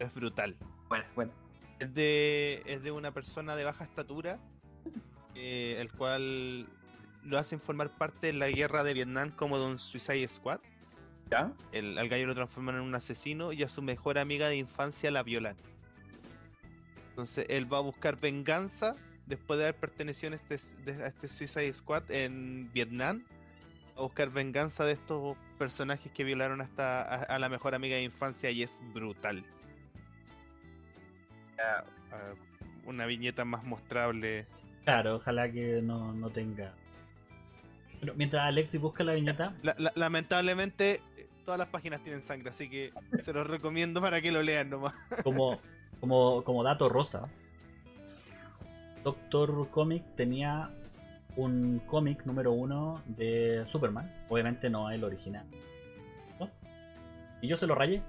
es 0.00 0.12
brutal. 0.12 0.56
Bueno, 0.88 1.04
bueno. 1.14 1.32
Es 1.78 1.94
de, 1.94 2.62
es 2.66 2.82
de 2.82 2.90
una 2.90 3.12
persona 3.12 3.54
de 3.54 3.62
baja 3.62 3.84
estatura, 3.84 4.40
eh, 5.36 5.76
el 5.78 5.92
cual 5.92 6.66
lo 7.26 7.38
hacen 7.38 7.60
formar 7.60 7.90
parte 7.96 8.28
de 8.28 8.32
la 8.32 8.48
guerra 8.48 8.84
de 8.84 8.94
Vietnam 8.94 9.30
como 9.30 9.58
de 9.58 9.66
un 9.66 9.78
Suicide 9.78 10.26
Squad. 10.28 10.60
¿Ya? 11.30 11.52
El, 11.72 11.98
al 11.98 12.08
gallo 12.08 12.26
lo 12.26 12.34
transforman 12.34 12.76
en 12.76 12.82
un 12.82 12.94
asesino 12.94 13.52
y 13.52 13.62
a 13.64 13.68
su 13.68 13.82
mejor 13.82 14.16
amiga 14.18 14.48
de 14.48 14.56
infancia 14.56 15.10
la 15.10 15.22
violan. 15.22 15.56
Entonces 17.10 17.46
él 17.48 17.72
va 17.72 17.78
a 17.78 17.80
buscar 17.80 18.20
venganza 18.20 18.94
después 19.26 19.58
de 19.58 19.64
haber 19.64 19.76
pertenecido 19.80 20.32
a 20.32 20.36
este, 20.36 20.58
de- 20.84 21.02
a 21.04 21.08
este 21.08 21.26
Suicide 21.28 21.72
Squad 21.72 22.10
en 22.10 22.70
Vietnam. 22.72 23.24
A 23.96 24.02
buscar 24.02 24.30
venganza 24.30 24.84
de 24.84 24.92
estos 24.92 25.36
personajes 25.58 26.12
que 26.12 26.22
violaron 26.22 26.60
hasta 26.60 27.02
a, 27.02 27.22
a 27.22 27.38
la 27.38 27.48
mejor 27.48 27.74
amiga 27.74 27.96
de 27.96 28.02
infancia 28.02 28.50
y 28.50 28.62
es 28.62 28.80
brutal. 28.92 29.42
Ya, 31.56 31.84
ah, 32.12 32.34
una 32.84 33.06
viñeta 33.06 33.44
más 33.46 33.64
mostrable. 33.64 34.46
Claro, 34.84 35.16
ojalá 35.16 35.50
que 35.50 35.80
no, 35.82 36.12
no 36.12 36.30
tenga. 36.30 36.74
Pero 38.00 38.14
mientras 38.14 38.44
Alexis 38.44 38.80
busca 38.80 39.02
la 39.04 39.12
viñeta, 39.14 39.54
La- 39.62 39.74
la- 39.78 39.92
lamentablemente 39.94 41.00
todas 41.44 41.58
las 41.58 41.68
páginas 41.68 42.02
tienen 42.02 42.22
sangre, 42.22 42.50
así 42.50 42.68
que 42.68 42.92
se 43.20 43.32
los 43.32 43.46
recomiendo 43.46 44.00
para 44.00 44.20
que 44.20 44.32
lo 44.32 44.42
lean 44.42 44.70
nomás. 44.70 44.94
como, 45.24 45.58
como, 46.00 46.42
como 46.44 46.62
dato 46.62 46.88
rosa, 46.88 47.28
Doctor 49.04 49.68
Comic 49.70 50.02
tenía 50.16 50.70
un 51.36 51.80
cómic 51.86 52.24
número 52.24 52.52
uno 52.52 53.02
de 53.06 53.64
Superman, 53.70 54.12
obviamente 54.28 54.68
no 54.70 54.90
el 54.90 55.04
original. 55.04 55.46
¿no? 56.40 56.50
Y 57.40 57.48
yo 57.48 57.56
se 57.56 57.66
lo 57.66 57.74
rayé. 57.74 58.02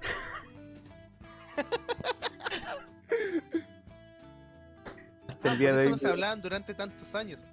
Hasta 5.28 5.50
Ah, 5.50 5.52
el 5.52 5.58
día 5.58 5.68
por 5.70 5.76
de 5.76 5.82
eso 5.82 5.88
hoy. 5.88 5.92
no 5.92 5.98
se 5.98 6.08
hablaban 6.08 6.40
durante 6.42 6.74
tantos 6.74 7.14
años. 7.14 7.48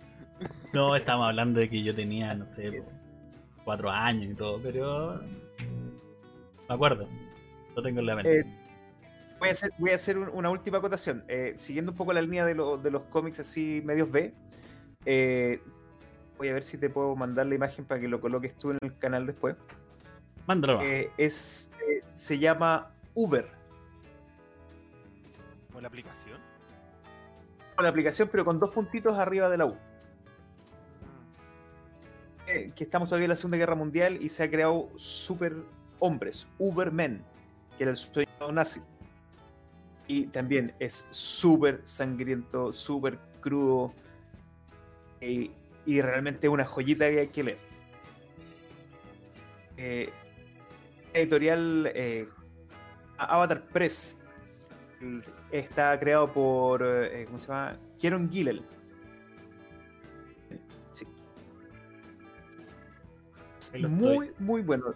No, 0.75 0.95
estamos 0.95 1.25
hablando 1.27 1.59
de 1.61 1.69
que 1.69 1.81
yo 1.81 1.95
tenía, 1.95 2.33
no 2.33 2.45
sé, 2.53 2.83
cuatro 3.63 3.89
años 3.89 4.31
y 4.31 4.35
todo, 4.35 4.59
pero 4.61 5.21
me 6.67 6.75
acuerdo. 6.75 7.07
Lo 7.75 7.81
tengo 7.81 8.01
en 8.01 8.05
la 8.05 8.15
mente. 8.15 8.39
Eh, 8.41 8.45
voy 9.39 9.49
a 9.49 9.51
hacer, 9.53 9.71
voy 9.77 9.91
a 9.91 9.95
hacer 9.95 10.17
un- 10.17 10.29
una 10.33 10.49
última 10.49 10.79
acotación. 10.79 11.23
Eh, 11.29 11.53
siguiendo 11.55 11.91
un 11.93 11.97
poco 11.97 12.11
la 12.11 12.21
línea 12.21 12.45
de, 12.45 12.55
lo- 12.55 12.77
de 12.77 12.91
los 12.91 13.03
cómics 13.03 13.39
así 13.39 13.81
medios 13.85 14.11
B, 14.11 14.33
eh, 15.05 15.61
voy 16.37 16.49
a 16.49 16.53
ver 16.53 16.63
si 16.63 16.77
te 16.77 16.89
puedo 16.89 17.15
mandar 17.15 17.45
la 17.45 17.55
imagen 17.55 17.85
para 17.85 18.01
que 18.01 18.09
lo 18.09 18.19
coloques 18.19 18.53
tú 18.55 18.71
en 18.71 18.77
el 18.81 18.97
canal 18.97 19.25
después. 19.25 19.55
Mándalo. 20.45 20.81
Eh, 20.81 21.09
es, 21.17 21.71
eh, 21.89 22.03
se 22.13 22.37
llama 22.37 22.91
Uber, 23.13 23.47
¿Como 25.69 25.79
la 25.81 25.87
aplicación? 25.87 26.39
con 27.75 27.83
la 27.83 27.89
aplicación, 27.89 28.27
pero 28.31 28.43
con 28.45 28.59
dos 28.59 28.71
puntitos 28.71 29.17
arriba 29.17 29.49
de 29.49 29.57
la 29.57 29.65
U. 29.65 29.77
Eh, 32.55 32.71
que 32.73 32.85
estamos 32.85 33.09
todavía 33.09 33.25
en 33.25 33.29
la 33.31 33.35
Segunda 33.35 33.57
Guerra 33.57 33.75
Mundial 33.75 34.17
y 34.21 34.29
se 34.29 34.43
ha 34.43 34.49
creado 34.49 34.89
super 34.95 35.53
hombres, 35.99 36.47
Ubermen, 36.57 37.21
que 37.77 37.83
era 37.83 37.91
el 37.91 37.97
sueño 37.97 38.29
nazi. 38.53 38.79
Y 40.07 40.27
también 40.27 40.73
es 40.79 41.05
súper 41.09 41.81
sangriento, 41.83 42.71
súper 42.71 43.19
crudo 43.41 43.93
eh, 45.19 45.51
y 45.85 46.01
realmente 46.01 46.47
una 46.47 46.63
joyita 46.63 47.09
que 47.09 47.19
hay 47.19 47.27
que 47.27 47.43
leer. 47.43 47.57
Eh, 49.75 50.09
editorial 51.13 51.91
Avatar 53.17 53.65
Press 53.65 54.17
está 55.51 55.99
creado 55.99 56.31
por, 56.31 56.79
¿cómo 57.25 57.37
se 57.37 57.47
llama? 57.47 57.77
Kieron 57.99 58.31
Gillel. 58.31 58.63
Muy, 63.83 64.31
muy 64.39 64.61
bueno. 64.61 64.93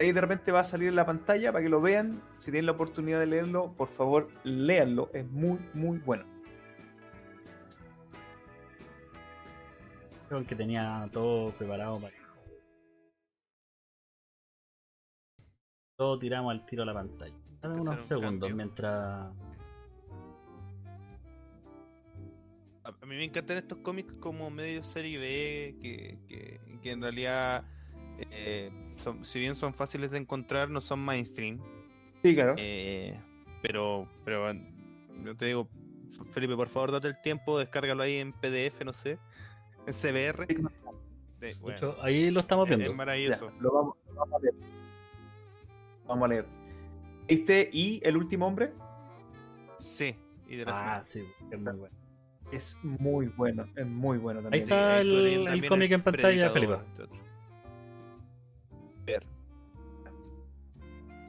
Ahí 0.00 0.12
de 0.12 0.20
repente 0.20 0.50
va 0.50 0.60
a 0.60 0.64
salir 0.64 0.88
en 0.88 0.96
la 0.96 1.06
pantalla 1.06 1.52
para 1.52 1.62
que 1.62 1.68
lo 1.70 1.80
vean. 1.80 2.20
Si 2.38 2.50
tienen 2.50 2.66
la 2.66 2.72
oportunidad 2.72 3.20
de 3.20 3.26
leerlo, 3.26 3.72
por 3.76 3.88
favor, 3.88 4.28
léanlo. 4.42 5.10
Es 5.12 5.26
muy, 5.30 5.58
muy 5.72 5.98
bueno. 5.98 6.24
Creo 10.28 10.46
que 10.46 10.56
tenía 10.56 11.08
todo 11.12 11.52
preparado 11.52 12.00
para. 12.00 12.14
Todo 15.96 16.18
tiramos 16.18 16.50
al 16.50 16.66
tiro 16.66 16.82
a 16.82 16.86
la 16.86 16.94
pantalla. 16.94 17.36
Dame 17.62 17.80
unos 17.80 17.94
un 17.94 18.00
segundos 18.00 18.48
cambio. 18.48 18.56
mientras. 18.56 19.32
A 22.84 22.88
a 23.00 23.06
mí 23.06 23.16
me 23.16 23.24
encantan 23.24 23.58
estos 23.58 23.78
cómics 23.78 24.12
como 24.20 24.50
medio 24.50 24.82
serie 24.82 25.18
B, 25.18 25.78
que, 25.80 26.18
que, 26.26 26.60
que 26.82 26.90
en 26.90 27.00
realidad, 27.00 27.64
eh, 28.18 28.70
son- 28.96 29.24
si 29.24 29.40
bien 29.40 29.54
son 29.54 29.74
fáciles 29.74 30.10
de 30.10 30.18
encontrar, 30.18 30.70
no 30.70 30.80
son 30.80 31.04
mainstream. 31.04 31.58
Sí, 32.22 32.34
claro. 32.34 32.54
Eh, 32.58 33.18
pero, 33.62 34.08
pero 34.24 34.52
yo 35.24 35.36
te 35.36 35.46
digo, 35.46 35.68
Felipe, 36.30 36.54
por 36.56 36.68
favor, 36.68 36.92
date 36.92 37.08
el 37.08 37.20
tiempo, 37.20 37.58
descárgalo 37.58 38.02
ahí 38.02 38.16
en 38.18 38.32
PDF, 38.32 38.84
no 38.84 38.92
sé, 38.92 39.18
en 39.86 39.92
CBR. 39.92 40.46
De 40.46 41.54
bueno, 41.60 41.76
hecho, 41.76 41.96
ahí 42.02 42.30
lo 42.30 42.40
estamos 42.40 42.64
es, 42.64 42.70
viendo. 42.70 42.84
es 42.86 42.90
Ya, 42.92 42.96
maravilloso. 42.96 43.50
lo, 43.60 43.72
vamos, 43.72 43.96
lo 44.08 44.14
vamos 44.14 44.40
a 44.40 44.42
leer. 44.44 44.54
Vamos 46.06 46.24
a 46.24 46.28
leer. 46.28 46.46
Este 47.28 47.68
y 47.72 48.00
El 48.04 48.16
último 48.18 48.46
hombre 48.46 48.72
Sí, 49.78 50.14
y 50.48 50.56
de 50.56 50.64
la 50.66 50.72
Ah, 50.72 50.78
semana. 50.78 51.04
sí, 51.04 51.24
es 51.50 51.58
muy 51.58 51.76
bueno. 51.76 51.94
es 52.52 52.76
muy 52.84 53.28
bueno. 53.28 53.66
Es 53.76 53.86
muy 53.86 54.18
bueno 54.18 54.38
Ahí 54.40 54.44
también. 54.44 54.62
está 54.64 54.96
Ahí 54.96 55.08
tú 55.08 55.16
el- 55.16 55.48
el 55.48 55.68
cómic 55.68 55.92
en 55.92 56.02
pantalla, 56.02 56.50
Felipe. 56.50 56.72
otros. 56.74 57.08
Ver. 59.06 59.24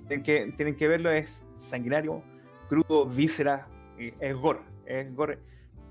Tienen 0.08 0.24
que, 0.24 0.54
tienen 0.56 0.76
que 0.76 0.88
verlo, 0.88 1.10
es 1.10 1.46
sanguinario, 1.58 2.22
crudo, 2.70 3.06
víscera, 3.08 3.68
y 3.98 4.14
es 4.20 4.36
gore. 4.36 4.60
Es 4.86 5.14
gore. 5.16 5.40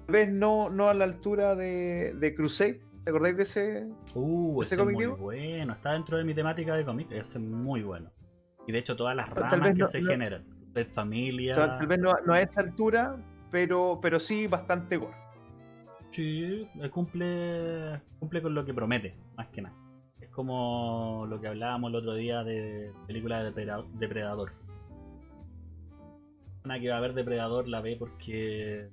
Tal 0.07 0.13
vez 0.13 0.31
no, 0.31 0.69
no 0.71 0.89
a 0.89 0.95
la 0.95 1.05
altura 1.05 1.57
de, 1.57 2.15
de 2.15 2.35
Crusade. 2.35 2.81
¿Te 3.03 3.11
acordáis 3.11 3.37
de 3.37 3.43
ese? 3.43 3.89
Uh, 4.15 4.63
¿Ese 4.63 4.75
ese 4.75 4.83
es 4.83 4.87
cómic, 4.87 4.97
muy 4.97 5.07
bueno. 5.19 5.73
Está 5.75 5.93
dentro 5.93 6.17
de 6.17 6.25
mi 6.25 6.35
temática 6.35 6.75
de 6.75 6.85
cómic. 6.85 7.11
Es 7.11 7.37
muy 7.39 7.83
bueno. 7.83 8.11
Y 8.67 8.73
de 8.73 8.79
hecho, 8.79 8.97
todas 8.97 9.15
las 9.17 9.29
Tal 9.35 9.45
ramas 9.51 9.61
vez 9.61 9.73
que 9.75 9.81
no- 9.81 9.87
se 9.87 10.01
no- 10.01 10.11
generan. 10.11 10.45
De 10.73 10.85
familia. 10.87 11.55
Sea, 11.55 11.79
tal 11.79 11.87
vez 11.87 11.99
no, 11.99 12.13
no 12.27 12.33
a 12.33 12.41
esa 12.41 12.61
altura, 12.61 13.17
pero, 13.51 13.99
pero 14.03 14.19
sí 14.19 14.47
bastante 14.47 14.97
gore. 14.97 15.17
Sí, 16.11 16.69
eh, 16.81 16.91
cumple, 16.91 18.01
cumple 18.19 18.43
con 18.43 18.55
lo 18.55 18.65
que 18.65 18.73
promete, 18.75 19.15
más 19.37 19.49
que 19.49 19.63
nada. 19.63 19.77
Como 20.35 21.27
lo 21.29 21.41
que 21.41 21.49
hablábamos 21.49 21.91
el 21.91 21.97
otro 21.97 22.15
día 22.15 22.43
de 22.43 22.93
película 23.07 23.43
de 23.43 23.53
Depredador. 23.99 24.53
Una 26.65 26.81
que 26.81 26.89
va 26.89 26.97
a 26.97 27.01
ver 27.01 27.15
Depredador 27.15 27.69
la 27.69 27.81
ve 27.81 27.97
porque 27.99 28.89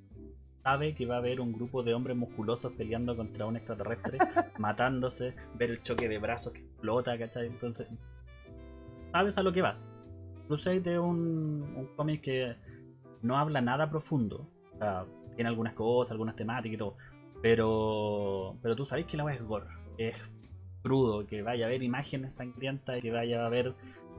sabe 0.63 0.93
que 0.93 1.05
va 1.05 1.15
a 1.15 1.18
haber 1.19 1.41
un 1.41 1.53
grupo 1.53 1.81
de 1.84 1.93
hombres 1.93 2.15
musculosos 2.15 2.73
peleando 2.73 3.15
contra 3.15 3.45
un 3.45 3.55
extraterrestre, 3.55 4.19
matándose, 4.59 5.34
ver 5.55 5.72
el 5.72 5.81
choque 5.81 6.07
de 6.07 6.19
brazos 6.19 6.53
que 6.53 6.59
explota, 6.59 7.18
¿cachai? 7.18 7.47
Entonces, 7.47 7.88
sabes 9.11 9.38
a 9.38 9.43
lo 9.43 9.51
que 9.51 9.61
vas. 9.61 9.84
Crusade 10.47 10.93
es 10.93 10.99
un, 10.99 11.73
un 11.76 11.89
cómic 11.95 12.22
que 12.22 12.55
no 13.22 13.38
habla 13.38 13.61
nada 13.61 13.89
profundo. 13.89 14.47
O 14.76 14.77
sea, 14.77 15.05
tiene 15.35 15.49
algunas 15.49 15.73
cosas, 15.73 16.11
algunas 16.11 16.35
temáticas 16.35 16.76
y 16.76 16.77
todo. 16.77 16.97
Pero, 17.41 18.57
pero 18.61 18.76
tú 18.76 18.85
sabes 18.85 19.05
que 19.05 19.18
la 19.18 19.23
wea 19.23 19.35
es 19.35 19.41
gore, 19.41 19.65
es 19.97 20.15
crudo, 20.81 21.25
que 21.25 21.41
vaya 21.41 21.65
a 21.65 21.67
haber 21.67 21.83
imágenes 21.83 22.35
sangrientas 22.35 23.01
que 23.01 23.11
vaya 23.11 23.43
a 23.43 23.45
haber 23.45 23.73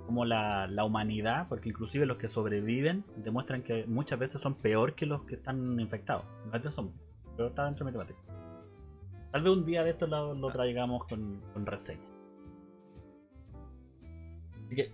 como 0.06 0.24
la, 0.24 0.66
la 0.66 0.84
humanidad, 0.84 1.48
porque 1.48 1.68
inclusive 1.68 2.06
los 2.06 2.16
que 2.16 2.28
sobreviven 2.28 3.05
demuestran 3.16 3.62
que 3.62 3.86
muchas 3.86 4.18
veces 4.18 4.40
son 4.40 4.55
peor 4.55 4.94
que 4.94 5.06
los 5.06 5.22
que 5.24 5.36
están 5.36 5.78
infectados. 5.78 6.24
No 6.47 6.56
es 6.56 6.62
de 6.62 6.72
zombies, 6.72 7.01
pero 7.36 7.48
está 7.48 7.64
dentro 7.66 7.84
de 7.84 7.93
mi 7.93 7.98
temática. 7.98 8.18
Tal 9.30 9.43
vez 9.43 9.52
un 9.52 9.64
día 9.64 9.82
de 9.82 9.90
esto 9.90 10.06
lo, 10.06 10.34
lo 10.34 10.51
traigamos 10.51 11.06
con, 11.06 11.40
con 11.52 11.64
reseña. 11.64 12.02
Así 14.66 14.74
que 14.76 14.93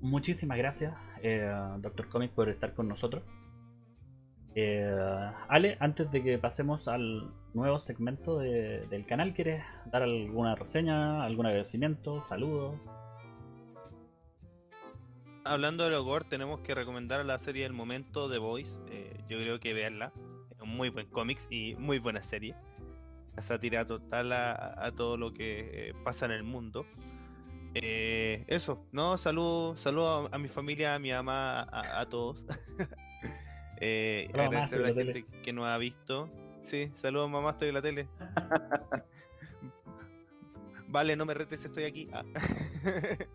muchísimas 0.00 0.58
gracias, 0.58 0.94
eh, 1.22 1.52
Doctor 1.78 2.08
Comic, 2.08 2.32
por 2.32 2.48
estar 2.48 2.74
con 2.74 2.88
nosotros. 2.88 3.22
Eh, 4.56 5.30
Ale, 5.48 5.76
antes 5.80 6.10
de 6.12 6.22
que 6.22 6.38
pasemos 6.38 6.86
al 6.86 7.28
nuevo 7.54 7.80
segmento 7.80 8.38
de- 8.38 8.86
del 8.88 9.04
canal, 9.04 9.34
¿quieres 9.34 9.64
dar 9.86 10.02
alguna 10.02 10.54
reseña, 10.54 11.24
algún 11.24 11.46
agradecimiento, 11.46 12.24
saludos? 12.28 12.76
Hablando 15.44 15.84
de 15.84 15.90
lo 15.90 16.04
gore, 16.04 16.24
tenemos 16.28 16.60
que 16.60 16.74
recomendar 16.74 17.24
la 17.26 17.38
serie 17.38 17.64
del 17.64 17.72
momento 17.72 18.30
The 18.30 18.38
Voice. 18.38 18.78
Eh, 18.90 19.12
yo 19.28 19.38
creo 19.38 19.60
que 19.60 19.74
veanla. 19.74 20.12
Es 20.50 20.60
un 20.62 20.70
muy 20.70 20.88
buen 20.88 21.06
cómics 21.08 21.48
y 21.50 21.74
muy 21.74 21.98
buena 21.98 22.22
serie. 22.22 22.54
La 23.36 23.42
sátira 23.42 23.84
total 23.84 24.32
a, 24.32 24.92
todo 24.96 25.16
lo 25.16 25.34
que 25.34 25.88
eh, 25.90 25.94
pasa 26.04 26.26
en 26.26 26.32
el 26.32 26.44
mundo. 26.44 26.86
Eso, 27.74 28.86
no, 28.92 29.18
saludo, 29.18 29.76
saludo 29.76 30.28
a, 30.32 30.38
mi 30.38 30.46
familia, 30.46 30.94
a 30.94 30.98
mi 31.00 31.10
mamá, 31.10 31.66
a 31.72 32.08
todos. 32.08 32.46
Eh, 33.86 34.30
Hola, 34.32 34.44
mamá, 34.44 34.64
agradecer 34.64 34.78
a 34.80 34.88
la 34.88 34.94
gente 34.94 35.26
que 35.42 35.52
nos 35.52 35.66
ha 35.66 35.76
visto. 35.76 36.30
Sí, 36.62 36.90
saludos 36.94 37.28
mamá, 37.28 37.50
estoy 37.50 37.68
en 37.68 37.74
la 37.74 37.82
tele. 37.82 38.08
vale, 40.88 41.16
no 41.16 41.26
me 41.26 41.34
retes, 41.34 41.66
estoy 41.66 41.84
aquí. 41.84 42.08
Ah. 42.14 42.24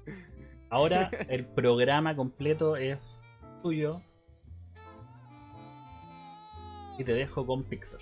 Ahora 0.71 1.11
el 1.30 1.45
programa 1.45 2.15
completo 2.15 2.77
es 2.77 3.21
tuyo. 3.61 4.01
Y 6.97 7.03
te 7.03 7.13
dejo 7.13 7.45
con 7.45 7.63
Pixar. 7.63 8.01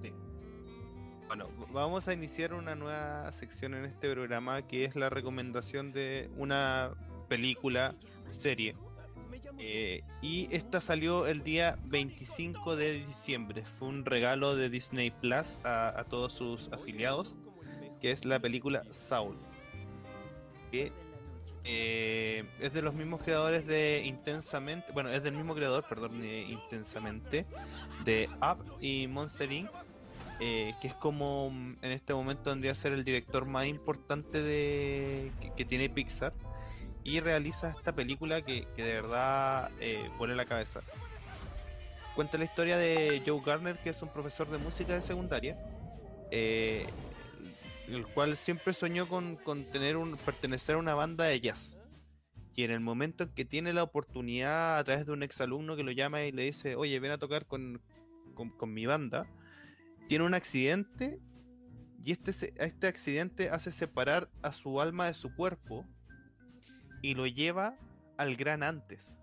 Sí. 0.00 0.12
Bueno, 1.26 1.48
vamos 1.72 2.06
a 2.06 2.12
iniciar 2.12 2.54
una 2.54 2.76
nueva 2.76 3.32
sección 3.32 3.74
en 3.74 3.84
este 3.84 4.12
programa 4.12 4.62
que 4.62 4.84
es 4.84 4.94
la 4.94 5.10
recomendación 5.10 5.90
de 5.90 6.30
una 6.36 6.92
película, 7.28 7.96
serie. 8.30 8.76
Eh, 9.58 10.02
y 10.20 10.48
esta 10.54 10.80
salió 10.80 11.26
el 11.26 11.42
día 11.42 11.78
25 11.84 12.76
de 12.76 12.94
diciembre. 12.94 13.64
Fue 13.64 13.88
un 13.88 14.04
regalo 14.04 14.54
de 14.54 14.68
Disney 14.68 15.10
Plus 15.10 15.58
a, 15.64 16.04
todos 16.08 16.32
sus 16.32 16.70
afiliados, 16.72 17.36
que 18.00 18.10
es 18.10 18.24
la 18.24 18.38
película 18.38 18.82
Saul. 18.90 19.36
Que 20.70 20.92
eh, 21.64 22.44
es 22.60 22.74
de 22.74 22.82
los 22.82 22.94
mismos 22.94 23.22
creadores 23.22 23.66
de 23.66 24.02
Intensamente, 24.04 24.92
bueno, 24.92 25.10
es 25.10 25.22
del 25.22 25.34
mismo 25.34 25.54
creador, 25.54 25.84
perdón, 25.88 26.20
de 26.20 26.42
Intensamente, 26.42 27.46
de 28.04 28.28
Up 28.42 28.62
y 28.80 29.06
Monster 29.06 29.50
Inc. 29.50 29.70
eh, 30.38 30.74
que 30.82 30.88
es 30.88 30.94
como 30.94 31.50
mm, 31.50 31.78
en 31.80 31.92
este 31.92 32.12
momento 32.12 32.50
vendría 32.50 32.72
a 32.72 32.74
ser 32.74 32.92
el 32.92 33.04
director 33.04 33.46
más 33.46 33.66
importante 33.66 34.42
de 34.42 35.32
que 35.56 35.64
tiene 35.64 35.88
Pixar 35.88 36.32
y 37.06 37.20
realiza 37.20 37.70
esta 37.70 37.94
película 37.94 38.42
que, 38.42 38.66
que 38.74 38.82
de 38.82 38.94
verdad 38.94 39.70
eh, 39.78 40.10
vuela 40.18 40.34
la 40.34 40.44
cabeza. 40.44 40.80
Cuenta 42.16 42.36
la 42.36 42.44
historia 42.44 42.76
de 42.76 43.22
Joe 43.24 43.40
Garner, 43.46 43.78
que 43.78 43.90
es 43.90 44.02
un 44.02 44.12
profesor 44.12 44.50
de 44.50 44.58
música 44.58 44.92
de 44.94 45.00
secundaria, 45.00 45.56
eh, 46.32 46.84
el 47.86 48.08
cual 48.08 48.36
siempre 48.36 48.72
soñó 48.72 49.08
con, 49.08 49.36
con 49.36 49.70
tener 49.70 49.96
un, 49.96 50.16
pertenecer 50.16 50.74
a 50.74 50.78
una 50.78 50.96
banda 50.96 51.26
de 51.26 51.40
jazz. 51.40 51.78
Y 52.56 52.64
en 52.64 52.72
el 52.72 52.80
momento 52.80 53.22
en 53.22 53.30
que 53.34 53.44
tiene 53.44 53.72
la 53.72 53.84
oportunidad 53.84 54.76
a 54.76 54.82
través 54.82 55.06
de 55.06 55.12
un 55.12 55.22
exalumno 55.22 55.76
que 55.76 55.84
lo 55.84 55.92
llama 55.92 56.24
y 56.24 56.32
le 56.32 56.42
dice, 56.42 56.74
oye, 56.74 56.98
ven 56.98 57.12
a 57.12 57.18
tocar 57.18 57.46
con, 57.46 57.80
con, 58.34 58.74
mi 58.74 58.84
banda, 58.84 59.28
tiene 60.08 60.24
un 60.24 60.34
accidente 60.34 61.20
y 62.02 62.10
este, 62.10 62.52
este 62.56 62.88
accidente 62.88 63.48
hace 63.50 63.70
separar 63.70 64.28
a 64.42 64.52
su 64.52 64.80
alma 64.80 65.06
de 65.06 65.14
su 65.14 65.32
cuerpo 65.36 65.86
y 67.02 67.14
lo 67.14 67.26
lleva 67.26 67.76
al 68.18 68.36
gran 68.36 68.62
antes. 68.62 69.18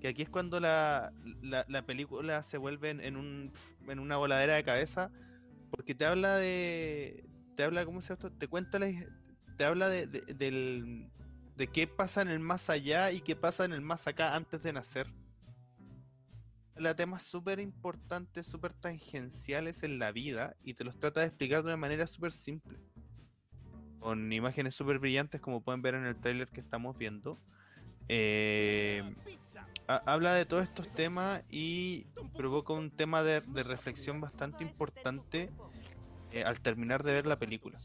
Que 0.00 0.08
aquí 0.08 0.22
es 0.22 0.28
cuando 0.28 0.60
la, 0.60 1.12
la, 1.42 1.64
la 1.68 1.86
película 1.86 2.42
se 2.42 2.58
vuelve 2.58 2.90
en, 2.90 3.16
un, 3.16 3.50
en 3.88 3.98
una 3.98 4.16
voladera 4.16 4.54
de 4.56 4.64
cabeza 4.64 5.10
porque 5.70 5.94
te 5.94 6.04
habla 6.06 6.36
de... 6.36 7.24
Te 7.56 7.64
habla, 7.64 7.86
¿cómo 7.86 8.02
se 8.02 8.08
llama 8.08 8.18
esto? 8.26 8.32
Te 8.38 8.48
cuenta 8.48 8.78
la, 8.78 8.88
te 9.56 9.64
habla 9.64 9.88
de, 9.88 10.06
de, 10.06 10.20
del- 10.34 11.10
de 11.56 11.66
qué 11.68 11.86
pasa 11.86 12.20
en 12.20 12.28
el 12.28 12.40
más 12.40 12.68
allá 12.68 13.10
y 13.12 13.22
qué 13.22 13.34
pasa 13.34 13.64
en 13.64 13.72
el 13.72 13.80
más 13.80 14.06
acá 14.06 14.36
antes 14.36 14.62
de 14.62 14.74
nacer. 14.74 15.06
La 16.76 16.94
temas 16.94 17.22
súper 17.22 17.58
importantes, 17.58 18.46
súper 18.46 18.74
tangenciales 18.74 19.82
en 19.82 19.98
la 19.98 20.12
vida 20.12 20.54
y 20.62 20.74
te 20.74 20.84
los 20.84 21.00
trata 21.00 21.20
de 21.20 21.28
explicar 21.28 21.62
de 21.62 21.68
una 21.68 21.78
manera 21.78 22.06
súper 22.06 22.32
simple. 22.32 22.78
Con 24.06 24.32
imágenes 24.32 24.76
súper 24.76 25.00
brillantes 25.00 25.40
como 25.40 25.62
pueden 25.62 25.82
ver 25.82 25.96
en 25.96 26.06
el 26.06 26.14
tráiler 26.14 26.46
que 26.46 26.60
estamos 26.60 26.96
viendo. 26.96 27.36
Eh, 28.06 29.02
ha- 29.88 30.02
habla 30.06 30.32
de 30.32 30.46
todos 30.46 30.62
estos 30.62 30.88
temas 30.92 31.42
y 31.50 32.06
provoca 32.36 32.72
un 32.72 32.92
tema 32.92 33.24
de, 33.24 33.40
reflexión 33.64 34.20
bastante 34.20 34.62
importante 34.62 35.50
eh, 36.30 36.44
al 36.44 36.60
terminar 36.60 37.02
de 37.02 37.14
ver 37.14 37.26
la 37.26 37.36
película. 37.36 37.80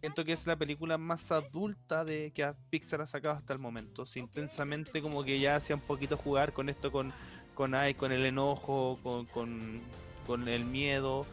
Siento 0.00 0.24
que 0.24 0.32
es 0.32 0.44
la 0.48 0.56
película 0.56 0.98
más 0.98 1.30
adulta 1.30 2.04
de 2.04 2.32
que 2.32 2.52
Pixar 2.68 3.00
ha 3.02 3.06
sacado 3.06 3.36
hasta 3.36 3.52
el 3.52 3.60
momento. 3.60 4.06
Si 4.06 4.18
intensamente 4.18 5.00
como 5.00 5.22
que 5.22 5.38
ya 5.38 5.54
hacía 5.54 5.76
un 5.76 5.82
poquito 5.82 6.16
jugar 6.16 6.52
con 6.52 6.68
esto, 6.68 6.90
con, 6.90 7.12
con, 7.54 7.76
ay, 7.76 7.94
con 7.94 8.10
el 8.10 8.26
enojo, 8.26 8.98
con, 9.04 9.26
con, 9.26 9.82
con 10.26 10.48
el 10.48 10.64
miedo. 10.64 11.26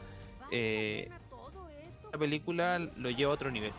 Eh, 0.52 1.10
la 2.14 2.19
película 2.19 2.77
lo 2.77 3.10
lleva 3.10 3.32
a 3.32 3.34
otro 3.34 3.49
nivel. 3.49 3.73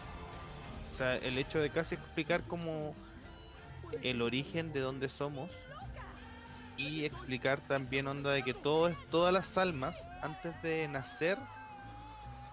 O 0.97 0.99
sea, 0.99 1.17
el 1.17 1.37
hecho 1.37 1.59
de 1.59 1.69
casi 1.69 1.95
explicar 1.95 2.43
como 2.45 2.95
el 4.01 4.23
origen 4.23 4.73
de 4.73 4.81
dónde 4.81 5.11
somos 5.11 5.51
y 6.79 7.05
explicar 7.05 7.61
también 7.61 8.07
onda 8.07 8.31
de 8.31 8.43
que 8.43 8.55
todo 8.55 8.91
todas 9.11 9.31
las 9.31 9.59
almas 9.59 10.09
antes 10.23 10.55
de 10.63 10.89
nacer 10.89 11.37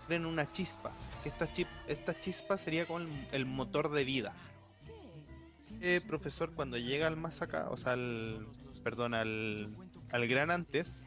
tienen 0.10 0.28
una 0.28 0.52
chispa 0.52 0.92
que 1.24 1.30
esta, 1.30 1.50
chip, 1.50 1.70
esta 1.88 2.20
chispa 2.20 2.58
sería 2.58 2.86
con 2.86 3.04
el, 3.04 3.28
el 3.32 3.46
motor 3.46 3.90
de 3.92 4.04
vida. 4.04 4.34
Eh, 5.80 6.02
profesor 6.06 6.52
cuando 6.52 6.78
llega 6.78 7.08
al 7.08 7.16
más 7.16 7.42
acá 7.42 7.70
o 7.70 7.78
sea 7.78 7.94
al 7.94 8.46
perdón 8.84 9.14
al, 9.14 9.74
al 10.12 10.28
gran 10.28 10.52
antes 10.52 10.98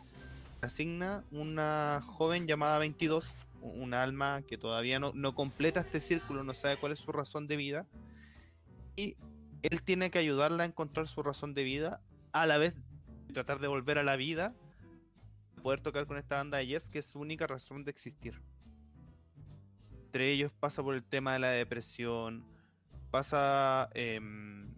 asigna 0.63 1.23
una 1.31 2.01
joven 2.03 2.47
llamada 2.47 2.79
22 2.79 3.31
u- 3.61 3.71
una 3.83 4.03
alma 4.03 4.43
que 4.43 4.59
todavía 4.59 4.99
no, 5.01 5.13
no 5.15 5.35
completa 5.35 5.81
este 5.81 6.01
círculo 6.01 6.43
no 6.45 6.55
sabe 6.55 6.77
cuál 6.79 6.93
es 6.93 6.99
su 7.01 7.13
razón 7.13 7.47
de 7.47 7.57
vida 7.57 7.87
y 8.97 9.17
él 9.63 9.83
tiene 9.83 10.11
que 10.11 10.19
ayudarla 10.19 10.63
a 10.63 10.67
encontrar 10.67 11.09
su 11.09 11.23
razón 11.23 11.55
de 11.55 11.63
vida 11.65 12.01
a 12.33 12.47
la 12.47 12.59
vez 12.59 12.79
tratar 13.33 13.59
de 13.59 13.69
volver 13.69 13.99
a 13.99 14.03
la 14.03 14.17
vida 14.17 14.55
poder 15.63 15.81
tocar 15.81 16.07
con 16.07 16.17
esta 16.17 16.37
banda 16.37 16.59
de 16.59 16.67
Yes 16.69 16.89
que 16.91 17.01
es 17.01 17.07
su 17.07 17.19
única 17.19 17.47
razón 17.47 17.85
de 17.85 17.91
existir 17.91 18.41
entre 20.07 20.31
ellos 20.33 20.53
pasa 20.61 20.83
por 20.83 20.95
el 20.95 21.03
tema 21.05 21.33
de 21.33 21.39
la 21.41 21.49
depresión 21.51 22.45
pasa 23.11 23.91
em, 23.95 24.75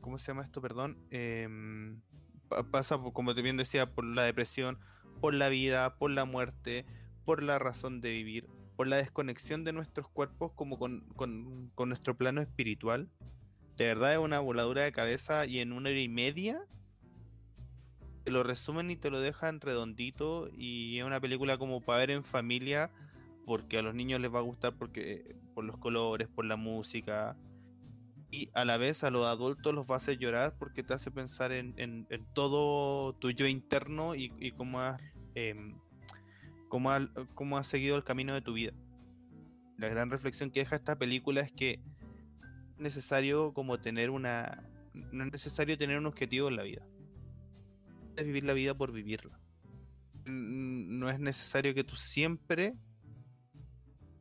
¿cómo 0.00 0.18
se 0.18 0.28
llama 0.28 0.42
esto? 0.44 0.60
perdón 0.60 0.98
Em, 1.10 2.00
pa- 2.48 2.62
pasa 2.70 3.00
por, 3.02 3.12
como 3.12 3.34
bien 3.34 3.56
decía 3.56 3.90
por 3.92 4.04
la 4.04 4.22
depresión 4.22 4.78
por 5.20 5.34
la 5.34 5.48
vida 5.48 5.96
por 5.96 6.10
la 6.10 6.24
muerte 6.24 6.86
por 7.24 7.42
la 7.42 7.58
razón 7.58 8.00
de 8.00 8.10
vivir 8.10 8.46
por 8.76 8.86
la 8.88 8.96
desconexión 8.96 9.62
de 9.64 9.72
nuestros 9.72 10.08
cuerpos 10.08 10.52
como 10.54 10.78
con, 10.78 11.00
con- 11.16 11.70
nuestro 11.88 12.16
plano 12.16 12.40
espiritual 12.40 13.08
de 13.76 13.86
verdad 13.86 14.12
es 14.12 14.18
una 14.18 14.40
voladura 14.40 14.82
de 14.82 14.92
cabeza 14.92 15.46
y 15.46 15.60
en 15.60 15.72
una 15.72 15.90
hora 15.90 16.00
y 16.00 16.08
media 16.08 16.60
te 18.24 18.30
lo 18.30 18.42
resumen 18.42 18.90
y 18.90 18.96
te 18.96 19.10
lo 19.10 19.20
dejan 19.20 19.60
redondito 19.60 20.48
y 20.56 20.98
es 20.98 21.04
una 21.04 21.20
película 21.20 21.58
como 21.58 21.80
para 21.80 21.98
ver 21.98 22.10
en 22.10 22.24
familia 22.24 22.90
porque 23.44 23.78
a 23.78 23.82
los 23.82 23.94
niños 23.94 24.20
les 24.20 24.32
va 24.32 24.38
a 24.38 24.42
gustar 24.42 24.74
porque 24.78 25.36
por 25.54 25.64
los 25.64 25.76
colores, 25.76 26.28
por 26.28 26.44
la 26.46 26.56
música 26.56 27.36
y 28.30 28.48
a 28.54 28.64
la 28.64 28.78
vez 28.78 29.04
a 29.04 29.10
los 29.10 29.26
adultos 29.26 29.74
los 29.74 29.88
va 29.88 29.94
a 29.94 29.96
hacer 29.98 30.18
llorar 30.18 30.56
porque 30.58 30.82
te 30.82 30.94
hace 30.94 31.10
pensar 31.10 31.52
en, 31.52 31.74
en- 31.76 32.06
en 32.10 32.24
todo 32.32 33.12
tu 33.14 33.30
yo 33.30 33.46
interno 33.46 34.14
y, 34.14 34.32
y 34.40 34.52
cómo 34.52 34.80
has 34.80 35.00
em, 35.34 35.78
cómo, 36.74 36.90
ha- 36.90 37.60
has 37.60 37.66
seguido 37.68 37.96
el 37.96 38.02
camino 38.02 38.34
de 38.34 38.40
tu 38.42 38.52
vida. 38.54 38.72
La 39.78 39.88
gran 39.88 40.10
reflexión 40.10 40.50
que 40.50 40.58
deja 40.60 40.74
esta 40.74 40.98
película 40.98 41.40
es 41.40 41.52
que 41.52 41.80
es 42.74 42.78
necesario 42.78 43.52
como 43.54 43.78
tener 43.78 44.10
una 44.10 44.68
no 45.12 45.24
es 45.24 45.30
necesario 45.32 45.78
tener 45.78 45.98
un 45.98 46.06
objetivo 46.06 46.48
en 46.48 46.56
la 46.56 46.64
vida. 46.64 46.84
Es 48.16 48.24
vivir 48.24 48.44
la 48.44 48.52
vida 48.54 48.74
por 48.74 48.90
vivirla 48.92 49.38
no 50.26 51.10
es 51.10 51.20
necesario 51.20 51.74
que 51.74 51.84
tú 51.84 51.96
siempre 51.96 52.74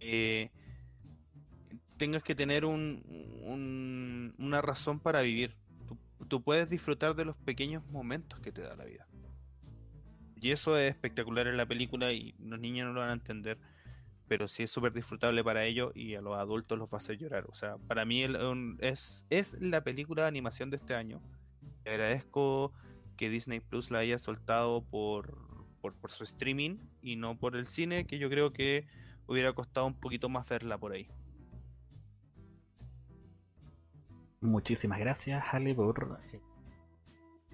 eh, 0.01 0.51
tengas 1.97 2.21
que 2.23 2.35
tener 2.35 2.65
un, 2.65 3.01
un- 3.41 4.35
una 4.38 4.61
razón 4.61 4.99
para 4.99 5.21
vivir. 5.21 5.55
Tú 6.27 6.43
puedes 6.43 6.69
disfrutar 6.69 7.15
de 7.15 7.25
los 7.25 7.38
pequeños 7.38 7.85
momentos 7.88 8.39
que 8.41 8.51
te 8.51 8.61
da 8.61 8.75
la 8.75 8.85
vida 8.85 9.07
y 10.44 10.52
eso 10.52 10.78
es 10.78 10.91
espectacular 10.91 11.48
en 11.48 11.57
la 11.57 11.65
película 11.65 12.11
y 12.11 12.36
los 12.40 12.60
niños 12.60 12.88
no 12.88 12.94
lo 12.94 12.99
van 12.99 13.10
a 13.10 13.14
entender 13.14 13.57
pero 14.28 14.48
sí 14.48 14.64
es 14.64 14.72
súper 14.72 14.94
disfrutable 14.94 15.44
para 15.44 15.65
ellos 15.65 15.91
y 15.95 16.15
a 16.15 16.22
los 16.22 16.38
adultos 16.38 16.78
los 16.78 16.90
va 16.90 16.95
a 16.95 16.98
hacer 16.98 17.18
llorar. 17.18 17.45
O 17.49 17.53
sea, 17.53 17.78
para 17.88 18.06
mí 18.06 18.26
es, 18.80 19.26
es 19.30 19.61
la 19.61 19.84
película 19.84 20.24
de 20.24 20.28
animación 20.28 20.70
de 20.70 20.78
este 20.78 20.95
año. 20.95 21.22
agradezco 21.86 22.74
que 23.18 23.30
Disney 23.30 23.60
Plus 23.60 23.91
la 23.91 23.99
haya 23.99 24.18
soltado 24.18 24.84
por, 24.84 25.38
por, 25.82 25.94
por 25.94 26.11
su 26.11 26.24
streaming 26.24 26.78
y 27.02 27.15
no 27.15 27.38
por 27.38 27.56
el 27.56 27.68
cine, 27.68 28.07
que 28.07 28.18
yo 28.18 28.30
creo 28.30 28.53
que 28.53 28.88
hubiera 29.28 29.53
costado 29.53 29.86
un 29.86 29.99
poquito 29.99 30.30
más 30.30 30.48
verla 30.49 30.78
por 30.78 30.94
ahí. 30.94 31.07
Muchísimas 34.41 34.99
gracias, 34.99 35.44
Ale, 35.52 35.76
por 35.76 36.20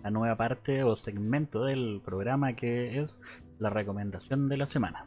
la 0.04 0.12
nueva 0.12 0.38
parte 0.38 0.84
o 0.84 0.96
segmento 0.96 1.66
del 1.66 2.02
programa 2.04 2.54
que 2.56 3.00
es 3.00 3.22
la 3.60 3.70
recomendación 3.70 4.50
de 4.50 4.58
la 4.58 4.66
semana. 4.66 5.06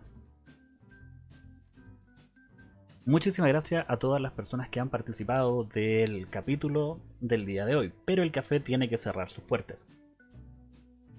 Muchísimas 3.05 3.48
gracias 3.48 3.85
a 3.89 3.97
todas 3.97 4.20
las 4.20 4.32
personas 4.32 4.69
que 4.69 4.78
han 4.78 4.89
participado 4.89 5.64
del 5.64 6.28
capítulo 6.31 7.01
del 7.20 7.47
día 7.47 7.66
de 7.66 7.74
hoy, 7.74 7.93
pero 8.05 8.23
el 8.23 8.31
café 8.31 8.60
tiene 8.60 8.89
que 8.89 8.97
cerrar 8.97 9.28
sus 9.28 9.43
puertas. 9.43 9.93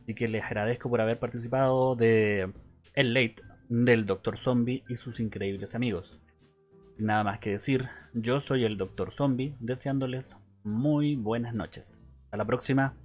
Así 0.03 0.15
que 0.15 0.29
les 0.29 0.45
agradezco 0.45 0.89
por 0.89 1.01
haber 1.01 1.19
participado 1.19 1.95
de 1.95 2.53
El 2.93 3.13
Late 3.13 3.35
del 3.67 4.05
Dr. 4.05 4.37
Zombie 4.37 4.83
y 4.87 4.95
sus 4.95 5.19
increíbles 5.19 5.75
amigos. 5.75 6.21
Nada 6.97 7.23
más 7.23 7.39
que 7.39 7.51
decir, 7.51 7.89
yo 8.13 8.39
soy 8.39 8.63
el 8.63 8.77
Dr. 8.77 9.11
Zombie 9.11 9.55
deseándoles 9.59 10.37
muy 10.63 11.15
buenas 11.15 11.53
noches. 11.53 12.01
Hasta 12.25 12.37
la 12.37 12.45
próxima. 12.45 12.95